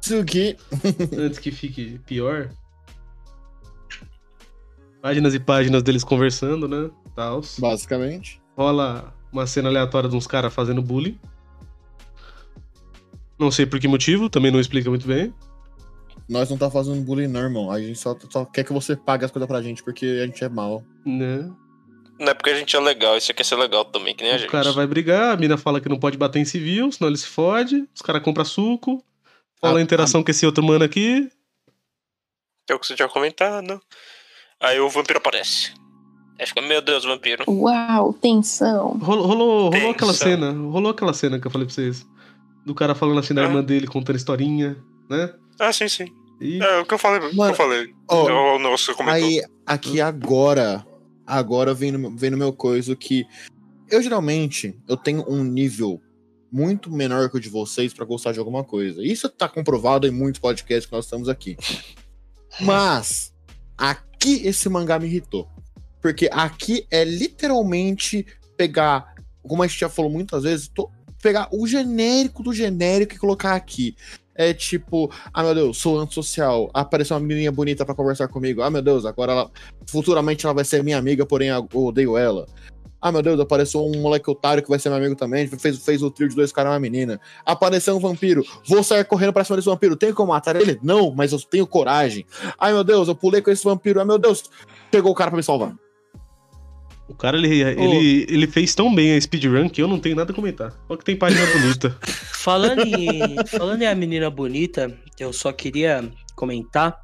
Tsugi. 0.00 0.56
Antes 1.18 1.38
que 1.38 1.50
fique 1.50 1.98
pior. 2.06 2.50
Páginas 5.02 5.34
e 5.34 5.40
páginas 5.40 5.82
deles 5.82 6.04
conversando, 6.04 6.68
né? 6.68 6.90
Tals. 7.14 7.58
Basicamente. 7.58 8.40
Rola 8.56 9.14
uma 9.32 9.46
cena 9.46 9.68
aleatória 9.68 10.08
de 10.08 10.16
uns 10.16 10.26
caras 10.26 10.52
fazendo 10.52 10.82
bullying. 10.82 11.18
Não 13.38 13.50
sei 13.50 13.64
por 13.64 13.80
que 13.80 13.88
motivo, 13.88 14.28
também 14.28 14.50
não 14.50 14.60
explica 14.60 14.90
muito 14.90 15.06
bem. 15.06 15.32
Nós 16.28 16.50
não 16.50 16.58
tá 16.58 16.70
fazendo 16.70 17.00
bullying, 17.02 17.26
não, 17.26 17.40
irmão. 17.40 17.70
A 17.70 17.80
gente 17.80 17.98
só, 17.98 18.14
só 18.30 18.44
quer 18.44 18.64
que 18.64 18.72
você 18.72 18.94
pague 18.94 19.24
as 19.24 19.30
coisas 19.30 19.48
pra 19.48 19.62
gente, 19.62 19.82
porque 19.82 20.04
a 20.22 20.26
gente 20.26 20.44
é 20.44 20.48
mal. 20.48 20.84
Né? 21.06 21.50
Não 22.18 22.28
é 22.28 22.34
porque 22.34 22.50
a 22.50 22.54
gente 22.58 22.76
é 22.76 22.80
legal, 22.80 23.16
isso 23.16 23.32
quer 23.32 23.44
ser 23.44 23.56
legal 23.56 23.82
também, 23.86 24.14
que 24.14 24.22
nem 24.22 24.32
a 24.34 24.36
O 24.36 24.38
gente. 24.38 24.50
cara 24.50 24.70
vai 24.72 24.86
brigar, 24.86 25.32
a 25.32 25.36
mina 25.38 25.56
fala 25.56 25.80
que 25.80 25.88
não 25.88 25.98
pode 25.98 26.18
bater 26.18 26.38
em 26.38 26.44
civil, 26.44 26.92
senão 26.92 27.08
ele 27.08 27.16
se 27.16 27.26
fode. 27.26 27.88
Os 27.94 28.02
caras 28.02 28.22
compram 28.22 28.44
suco. 28.44 29.02
Rola 29.62 29.78
a 29.78 29.80
Ah, 29.80 29.82
interação 29.82 30.22
com 30.22 30.30
esse 30.30 30.44
outro 30.44 30.62
mano 30.62 30.84
aqui. 30.84 31.30
É 32.68 32.74
o 32.74 32.78
que 32.78 32.86
você 32.86 32.94
tinha 32.94 33.08
comentado. 33.08 33.80
Aí 34.60 34.78
o 34.80 34.88
vampiro 34.88 35.18
aparece. 35.18 35.72
Aí 36.38 36.46
fica, 36.46 36.60
meu 36.62 36.80
Deus, 36.82 37.04
vampiro. 37.04 37.44
Uau, 37.48 38.12
tensão. 38.14 38.98
Rolou, 38.98 39.26
rolou, 39.26 39.70
rolou 39.70 39.90
aquela 39.90 40.12
cena. 40.14 40.52
Rolou 40.52 40.90
aquela 40.90 41.12
cena 41.14 41.38
que 41.38 41.46
eu 41.46 41.50
falei 41.50 41.66
pra 41.66 41.74
vocês. 41.74 42.06
Do 42.64 42.74
cara 42.74 42.94
falando 42.94 43.18
assim 43.20 43.34
da 43.34 43.42
Ah. 43.42 43.44
irmã 43.44 43.62
dele, 43.62 43.86
contando 43.86 44.16
historinha, 44.16 44.76
né? 45.08 45.32
Ah, 45.58 45.72
sim, 45.72 45.88
sim. 45.88 46.06
E 46.40 46.62
É 46.62 46.78
o 46.78 46.86
que 46.86 46.94
eu 46.94 46.98
falei. 46.98 47.26
o 47.26 47.30
que 47.30 47.36
Mano, 47.36 47.52
eu 47.52 47.56
falei. 47.56 47.94
ó, 48.08 48.58
você 48.76 48.94
comentou. 48.94 49.14
Aí, 49.28 49.42
aqui 49.66 50.00
agora, 50.00 50.86
agora 51.26 51.74
vem 51.74 51.92
no, 51.92 52.16
vem 52.16 52.30
no 52.30 52.36
meu 52.38 52.52
coisa 52.52 52.94
que 52.96 53.26
eu 53.90 54.02
geralmente 54.02 54.74
eu 54.88 54.96
tenho 54.96 55.24
um 55.28 55.42
nível 55.42 56.00
muito 56.52 56.90
menor 56.90 57.28
que 57.30 57.36
o 57.36 57.40
de 57.40 57.48
vocês 57.48 57.92
pra 57.92 58.04
gostar 58.06 58.32
de 58.32 58.38
alguma 58.38 58.64
coisa. 58.64 59.02
Isso 59.04 59.28
tá 59.28 59.48
comprovado 59.48 60.06
em 60.06 60.10
muitos 60.10 60.40
podcasts 60.40 60.86
que 60.86 60.92
nós 60.92 61.04
estamos 61.04 61.28
aqui. 61.28 61.56
Mas 62.60 63.32
aqui 64.20 64.46
esse 64.46 64.68
mangá 64.68 64.98
me 64.98 65.06
irritou. 65.06 65.48
Porque 66.02 66.28
aqui 66.32 66.86
é 66.90 67.04
literalmente 67.04 68.26
pegar, 68.56 69.14
como 69.42 69.62
a 69.62 69.66
gente 69.66 69.80
já 69.80 69.88
falou 69.88 70.10
muitas 70.10 70.42
vezes, 70.42 70.68
to- 70.68 70.90
pegar 71.22 71.48
o 71.52 71.66
genérico 71.66 72.42
do 72.42 72.52
genérico 72.52 73.14
e 73.14 73.18
colocar 73.18 73.54
aqui. 73.54 73.96
É 74.34 74.54
tipo, 74.54 75.10
ah 75.34 75.42
meu 75.42 75.54
Deus, 75.54 75.76
sou 75.78 75.98
antissocial. 75.98 76.70
Apareceu 76.72 77.16
uma 77.16 77.26
menininha 77.26 77.52
bonita 77.52 77.84
pra 77.84 77.94
conversar 77.94 78.28
comigo. 78.28 78.62
Ah 78.62 78.70
meu 78.70 78.80
Deus, 78.80 79.04
agora 79.04 79.32
ela. 79.32 79.50
Futuramente 79.86 80.46
ela 80.46 80.54
vai 80.54 80.64
ser 80.64 80.82
minha 80.82 80.96
amiga, 80.96 81.26
porém 81.26 81.48
eu 81.48 81.68
odeio 81.74 82.16
ela. 82.16 82.46
Ah 83.00 83.10
meu 83.10 83.22
Deus, 83.22 83.40
apareceu 83.40 83.84
um 83.84 84.00
moleque 84.00 84.28
otário 84.30 84.62
que 84.62 84.68
vai 84.68 84.78
ser 84.78 84.90
meu 84.90 84.98
amigo 84.98 85.14
também. 85.14 85.46
Fez, 85.46 85.78
fez 85.78 86.02
o 86.02 86.10
trio 86.10 86.28
de 86.28 86.36
dois 86.36 86.52
caras 86.52 86.70
e 86.70 86.74
uma 86.74 86.80
menina. 86.80 87.20
Apareceu 87.46 87.96
um 87.96 88.00
vampiro. 88.00 88.44
Vou 88.66 88.82
sair 88.82 89.04
correndo 89.04 89.32
pra 89.32 89.44
cima 89.44 89.56
desse 89.56 89.68
vampiro. 89.68 89.96
Tenho 89.96 90.14
como 90.14 90.32
matar 90.32 90.56
ele? 90.56 90.78
Não, 90.82 91.10
mas 91.14 91.32
eu 91.32 91.40
tenho 91.40 91.66
coragem. 91.66 92.26
Ai 92.58 92.72
meu 92.72 92.84
Deus, 92.84 93.08
eu 93.08 93.14
pulei 93.14 93.40
com 93.40 93.50
esse 93.50 93.64
vampiro. 93.64 94.00
Ai 94.00 94.06
meu 94.06 94.18
Deus, 94.18 94.50
pegou 94.90 95.12
o 95.12 95.14
cara 95.14 95.30
pra 95.30 95.36
me 95.36 95.42
salvar. 95.42 95.74
O 97.10 97.14
cara, 97.14 97.36
ele, 97.36 97.60
ele, 97.60 98.26
ele 98.28 98.46
fez 98.46 98.72
tão 98.72 98.94
bem 98.94 99.16
a 99.16 99.20
speedrun 99.20 99.68
que 99.68 99.82
eu 99.82 99.88
não 99.88 99.98
tenho 99.98 100.14
nada 100.14 100.30
a 100.30 100.34
comentar. 100.34 100.72
Olha 100.88 100.96
que 100.96 101.04
tem 101.04 101.16
página 101.16 101.44
bonita. 101.46 101.96
Falando 102.40 102.82
em, 102.82 103.44
falando 103.46 103.82
em 103.82 103.86
a 103.86 103.94
menina 103.94 104.30
bonita, 104.30 104.96
eu 105.18 105.30
só 105.30 105.52
queria 105.52 106.08
comentar 106.34 106.98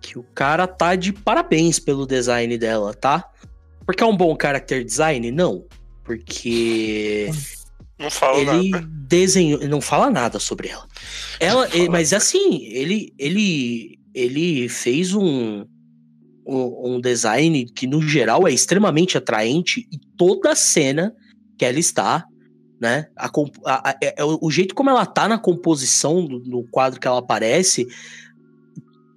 que 0.00 0.18
o 0.18 0.24
cara 0.34 0.66
tá 0.66 0.96
de 0.96 1.12
parabéns 1.12 1.78
pelo 1.78 2.06
design 2.06 2.58
dela, 2.58 2.92
tá? 2.92 3.30
Porque 3.86 4.02
é 4.02 4.06
um 4.06 4.16
bom 4.16 4.36
character 4.40 4.84
design? 4.84 5.30
Não. 5.30 5.64
Porque 6.04 7.30
Não 7.98 8.10
fala 8.10 8.38
ele 8.38 8.70
nada. 8.70 8.86
desenhou, 9.08 9.60
não 9.68 9.80
fala 9.80 10.10
nada 10.10 10.38
sobre 10.38 10.68
ela. 10.68 10.86
Ela, 11.38 11.68
fala 11.68 11.90
mas 11.90 12.12
assim, 12.12 12.64
ele 12.64 13.12
ele 13.18 13.98
ele 14.14 14.68
fez 14.68 15.14
um, 15.14 15.64
um 16.46 16.94
um 16.96 17.00
design 17.00 17.64
que 17.66 17.86
no 17.86 18.02
geral 18.02 18.46
é 18.48 18.52
extremamente 18.52 19.16
atraente 19.16 19.86
e 19.92 19.98
toda 20.16 20.54
cena 20.56 21.14
que 21.56 21.64
ela 21.64 21.78
está, 21.78 22.24
né? 22.80 23.06
A, 23.16 23.26
a- 23.26 23.90
a- 23.90 23.96
é- 24.02 24.14
é 24.18 24.24
o 24.24 24.38
o 24.42 24.50
jeito 24.50 24.74
como 24.74 24.90
ela 24.90 25.06
tá 25.06 25.28
na 25.28 25.38
composição 25.38 26.24
do, 26.26 26.40
no 26.40 26.64
quadro 26.70 26.98
que 26.98 27.06
ela 27.06 27.18
aparece, 27.18 27.86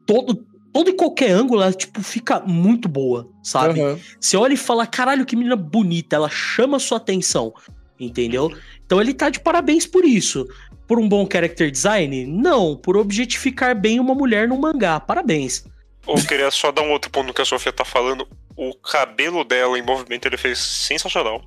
todo 0.05 0.45
todo 0.72 0.89
e 0.89 0.93
qualquer 0.93 1.32
ângulo 1.32 1.61
ela 1.61 1.74
tipo 1.74 2.01
fica 2.03 2.39
muito 2.41 2.88
boa, 2.89 3.30
sabe? 3.43 3.79
Aham. 3.81 3.99
Você 4.19 4.35
olha 4.37 4.53
e 4.53 4.57
fala, 4.57 4.87
caralho, 4.87 5.25
que 5.25 5.35
menina 5.35 5.55
bonita, 5.55 6.15
ela 6.15 6.29
chama 6.29 6.79
sua 6.79 6.97
atenção, 6.97 7.53
entendeu? 7.99 8.51
Então 8.85 8.99
ele 8.99 9.13
tá 9.13 9.29
de 9.29 9.39
parabéns 9.39 9.85
por 9.85 10.03
isso. 10.05 10.47
Por 10.87 10.99
um 10.99 11.07
bom 11.07 11.27
character 11.31 11.69
design? 11.71 12.25
Não, 12.25 12.75
por 12.75 12.97
objetificar 12.97 13.79
bem 13.79 13.99
uma 13.99 14.13
mulher 14.15 14.47
no 14.47 14.57
mangá. 14.59 14.99
Parabéns. 14.99 15.65
Ou 16.05 16.15
queria 16.15 16.51
só 16.51 16.71
dar 16.71 16.81
um 16.81 16.91
outro 16.91 17.09
ponto 17.09 17.27
no 17.27 17.33
que 17.33 17.41
a 17.41 17.45
Sofia 17.45 17.71
tá 17.71 17.85
falando. 17.85 18.27
O 18.55 18.73
cabelo 18.75 19.43
dela 19.45 19.79
em 19.79 19.81
movimento 19.81 20.25
ele 20.27 20.35
fez 20.37 20.59
sensacional. 20.59 21.41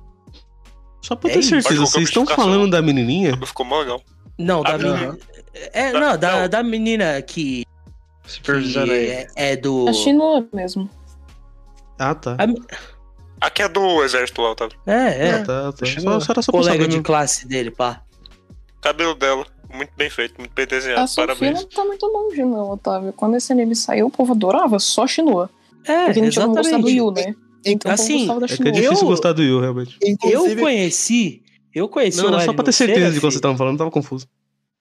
Só 1.03 1.15
pra 1.15 1.29
É 1.29 1.33
ter 1.33 1.39
isso. 1.39 1.49
certeza, 1.49 1.79
vocês 1.79 2.07
estão 2.07 2.25
falando 2.25 2.69
da 2.71 2.81
menininha? 2.81 3.37
Ficou 3.45 3.65
mó 3.65 3.79
legal. 3.79 4.01
Não, 4.37 4.63
da 4.63 4.77
menina. 4.77 5.17
É, 5.71 5.91
Da- 5.91 5.99
não, 5.99 6.17
da, 6.17 6.41
não. 6.41 6.49
da 6.49 6.63
menina 6.63 7.21
que, 7.21 7.63
Supervisando 8.25 8.87
que 8.87 8.91
aí. 8.93 9.07
é, 9.09 9.27
é 9.35 9.55
do. 9.55 9.87
A 9.87 9.93
Shinua 9.93 10.47
mesmo. 10.51 10.89
Ah, 11.99 12.15
tá. 12.15 12.35
A- 12.39 12.87
Aqui 13.47 13.61
é 13.61 13.69
do 13.69 14.03
exército 14.03 14.41
lá, 14.41 14.55
tá? 14.55 14.67
É, 14.85 15.27
é. 15.27 15.31
Ah, 15.41 15.45
tá, 15.45 15.71
tá. 15.73 15.85
Só, 15.85 16.11
eu- 16.11 16.21
só 16.21 16.33
era 16.33 16.41
só 16.41 16.51
Colega 16.51 16.87
de 16.87 17.01
classe 17.01 17.47
dele, 17.47 17.69
pá. 17.69 18.01
Cabelo 18.81 19.13
dela, 19.15 19.45
muito 19.73 19.91
bem 19.95 20.09
feito, 20.09 20.35
muito 20.39 20.53
bem 20.53 20.65
desenhado. 20.65 21.01
A 21.11 21.15
Parabéns. 21.15 21.61
não 21.61 21.69
tá 21.69 21.85
muito 21.85 22.05
longe, 22.07 22.43
não, 22.43 22.71
Otávio. 22.71 23.13
Quando 23.13 23.35
esse 23.37 23.51
anime 23.51 23.75
saiu, 23.75 24.07
o 24.07 24.11
povo 24.11 24.33
adorava 24.33 24.79
só 24.79 25.03
a 25.03 25.07
Shinua. 25.07 25.49
É, 25.85 26.05
Porque 26.05 26.21
não 26.21 26.29
tinha 26.29 26.45
como 26.45 26.55
gostar 26.55 26.77
do 26.77 26.89
exatamente. 26.89 26.97
Yu, 26.97 27.11
né? 27.11 27.35
Então 27.65 27.91
Assim, 27.91 28.27
É 28.29 28.47
que 28.57 28.67
é 28.67 28.71
difícil 28.71 29.03
Eu- 29.03 29.07
gostar 29.07 29.33
do 29.33 29.43
Yu, 29.43 29.59
realmente. 29.61 29.97
Eu 30.01 30.09
Inclusive, 30.09 30.61
conheci. 30.61 31.43
Eu 31.73 31.87
conheci 31.89 32.17
Não, 32.19 32.25
o 32.31 32.33
era 32.33 32.43
só 32.45 32.53
pra 32.53 32.63
ter 32.63 32.71
certeza 32.71 32.99
de 32.99 33.05
Seraph. 33.05 33.19
que 33.19 33.31
você 33.35 33.39
tava 33.39 33.55
falando, 33.57 33.77
tava 33.77 33.91
confuso. 33.91 34.27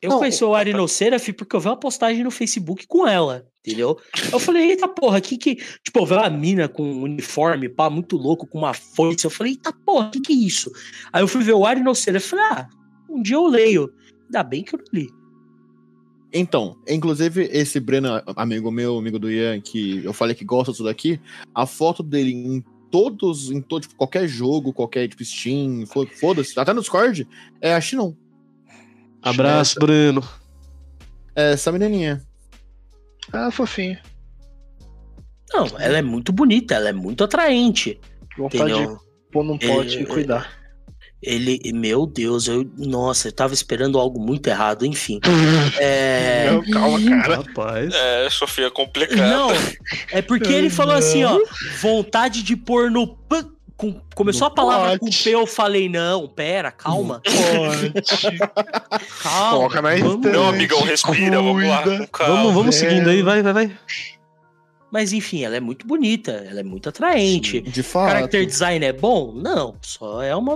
Eu 0.01 0.11
Não, 0.11 0.19
conheci 0.19 0.45
o 0.45 0.55
Ari 0.55 0.73
no 0.73 0.87
Seraph 0.89 1.29
porque 1.37 1.55
eu 1.57 1.61
vi 1.61 1.69
uma 1.69 1.77
postagem 1.77 2.23
no 2.25 2.31
Facebook 2.31 2.87
com 2.87 3.07
ela, 3.07 3.45
entendeu? 3.67 3.99
Eu 4.33 4.39
falei, 4.39 4.71
eita 4.71 4.87
porra, 4.87 5.21
que 5.21 5.37
que. 5.37 5.57
Tipo, 5.83 6.01
eu 6.01 6.07
vi 6.07 6.15
uma 6.15 6.31
mina 6.31 6.69
com 6.69 6.83
um 6.83 7.03
uniforme, 7.03 7.69
pá, 7.69 7.91
muito 7.91 8.17
louco, 8.17 8.47
com 8.47 8.59
uma 8.59 8.73
foice. 8.73 9.25
Eu 9.25 9.31
falei, 9.31 9.53
eita 9.53 9.73
porra, 9.73 10.11
que 10.11 10.21
que 10.21 10.33
é 10.33 10.37
isso? 10.37 10.71
Aí 11.13 11.23
eu 11.23 11.29
fui 11.29 11.43
ver 11.43 11.55
o 11.55 11.67
Ari 11.67 11.83
no 11.83 11.95
Seraph 11.95 12.25
e 12.25 12.29
falei, 12.29 12.45
ah, 12.45 12.69
um 13.09 13.21
dia 13.23 13.37
eu 13.37 13.47
leio. 13.47 13.93
Ainda 14.25 14.43
bem 14.43 14.63
que 14.63 14.75
eu 14.75 14.79
não 14.79 14.87
li. 14.93 15.09
Então, 16.33 16.77
inclusive, 16.89 17.49
esse 17.53 17.81
Breno, 17.81 18.21
amigo 18.37 18.71
meu, 18.71 18.99
amigo 18.99 19.19
do 19.19 19.31
Ian, 19.31 19.61
que 19.61 20.05
eu 20.05 20.13
falei 20.13 20.35
que 20.35 20.45
gosta 20.45 20.71
disso 20.73 20.85
daqui, 20.85 21.21
a 21.55 21.65
foto 21.67 22.03
dele 22.03 22.33
em 22.33 22.65
todos, 22.91 23.51
em 23.51 23.61
todo, 23.61 23.83
tipo, 23.83 23.95
qualquer 23.97 24.29
jogo, 24.29 24.73
qualquer 24.73 25.09
tipo 25.09 25.25
Steam, 25.25 25.87
fo- 25.87 26.07
foda-se, 26.07 26.59
até 26.59 26.73
no 26.73 26.81
Discord, 26.81 27.27
é 27.61 27.75
a 27.75 27.81
Shinon. 27.81 28.13
Abraço, 29.23 29.79
Breno. 29.79 30.23
É 31.35 31.53
essa 31.53 31.73
menininha. 31.73 32.23
Ah, 33.33 33.51
fofinho. 33.51 33.99
Não, 35.53 35.67
ela 35.79 35.99
é 35.99 36.03
muito 36.03 36.33
bonita, 36.33 36.75
ela 36.75 36.89
é 36.89 36.93
muito 36.93 37.23
atraente. 37.25 38.01
Vontade 38.37 38.71
Entendeu? 38.73 38.97
de 38.97 39.31
pôr 39.33 39.45
num 39.45 39.59
pote 39.59 39.99
É, 39.99 40.03
e 40.03 40.07
cuidar. 40.07 40.51
Ele, 41.23 41.59
meu 41.73 42.07
Deus, 42.07 42.47
eu, 42.47 42.69
nossa, 42.77 43.29
eu 43.29 43.33
tava 43.33 43.55
esperando 43.55 43.99
algo 43.99 44.21
muito 44.21 44.47
errado, 44.49 44.85
enfim. 44.85 45.19
É, 45.81 46.51
Não, 46.51 46.63
calma, 46.71 46.99
cara. 47.23 47.37
Rapaz. 47.37 47.95
É, 47.95 48.29
Sofia, 48.31 48.71
complicado. 48.71 49.19
Não, 49.19 49.49
é 50.11 50.21
porque 50.23 50.53
ele 50.53 50.69
falou 50.71 50.95
assim, 50.95 51.25
ó, 51.25 51.39
vontade 51.81 52.43
de 52.43 52.55
pôr 52.57 52.91
no. 52.91 53.07
p- 53.17 53.45
com- 53.77 54.01
começou 54.15 54.47
a 54.47 54.51
palavra 54.51 54.99
com 54.99 55.07
pote. 55.07 55.25
P, 55.25 55.31
eu 55.31 55.47
falei, 55.47 55.89
não, 55.89 56.29
pera, 56.29 56.71
calma, 56.71 57.21
calma. 59.23 59.51
Coloca 59.51 59.83
na 59.83 59.95
vamos-. 59.97 60.33
Não, 60.33 60.49
amigão, 60.49 60.81
respira, 60.83 61.43
vamos 61.43 61.65
lá, 61.67 61.83
com. 61.83 62.25
Vamos, 62.25 62.55
vamos 62.55 62.77
velho. 62.77 62.91
seguindo 62.91 63.11
aí, 63.11 63.23
vai, 63.23 63.43
vai, 63.43 63.53
vai. 63.53 63.79
Mas 64.91 65.13
enfim, 65.13 65.43
ela 65.45 65.57
é 65.57 65.61
muito 65.61 65.87
bonita, 65.87 66.31
ela 66.49 66.61
é 66.61 66.63
muito 66.63 66.89
atraente. 66.89 67.61
De 67.61 67.83
fato. 67.83 68.13
Character 68.13 68.47
design 68.47 68.85
é 68.87 68.93
bom? 68.93 69.33
Não, 69.35 69.75
só 69.83 70.23
é 70.23 70.35
uma, 70.35 70.55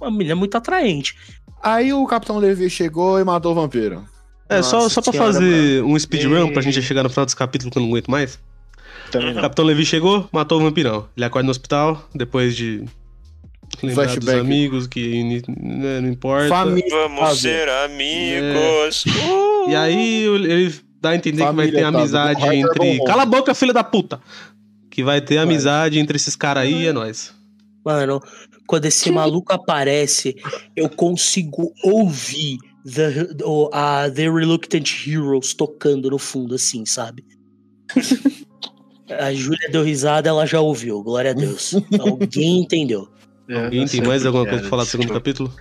uma 0.00 0.10
menina 0.10 0.36
muito 0.36 0.56
atraente. 0.56 1.16
Aí 1.62 1.92
o 1.92 2.06
Capitão 2.06 2.38
Levi 2.38 2.68
chegou 2.70 3.18
e 3.18 3.24
matou 3.24 3.52
o 3.52 3.54
vampiro. 3.54 4.04
É, 4.48 4.62
só, 4.62 4.76
Nossa 4.82 4.90
só 4.90 5.02
pra 5.02 5.12
senhora, 5.12 5.32
fazer 5.32 5.82
um 5.82 5.98
speedrun 5.98 6.52
pra 6.52 6.62
gente 6.62 6.80
chegar 6.80 7.02
no 7.02 7.10
final 7.10 7.24
dos 7.24 7.34
capítulos 7.34 7.72
que 7.72 7.78
eu 7.78 7.82
não 7.82 7.88
aguento 7.88 8.08
mais. 8.10 8.38
Também 9.10 9.34
não. 9.34 9.42
Capitão 9.42 9.64
Levi 9.64 9.84
chegou, 9.84 10.28
matou 10.32 10.60
o 10.60 10.62
vampirão. 10.64 11.08
Ele 11.16 11.24
acorda 11.24 11.44
no 11.44 11.50
hospital, 11.50 12.08
depois 12.14 12.56
de 12.56 12.84
lembrar 13.82 14.04
dos 14.06 14.14
Flashback. 14.14 14.40
amigos, 14.40 14.86
que 14.86 15.42
né, 15.48 16.00
não 16.00 16.08
importa. 16.08 16.48
Família. 16.48 16.88
Vamos 16.90 17.38
ser 17.40 17.68
amigos. 17.68 19.04
Uh! 19.06 19.70
E 19.70 19.74
aí 19.76 20.24
ele 20.24 20.74
dá 21.00 21.10
a 21.10 21.16
entender 21.16 21.38
que 21.38 21.52
vai 21.52 21.66
Família, 21.66 21.72
ter 21.72 21.84
sabe? 21.84 21.96
amizade 21.96 22.56
entre. 22.56 23.04
Cala 23.04 23.22
a 23.22 23.26
boca, 23.26 23.54
filha 23.54 23.72
da 23.72 23.84
puta! 23.84 24.20
Que 24.90 25.02
vai 25.04 25.20
ter 25.20 25.38
amizade 25.38 25.98
entre 25.98 26.16
esses 26.16 26.34
caras 26.34 26.62
aí 26.64 26.82
e 26.84 26.86
é 26.86 26.92
nóis. 26.92 27.34
Mano, 27.84 28.20
quando 28.66 28.86
esse 28.86 29.10
maluco 29.12 29.52
aparece, 29.52 30.34
eu 30.74 30.88
consigo 30.88 31.72
ouvir 31.84 32.56
the, 32.84 33.28
o- 33.44 33.68
a 33.72 34.10
The 34.10 34.30
Reluctant 34.30 35.06
Heroes 35.06 35.52
tocando 35.54 36.10
no 36.10 36.18
fundo, 36.18 36.54
assim, 36.54 36.84
sabe? 36.86 37.24
A 39.10 39.32
Júlia 39.32 39.68
deu 39.70 39.82
risada, 39.84 40.28
ela 40.28 40.46
já 40.46 40.60
ouviu, 40.60 41.02
glória 41.02 41.30
a 41.30 41.34
Deus. 41.34 41.74
Alguém 42.00 42.60
entendeu. 42.60 43.08
Eu 43.48 43.64
Alguém 43.64 43.80
não 43.80 43.86
tem 43.86 44.00
sei 44.00 44.00
mais 44.08 44.26
alguma 44.26 44.44
coisa 44.44 44.60
pra 44.60 44.70
falar 44.70 44.82
do 44.84 44.88
segundo 44.88 45.06
tipo, 45.06 45.14
capítulo? 45.14 45.54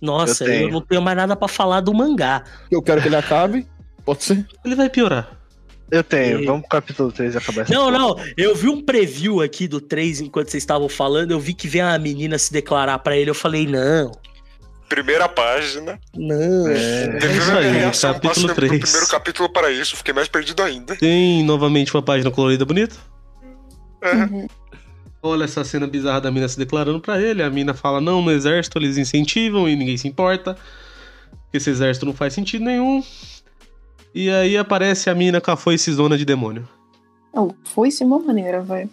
Nossa, 0.00 0.44
Eu 0.44 0.62
eu, 0.68 0.70
não 0.70 0.80
tenho 0.80 1.02
mais 1.02 1.16
nada 1.16 1.36
pra 1.36 1.48
falar 1.48 1.80
do 1.80 1.92
mangá. 1.92 2.44
Eu 2.70 2.82
quero 2.82 3.00
que 3.02 3.08
ele 3.08 3.16
acabe. 3.16 3.66
Pode 4.04 4.24
ser? 4.24 4.46
Ele 4.64 4.74
vai 4.74 4.88
piorar. 4.88 5.36
Eu 5.90 6.02
tenho, 6.02 6.40
E- 6.40 6.46
vamos 6.46 6.62
pro 6.62 6.70
capítulo 6.70 7.12
3 7.12 7.34
e 7.34 7.38
acabar 7.38 7.68
Não, 7.70 7.86
porra. 7.92 7.98
não, 7.98 8.16
eu 8.36 8.54
vi 8.56 8.68
um 8.68 8.82
preview 8.82 9.40
aqui 9.40 9.68
do 9.68 9.80
3 9.80 10.20
enquanto 10.20 10.48
vocês 10.48 10.62
estavam 10.62 10.88
falando, 10.88 11.30
eu 11.30 11.38
vi 11.38 11.54
que 11.54 11.68
vem 11.68 11.80
a 11.80 11.96
menina 11.98 12.36
se 12.38 12.52
declarar 12.52 12.98
pra 12.98 13.16
ele, 13.16 13.30
eu 13.30 13.34
falei, 13.34 13.66
não, 13.68 14.10
Primeira 14.88 15.28
página. 15.28 15.98
não. 16.14 16.68
É, 16.68 17.18
Teve 17.18 17.38
isso 17.38 17.50
aí, 17.52 17.70
reação 17.72 18.12
capítulo 18.12 18.34
passando 18.34 18.48
do 18.48 18.54
três. 18.54 18.80
primeiro 18.82 19.08
capítulo 19.08 19.48
para 19.52 19.70
isso, 19.70 19.96
fiquei 19.96 20.14
mais 20.14 20.28
perdido 20.28 20.62
ainda. 20.62 20.94
Tem 20.96 21.42
novamente 21.44 21.94
uma 21.94 22.02
página 22.02 22.30
colorida 22.30 22.64
bonita. 22.64 22.94
Uhum. 24.04 24.46
Olha 25.22 25.44
essa 25.44 25.64
cena 25.64 25.86
bizarra 25.88 26.20
da 26.20 26.30
mina 26.30 26.46
se 26.46 26.56
declarando 26.58 27.00
pra 27.00 27.20
ele. 27.20 27.42
A 27.42 27.50
mina 27.50 27.74
fala 27.74 28.00
não 28.00 28.22
no 28.22 28.30
exército, 28.30 28.78
eles 28.78 28.96
incentivam 28.96 29.68
e 29.68 29.74
ninguém 29.74 29.96
se 29.96 30.06
importa. 30.06 30.56
Porque 31.42 31.56
esse 31.56 31.70
exército 31.70 32.06
não 32.06 32.12
faz 32.12 32.32
sentido 32.32 32.64
nenhum. 32.64 33.02
E 34.14 34.30
aí 34.30 34.56
aparece 34.56 35.10
a 35.10 35.14
mina 35.14 35.40
com 35.40 35.50
a 35.50 35.56
foice 35.56 35.92
zona 35.92 36.16
de 36.16 36.24
demônio. 36.24 36.68
Não, 37.34 37.54
foi 37.64 37.90
sim 37.90 38.04
uma 38.04 38.18
maneira, 38.20 38.60
velho. 38.62 38.88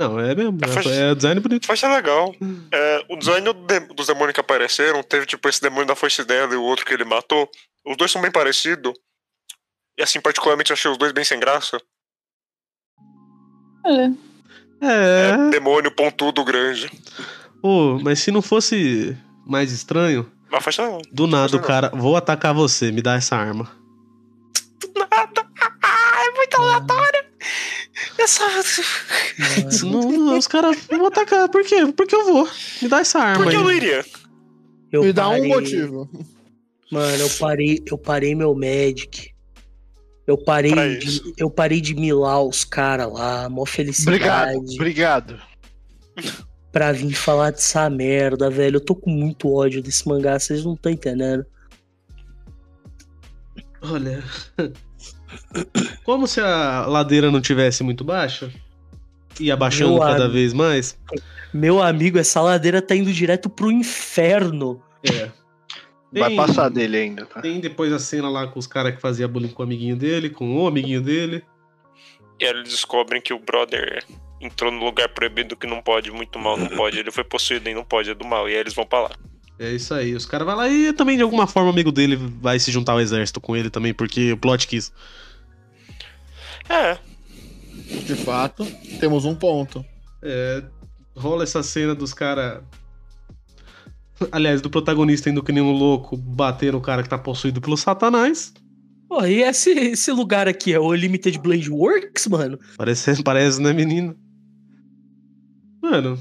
Não, 0.00 0.18
é 0.18 0.34
mesmo. 0.34 0.58
É, 0.64 0.68
faz- 0.68 0.86
É, 0.86 1.10
é 1.10 1.14
design 1.14 1.40
bonito. 1.40 1.76
Ser 1.76 1.88
legal. 1.88 2.34
É, 2.72 3.04
o 3.08 3.16
design 3.16 3.44
do 3.44 3.52
de- 3.52 3.94
dos 3.94 4.06
demônios 4.06 4.32
que 4.34 4.40
apareceram, 4.40 5.02
teve 5.02 5.26
tipo 5.26 5.46
esse 5.48 5.60
demônio 5.60 5.86
da 5.86 5.94
foice 5.94 6.24
dela 6.24 6.52
e 6.54 6.56
o 6.56 6.62
outro 6.62 6.86
que 6.86 6.94
ele 6.94 7.04
matou. 7.04 7.48
Os 7.86 7.96
dois 7.96 8.10
são 8.10 8.22
bem 8.22 8.30
parecidos. 8.32 8.92
E 9.98 10.02
assim, 10.02 10.20
particularmente, 10.20 10.72
achei 10.72 10.90
os 10.90 10.96
dois 10.96 11.12
bem 11.12 11.22
sem 11.24 11.38
graça. 11.38 11.78
É. 13.86 14.10
É. 14.82 15.50
Demônio 15.50 15.90
pontudo 15.94 16.42
grande. 16.44 16.90
Pô, 17.60 17.98
mas 18.02 18.20
se 18.20 18.30
não 18.30 18.40
fosse 18.40 19.16
mais 19.46 19.70
estranho, 19.72 20.30
Mas 20.50 20.64
faz 20.64 20.78
legal. 20.78 21.02
do 21.12 21.26
nada 21.26 21.56
o 21.56 21.60
Não. 21.60 21.66
cara, 21.66 21.90
vou 21.90 22.16
atacar 22.16 22.54
você, 22.54 22.90
me 22.90 23.02
dá 23.02 23.14
essa 23.16 23.36
arma. 23.36 23.70
Nada. 24.96 25.50
Ah, 25.82 26.24
é 26.26 26.30
muito 26.36 26.54
aleatório. 26.60 27.24
Essa... 28.18 28.44
Não, 29.86 30.10
não, 30.12 30.38
os 30.38 30.46
caras 30.46 30.76
vão 30.88 31.06
atacar. 31.06 31.48
Por 31.48 31.64
quê? 31.64 31.76
Porque 31.96 32.14
eu 32.14 32.24
vou. 32.24 32.48
Me 32.82 32.88
dá 32.88 33.00
essa 33.00 33.18
arma 33.18 33.42
Por 33.44 33.50
que 33.50 33.56
aí. 33.56 33.62
eu 33.62 33.64
não 33.64 33.72
iria? 33.72 34.04
Eu 34.92 35.02
Me 35.04 35.12
dá 35.12 35.28
um 35.28 35.32
parei- 35.36 35.48
motivo. 35.48 36.10
Mano, 36.90 37.22
eu 37.22 37.30
parei, 37.38 37.82
eu 37.86 37.98
parei 37.98 38.34
meu 38.34 38.54
Magic. 38.54 39.30
Eu 40.26 40.36
parei, 40.38 40.98
de, 40.98 41.34
eu 41.38 41.50
parei 41.50 41.80
de 41.80 41.94
milar 41.94 42.42
os 42.44 42.64
caras 42.64 43.12
lá, 43.12 43.48
mó 43.48 43.64
felicidade. 43.66 44.16
Obrigado, 44.16 44.74
obrigado. 44.74 45.40
pra 46.70 46.92
vir 46.92 47.14
falar 47.14 47.50
dessa 47.50 47.88
merda, 47.90 48.48
velho. 48.50 48.76
Eu 48.76 48.80
tô 48.84 48.94
com 48.94 49.10
muito 49.10 49.52
ódio 49.52 49.82
desse 49.82 50.06
mangá, 50.08 50.38
vocês 50.38 50.64
não 50.64 50.74
estão 50.74 50.92
entendendo. 50.92 51.44
Olha. 53.82 54.22
Como 56.04 56.26
se 56.26 56.40
a 56.40 56.86
ladeira 56.86 57.30
não 57.30 57.40
tivesse 57.40 57.82
muito 57.82 58.04
baixa 58.04 58.50
e 59.38 59.50
abaixando 59.50 59.92
Meu 59.92 60.00
cada 60.00 60.24
amigo. 60.24 60.32
vez 60.32 60.52
mais. 60.52 60.98
Meu 61.52 61.82
amigo, 61.82 62.18
essa 62.18 62.40
ladeira 62.40 62.80
tá 62.82 62.94
indo 62.94 63.12
direto 63.12 63.48
pro 63.48 63.70
inferno. 63.70 64.82
É. 65.04 65.28
Vai 66.12 66.28
Tem- 66.30 66.36
passar 66.36 66.68
dele 66.68 66.96
ainda, 66.96 67.24
tá? 67.26 67.40
Tem 67.40 67.60
depois 67.60 67.92
a 67.92 67.98
cena 67.98 68.28
lá 68.28 68.46
com 68.48 68.58
os 68.58 68.66
caras 68.66 68.94
que 68.94 69.00
fazia 69.00 69.28
bullying 69.28 69.48
com 69.48 69.62
o 69.62 69.66
amiguinho 69.66 69.96
dele, 69.96 70.28
com 70.30 70.56
o 70.56 70.66
amiguinho 70.66 71.00
dele. 71.00 71.44
E 72.38 72.44
aí 72.44 72.50
eles 72.50 72.68
descobrem 72.70 73.20
que 73.20 73.32
o 73.32 73.38
brother 73.38 74.04
entrou 74.40 74.72
no 74.72 74.82
lugar 74.84 75.08
proibido 75.10 75.54
que 75.56 75.66
não 75.66 75.80
pode, 75.80 76.10
muito 76.10 76.38
mal, 76.38 76.56
não 76.56 76.68
pode. 76.68 76.98
Ele 76.98 77.10
foi 77.12 77.22
possuído 77.22 77.68
e 77.68 77.74
não 77.74 77.84
pode, 77.84 78.10
é 78.10 78.14
do 78.14 78.24
mal. 78.24 78.48
E 78.48 78.52
aí 78.54 78.58
eles 78.58 78.74
vão 78.74 78.84
pra 78.86 79.02
lá. 79.02 79.10
É 79.60 79.74
isso 79.74 79.92
aí. 79.92 80.14
Os 80.14 80.24
caras 80.24 80.46
vão 80.46 80.56
lá 80.56 80.70
e 80.70 80.90
também, 80.94 81.18
de 81.18 81.22
alguma 81.22 81.46
forma, 81.46 81.68
o 81.68 81.72
amigo 81.72 81.92
dele 81.92 82.16
vai 82.16 82.58
se 82.58 82.72
juntar 82.72 82.92
ao 82.92 83.00
exército 83.00 83.42
com 83.42 83.54
ele 83.54 83.68
também, 83.68 83.92
porque 83.92 84.32
o 84.32 84.36
plot 84.38 84.66
quis. 84.66 84.90
É, 86.66 86.96
De 88.06 88.14
fato, 88.14 88.64
temos 88.98 89.26
um 89.26 89.34
ponto. 89.34 89.84
É, 90.22 90.64
rola 91.14 91.42
essa 91.42 91.62
cena 91.62 91.94
dos 91.94 92.14
caras. 92.14 92.62
Aliás, 94.32 94.62
do 94.62 94.70
protagonista 94.70 95.28
indo 95.28 95.42
que 95.42 95.52
nem 95.52 95.62
um 95.62 95.72
louco 95.72 96.16
bater 96.16 96.72
no 96.72 96.80
cara 96.80 97.02
que 97.02 97.08
tá 97.10 97.18
possuído 97.18 97.60
pelo 97.60 97.76
satanás. 97.76 98.54
Pô, 99.10 99.26
e 99.26 99.42
esse, 99.42 99.72
esse 99.72 100.10
lugar 100.10 100.48
aqui 100.48 100.72
é 100.72 100.80
o 100.80 100.94
Limited 100.94 101.38
Blade 101.38 101.68
Works, 101.70 102.28
mano? 102.28 102.58
Parece, 102.78 103.20
parece, 103.22 103.60
né, 103.60 103.74
menina? 103.74 104.16
Mano, 105.82 106.18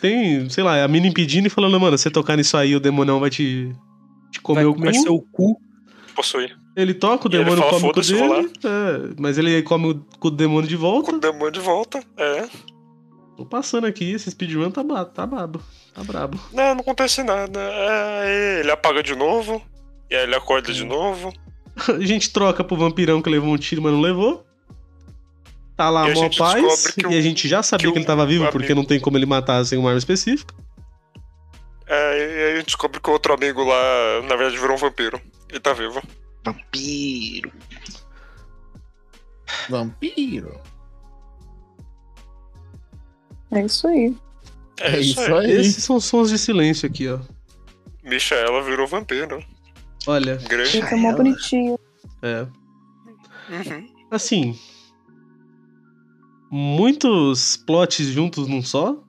tem, 0.00 0.48
sei 0.50 0.62
lá, 0.64 0.82
a 0.84 0.88
mina 0.88 1.06
impedindo 1.06 1.46
e 1.46 1.50
falando, 1.50 1.78
mano, 1.80 1.96
você 1.96 2.10
tocar 2.10 2.36
nisso 2.36 2.56
aí, 2.56 2.74
o 2.74 2.80
demonão 2.80 3.20
vai 3.20 3.30
te, 3.30 3.72
te 4.30 4.40
comer 4.40 4.62
Vai 4.64 4.66
o 4.66 4.74
comer 4.74 4.92
cu. 4.92 4.98
seu 5.02 5.20
cu. 5.32 5.60
possui. 6.14 6.50
Ele 6.76 6.92
toca, 6.94 7.28
o 7.28 7.30
E 7.30 7.36
demônio 7.38 7.58
fala, 7.58 7.70
come 7.70 7.88
o 7.88 7.92
cu 7.92 8.00
dele. 8.00 8.52
é, 8.64 9.14
mas 9.18 9.38
ele 9.38 9.62
come 9.62 9.90
o 9.92 10.04
cu 10.18 10.30
do 10.30 10.36
demônio 10.36 10.68
de 10.68 10.76
volta. 10.76 11.10
Com 11.10 11.16
o 11.16 11.20
demônio 11.20 11.52
de 11.52 11.60
volta. 11.60 12.02
É. 12.16 12.48
Tô 13.36 13.44
passando 13.46 13.86
aqui, 13.86 14.12
esse 14.12 14.30
speedrun 14.30 14.70
tá, 14.70 14.82
tá 15.04 15.26
babo. 15.26 15.60
Tá 15.92 16.02
brabo. 16.04 16.38
Não, 16.52 16.74
não 16.74 16.80
acontece 16.80 17.22
nada. 17.22 17.60
É, 17.60 18.60
ele 18.60 18.70
apaga 18.70 19.02
de 19.02 19.14
novo. 19.14 19.62
E 20.10 20.14
aí 20.16 20.24
ele 20.24 20.34
acorda 20.34 20.72
de 20.72 20.84
novo. 20.84 21.32
A 21.88 22.04
gente 22.04 22.32
troca 22.32 22.62
pro 22.62 22.76
vampirão 22.76 23.20
que 23.22 23.30
levou 23.30 23.52
um 23.52 23.56
tiro, 23.56 23.82
mas 23.82 23.92
não 23.92 24.00
levou. 24.00 24.44
Tá 25.76 25.90
lá 25.90 26.06
E 26.08 26.12
a 26.12 26.14
mó 26.14 26.20
gente 26.22 26.38
paz. 26.38 26.94
e 26.96 27.04
a 27.04 27.08
o- 27.08 27.20
gente 27.22 27.48
já 27.48 27.62
sabia 27.62 27.86
que 27.88 27.92
que, 27.92 27.98
ele 27.98 28.04
o 28.04 28.06
tava 28.06 28.24
vivo, 28.26 28.44
amigo- 28.44 28.52
porque 28.58 28.74
não 28.74 28.84
tem 28.84 29.00
como 29.00 29.16
ele 29.18 29.26
matar 29.26 29.64
sem 29.64 29.76
uma 29.78 29.88
arma 29.90 29.98
específica. 29.98 30.54
É, 31.86 32.18
e 32.18 32.42
aí 32.44 32.52
a 32.52 32.56
gente 32.56 32.66
descobre 32.66 33.00
que 33.00 33.10
o 33.10 33.12
outro 33.12 33.34
amigo 33.34 33.62
lá, 33.64 34.22
na 34.22 34.36
verdade, 34.36 34.56
virou 34.58 34.76
um 34.76 34.78
vampiro. 34.78 35.20
Ele 35.50 35.60
tá 35.60 35.72
vivo. 35.72 36.00
Vampiro. 36.44 37.52
Vampiro. 39.68 40.60
É 43.50 43.60
isso 43.64 43.86
aí. 43.88 44.16
É, 44.80 44.98
isso 44.98 45.20
aí. 45.34 45.50
Esses 45.52 45.84
são 45.84 46.00
sons 46.00 46.30
de 46.30 46.38
silêncio 46.38 46.86
aqui, 46.88 47.08
ó. 47.08 47.18
Michaela 48.02 48.62
virou 48.62 48.86
vampiro. 48.86 49.42
Olha, 50.06 50.36
Grande. 50.36 50.70
Fica 50.70 50.96
mó 50.96 51.12
bonitinho. 51.12 51.78
é. 52.22 52.46
Uhum. 53.50 53.88
Assim. 54.10 54.58
Muitos 56.50 57.56
plots 57.56 58.06
juntos 58.06 58.46
num 58.48 58.62
só. 58.62 59.02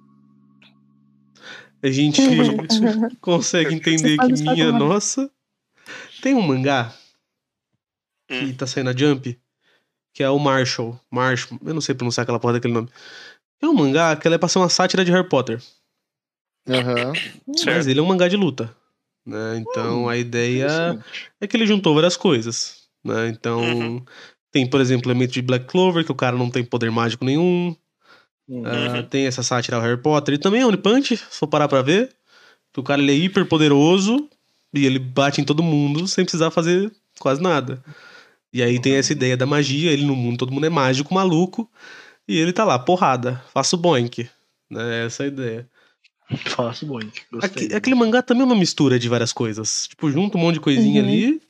A 1.84 1.88
gente 1.90 2.22
consegue 3.22 3.76
entender 3.76 4.18
que 4.18 4.32
minha 4.34 4.72
nossa. 4.72 5.30
Tem 6.22 6.34
um 6.34 6.42
mangá 6.42 6.94
que 8.28 8.46
Hum. 8.46 8.54
tá 8.56 8.66
saindo 8.66 8.92
na 8.92 8.98
Jump, 8.98 9.40
que 10.12 10.24
é 10.24 10.30
o 10.30 10.40
Marshall. 10.40 11.00
Marshall, 11.12 11.60
eu 11.64 11.74
não 11.76 11.82
sei 11.82 11.94
pronunciar 11.94 12.24
aquela 12.24 12.40
porra 12.40 12.54
daquele 12.54 12.74
nome. 12.74 12.90
É 13.62 13.68
um 13.68 13.74
mangá 13.74 14.16
que 14.16 14.28
ela 14.28 14.36
é 14.36 14.40
pra 14.40 14.50
ser 14.50 14.58
uma 14.58 14.70
sátira 14.70 15.06
de 15.06 15.12
Harry 15.12 15.30
Potter. 15.30 15.62
Aham. 16.68 17.14
Mas 17.48 17.60
Certo. 17.60 17.88
ele 17.90 18.00
é 18.00 18.04
um 18.04 18.08
mangá 18.08 18.28
de 18.28 18.36
luta. 18.36 18.76
Né? 19.24 19.58
Então 19.58 20.10
a 20.10 20.18
ideia 20.18 20.98
é 21.40 21.48
que 21.48 21.56
ele 21.56 21.68
juntou 21.68 21.94
várias 21.94 22.18
coisas. 22.18 22.88
Né? 23.04 23.28
Então 23.30 23.62
Uhum. 23.62 24.06
Tem, 24.56 24.66
por 24.66 24.80
exemplo, 24.80 25.10
o 25.10 25.12
elemento 25.12 25.34
de 25.34 25.42
Black 25.42 25.66
Clover, 25.66 26.06
que 26.06 26.12
o 26.14 26.16
cara 26.16 26.38
não 26.38 26.50
tem 26.50 26.64
poder 26.64 26.90
mágico 26.90 27.26
nenhum. 27.26 27.76
Ah, 28.64 29.04
tem 29.04 29.26
essa 29.26 29.44
sátira 29.44 29.76
ao 29.76 29.84
Harry 29.84 29.98
Potter. 30.02 30.36
E 30.36 30.38
também 30.38 30.62
é 30.62 30.66
One 30.66 30.78
Punch, 30.78 31.18
se 31.18 31.24
for 31.40 31.46
parar 31.48 31.68
pra 31.68 31.82
ver. 31.82 32.10
Que 32.72 32.80
o 32.80 32.84
cara 32.84 33.02
ele 33.02 33.12
é 33.12 33.16
hiper 33.16 33.46
poderoso 33.46 34.30
e 34.74 34.86
ele 34.86 34.98
bate 34.98 35.42
em 35.42 35.44
todo 35.44 35.62
mundo 35.62 36.08
sem 36.08 36.24
precisar 36.24 36.52
fazer 36.52 36.90
quase 37.20 37.42
nada. 37.42 37.84
E 38.54 38.64
aí 38.64 38.80
tem 38.80 38.94
essa 38.96 39.12
ideia 39.12 39.36
da 39.36 39.46
magia, 39.46 39.92
ele 39.92 40.06
no 40.06 40.16
mundo, 40.16 40.38
todo 40.38 40.54
mundo 40.54 40.66
é 40.66 40.70
mágico, 40.70 41.14
maluco. 41.14 41.70
E 42.26 42.38
ele 42.40 42.54
tá 42.54 42.64
lá, 42.64 42.80
porrada, 42.80 43.44
faço 43.54 43.76
boink. 43.76 44.30
Né? 44.70 45.06
Essa 45.06 45.24
é 45.24 45.26
a 45.26 45.28
ideia. 45.28 45.70
Faço. 46.46 46.86
Gostei. 46.86 47.12
Aque- 47.42 47.76
aquele 47.76 47.96
mangá 47.96 48.22
também 48.22 48.44
é 48.44 48.46
uma 48.46 48.56
mistura 48.56 48.98
de 48.98 49.10
várias 49.10 49.34
coisas. 49.34 49.88
Tipo, 49.90 50.10
junta 50.10 50.38
um 50.38 50.42
monte 50.42 50.54
de 50.56 50.62
coisinha 50.62 51.02
Uhum. 51.04 51.10
ali. 51.10 51.42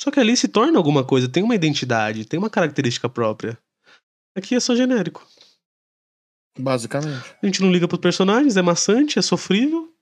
Só 0.00 0.10
que 0.10 0.20
ali 0.20 0.36
se 0.36 0.48
torna 0.48 0.78
alguma 0.78 1.04
coisa, 1.04 1.28
tem 1.28 1.42
uma 1.42 1.54
identidade, 1.54 2.24
tem 2.24 2.38
uma 2.38 2.50
característica 2.50 3.08
própria. 3.08 3.58
Aqui 4.36 4.54
é 4.54 4.60
só 4.60 4.74
genérico. 4.74 5.26
Basicamente. 6.58 7.34
A 7.42 7.46
gente 7.46 7.62
não 7.62 7.72
liga 7.72 7.88
pros 7.88 8.00
personagens, 8.00 8.56
é 8.56 8.62
maçante, 8.62 9.18
é 9.18 9.22
sofrível. 9.22 9.92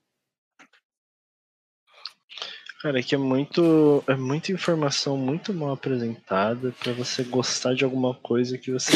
Cara, 2.82 2.99
é 2.99 3.03
que 3.03 3.14
é 3.14 3.18
muito. 3.18 4.03
É 4.09 4.16
muita 4.16 4.51
informação 4.51 5.16
muito 5.16 5.55
mal 5.55 5.72
apresentada 5.72 6.72
pra 6.80 6.93
você 6.93 7.22
gostar 7.22 7.74
de 7.74 7.84
alguma 7.84 8.14
coisa 8.14 8.59
que 8.59 8.72
você. 8.72 8.90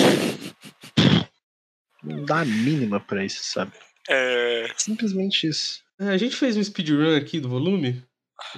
Não 2.03 2.25
dá 2.25 2.41
a 2.41 2.45
mínima 2.45 2.99
pra 2.99 3.25
isso, 3.25 3.45
sabe? 3.45 3.73
É, 4.09 4.67
Simplesmente 4.77 5.47
isso. 5.47 5.85
É, 6.01 6.09
a 6.09 6.17
gente 6.17 6.37
fez 6.37 6.57
um 6.57 6.65
speedrun 6.65 7.17
aqui 7.17 7.41
do 7.41 7.49
volume. 7.49 8.03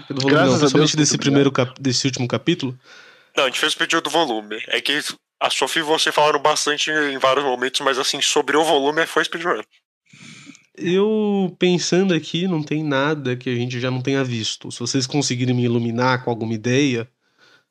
Do 0.09 0.21
volume 0.21 0.31
Graças 0.31 0.49
não, 0.49 0.57
a 0.57 0.59
Deus, 0.59 0.61
principalmente 0.61 0.97
desse 0.97 1.19
primeiro 1.19 1.53
cap- 1.53 1.81
desse 1.81 2.07
último 2.07 2.27
capítulo. 2.29 2.79
Não, 3.37 3.45
a 3.45 3.47
gente 3.47 3.61
fez 3.61 3.75
o 3.75 3.79
pedido 3.79 4.03
do 4.03 4.11
volume. 4.11 4.57
É 4.69 4.81
que 4.81 5.01
a 5.41 5.51
Sofia 5.51 5.83
e 5.83 5.85
você 5.85 6.11
falaram 6.11 6.41
bastante 6.41 6.91
em 6.91 7.19
vários 7.19 7.45
momentos, 7.45 7.81
mas 7.81 7.99
assim, 7.99 8.21
sobre 8.21 8.57
o 8.57 8.65
volume 8.65 9.07
foi 9.07 9.25
speedrun. 9.25 9.63
Eu 10.77 11.55
pensando 11.59 12.15
aqui, 12.15 12.47
não 12.47 12.63
tem 12.63 12.85
nada 12.85 13.37
que 13.37 13.51
a 13.51 13.55
gente 13.55 13.81
já 13.81 13.91
não 13.91 14.01
tenha 14.01 14.23
visto. 14.23 14.71
Se 14.71 14.79
vocês 14.81 15.07
conseguirem 15.07 15.55
me 15.55 15.65
iluminar 15.65 16.25
com 16.25 16.31
alguma 16.31 16.55
ideia. 16.55 17.09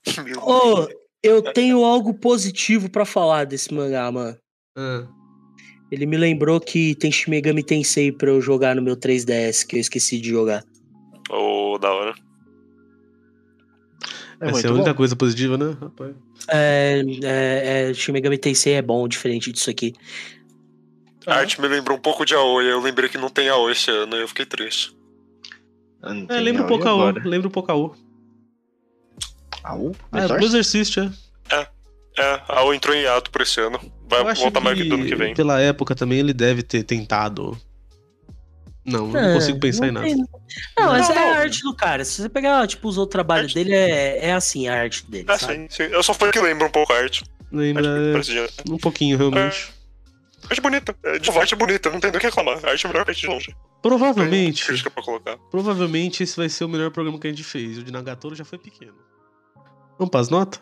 Ô, 0.42 0.88
eu 1.24 1.42
tenho 1.42 1.84
algo 1.84 2.14
positivo 2.14 2.90
pra 2.90 3.06
falar 3.06 3.46
desse 3.46 3.74
mangá, 3.74 4.12
mano. 4.12 4.38
Ah, 4.78 5.08
Ele 5.92 6.06
me 6.06 6.18
lembrou 6.18 6.60
que 6.60 6.96
tem 6.96 7.12
Shin 7.12 7.32
Megami 7.32 7.64
Tensei 7.64 8.12
pra 8.12 8.30
eu 8.30 8.42
jogar 8.42 8.76
no 8.76 8.82
meu 8.82 8.96
3DS, 8.96 9.66
que 9.66 9.78
eu 9.78 9.80
esqueci 9.80 10.20
de 10.20 10.30
jogar. 10.30 10.64
Da 11.80 11.92
hora. 11.92 12.16
É 14.40 14.50
essa 14.50 14.68
é 14.68 14.70
a 14.70 14.74
única 14.74 14.92
bom. 14.92 14.98
coisa 14.98 15.16
positiva, 15.16 15.58
né? 15.58 15.76
Rapaz. 15.82 16.16
É, 16.48 17.04
é, 17.24 17.90
é, 17.90 17.94
Shin 17.94 18.12
Megami 18.12 18.38
Tensei 18.38 18.74
é 18.74 18.82
bom, 18.82 19.08
diferente 19.08 19.52
disso 19.52 19.70
aqui. 19.70 19.94
A 21.26 21.36
arte 21.36 21.60
me 21.60 21.68
lembrou 21.68 21.98
um 21.98 22.02
pouco 22.02 22.26
de 22.26 22.34
Aoi. 22.36 22.72
Eu 22.72 22.80
lembrei 22.80 23.10
que 23.10 23.18
não 23.18 23.30
tem 23.30 23.50
Aoi 23.50 23.72
esse 23.72 23.90
ano 23.92 24.16
e 24.16 24.22
eu 24.22 24.28
fiquei 24.28 24.46
triste. 24.46 24.96
É, 26.04 26.08
tem 26.08 26.42
lembra 26.42 26.62
um 26.62 26.66
Aoi 26.66 26.70
pouco 26.70 26.88
a 26.88 26.96
O. 26.96 27.02
agora. 27.02 27.28
Lembra 27.28 27.48
um 27.48 27.52
pouco 27.52 27.72
a 27.72 27.76
O. 27.76 27.96
Aô? 29.64 29.92
Ah, 30.12 30.20
Exorcist? 30.20 30.40
do 30.40 30.46
Exorcist, 30.46 30.98
é. 31.00 31.12
É, 32.20 32.42
a 32.48 32.60
Aoi 32.60 32.76
entrou 32.76 32.96
em 32.96 33.06
ato 33.06 33.30
por 33.30 33.42
esse 33.42 33.60
ano. 33.62 33.80
Vai 34.10 34.34
voltar 34.34 34.60
mais 34.60 34.78
do 34.78 34.96
ano 34.96 35.06
que 35.06 35.16
vem. 35.16 35.36
Pela 35.36 35.60
época 35.60 35.94
também 35.94 36.20
ele 36.20 36.34
deve 36.34 36.64
ter 36.64 36.84
tentado. 36.84 37.56
Não, 38.88 39.08
não 39.08 39.20
É, 39.20 39.34
consigo 39.34 39.60
pensar 39.60 39.88
em 39.88 39.92
não 39.92 40.02
nada. 40.02 40.14
tem- 40.16 40.26
Não, 40.80 40.88
mas 40.88 41.10
Não, 41.10 41.16
é 41.16 41.18
a 41.18 41.22
não. 41.34 41.34
arte 41.42 41.62
do 41.62 41.76
cara. 41.76 42.06
Se 42.06 42.22
você 42.22 42.30
pegar, 42.30 42.66
tipo, 42.68 42.88
os 42.88 42.98
outros 42.98 43.12
trabalhos 43.12 43.54
dele, 43.54 43.74
é, 43.74 44.28
é 44.28 44.34
assim 44.34 44.68
a 44.70 44.80
arte 44.82 45.06
dele, 45.12 45.26
É, 45.30 45.38
sabe? 45.38 45.54
sim, 45.56 45.68
sim. 45.70 45.84
Eu 45.84 46.02
só 46.02 46.14
falei 46.14 46.32
que 46.32 46.40
lembra 46.40 46.68
um 46.68 46.72
pouco 46.72 46.94
a 46.94 46.98
arte. 46.98 47.24
Lembra 47.52 47.86
é, 47.86 48.72
um 48.72 48.78
pouquinho, 48.78 49.18
realmente. 49.18 49.74
Arte 50.50 50.62
bonita. 50.62 50.96
É, 51.04 51.20
De 51.20 51.30
arte 51.32 51.54
é 51.54 51.58
bonita, 51.58 51.90
não 51.90 52.00
tem 52.00 52.12
do 52.12 52.18
que 52.20 52.26
reclamar. 52.26 52.64
A 52.66 52.70
arte 52.70 52.86
é 52.86 52.90
melhor 52.90 53.04
que 53.04 53.10
a 53.10 53.12
arte 53.12 53.22
de 53.22 53.28
longe. 53.28 53.56
Provavelmente, 53.82 54.66
crítica 54.66 54.90
pra 54.90 55.04
colocar. 55.04 55.38
provavelmente 55.52 56.24
esse 56.24 56.36
vai 56.38 56.48
ser 56.50 56.64
o 56.64 56.70
melhor 56.70 56.90
programa 56.92 57.20
que 57.20 57.28
a 57.28 57.30
gente 57.30 57.44
fez. 57.44 57.78
O 57.78 57.84
de 57.84 57.92
Nagatoro 57.92 58.36
já 58.36 58.46
foi 58.46 58.58
pequeno. 58.58 58.96
Vamos 60.00 60.12
pras 60.12 60.30
notas? 60.30 60.62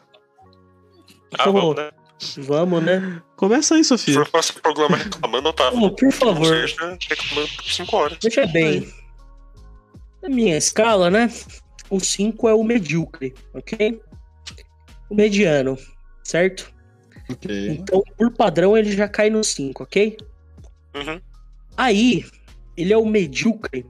Ah, 1.37 1.43
Pô, 1.43 1.53
vamos, 1.53 1.75
né? 1.75 1.91
Vamos, 2.37 2.81
né? 2.83 3.21
Começa 3.35 3.75
aí, 3.75 3.83
Se 3.83 3.89
Sofia. 3.89 4.13
for 4.15 4.29
passar 4.29 4.57
o 4.57 4.61
programa 4.61 4.97
reclamando, 4.97 5.51
tá. 5.53 5.69
Ô, 5.69 5.91
por 5.91 6.11
favor. 6.11 6.39
Ou 6.39 6.67
seja, 6.67 6.97
reclamando 7.09 7.49
por 7.55 7.65
5 7.65 7.95
horas. 7.97 8.17
Veja 8.23 8.47
bem. 8.47 8.91
Na 10.21 10.29
minha 10.29 10.57
escala, 10.57 11.09
né? 11.09 11.29
O 11.89 11.99
5 11.99 12.47
é 12.49 12.53
o 12.53 12.63
medíocre, 12.63 13.33
ok? 13.53 14.01
O 15.09 15.15
mediano, 15.15 15.77
certo? 16.23 16.73
Ok. 17.29 17.69
Então, 17.69 18.01
por 18.17 18.31
padrão, 18.31 18.77
ele 18.77 18.91
já 18.91 19.07
cai 19.07 19.29
no 19.29 19.43
5, 19.43 19.83
ok? 19.83 20.17
Uhum. 20.95 21.21
Aí, 21.75 22.25
ele 22.77 22.93
é 22.93 22.97
o 22.97 23.05
medíocre 23.05 23.85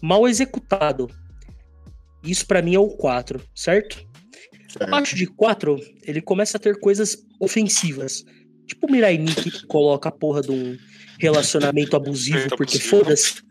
mal 0.00 0.26
executado. 0.26 1.10
Isso 2.22 2.46
pra 2.46 2.62
mim 2.62 2.74
é 2.74 2.80
o 2.80 2.88
4, 2.88 3.40
certo? 3.54 4.05
Abaixo 4.80 5.16
de 5.16 5.26
4, 5.26 5.78
ele 6.04 6.20
começa 6.20 6.56
a 6.56 6.60
ter 6.60 6.78
coisas 6.78 7.16
ofensivas. 7.40 8.24
Tipo 8.66 8.86
o 8.86 8.90
Mirai 8.90 9.16
Nikki 9.16 9.50
que 9.50 9.66
coloca 9.66 10.08
a 10.08 10.12
porra 10.12 10.42
de 10.42 10.50
um 10.50 10.76
relacionamento 11.18 11.96
abusivo 11.96 12.48
porque 12.56 12.78
foda-se. 12.78 13.42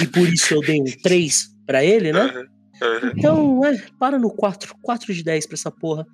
E 0.00 0.06
por 0.06 0.28
isso 0.28 0.54
eu 0.54 0.60
dei 0.60 0.80
um 0.80 0.84
3 1.02 1.48
pra 1.66 1.84
ele, 1.84 2.12
né? 2.12 2.46
Então, 3.16 3.64
é, 3.64 3.80
para 3.98 4.18
no 4.18 4.30
4. 4.30 4.74
4 4.82 5.14
de 5.14 5.22
10 5.22 5.46
pra 5.46 5.54
essa 5.54 5.70
porra. 5.70 6.06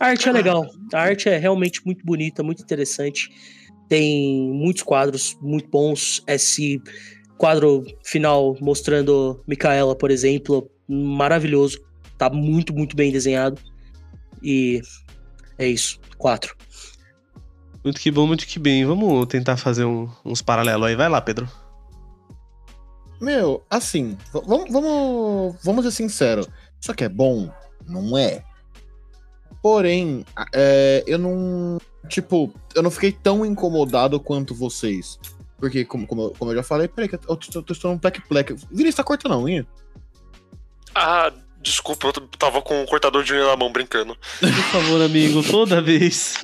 A 0.00 0.06
arte 0.06 0.28
é 0.28 0.32
legal. 0.32 0.66
A 0.92 1.00
arte 1.00 1.28
é 1.28 1.36
realmente 1.36 1.84
muito 1.84 2.04
bonita, 2.04 2.42
muito 2.42 2.62
interessante. 2.62 3.30
Tem 3.88 4.50
muitos 4.52 4.82
quadros 4.82 5.36
muito 5.40 5.68
bons. 5.68 6.22
Esse 6.26 6.80
quadro 7.36 7.84
final 8.04 8.56
mostrando 8.60 9.42
Micaela, 9.46 9.94
por 9.96 10.10
exemplo, 10.10 10.70
maravilhoso. 10.88 11.78
Tá 12.16 12.28
muito, 12.30 12.74
muito 12.74 12.96
bem 12.96 13.12
desenhado. 13.12 13.60
E 14.42 14.80
é 15.58 15.66
isso. 15.66 15.98
4. 16.16 16.56
Muito 17.84 18.00
que 18.00 18.10
bom, 18.10 18.26
muito 18.26 18.46
que 18.46 18.58
bem. 18.58 18.84
Vamos 18.84 19.26
tentar 19.26 19.56
fazer 19.56 19.84
um- 19.84 20.08
uns 20.24 20.42
paralelos 20.42 20.86
aí. 20.88 20.96
Vai 20.96 21.08
lá, 21.08 21.20
Pedro. 21.20 21.48
Meu, 23.20 23.64
assim, 23.68 24.16
vamos, 24.32 24.70
vamos, 24.70 25.56
vamos 25.64 25.84
ser 25.84 25.90
sinceros. 25.90 26.48
Isso 26.80 26.92
aqui 26.92 27.04
é 27.04 27.08
bom? 27.08 27.50
Não 27.86 28.16
é. 28.16 28.44
Porém, 29.62 30.24
é, 30.54 31.02
eu 31.06 31.18
não. 31.18 31.78
Tipo, 32.08 32.52
eu 32.74 32.82
não 32.82 32.90
fiquei 32.90 33.10
tão 33.12 33.44
incomodado 33.44 34.20
quanto 34.20 34.54
vocês. 34.54 35.18
Porque, 35.58 35.84
como, 35.84 36.06
como, 36.06 36.22
eu, 36.22 36.30
como 36.38 36.52
eu 36.52 36.56
já 36.56 36.62
falei, 36.62 36.86
peraí, 36.86 37.08
que 37.08 37.16
eu 37.16 37.18
tô, 37.18 37.36
tô, 37.36 37.62
tô 37.62 37.72
estourando 37.72 37.96
um 37.96 38.00
plec-plec. 38.00 38.54
Vinícius, 38.70 38.94
tá 38.94 39.02
cortando 39.04 39.34
a 39.34 39.38
unha? 39.38 39.66
Ah, 40.94 41.32
desculpa, 41.60 42.08
eu 42.08 42.12
tava 42.38 42.62
com 42.62 42.82
o 42.82 42.86
cortador 42.86 43.22
de 43.24 43.32
unha 43.32 43.46
na 43.46 43.56
mão 43.56 43.70
brincando. 43.72 44.16
Por 44.40 44.48
favor, 44.52 45.02
amigo, 45.02 45.42
toda 45.42 45.80
vez. 45.80 46.34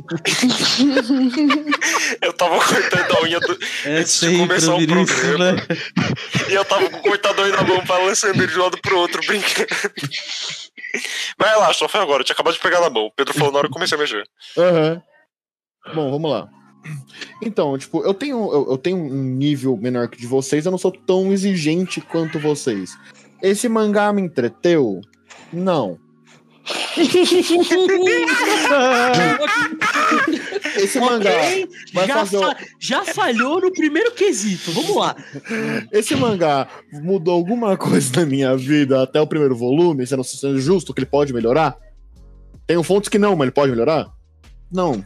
Eu 2.20 2.32
tava 2.32 2.57
cortando 2.59 3.16
a 3.19 3.23
unha 3.23 3.41
do... 3.41 3.59
É 3.85 3.99
Antes 3.99 4.20
de 4.20 4.36
começar 4.39 4.74
o 4.74 4.86
programa. 4.86 5.53
né? 5.53 5.66
e 6.51 6.55
eu 6.55 6.65
tava 6.65 6.89
com 6.91 6.99
o 6.99 7.03
cortador 7.03 7.49
na 7.49 7.62
mão 7.62 7.85
balançando 7.85 8.43
ele 8.43 8.53
de 8.53 8.59
um 8.59 8.62
lado 8.62 8.78
pro 8.78 8.99
outro, 8.99 9.20
brincando. 9.27 9.69
Mas 11.39 11.51
relaxa, 11.51 11.78
só 11.81 11.89
foi 11.89 12.01
agora, 12.01 12.20
eu 12.20 12.24
tinha 12.24 12.35
acabado 12.35 12.55
de 12.55 12.61
pegar 12.61 12.81
na 12.81 12.91
mão. 12.91 13.07
O 13.07 13.11
Pedro 13.12 13.35
falou 13.35 13.53
na 13.53 13.59
hora 13.59 13.69
que 13.69 13.73
eu 13.73 13.74
comecei 13.74 13.97
a 13.97 14.01
mexer. 14.01 14.24
Aham. 14.57 15.03
Bom, 15.95 16.11
vamos 16.11 16.31
lá. 16.31 16.49
Então, 17.43 17.77
tipo, 17.78 18.03
eu 18.05 18.15
tenho, 18.15 18.36
eu, 18.53 18.66
eu 18.70 18.78
tenho 18.78 18.97
um 18.97 19.23
nível 19.23 19.77
menor 19.77 20.09
que 20.09 20.19
de 20.19 20.27
vocês, 20.27 20.65
eu 20.65 20.70
não 20.70 20.78
sou 20.78 20.93
tão 20.93 21.32
exigente 21.32 22.01
quanto 22.01 22.39
vocês. 22.39 22.97
Esse 23.45 23.69
mangá 23.69 24.12
me 24.12 24.23
entreteu? 24.23 25.01
Não. 25.53 25.99
Esse 30.77 30.99
mangá. 30.99 31.31
Ok, 31.31 31.69
vai 31.93 32.07
já, 32.07 32.23
o- 32.23 32.27
fa- 32.27 32.57
já 32.81 33.05
falhou 33.05 33.61
no 33.61 33.71
primeiro 33.73 34.12
quesito. 34.12 34.73
Vamos 34.73 34.97
lá. 34.97 35.15
Esse 35.93 36.16
mangá 36.16 36.69
mudou 36.93 37.35
alguma 37.35 37.77
coisa 37.77 38.21
na 38.21 38.27
minha 38.27 38.57
vida 38.57 39.03
até 39.03 39.21
o 39.21 39.27
primeiro 39.27 39.55
volume, 39.57 40.07
sendo, 40.07 40.25
sendo 40.25 40.59
justo 40.61 40.93
que 40.95 41.01
ele 41.01 41.07
pode 41.07 41.33
melhorar? 41.33 41.77
Tem 42.66 42.83
fontes 42.83 43.09
que 43.09 43.19
não, 43.19 43.33
mas 43.37 43.43
ele 43.47 43.53
pode 43.53 43.71
melhorar? 43.71 44.09
Não. 44.73 45.05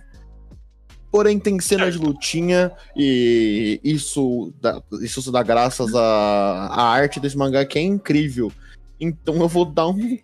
Porém, 1.10 1.38
tem 1.38 1.58
cena 1.60 1.90
de 1.90 1.96
lutinha 1.98 2.70
e 2.94 3.80
isso 3.82 4.52
dá, 4.60 4.82
isso 5.00 5.32
dá 5.32 5.42
graças 5.42 5.94
à, 5.94 6.66
à 6.70 6.82
arte 6.90 7.18
desse 7.18 7.36
mangá 7.36 7.64
que 7.64 7.78
é 7.78 7.82
incrível. 7.82 8.52
Então 9.00 9.36
eu 9.36 9.48
vou 9.48 9.64
dar 9.64 9.88
um 9.88 10.18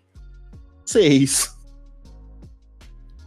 6. 0.85 1.55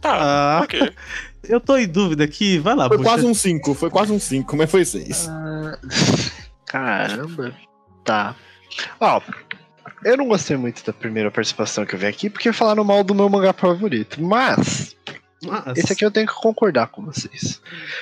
Tá, 0.00 0.12
Ah, 0.12 0.60
ok. 0.62 0.92
eu 1.48 1.60
tô 1.60 1.76
em 1.76 1.88
dúvida 1.88 2.22
aqui. 2.24 2.58
Vai 2.58 2.76
lá, 2.76 2.86
Foi 2.86 2.98
puxa. 2.98 3.08
quase 3.10 3.26
um 3.26 3.34
5, 3.34 3.74
foi 3.74 3.90
quase 3.90 4.12
um 4.12 4.20
5, 4.20 4.56
mas 4.56 4.70
foi 4.70 4.84
6. 4.84 5.28
Ah, 5.28 5.78
Caramba. 6.66 7.52
Tá. 8.04 8.36
Ó, 9.00 9.20
eu 10.04 10.16
não 10.16 10.28
gostei 10.28 10.56
muito 10.56 10.84
da 10.84 10.92
primeira 10.92 11.30
participação 11.30 11.84
que 11.84 11.94
eu 11.94 11.98
vi 11.98 12.06
aqui, 12.06 12.30
porque 12.30 12.52
falaram 12.52 12.84
mal 12.84 13.02
do 13.02 13.14
meu 13.14 13.28
mangá 13.28 13.52
favorito. 13.52 14.22
Mas, 14.22 14.94
Mas- 15.44 15.78
esse 15.78 15.92
aqui 15.92 16.04
eu 16.04 16.10
tenho 16.10 16.26
que 16.26 16.34
concordar 16.34 16.88
com 16.88 17.04
vocês. 17.04 17.60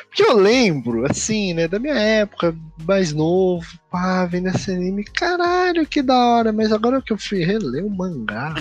Porque 0.08 0.22
eu 0.22 0.36
lembro, 0.36 1.04
assim, 1.10 1.52
né, 1.52 1.68
da 1.68 1.78
minha 1.78 1.94
época, 1.94 2.56
mais 2.86 3.12
novo, 3.12 3.66
pá, 3.90 4.24
vendo 4.24 4.48
esse 4.48 4.70
anime, 4.70 5.04
caralho, 5.04 5.86
que 5.86 6.02
da 6.02 6.16
hora. 6.16 6.52
Mas 6.52 6.72
agora 6.72 7.02
que 7.02 7.12
eu 7.12 7.18
fui 7.18 7.44
reler 7.44 7.84
o 7.84 7.90
mangá, 7.90 8.54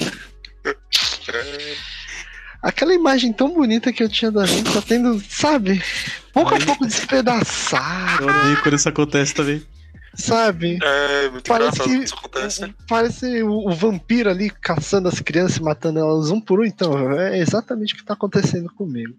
aquela 2.61 2.93
imagem 2.93 3.31
tão 3.31 3.53
bonita 3.53 3.93
que 3.93 4.03
eu 4.03 4.09
tinha 4.09 4.31
da 4.31 4.45
gente 4.45 4.73
tá 4.73 4.81
tendo, 4.81 5.21
sabe, 5.29 5.81
pouco 6.33 6.55
a 6.55 6.59
pouco 6.59 6.85
despedaçado, 6.85 8.23
Eu 8.23 8.29
odeio 8.29 8.61
quando 8.61 8.75
isso 8.75 8.89
acontece 8.89 9.33
também. 9.33 9.63
Sabe? 10.15 10.79
É 10.81 11.29
muito 11.29 11.47
Parece 11.47 11.79
que- 11.81 11.89
isso 11.97 12.15
acontece. 12.15 12.73
Parece 12.87 13.43
o, 13.43 13.67
o 13.67 13.71
vampiro 13.73 14.29
ali 14.29 14.49
caçando 14.49 15.07
as 15.07 15.19
crianças 15.19 15.57
e 15.57 15.61
matando 15.63 15.99
elas 15.99 16.29
um 16.31 16.39
por 16.41 16.59
um, 16.59 16.65
então 16.65 17.11
é 17.11 17.37
exatamente 17.39 17.93
o 17.93 17.97
que 17.97 18.05
tá 18.05 18.13
acontecendo 18.13 18.71
comigo. 18.73 19.13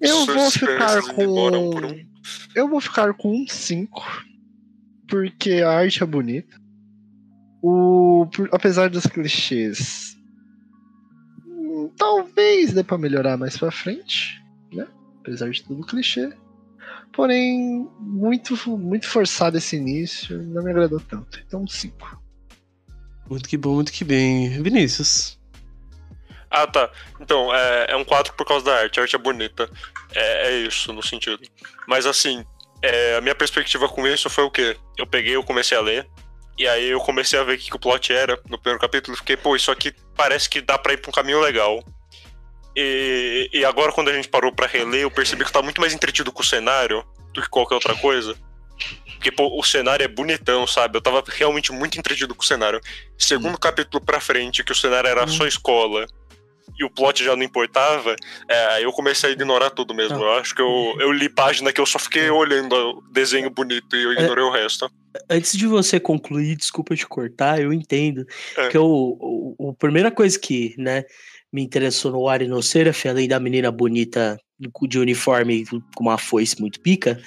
Eu 0.00 0.16
Suas 0.24 0.36
vou 0.36 0.50
ficar 0.50 0.98
um 0.98 1.02
com. 1.14 1.14
por 1.14 1.54
um. 1.86 2.06
Eu 2.54 2.68
vou 2.68 2.80
ficar 2.80 3.14
com 3.14 3.34
um 3.42 3.46
5, 3.48 4.02
porque 5.08 5.54
a 5.62 5.70
arte 5.70 6.02
é 6.02 6.06
bonita. 6.06 6.56
O, 7.62 8.26
por- 8.34 8.48
apesar 8.52 8.90
dos 8.90 9.06
clichês, 9.06 10.16
hum, 11.46 11.90
talvez 11.96 12.72
dê 12.72 12.84
pra 12.84 12.98
melhorar 12.98 13.36
mais 13.36 13.56
pra 13.56 13.70
frente, 13.70 14.40
né? 14.72 14.86
Apesar 15.20 15.50
de 15.50 15.62
tudo 15.64 15.84
clichê. 15.86 16.30
Porém, 17.12 17.88
muito, 17.98 18.56
muito 18.76 19.08
forçado 19.08 19.56
esse 19.56 19.76
início, 19.76 20.42
não 20.42 20.62
me 20.62 20.70
agradou 20.70 21.00
tanto. 21.00 21.40
Então, 21.46 21.62
um 21.62 21.66
5. 21.66 22.22
Muito 23.28 23.48
que 23.48 23.56
bom, 23.56 23.74
muito 23.74 23.92
que 23.92 24.04
bem. 24.04 24.62
Vinícius. 24.62 25.38
Ah, 26.50 26.66
tá. 26.66 26.90
Então, 27.20 27.52
é, 27.54 27.86
é 27.90 27.96
um 27.96 28.04
4 28.04 28.34
por 28.34 28.46
causa 28.46 28.64
da 28.64 28.76
arte. 28.76 29.00
A 29.00 29.02
arte 29.02 29.16
é 29.16 29.18
bonita. 29.18 29.68
É, 30.14 30.48
é 30.48 30.58
isso, 30.60 30.92
no 30.92 31.02
sentido. 31.02 31.40
Mas, 31.88 32.06
assim, 32.06 32.44
é, 32.82 33.16
a 33.16 33.20
minha 33.20 33.34
perspectiva 33.34 33.88
com 33.88 34.06
isso 34.06 34.30
foi 34.30 34.44
o 34.44 34.50
quê? 34.50 34.76
Eu 34.96 35.06
peguei, 35.06 35.34
eu 35.34 35.42
comecei 35.42 35.76
a 35.76 35.80
ler. 35.80 36.08
E 36.58 36.66
aí 36.66 36.88
eu 36.88 37.00
comecei 37.00 37.38
a 37.38 37.44
ver 37.44 37.54
o 37.54 37.58
que, 37.58 37.68
que 37.68 37.76
o 37.76 37.78
plot 37.78 38.12
era 38.12 38.40
no 38.48 38.58
primeiro 38.58 38.80
capítulo. 38.80 39.14
e 39.14 39.18
Fiquei, 39.18 39.36
pô, 39.36 39.54
isso 39.54 39.70
aqui 39.70 39.92
parece 40.16 40.48
que 40.48 40.60
dá 40.60 40.78
pra 40.78 40.92
ir 40.94 40.98
pra 40.98 41.10
um 41.10 41.12
caminho 41.12 41.40
legal. 41.40 41.82
E, 42.76 43.48
e 43.52 43.64
agora, 43.64 43.90
quando 43.90 44.08
a 44.10 44.12
gente 44.12 44.28
parou 44.28 44.52
pra 44.52 44.66
reler, 44.66 45.02
eu 45.02 45.10
percebi 45.10 45.42
que 45.42 45.48
eu 45.48 45.52
tava 45.52 45.64
muito 45.64 45.80
mais 45.80 45.94
entretido 45.94 46.30
com 46.30 46.42
o 46.42 46.44
cenário 46.44 47.02
do 47.32 47.40
que 47.40 47.48
qualquer 47.48 47.74
outra 47.76 47.94
coisa. 47.96 48.36
Porque, 49.14 49.32
pô, 49.32 49.58
o 49.58 49.62
cenário 49.64 50.04
é 50.04 50.08
bonitão, 50.08 50.66
sabe? 50.66 50.98
Eu 50.98 51.00
tava 51.02 51.24
realmente 51.26 51.72
muito 51.72 51.98
entretido 51.98 52.34
com 52.34 52.42
o 52.42 52.46
cenário. 52.46 52.78
Segundo 53.16 53.58
capítulo 53.58 54.04
pra 54.04 54.20
frente, 54.20 54.62
que 54.62 54.72
o 54.72 54.76
cenário 54.76 55.08
era 55.08 55.26
só 55.26 55.46
escola 55.46 56.06
e 56.78 56.84
o 56.84 56.90
plot 56.90 57.24
já 57.24 57.34
não 57.34 57.42
importava, 57.42 58.14
é, 58.50 58.66
aí 58.74 58.82
eu 58.82 58.92
comecei 58.92 59.30
a 59.30 59.32
ignorar 59.32 59.70
tudo 59.70 59.94
mesmo. 59.94 60.18
Eu 60.22 60.32
acho 60.34 60.54
que 60.54 60.60
eu, 60.60 60.94
eu 61.00 61.10
li 61.10 61.28
página 61.30 61.72
que 61.72 61.80
eu 61.80 61.86
só 61.86 61.98
fiquei 61.98 62.28
olhando 62.28 62.74
o 62.74 63.02
desenho 63.12 63.48
bonito 63.48 63.96
e 63.96 64.02
eu 64.02 64.12
ignorei 64.12 64.44
o 64.44 64.50
resto. 64.50 64.90
Antes 65.30 65.56
de 65.56 65.66
você 65.66 65.98
concluir, 65.98 66.54
desculpa 66.56 66.94
te 66.94 67.06
cortar, 67.06 67.58
eu 67.58 67.72
entendo. 67.72 68.26
É. 68.58 68.68
Que 68.68 68.76
o- 68.76 69.56
a 69.70 69.72
primeira 69.78 70.10
coisa 70.10 70.38
que, 70.38 70.74
né, 70.76 71.04
me 71.56 71.62
interessou 71.62 72.12
no 72.12 72.28
Ari 72.28 72.46
no 72.46 72.62
Seraph, 72.62 73.06
além 73.06 73.26
da 73.26 73.40
menina 73.40 73.70
bonita 73.70 74.38
de 74.86 74.98
uniforme 74.98 75.64
com 75.94 76.04
uma 76.04 76.18
foice 76.18 76.60
muito 76.60 76.78
pica, 76.80 77.18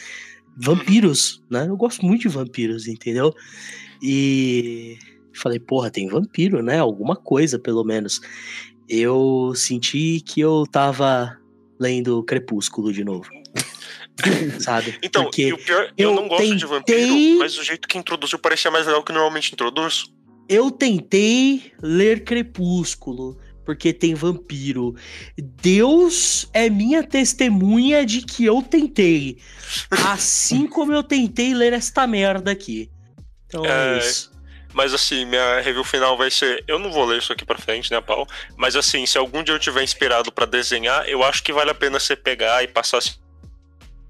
vampiros, 0.56 1.42
né? 1.50 1.66
Eu 1.68 1.76
gosto 1.76 2.06
muito 2.06 2.22
de 2.22 2.28
vampiros, 2.28 2.88
entendeu? 2.88 3.34
E 4.04 4.98
falei, 5.34 5.60
porra, 5.60 5.90
tem 5.90 6.08
vampiro, 6.08 6.62
né? 6.62 6.78
Alguma 6.78 7.16
coisa, 7.16 7.58
pelo 7.58 7.84
menos. 7.84 8.22
Eu 8.88 9.54
senti 9.56 10.22
que 10.22 10.40
eu 10.42 10.64
tava 10.72 11.36
lendo 11.80 12.24
Crepúsculo 12.24 12.94
de 12.94 13.04
novo. 13.04 13.28
Sabe? 14.60 14.96
Então, 15.02 15.24
Porque 15.24 15.48
e 15.48 15.54
o 15.54 15.58
pior, 15.58 15.92
eu, 15.98 16.10
eu 16.10 16.16
não 16.16 16.28
gosto 16.28 16.44
de 16.56 16.68
tentei- 16.68 17.06
vampiro, 17.08 17.40
mas 17.40 17.58
o 17.58 17.64
jeito 17.64 17.88
que 17.88 17.98
introduziu 17.98 18.38
parecia 18.38 18.70
mais 18.70 18.86
legal 18.86 19.02
que 19.04 19.12
normalmente 19.12 19.54
introduz. 19.54 20.06
Eu 20.48 20.70
tentei 20.70 21.72
ler 21.82 22.24
Crepúsculo, 22.24 23.38
porque 23.70 23.94
tem 23.94 24.16
vampiro. 24.16 24.96
Deus 25.38 26.50
é 26.56 26.72
minha 26.72 27.04
testemunha 27.04 28.04
de 28.04 28.24
que 28.24 28.44
eu 28.44 28.64
tentei. 28.64 29.38
Assim 30.08 30.66
como 30.74 30.91
eu 30.91 31.04
tentei 31.04 31.54
ler 31.54 31.74
esta 31.74 32.08
merda 32.08 32.50
aqui. 32.50 32.90
Então 33.46 33.64
é, 33.64 33.98
É, 33.98 34.00
isso. 34.00 34.32
Mas 34.74 34.91
assim, 34.91 35.24
minha 35.24 35.62
review 35.62 35.84
final 35.84 36.18
vai 36.18 36.32
ser. 36.32 36.64
Eu 36.68 36.80
não 36.80 36.91
vou 36.91 37.06
ler 37.06 37.20
isso 37.20 37.32
aqui 37.32 37.46
pra 37.46 37.60
frente, 37.60 37.91
né, 37.91 38.02
Paulo? 38.02 38.26
Mas 38.58 38.76
assim, 38.76 39.06
se 39.06 39.20
algum 39.20 39.44
dia 39.44 39.54
eu 39.54 39.60
tiver 39.60 39.84
inspirado 39.84 40.32
pra 40.32 40.48
desenhar, 40.48 41.08
eu 41.08 41.24
acho 41.24 41.44
que 41.44 41.54
vale 41.54 41.70
a 41.70 41.76
pena 41.76 42.00
você 42.00 42.16
pegar 42.16 42.64
e 42.64 42.68
passar 42.68 42.98
assim, 42.98 43.20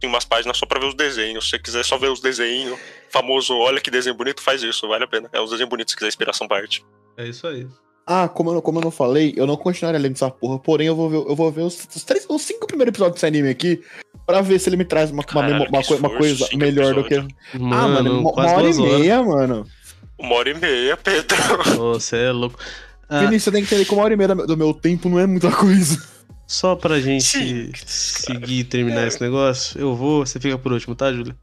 umas 0.05 0.23
páginas 0.23 0.57
só 0.57 0.65
pra 0.65 0.79
ver 0.79 0.87
os 0.87 0.95
desenhos. 0.95 1.43
Se 1.43 1.49
você 1.49 1.59
quiser 1.59 1.83
só 1.83 1.97
ver 1.97 2.09
os 2.09 2.21
desenhos, 2.21 2.79
famoso 3.09 3.57
olha 3.57 3.81
que 3.81 3.91
desenho 3.91 4.15
bonito, 4.15 4.41
faz 4.41 4.63
isso, 4.63 4.87
vale 4.87 5.03
a 5.03 5.07
pena. 5.07 5.29
É 5.33 5.41
um 5.41 5.45
desenho 5.49 5.67
bonito 5.67 5.91
se 5.91 5.97
quiser 5.97 6.07
inspiração 6.07 6.47
pra 6.47 6.59
arte. 6.59 6.81
É 7.17 7.27
isso 7.27 7.45
aí. 7.45 7.67
Ah, 8.11 8.27
como 8.27 8.49
eu, 8.49 8.55
não- 8.55 8.61
como 8.61 8.79
eu 8.79 8.83
não 8.83 8.89
falei, 8.89 9.35
eu 9.37 9.45
não 9.45 9.55
continuaria 9.55 9.99
lendo 9.99 10.13
essa 10.15 10.31
porra, 10.31 10.57
porém 10.57 10.87
eu 10.87 10.95
vou 10.95 11.09
ver, 11.11 11.17
eu 11.17 11.35
vou 11.35 11.51
ver 11.51 11.61
os, 11.61 11.87
os 11.95 12.03
três, 12.03 12.25
os 12.27 12.41
cinco 12.41 12.65
primeiros 12.65 12.89
episódios 12.89 13.13
desse 13.15 13.25
anime 13.27 13.49
aqui 13.49 13.83
pra 14.25 14.41
ver 14.41 14.57
se 14.59 14.67
ele 14.67 14.77
me 14.77 14.83
traz 14.85 15.11
uma, 15.11 15.17
uma, 15.17 15.23
Caralho, 15.23 15.55
uma, 15.57 15.69
uma 15.69 15.79
esforço, 15.79 16.17
coisa 16.17 16.45
cinco 16.47 16.57
melhor 16.57 16.95
do 16.95 17.03
que. 17.03 17.13
episódios. 17.13 17.37
Mano, 17.53 17.73
ah, 17.75 17.87
mano, 17.87 18.19
uma, 18.21 18.31
uma 18.31 18.51
hora 18.51 18.67
e 18.67 18.73
meia, 18.73 19.21
mano. 19.23 19.67
Uma 20.17 20.35
hora 20.35 20.49
e 20.49 20.53
meia, 20.59 20.97
Pedro. 20.97 21.37
Você 21.77 22.17
é 22.17 22.31
louco. 22.31 22.57
Ah, 23.07 23.19
Vinícius, 23.19 23.43
você 23.43 23.51
tem 23.51 23.61
que 23.63 23.67
entender 23.67 23.85
que 23.87 23.93
uma 23.93 24.03
hora 24.03 24.13
e 24.13 24.17
meia 24.17 24.33
do 24.35 24.57
meu 24.57 24.73
tempo 24.73 25.07
não 25.07 25.19
é 25.19 25.27
muita 25.27 25.51
coisa. 25.51 26.01
só 26.47 26.75
pra 26.75 26.99
gente 26.99 27.23
Sim, 27.23 27.71
seguir 27.85 28.59
e 28.61 28.63
terminar 28.63 29.05
esse 29.07 29.21
negócio, 29.21 29.79
eu 29.79 29.95
vou, 29.95 30.25
você 30.25 30.39
fica 30.39 30.57
por 30.57 30.73
último, 30.73 30.95
tá, 30.95 31.13
Júlia? 31.13 31.35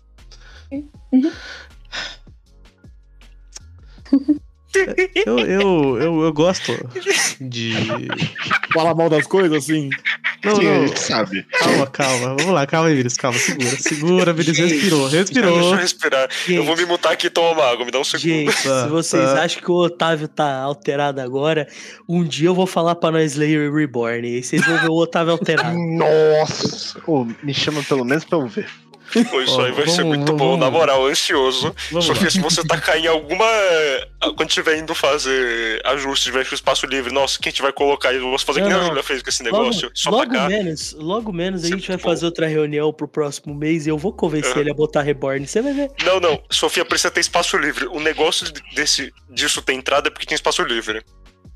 Uhum. 0.72 1.30
Eu, 5.24 5.38
eu, 5.38 5.98
eu, 6.01 6.22
eu 6.24 6.32
gosto 6.32 6.72
de. 7.40 7.72
Falar 8.72 8.94
mal 8.94 9.09
das 9.09 9.26
coisas, 9.26 9.56
assim. 9.64 9.88
Não, 10.44 10.56
Sim, 10.56 10.66
a 10.68 10.74
não. 10.78 10.86
gente 10.86 11.01
sabe. 11.01 11.47
Calma, 11.59 11.86
calma. 11.86 12.36
Vamos 12.38 12.52
lá, 12.55 12.66
calma 12.66 12.88
aí, 12.88 12.94
Vinícius. 12.97 13.16
Calma, 13.18 13.38
segura. 13.38 13.70
Segura, 13.78 14.32
Vinícius. 14.32 14.70
Respirou, 14.70 15.01
Deixa 15.09 15.16
respirou. 15.18 15.59
eu 15.59 15.74
respirar. 15.76 16.28
Eu 16.48 16.64
vou 16.64 16.76
Gente, 16.76 16.84
me 16.86 16.93
mutar 16.93 17.12
aqui 17.12 17.26
e 17.28 17.30
tomar 17.30 17.52
uma 17.52 17.64
água, 17.72 17.84
me 17.84 17.90
dá 17.90 17.98
um 17.98 18.05
segundo. 18.05 18.22
gente, 18.22 18.62
Tá, 18.62 18.84
se 18.84 18.88
vocês 18.90 19.24
tá. 19.32 19.43
acham 19.43 19.62
que 19.62 19.70
o 19.70 19.74
Otávio 19.74 20.28
tá 20.28 20.59
alterado 20.60 21.20
agora, 21.20 21.66
um 22.09 22.22
dia 22.22 22.48
eu 22.48 22.55
vou 22.55 22.66
falar 22.66 22.94
pra 22.97 23.10
nós 23.10 23.32
Slayer 23.32 23.72
Reborn. 23.72 24.28
E 24.28 24.36
aí 24.36 24.43
vocês 24.43 24.64
vão 24.64 24.78
ver 24.78 24.88
o 24.90 24.94
Otávio 24.97 25.32
alterado. 25.32 25.76
Nossa! 25.97 27.01
Me 27.43 27.55
chama 27.55 27.82
pelo 27.82 28.05
menos 28.05 28.24
pra 28.24 28.38
eu 28.38 28.47
ver. 28.47 28.68
Pô, 29.30 29.40
isso 29.40 29.60
aí 29.60 29.72
vai 29.72 29.86
ser 29.88 30.02
vamos- 30.02 30.18
muito 30.18 30.32
bom, 30.32 30.50
vamos- 30.50 30.60
na 30.60 30.70
moral, 30.70 31.06
ansioso. 31.06 31.74
Vamos 31.90 32.04
Sofia, 32.06 32.30
se 32.30 32.40
você 32.40 32.66
tacar 32.66 32.96
em 32.98 33.06
alguma. 33.06 33.46
Quando 34.36 34.48
tiver 34.48 34.78
indo 34.78 34.94
fazer 34.94 35.80
ajuste, 35.86 36.24
tiver 36.26 36.46
com 36.46 36.54
espaço 36.54 36.84
livre, 36.86 37.12
nossa, 37.12 37.38
quem 37.38 37.48
a 37.48 37.52
gente 37.52 37.62
vai 37.62 37.72
colocar? 37.72 38.12
Eu 38.12 38.20
vou 38.22 38.38
fazer 38.38 38.60
que 38.62 38.68
Não, 38.68 38.76
nem 38.76 38.84
a. 38.84 38.88
Julia 38.88 39.02
fez 39.02 39.22
com 39.22 39.28
esse 39.30 39.42
Logo, 39.44 39.58
negócio. 39.58 39.90
só 39.94 40.10
logo 40.10 40.24
tacar. 40.32 40.48
menos, 40.48 40.92
logo 40.98 41.32
menos 41.32 41.64
a 41.64 41.68
gente 41.68 41.86
vai 41.88 41.96
bom. 41.96 42.02
fazer 42.02 42.24
outra 42.26 42.46
reunião 42.46 42.92
pro 42.92 43.06
próximo 43.08 43.54
mês 43.54 43.86
e 43.86 43.90
eu 43.90 43.96
vou 43.98 44.12
convencer 44.12 44.52
Aham. 44.52 44.60
ele 44.60 44.70
a 44.70 44.74
botar 44.74 45.02
Reborn. 45.02 45.46
Você 45.46 45.62
vai 45.62 45.72
ver. 45.72 45.90
Não, 46.04 46.18
não, 46.20 46.42
Sofia 46.50 46.84
precisa 46.84 47.10
ter 47.10 47.20
espaço 47.20 47.56
livre. 47.56 47.86
O 47.86 48.00
negócio 48.00 48.46
desse, 48.74 49.12
disso 49.30 49.62
ter 49.62 49.74
entrada 49.74 50.08
é 50.08 50.10
porque 50.10 50.26
tem 50.26 50.34
espaço 50.34 50.62
livre. 50.62 51.02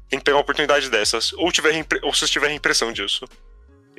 Tem 0.09 0.18
que 0.18 0.24
pegar 0.24 0.36
uma 0.39 0.43
oportunidade 0.43 0.89
dessas. 0.90 1.32
Ou, 1.35 1.51
tiver, 1.52 1.86
ou 2.02 2.12
se 2.14 2.27
tiver 2.28 2.51
impressão 2.52 2.93
disso. 2.93 3.24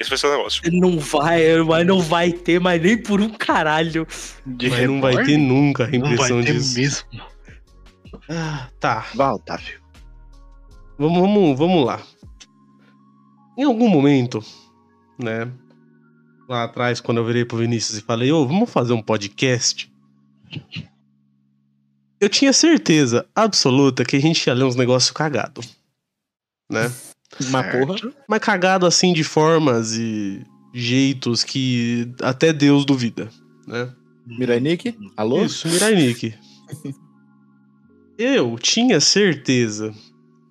Esse 0.02 0.10
vai 0.10 0.18
ser 0.18 0.28
o 0.28 0.32
negócio. 0.32 0.62
Não 0.74 0.98
vai, 0.98 1.58
mas 1.62 1.86
não 1.86 2.02
vai 2.02 2.32
ter, 2.32 2.60
mas 2.60 2.82
nem 2.82 2.98
por 2.98 3.22
um 3.22 3.30
caralho. 3.30 4.08
De 4.46 4.68
Mas 4.68 4.88
não 4.88 5.00
vai 5.00 5.24
ter 5.24 5.38
nunca 5.38 5.84
a 5.86 5.88
Não 5.92 6.00
vai 6.02 6.14
impressão 6.14 6.44
ter 6.44 6.54
disso. 6.54 6.76
mesmo. 6.80 7.22
Ah, 8.28 8.68
tá. 8.80 9.06
Vá, 9.14 9.34
Otávio. 9.34 9.80
Vamos, 10.98 11.20
vamos, 11.20 11.58
vamos 11.58 11.86
lá. 11.86 12.02
Em 13.56 13.64
algum 13.64 13.88
momento, 13.88 14.44
né? 15.20 15.52
Lá 16.50 16.64
atrás, 16.64 17.00
quando 17.00 17.20
eu 17.20 17.26
virei 17.26 17.46
pro 17.46 17.58
Vinícius 17.60 18.00
e 18.00 18.02
falei, 18.02 18.32
ô, 18.32 18.46
vamos 18.48 18.72
fazer 18.72 18.94
um 18.94 19.04
podcast. 19.04 19.92
Eu 22.20 22.28
tinha 22.28 22.52
certeza 22.54 23.28
absoluta 23.36 24.04
que 24.04 24.16
a 24.16 24.20
gente 24.20 24.46
ia 24.48 24.54
ler 24.54 24.64
uns 24.64 24.76
negócios 24.76 25.12
cagados. 25.12 25.78
Né? 26.72 26.92
Mas 27.50 27.72
porra. 27.72 28.14
Mas 28.28 28.40
cagado 28.40 28.86
assim 28.86 29.14
de 29.14 29.24
formas 29.24 29.96
e 29.96 30.46
jeitos 30.74 31.44
que 31.44 32.12
até 32.22 32.54
Deus 32.54 32.86
duvida, 32.86 33.30
né? 33.68 33.94
Mirai 34.26 34.60
Nick? 34.60 34.96
Alô? 35.18 35.44
Isso, 35.44 35.68
Mirai. 35.68 36.16
Eu 38.18 38.58
tinha 38.60 39.00
certeza 39.00 39.94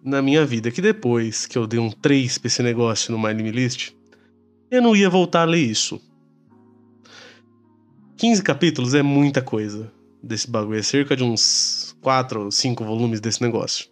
na 0.02 0.20
minha 0.20 0.44
vida 0.44 0.70
que 0.70 0.82
depois 0.82 1.46
que 1.46 1.56
eu 1.56 1.66
dei 1.66 1.78
um 1.78 1.90
3 1.90 2.38
pra 2.38 2.48
esse 2.48 2.62
negócio 2.62 3.12
no 3.12 3.18
My 3.18 3.28
Anime 3.28 3.50
List, 3.50 3.92
eu 4.70 4.82
não 4.82 4.96
ia 4.96 5.08
voltar 5.08 5.42
a 5.42 5.44
ler 5.44 5.60
isso. 5.60 6.00
15 8.16 8.42
capítulos 8.42 8.94
é 8.94 9.02
muita 9.02 9.40
coisa 9.40 9.90
desse 10.22 10.50
bagulho. 10.50 10.78
É 10.78 10.82
cerca 10.82 11.16
de 11.16 11.24
uns 11.24 11.96
4 12.02 12.44
ou 12.44 12.50
5 12.50 12.84
volumes 12.84 13.20
desse 13.20 13.40
negócio. 13.40 13.86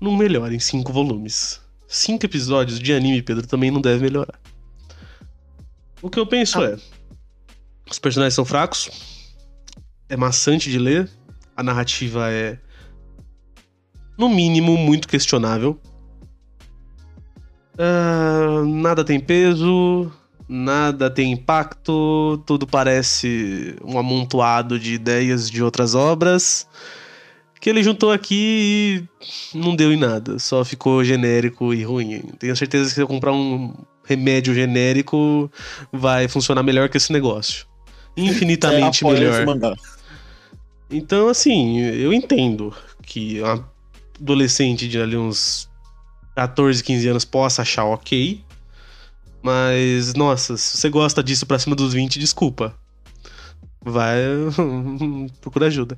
Não 0.00 0.16
melhora 0.16 0.54
em 0.54 0.60
5 0.60 0.92
volumes. 0.92 1.60
5 1.94 2.26
episódios 2.26 2.80
de 2.80 2.92
anime, 2.92 3.22
Pedro, 3.22 3.46
também 3.46 3.70
não 3.70 3.80
deve 3.80 4.02
melhorar. 4.02 4.40
O 6.02 6.10
que 6.10 6.18
eu 6.18 6.26
penso 6.26 6.60
é: 6.62 6.76
os 7.88 8.00
personagens 8.00 8.34
são 8.34 8.44
fracos, 8.44 8.90
é 10.08 10.16
maçante 10.16 10.70
de 10.70 10.78
ler, 10.78 11.08
a 11.56 11.62
narrativa 11.62 12.30
é, 12.32 12.58
no 14.18 14.28
mínimo, 14.28 14.76
muito 14.76 15.06
questionável. 15.06 15.80
Ah, 17.78 18.62
nada 18.66 19.04
tem 19.04 19.20
peso, 19.20 20.10
nada 20.48 21.08
tem 21.08 21.30
impacto, 21.30 22.42
tudo 22.44 22.66
parece 22.66 23.76
um 23.84 23.98
amontoado 23.98 24.80
de 24.80 24.94
ideias 24.94 25.48
de 25.48 25.62
outras 25.62 25.94
obras 25.94 26.66
que 27.64 27.70
ele 27.70 27.82
juntou 27.82 28.12
aqui 28.12 29.08
e 29.54 29.56
não 29.56 29.74
deu 29.74 29.90
em 29.90 29.96
nada, 29.96 30.38
só 30.38 30.62
ficou 30.66 31.02
genérico 31.02 31.72
e 31.72 31.82
ruim. 31.82 32.20
Tenho 32.38 32.54
certeza 32.54 32.90
que 32.90 32.94
se 32.94 33.00
eu 33.00 33.08
comprar 33.08 33.32
um 33.32 33.72
remédio 34.04 34.54
genérico 34.54 35.50
vai 35.90 36.28
funcionar 36.28 36.62
melhor 36.62 36.90
que 36.90 36.98
esse 36.98 37.10
negócio. 37.10 37.64
Infinitamente 38.14 39.02
É, 39.02 39.08
melhor. 39.14 39.76
Então, 40.90 41.26
assim, 41.26 41.80
eu 41.80 42.12
entendo 42.12 42.70
que 43.02 43.40
uma 43.40 43.66
adolescente 44.20 44.86
de 44.86 45.00
ali 45.00 45.16
uns 45.16 45.66
14, 46.36 46.84
15 46.84 47.08
anos 47.08 47.24
possa 47.24 47.62
achar 47.62 47.86
ok. 47.86 48.44
Mas, 49.42 50.12
nossa, 50.12 50.58
se 50.58 50.76
você 50.76 50.90
gosta 50.90 51.22
disso 51.22 51.46
pra 51.46 51.58
cima 51.58 51.74
dos 51.74 51.94
20, 51.94 52.18
desculpa. 52.18 52.74
Vai. 53.82 54.18
procura 55.40 55.68
ajuda. 55.68 55.96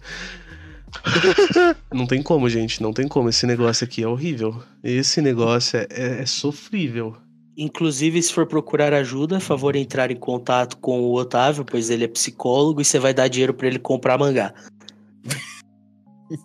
não 1.92 2.06
tem 2.06 2.22
como, 2.22 2.48
gente. 2.48 2.82
Não 2.82 2.92
tem 2.92 3.06
como. 3.08 3.28
Esse 3.28 3.46
negócio 3.46 3.84
aqui 3.84 4.02
é 4.02 4.08
horrível. 4.08 4.62
Esse 4.82 5.20
negócio 5.20 5.78
é, 5.78 5.86
é- 5.90 6.22
é 6.22 6.26
sofrível. 6.26 7.16
Inclusive, 7.56 8.22
se 8.22 8.32
for 8.32 8.46
procurar 8.46 8.92
ajuda, 8.92 9.40
favor 9.40 9.74
entrar 9.76 10.10
em 10.10 10.16
contato 10.16 10.76
com 10.76 11.00
o 11.00 11.14
Otávio, 11.14 11.64
pois 11.64 11.88
ele 11.88 12.04
é 12.04 12.08
psicólogo 12.08 12.80
e 12.82 12.84
você 12.84 12.98
vai 12.98 13.14
dar 13.14 13.28
dinheiro 13.28 13.54
pra 13.54 13.66
ele 13.66 13.78
comprar 13.78 14.18
mangá. 14.18 14.52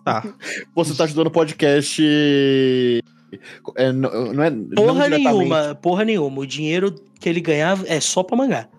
Tá. 0.06 0.24
Você 0.76 0.96
tá 0.96 1.04
ajudando 1.06 1.28
o 1.28 1.32
podcast. 1.32 2.02
É, 3.76 3.92
não, 3.92 4.32
não 4.34 4.44
é. 4.44 4.50
não 4.50 4.70
Porra 4.76 5.04
diretamente. 5.06 5.24
nenhuma, 5.38 5.76
porra 5.76 6.06
nenhuma. 6.06 6.40
O 6.42 6.46
dinheiro 6.48 6.94
que 7.20 7.28
ele 7.28 7.42
ganhava 7.42 7.84
é 7.88 8.00
só 8.00 8.24
pra 8.24 8.38
mangá. 8.38 8.70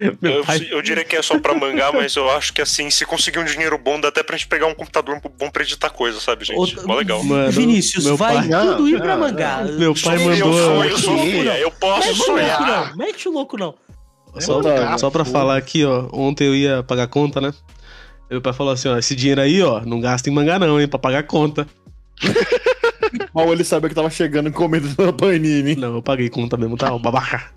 Eu, 0.22 0.44
eu 0.70 0.80
diria 0.82 1.02
que 1.04 1.16
é 1.16 1.22
só 1.22 1.38
pra 1.40 1.54
mangá, 1.54 1.90
mas 1.92 2.14
eu 2.14 2.30
acho 2.30 2.52
que 2.52 2.62
assim, 2.62 2.88
se 2.88 3.04
conseguir 3.04 3.40
um 3.40 3.44
dinheiro 3.44 3.76
bom, 3.76 4.00
dá 4.00 4.08
até 4.08 4.22
pra 4.22 4.36
gente 4.36 4.46
pegar 4.46 4.66
um 4.66 4.74
computador 4.74 5.20
bom 5.36 5.50
pra 5.50 5.62
editar 5.64 5.90
coisa, 5.90 6.20
sabe, 6.20 6.44
gente? 6.44 6.56
Outra- 6.56 6.82
Mó 6.86 6.94
legal. 6.94 7.22
Mano, 7.24 7.50
Vinícius, 7.50 8.04
meu 8.04 8.16
vai 8.16 8.34
pai- 8.36 8.48
tudo 8.48 8.88
ir 8.88 8.98
pra 8.98 9.14
Não, 9.16 9.20
mangá. 9.20 9.64
Meu 9.64 9.94
pai 9.94 10.18
mandou- 10.18 10.56
Eu 10.56 10.64
sonho, 10.64 10.80
Mete 10.90 11.06
o 11.06 11.10
louco, 11.10 11.44
não. 11.44 11.52
eu 11.54 11.70
posso 11.72 12.06
Mete 12.08 12.14
o 12.14 12.16
louco 12.18 12.32
sonhar. 12.40 12.60
não, 12.90 12.96
mete 12.96 13.28
o 13.28 13.32
louco 13.32 13.56
não. 13.58 13.74
Só, 14.38 14.54
Manda- 14.62 14.98
só 14.98 15.10
pra 15.10 15.24
falar 15.24 15.56
aqui, 15.56 15.84
ó. 15.84 16.08
Ontem 16.12 16.46
eu 16.46 16.54
ia 16.54 16.82
pagar 16.84 17.08
conta, 17.08 17.40
né? 17.40 17.52
Meu 18.30 18.40
pai 18.40 18.52
falou 18.52 18.72
assim, 18.72 18.88
ó, 18.88 18.96
esse 18.98 19.16
dinheiro 19.16 19.40
aí, 19.40 19.60
ó, 19.62 19.80
não 19.80 20.00
gasta 20.00 20.30
em 20.30 20.32
mangá 20.32 20.60
não, 20.60 20.80
hein, 20.80 20.86
pra 20.86 20.98
pagar 20.98 21.24
conta. 21.24 21.66
Mal 23.34 23.52
ele 23.52 23.64
sabia 23.64 23.88
que 23.88 23.94
tava 23.94 24.10
chegando 24.10 24.48
encomenda 24.48 24.88
da 24.94 25.12
Panini. 25.12 25.74
Não, 25.74 25.94
eu 25.96 26.02
paguei 26.02 26.28
conta 26.28 26.56
mesmo, 26.56 26.76
tá? 26.76 26.92
Ó, 26.92 26.98
babaca. 26.98 27.50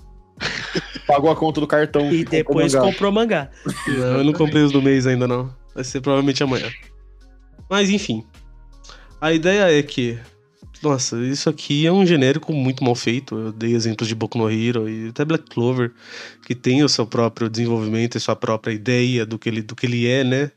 Pagou 1.08 1.30
a 1.30 1.36
conta 1.36 1.60
do 1.60 1.68
cartão. 1.68 2.12
E 2.12 2.24
comprou 2.24 2.38
depois 2.40 2.74
mangá. 2.74 2.86
comprou 2.86 3.12
mangá. 3.12 3.50
Não, 3.88 4.18
eu 4.18 4.24
não 4.24 4.34
comprei 4.34 4.64
os 4.64 4.72
do 4.72 4.82
mês 4.82 5.08
ainda 5.08 5.28
não. 5.28 5.54
Vai 5.74 5.84
ser 5.84 6.02
provavelmente 6.02 6.44
amanhã. 6.44 6.70
Mas 7.70 7.90
enfim. 7.90 8.24
A 9.20 9.32
ideia 9.34 9.78
é 9.78 9.82
que. 9.84 10.18
Nossa, 10.82 11.16
isso 11.20 11.48
aqui 11.48 11.86
é 11.86 11.92
um 11.92 12.06
genérico 12.06 12.52
muito 12.52 12.84
mal 12.84 12.96
feito. 12.96 13.38
Eu 13.38 13.52
dei 13.52 13.74
exemplos 13.74 14.08
de 14.08 14.16
Boku 14.16 14.38
no 14.38 14.50
Hero 14.50 14.90
e 14.90 15.10
até 15.10 15.24
Black 15.24 15.46
Clover, 15.50 15.92
que 16.46 16.56
tem 16.56 16.84
o 16.84 16.90
seu 16.90 17.06
próprio 17.06 17.50
desenvolvimento 17.50 18.18
e 18.18 18.20
sua 18.20 18.36
própria 18.36 18.74
ideia 18.74 19.24
do 19.26 19.38
que 19.38 19.48
ele, 19.48 19.62
do 19.62 19.76
que 19.76 19.86
ele 19.86 20.08
é, 20.08 20.24
né? 20.24 20.52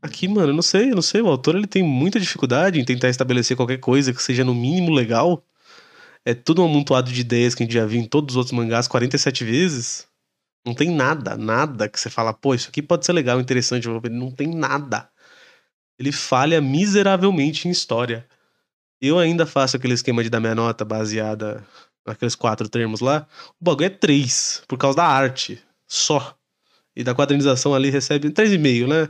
Aqui, 0.00 0.28
mano, 0.28 0.50
eu 0.50 0.54
não 0.54 0.62
sei, 0.62 0.92
eu 0.92 0.94
não 0.94 1.02
sei. 1.02 1.20
O 1.20 1.26
autor 1.26 1.56
ele 1.56 1.66
tem 1.66 1.82
muita 1.82 2.20
dificuldade 2.20 2.80
em 2.80 2.84
tentar 2.84 3.08
estabelecer 3.08 3.56
qualquer 3.56 3.78
coisa 3.78 4.12
que 4.14 4.22
seja 4.22 4.44
no 4.44 4.54
mínimo 4.54 4.92
legal. 4.92 5.42
É 6.24 6.34
tudo 6.34 6.62
um 6.62 6.66
amontoado 6.66 7.10
de 7.10 7.20
ideias 7.20 7.54
que 7.54 7.62
a 7.62 7.66
gente 7.66 7.74
já 7.74 7.86
viu 7.86 8.00
em 8.00 8.06
todos 8.06 8.34
os 8.34 8.36
outros 8.36 8.52
mangás 8.52 8.86
47 8.88 9.44
vezes. 9.44 10.06
Não 10.66 10.74
tem 10.74 10.90
nada, 10.90 11.36
nada 11.36 11.88
que 11.88 11.98
você 11.98 12.10
fala, 12.10 12.34
pô, 12.34 12.54
isso 12.54 12.68
aqui 12.68 12.82
pode 12.82 13.06
ser 13.06 13.12
legal, 13.12 13.40
interessante. 13.40 13.88
Não 14.10 14.30
tem 14.30 14.48
nada. 14.48 15.08
Ele 15.98 16.12
falha 16.12 16.60
miseravelmente 16.60 17.68
em 17.68 17.70
história. 17.70 18.26
Eu 19.00 19.18
ainda 19.18 19.46
faço 19.46 19.76
aquele 19.76 19.94
esquema 19.94 20.22
de 20.22 20.30
dar 20.30 20.40
minha 20.40 20.54
nota 20.54 20.84
baseada 20.84 21.66
naqueles 22.06 22.34
quatro 22.34 22.68
termos 22.68 23.00
lá. 23.00 23.26
O 23.60 23.64
bagulho 23.64 23.86
é 23.86 23.90
três, 23.90 24.62
por 24.68 24.78
causa 24.78 24.96
da 24.98 25.06
arte. 25.06 25.62
Só. 25.86 26.36
e 26.94 27.04
da 27.04 27.14
quadrinização 27.14 27.74
ali 27.74 27.90
recebe 27.90 28.30
3,5, 28.30 28.86
né? 28.88 29.08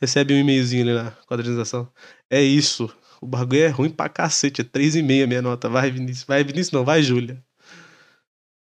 Recebe 0.00 0.34
um 0.34 0.38
e-mailzinho 0.38 0.82
ali 0.84 0.94
na 0.94 1.10
quadrinização. 1.26 1.88
É 2.30 2.42
isso. 2.42 2.90
O 3.22 3.26
bagulho 3.26 3.62
é 3.62 3.68
ruim 3.68 3.88
pra 3.88 4.08
cacete, 4.08 4.62
é 4.62 4.64
3,5 4.64 5.22
a 5.22 5.26
minha 5.28 5.40
nota. 5.40 5.68
Vai, 5.68 5.92
Vinícius. 5.92 6.24
Vai, 6.24 6.42
Vinícius 6.42 6.72
não, 6.72 6.84
vai, 6.84 7.02
Júlia. 7.02 7.42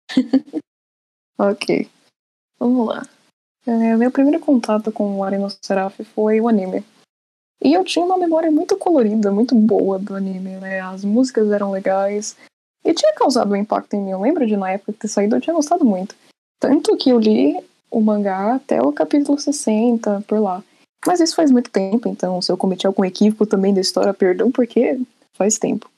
Ok. 1.38 1.90
Vamos 2.58 2.86
lá. 2.86 3.02
É, 3.66 3.96
meu 3.96 4.10
primeiro 4.12 4.38
contato 4.38 4.92
com 4.92 5.16
o 5.16 5.24
Arino 5.24 5.48
Seraph 5.60 5.98
foi 6.14 6.40
o 6.40 6.46
anime. 6.46 6.84
E 7.60 7.72
eu 7.72 7.84
tinha 7.84 8.04
uma 8.04 8.18
memória 8.18 8.50
muito 8.50 8.76
colorida, 8.76 9.32
muito 9.32 9.54
boa 9.54 9.98
do 9.98 10.14
anime, 10.14 10.56
né? 10.56 10.80
As 10.80 11.04
músicas 11.04 11.50
eram 11.50 11.72
legais. 11.72 12.36
E 12.84 12.94
tinha 12.94 13.12
causado 13.14 13.52
um 13.52 13.56
impacto 13.56 13.94
em 13.94 14.02
mim. 14.02 14.10
Eu 14.10 14.20
lembro 14.20 14.46
de, 14.46 14.56
na 14.56 14.70
época 14.70 14.92
ter 14.92 15.08
saído, 15.08 15.34
eu 15.34 15.40
tinha 15.40 15.54
gostado 15.54 15.84
muito. 15.84 16.14
Tanto 16.60 16.96
que 16.96 17.10
eu 17.10 17.18
li 17.18 17.56
o 17.90 18.00
mangá 18.00 18.54
até 18.54 18.80
o 18.80 18.92
capítulo 18.92 19.38
60, 19.38 20.22
por 20.26 20.38
lá. 20.38 20.62
Mas 21.06 21.20
isso 21.20 21.34
faz 21.34 21.50
muito 21.50 21.70
tempo, 21.70 22.08
então 22.08 22.40
se 22.40 22.50
eu 22.50 22.56
cometi 22.56 22.86
algum 22.86 23.04
equívoco 23.04 23.44
também 23.44 23.74
da 23.74 23.80
história, 23.80 24.14
perdão, 24.14 24.50
porque 24.52 25.00
faz 25.32 25.58
tempo. 25.58 25.90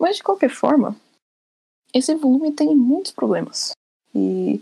Mas 0.00 0.16
de 0.16 0.22
qualquer 0.22 0.50
forma, 0.50 0.96
esse 1.92 2.14
volume 2.14 2.52
tem 2.52 2.74
muitos 2.74 3.12
problemas. 3.12 3.72
E 4.14 4.60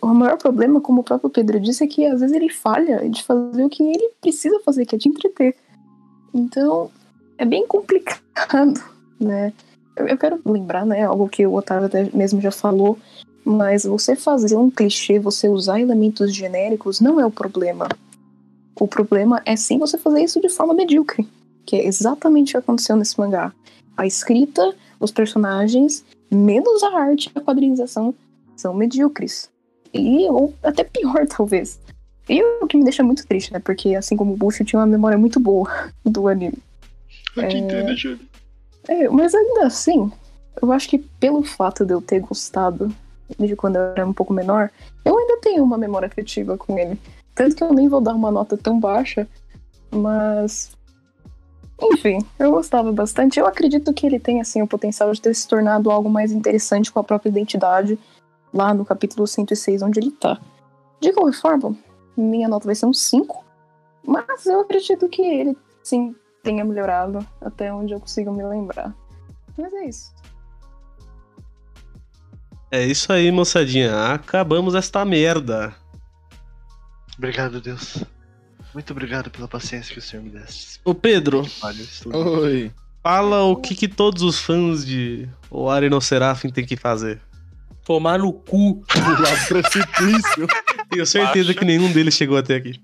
o 0.00 0.06
maior 0.08 0.36
problema, 0.36 0.80
como 0.80 1.00
o 1.00 1.04
próprio 1.04 1.30
Pedro 1.30 1.58
disse, 1.58 1.84
é 1.84 1.86
que 1.86 2.06
às 2.06 2.20
vezes 2.20 2.34
ele 2.34 2.48
falha 2.48 3.08
de 3.08 3.22
fazer 3.22 3.64
o 3.64 3.68
que 3.68 3.82
ele 3.82 4.10
precisa 4.20 4.60
fazer, 4.60 4.86
que 4.86 4.94
é 4.94 4.98
te 4.98 5.08
entreter. 5.08 5.56
Então, 6.34 6.90
é 7.38 7.44
bem 7.44 7.66
complicado, 7.66 8.82
né? 9.18 9.52
Eu, 9.96 10.06
eu 10.06 10.18
quero 10.18 10.40
lembrar, 10.44 10.84
né, 10.84 11.04
algo 11.04 11.28
que 11.28 11.46
o 11.46 11.54
Otávio 11.54 11.86
até 11.86 12.10
mesmo 12.14 12.40
já 12.40 12.50
falou, 12.50 12.98
mas 13.44 13.84
você 13.84 14.14
fazer 14.14 14.56
um 14.56 14.70
clichê, 14.70 15.18
você 15.18 15.48
usar 15.48 15.80
elementos 15.80 16.34
genéricos, 16.34 17.00
não 17.00 17.18
é 17.18 17.24
o 17.24 17.30
problema. 17.30 17.88
O 18.78 18.86
problema 18.86 19.40
é 19.44 19.56
sim 19.56 19.78
você 19.78 19.96
fazer 19.96 20.22
isso 20.22 20.40
de 20.40 20.48
forma 20.48 20.74
medíocre, 20.74 21.26
que 21.64 21.76
é 21.76 21.86
exatamente 21.86 22.50
o 22.50 22.52
que 22.52 22.56
aconteceu 22.58 22.96
nesse 22.96 23.18
mangá. 23.18 23.52
A 23.96 24.06
escrita, 24.06 24.74
os 25.00 25.10
personagens, 25.10 26.04
menos 26.30 26.82
a 26.82 26.98
arte 26.98 27.30
e 27.34 27.38
a 27.38 27.42
quadrinização 27.42 28.14
são 28.54 28.74
medíocres. 28.74 29.50
E, 29.94 30.28
ou 30.28 30.52
até 30.62 30.84
pior, 30.84 31.26
talvez. 31.28 31.80
E 32.28 32.42
o 32.62 32.66
que 32.66 32.76
me 32.76 32.84
deixa 32.84 33.02
muito 33.02 33.26
triste, 33.26 33.52
né? 33.52 33.60
Porque, 33.60 33.94
assim 33.94 34.16
como 34.16 34.34
o 34.34 34.36
Bush, 34.36 34.60
eu 34.60 34.66
tinha 34.66 34.80
uma 34.80 34.86
memória 34.86 35.16
muito 35.16 35.40
boa 35.40 35.70
do 36.04 36.28
anime. 36.28 36.58
Eu 37.36 37.48
te 37.48 37.56
É. 37.56 37.58
entendo, 37.60 37.96
Júlio. 37.96 38.20
É, 38.88 39.08
mas 39.08 39.34
ainda 39.34 39.66
assim, 39.66 40.10
eu 40.60 40.70
acho 40.70 40.88
que 40.88 40.98
pelo 40.98 41.42
fato 41.42 41.84
de 41.84 41.92
eu 41.92 42.00
ter 42.00 42.20
gostado 42.20 42.92
desde 43.38 43.56
quando 43.56 43.76
eu 43.76 43.82
era 43.82 44.06
um 44.06 44.12
pouco 44.12 44.32
menor, 44.32 44.70
eu 45.04 45.16
ainda 45.18 45.38
tenho 45.40 45.64
uma 45.64 45.76
memória 45.76 46.06
afetiva 46.06 46.56
com 46.56 46.78
ele. 46.78 46.98
Tanto 47.36 47.54
que 47.54 47.62
eu 47.62 47.72
nem 47.72 47.86
vou 47.86 48.00
dar 48.00 48.14
uma 48.14 48.30
nota 48.30 48.56
tão 48.56 48.80
baixa, 48.80 49.28
mas. 49.90 50.74
Enfim, 51.80 52.18
eu 52.38 52.50
gostava 52.50 52.90
bastante. 52.90 53.38
Eu 53.38 53.46
acredito 53.46 53.92
que 53.92 54.06
ele 54.06 54.18
tem 54.18 54.40
assim, 54.40 54.62
o 54.62 54.66
potencial 54.66 55.12
de 55.12 55.20
ter 55.20 55.34
se 55.34 55.46
tornado 55.46 55.90
algo 55.90 56.08
mais 56.08 56.32
interessante 56.32 56.90
com 56.90 56.98
a 56.98 57.04
própria 57.04 57.28
identidade 57.28 57.98
lá 58.52 58.72
no 58.72 58.86
capítulo 58.86 59.26
106, 59.26 59.82
onde 59.82 60.00
ele 60.00 60.10
tá. 60.10 60.40
De 60.98 61.12
qualquer 61.12 61.38
forma, 61.38 61.76
minha 62.16 62.48
nota 62.48 62.64
vai 62.64 62.74
ser 62.74 62.86
um 62.86 62.94
5, 62.94 63.44
mas 64.02 64.46
eu 64.46 64.60
acredito 64.60 65.06
que 65.06 65.20
ele, 65.20 65.54
sim, 65.82 66.16
tenha 66.42 66.64
melhorado 66.64 67.18
até 67.38 67.70
onde 67.70 67.92
eu 67.92 68.00
consigo 68.00 68.32
me 68.32 68.42
lembrar. 68.42 68.94
Mas 69.58 69.74
é 69.74 69.84
isso. 69.84 70.14
É 72.70 72.82
isso 72.82 73.12
aí, 73.12 73.30
moçadinha. 73.30 74.14
Acabamos 74.14 74.74
esta 74.74 75.04
merda. 75.04 75.74
Obrigado, 77.18 77.60
Deus. 77.60 78.04
Muito 78.74 78.90
obrigado 78.90 79.30
pela 79.30 79.48
paciência 79.48 79.92
que 79.92 79.98
o 79.98 80.02
senhor 80.02 80.22
me 80.22 80.30
desse. 80.30 80.78
Ô, 80.84 80.94
Pedro. 80.94 81.46
Oi. 82.12 82.70
fala 83.02 83.42
o 83.44 83.56
que, 83.56 83.74
que 83.74 83.88
todos 83.88 84.22
os 84.22 84.38
fãs 84.38 84.84
de 84.84 85.28
O 85.50 85.70
Areno 85.70 86.00
Serafim 86.00 86.50
tem 86.50 86.64
que 86.64 86.76
fazer. 86.76 87.20
Tomar 87.84 88.18
no 88.18 88.32
cu. 88.32 88.82
Pular 88.92 89.48
precipício. 89.48 90.46
Tenho 90.90 91.06
certeza 91.06 91.54
que 91.54 91.64
nenhum 91.64 91.90
deles 91.90 92.14
chegou 92.14 92.36
até 92.36 92.56
aqui. 92.56 92.78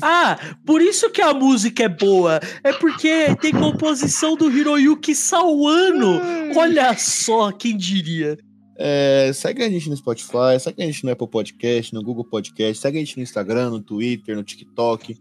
Ah, 0.00 0.38
por 0.64 0.80
isso 0.80 1.10
que 1.10 1.22
a 1.22 1.32
música 1.32 1.84
é 1.84 1.88
boa. 1.88 2.40
É 2.62 2.72
porque 2.72 3.34
tem 3.40 3.52
composição 3.52 4.36
do 4.36 4.50
Hiroyuki 4.50 5.14
Sawano. 5.14 6.20
Olha 6.56 6.96
só, 6.96 7.50
quem 7.50 7.76
diria. 7.76 8.36
É, 8.76 9.30
segue 9.32 9.62
a 9.62 9.68
gente 9.68 9.88
no 9.88 9.96
Spotify, 9.96 10.58
segue 10.58 10.82
a 10.82 10.86
gente 10.86 11.04
no 11.04 11.12
Apple 11.12 11.28
Podcast, 11.28 11.94
no 11.94 12.02
Google 12.02 12.24
Podcast, 12.24 12.80
segue 12.80 12.98
a 12.98 13.00
gente 13.00 13.16
no 13.16 13.22
Instagram, 13.22 13.70
no 13.70 13.80
Twitter, 13.80 14.36
no 14.36 14.42
TikTok. 14.42 15.16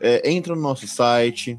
É, 0.00 0.30
entra 0.30 0.54
no 0.54 0.62
nosso 0.62 0.86
site, 0.86 1.58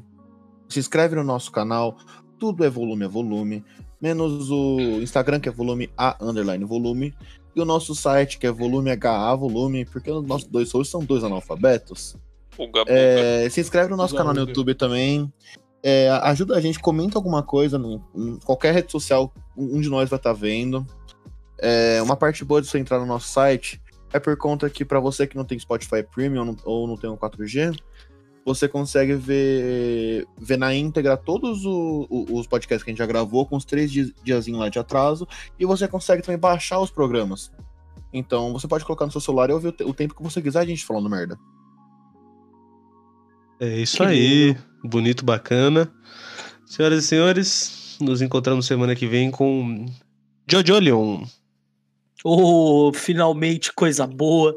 se 0.68 0.78
inscreve 0.78 1.14
no 1.14 1.24
nosso 1.24 1.52
canal. 1.52 1.96
Tudo 2.38 2.64
é 2.64 2.70
volume 2.70 3.04
a 3.04 3.08
volume, 3.08 3.64
menos 4.00 4.50
o 4.50 5.00
Instagram, 5.00 5.40
que 5.40 5.48
é 5.48 5.52
volume 5.52 5.90
A 5.96 6.16
underline 6.20 6.64
volume, 6.64 7.14
e 7.54 7.60
o 7.60 7.64
nosso 7.64 7.94
site, 7.94 8.38
que 8.38 8.46
é 8.46 8.52
volume 8.52 8.90
HA 8.90 9.34
volume, 9.34 9.84
porque 9.84 10.10
os 10.10 10.24
nossos 10.24 10.48
dois 10.48 10.70
hosts 10.72 10.90
são 10.90 11.04
dois 11.04 11.24
analfabetos. 11.24 12.16
É, 12.86 13.48
se 13.50 13.60
inscreve 13.60 13.90
no 13.90 13.96
nosso 13.96 14.14
Uga, 14.14 14.24
canal 14.24 14.34
no. 14.34 14.48
YouTube 14.48 14.74
também. 14.74 15.32
É, 15.82 16.08
ajuda 16.22 16.56
a 16.56 16.60
gente, 16.60 16.78
comenta 16.80 17.18
alguma 17.18 17.42
coisa 17.42 17.78
no, 17.78 18.02
em 18.14 18.36
qualquer 18.44 18.74
rede 18.74 18.90
social, 18.90 19.32
um 19.56 19.80
de 19.80 19.88
nós 19.88 20.08
vai 20.10 20.18
estar 20.18 20.32
vendo. 20.32 20.84
É, 21.60 22.00
uma 22.02 22.16
parte 22.16 22.44
boa 22.44 22.60
de 22.62 22.68
você 22.68 22.78
entrar 22.78 22.98
no 22.98 23.06
nosso 23.06 23.28
site 23.28 23.80
é 24.12 24.18
por 24.18 24.36
conta 24.36 24.70
que 24.70 24.84
para 24.84 25.00
você 25.00 25.26
que 25.26 25.36
não 25.36 25.44
tem 25.44 25.58
Spotify 25.58 26.02
Premium 26.02 26.56
ou 26.64 26.86
não, 26.86 26.96
tem 26.96 27.10
um 27.10 27.16
4G, 27.16 27.76
você 28.44 28.66
consegue 28.66 29.14
ver, 29.14 30.26
ver 30.40 30.56
na 30.56 30.72
íntegra 30.74 31.16
todos 31.16 31.64
o- 31.66 32.06
o- 32.08 32.38
os 32.38 32.46
podcasts 32.46 32.82
que 32.82 32.90
a 32.90 32.92
gente 32.92 32.98
já 32.98 33.06
gravou, 33.06 33.44
com 33.44 33.56
os 33.56 33.64
três 33.64 33.90
dias 33.92 34.10
diazinhos 34.24 34.60
lá 34.60 34.68
de 34.70 34.78
atraso, 34.78 35.26
e 35.58 35.66
você 35.66 35.86
consegue 35.86 36.22
também 36.22 36.38
baixar 36.38 36.80
os 36.80 36.90
programas. 36.90 37.52
Então 38.12 38.52
você 38.54 38.66
pode 38.66 38.84
colocar 38.86 39.04
no 39.04 39.12
seu 39.12 39.20
celular 39.20 39.50
e 39.50 39.52
ouvir 39.52 39.68
o, 39.68 39.72
te- 39.72 39.84
o 39.84 39.92
tempo 39.92 40.14
que 40.14 40.22
você 40.22 40.40
quiser 40.40 40.60
a 40.60 40.64
gente 40.64 40.86
falando 40.86 41.10
merda. 41.10 41.38
É 43.60 43.76
isso 43.78 43.98
Que 43.98 44.02
aí. 44.04 44.56
Bonito, 44.82 45.24
bacana. 45.24 45.92
Senhoras 46.64 47.04
e 47.04 47.06
senhores, 47.06 47.96
nos 48.00 48.22
encontramos 48.22 48.66
semana 48.66 48.94
que 48.94 49.06
vem 49.06 49.30
com 49.30 49.84
Jojolion. 50.50 51.24
Oh, 52.24 52.90
finalmente 52.92 53.72
coisa 53.72 54.06
boa. 54.06 54.54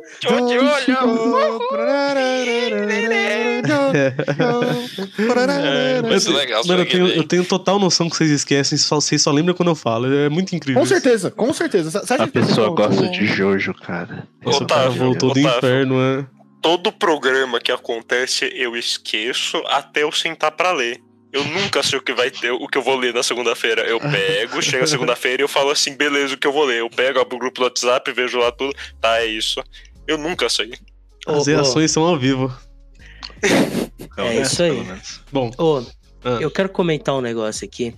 É, 3.93 6.01
muito 6.01 6.31
legal, 6.31 6.65
Mano, 6.65 6.81
eu 6.81 6.85
tenho, 6.89 7.07
eu 7.07 7.23
total 7.45 7.79
noção 7.79 8.09
que 8.09 8.15
vocês 8.17 8.31
esquecem, 8.31 8.77
só, 8.77 8.95
vocês 8.95 9.21
só 9.21 9.31
lembram 9.31 9.53
quando 9.53 9.69
eu 9.69 9.75
falo. 9.75 10.11
É 10.13 10.29
muito 10.29 10.55
incrível. 10.55 10.81
Com 10.81 10.87
certeza, 10.87 11.31
com 11.31 11.53
certeza. 11.53 11.99
Acha 11.99 12.15
A 12.15 12.27
que 12.27 12.39
você 12.39 12.47
pessoa 12.47 12.67
falou- 12.67 12.75
gosta 12.75 13.07
de 13.09 13.25
Jojo, 13.27 13.73
cara. 13.73 14.27
Nossa, 14.43 14.63
o 14.63 14.67
cara 14.67 14.81
Otávio, 14.85 15.03
voltou 15.03 15.33
do 15.33 15.39
Otávio. 15.39 15.57
inferno, 15.57 15.99
né? 16.17 16.25
Todo 16.61 16.91
programa 16.91 17.59
que 17.59 17.71
acontece 17.71 18.51
eu 18.55 18.75
esqueço 18.75 19.57
até 19.67 20.03
eu 20.03 20.11
sentar 20.11 20.51
pra 20.51 20.71
ler. 20.71 20.99
Eu 21.31 21.43
nunca 21.45 21.81
sei 21.81 21.97
o 21.97 22.01
que 22.01 22.13
vai 22.13 22.29
ter, 22.29 22.51
o 22.51 22.67
que 22.67 22.77
eu 22.77 22.81
vou 22.81 22.95
ler 22.97 23.13
na 23.13 23.23
segunda-feira. 23.23 23.83
Eu 23.83 23.99
pego, 23.99 24.61
chega 24.63 24.85
segunda-feira 24.85 25.41
e 25.41 25.45
eu 25.45 25.47
falo 25.47 25.69
assim, 25.71 25.95
beleza, 25.95 26.35
o 26.35 26.37
que 26.37 26.45
eu 26.47 26.51
vou 26.51 26.65
ler. 26.65 26.79
Eu 26.79 26.89
pego, 26.89 27.19
abro 27.19 27.35
o 27.37 27.39
grupo 27.39 27.59
do 27.59 27.63
WhatsApp, 27.63 28.11
vejo 28.11 28.37
lá 28.37 28.51
tudo. 28.51 28.73
Tá, 28.99 29.19
é 29.21 29.25
isso. 29.27 29.63
Eu 30.07 30.17
nunca 30.17 30.49
sei. 30.49 30.73
As 31.25 31.47
reações 31.47 31.91
são 31.91 32.03
ao 32.03 32.17
vivo. 32.17 32.51
É 34.17 34.41
isso 34.41 34.61
aí. 34.63 34.83
Bom, 35.31 35.51
Ô, 35.57 35.83
Ah. 36.23 36.37
eu 36.39 36.51
quero 36.51 36.69
comentar 36.69 37.15
um 37.15 37.21
negócio 37.21 37.65
aqui. 37.65 37.95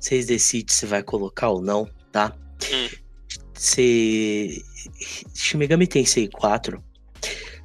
Vocês 0.00 0.26
decidem 0.26 0.74
se 0.74 0.86
vai 0.86 1.02
colocar 1.02 1.50
ou 1.50 1.60
não, 1.60 1.88
tá? 2.10 2.32
Hum. 2.72 2.88
Se. 3.54 4.64
Shin 5.34 5.58
Megami 5.58 5.86
Tensei 5.86 6.28
4, 6.28 6.82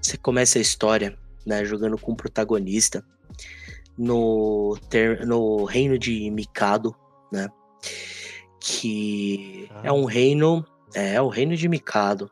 você 0.01 0.18
começa 0.18 0.57
a 0.57 0.61
história, 0.61 1.18
né, 1.45 1.63
jogando 1.65 1.97
com 1.97 2.11
o 2.11 2.15
protagonista 2.15 3.03
no, 3.97 4.77
ter- 4.89 5.26
no 5.26 5.65
reino 5.65 5.97
de 5.97 6.30
Mikado, 6.31 6.95
né? 7.31 7.47
Que 8.59 9.68
Ah. 9.72 9.81
é 9.85 9.91
um 9.91 10.05
reino. 10.05 10.65
É, 10.93 11.22
o 11.22 11.30
reino 11.30 11.55
de 11.55 11.68
Mikado. 11.68 12.30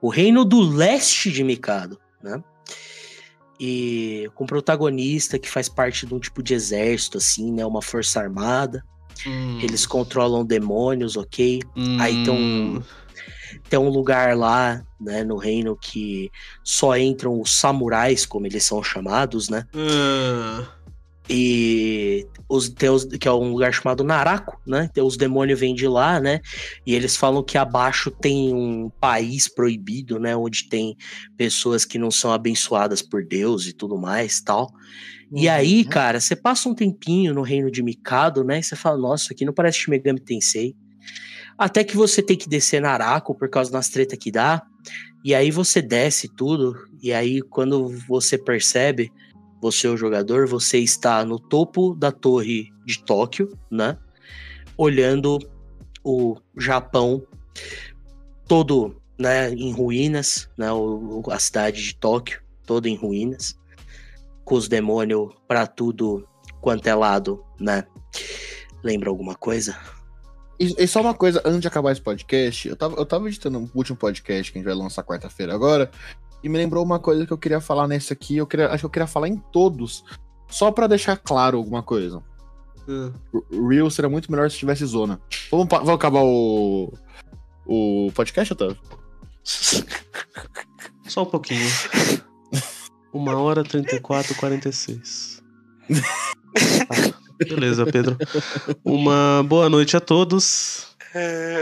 O 0.00 0.08
reino 0.08 0.44
do 0.44 0.60
leste 0.60 1.30
de 1.30 1.42
Mikado, 1.44 1.98
né? 2.22 2.42
E 3.58 4.28
com 4.34 4.44
um 4.44 4.46
protagonista 4.46 5.38
que 5.38 5.48
faz 5.48 5.68
parte 5.68 6.04
de 6.06 6.14
um 6.14 6.18
tipo 6.18 6.42
de 6.42 6.52
exército, 6.54 7.18
assim, 7.18 7.52
né? 7.52 7.64
Uma 7.64 7.80
força 7.82 8.20
armada. 8.20 8.84
hum, 9.26 9.60
Eles 9.62 9.86
controlam 9.86 10.44
demônios, 10.44 11.16
ok? 11.16 11.60
Aí 12.00 12.24
tem 12.24 12.34
hum, 12.34 12.76
um, 12.78 12.82
tem 13.68 13.78
um 13.78 13.88
lugar 13.88 14.36
lá, 14.36 14.82
né, 15.00 15.24
no 15.24 15.36
reino 15.36 15.76
que 15.76 16.30
só 16.62 16.96
entram 16.96 17.40
os 17.40 17.52
samurais, 17.52 18.24
como 18.26 18.46
eles 18.46 18.64
são 18.64 18.82
chamados, 18.82 19.48
né? 19.48 19.64
ah, 19.74 20.68
E 21.28 22.26
os, 22.48 22.68
tem 22.68 22.90
os, 22.90 23.04
que 23.04 23.28
é 23.28 23.32
um 23.32 23.52
lugar 23.52 23.72
chamado 23.72 24.02
Naraco, 24.02 24.60
né? 24.66 24.90
Tem 24.92 25.02
os 25.02 25.16
demônios 25.16 25.58
vêm 25.58 25.74
de 25.74 25.86
lá, 25.86 26.20
né? 26.20 26.40
E 26.84 26.94
eles 26.94 27.16
falam 27.16 27.42
que 27.42 27.56
abaixo 27.56 28.10
tem 28.10 28.52
um 28.52 28.90
país 29.00 29.48
proibido, 29.48 30.18
né? 30.18 30.36
Onde 30.36 30.68
tem 30.68 30.96
pessoas 31.36 31.84
que 31.84 31.98
não 31.98 32.10
são 32.10 32.32
abençoadas 32.32 33.00
por 33.00 33.24
Deus 33.24 33.66
e 33.66 33.72
tudo 33.72 33.96
mais, 33.96 34.40
tal. 34.40 34.68
E 35.34 35.48
aí, 35.48 35.84
cara, 35.84 36.20
você 36.20 36.36
passa 36.36 36.68
um 36.68 36.74
tempinho 36.74 37.32
no 37.32 37.40
reino 37.40 37.70
de 37.70 37.82
Mikado, 37.82 38.44
né? 38.44 38.58
E 38.58 38.62
você 38.62 38.76
fala, 38.76 38.98
nossa, 38.98 39.32
aqui 39.32 39.46
não 39.46 39.54
parece 39.54 39.78
Shin 39.78 39.90
Megami 39.90 40.20
Tensei. 40.20 40.76
Até 41.62 41.84
que 41.84 41.96
você 41.96 42.20
tem 42.20 42.36
que 42.36 42.48
descer 42.48 42.80
Naraco 42.80 43.36
por 43.36 43.48
causa 43.48 43.70
das 43.70 43.88
treta 43.88 44.16
que 44.16 44.32
dá. 44.32 44.66
E 45.24 45.32
aí 45.32 45.48
você 45.52 45.80
desce 45.80 46.26
tudo. 46.26 46.74
E 47.00 47.12
aí, 47.12 47.40
quando 47.40 47.88
você 48.08 48.36
percebe, 48.36 49.12
você 49.60 49.86
é 49.86 49.90
o 49.90 49.96
jogador, 49.96 50.48
você 50.48 50.78
está 50.78 51.24
no 51.24 51.38
topo 51.38 51.94
da 51.94 52.10
torre 52.10 52.68
de 52.84 53.04
Tóquio, 53.04 53.56
né? 53.70 53.96
Olhando 54.76 55.38
o 56.02 56.36
Japão 56.58 57.24
todo, 58.48 59.00
né, 59.16 59.50
em 59.50 59.72
ruínas, 59.72 60.50
né? 60.58 60.72
O, 60.72 61.22
a 61.30 61.38
cidade 61.38 61.80
de 61.80 61.94
Tóquio 61.94 62.42
toda 62.66 62.88
em 62.88 62.96
ruínas, 62.96 63.56
com 64.44 64.56
os 64.56 64.66
demônios 64.66 65.32
pra 65.46 65.68
tudo 65.68 66.28
quanto 66.60 66.88
é 66.88 66.94
lado, 66.96 67.44
né? 67.60 67.84
Lembra 68.82 69.10
alguma 69.10 69.36
coisa? 69.36 69.78
E, 70.58 70.74
e 70.78 70.86
só 70.86 71.00
uma 71.00 71.14
coisa, 71.14 71.42
antes 71.44 71.60
de 71.60 71.68
acabar 71.68 71.92
esse 71.92 72.00
podcast, 72.00 72.68
eu 72.68 72.76
tava, 72.76 72.96
eu 72.96 73.06
tava 73.06 73.28
editando 73.28 73.58
o 73.58 73.70
último 73.74 73.96
podcast 73.96 74.52
que 74.52 74.58
a 74.58 74.60
gente 74.60 74.68
vai 74.68 74.76
lançar 74.76 75.02
quarta-feira 75.02 75.54
agora, 75.54 75.90
e 76.42 76.48
me 76.48 76.58
lembrou 76.58 76.84
uma 76.84 76.98
coisa 76.98 77.26
que 77.26 77.32
eu 77.32 77.38
queria 77.38 77.60
falar 77.60 77.88
nesse 77.88 78.12
aqui, 78.12 78.36
eu 78.36 78.46
queria, 78.46 78.68
acho 78.68 78.80
que 78.80 78.86
eu 78.86 78.90
queria 78.90 79.06
falar 79.06 79.28
em 79.28 79.36
todos, 79.36 80.04
só 80.48 80.70
pra 80.70 80.86
deixar 80.86 81.16
claro 81.16 81.56
alguma 81.56 81.82
coisa. 81.82 82.22
Ah, 82.88 83.12
Real 83.68 83.90
seria 83.90 84.08
muito 84.08 84.30
melhor 84.30 84.50
se 84.50 84.58
tivesse 84.58 84.84
zona. 84.84 85.20
Vamos, 85.50 85.66
vamos 85.68 85.90
acabar 85.90 86.22
o. 86.22 86.92
O 87.64 88.10
podcast, 88.14 88.52
Otávio? 88.52 88.76
Só 91.06 91.22
um 91.22 91.26
pouquinho. 91.26 91.68
Uma 93.12 93.36
hora, 93.36 93.62
34, 93.62 94.34
46. 94.34 95.42
Tá. 96.52 97.21
Beleza, 97.44 97.84
Pedro. 97.86 98.16
Uma 98.84 99.44
boa 99.46 99.68
noite 99.68 99.96
a 99.96 100.00
todos. 100.00 100.86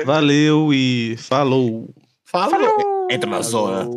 Valeu 0.05 0.73
e 0.73 1.17
falou. 1.19 1.89
Fala! 2.25 2.57
Entra 3.11 3.29
na 3.29 3.43
zona. 3.43 3.89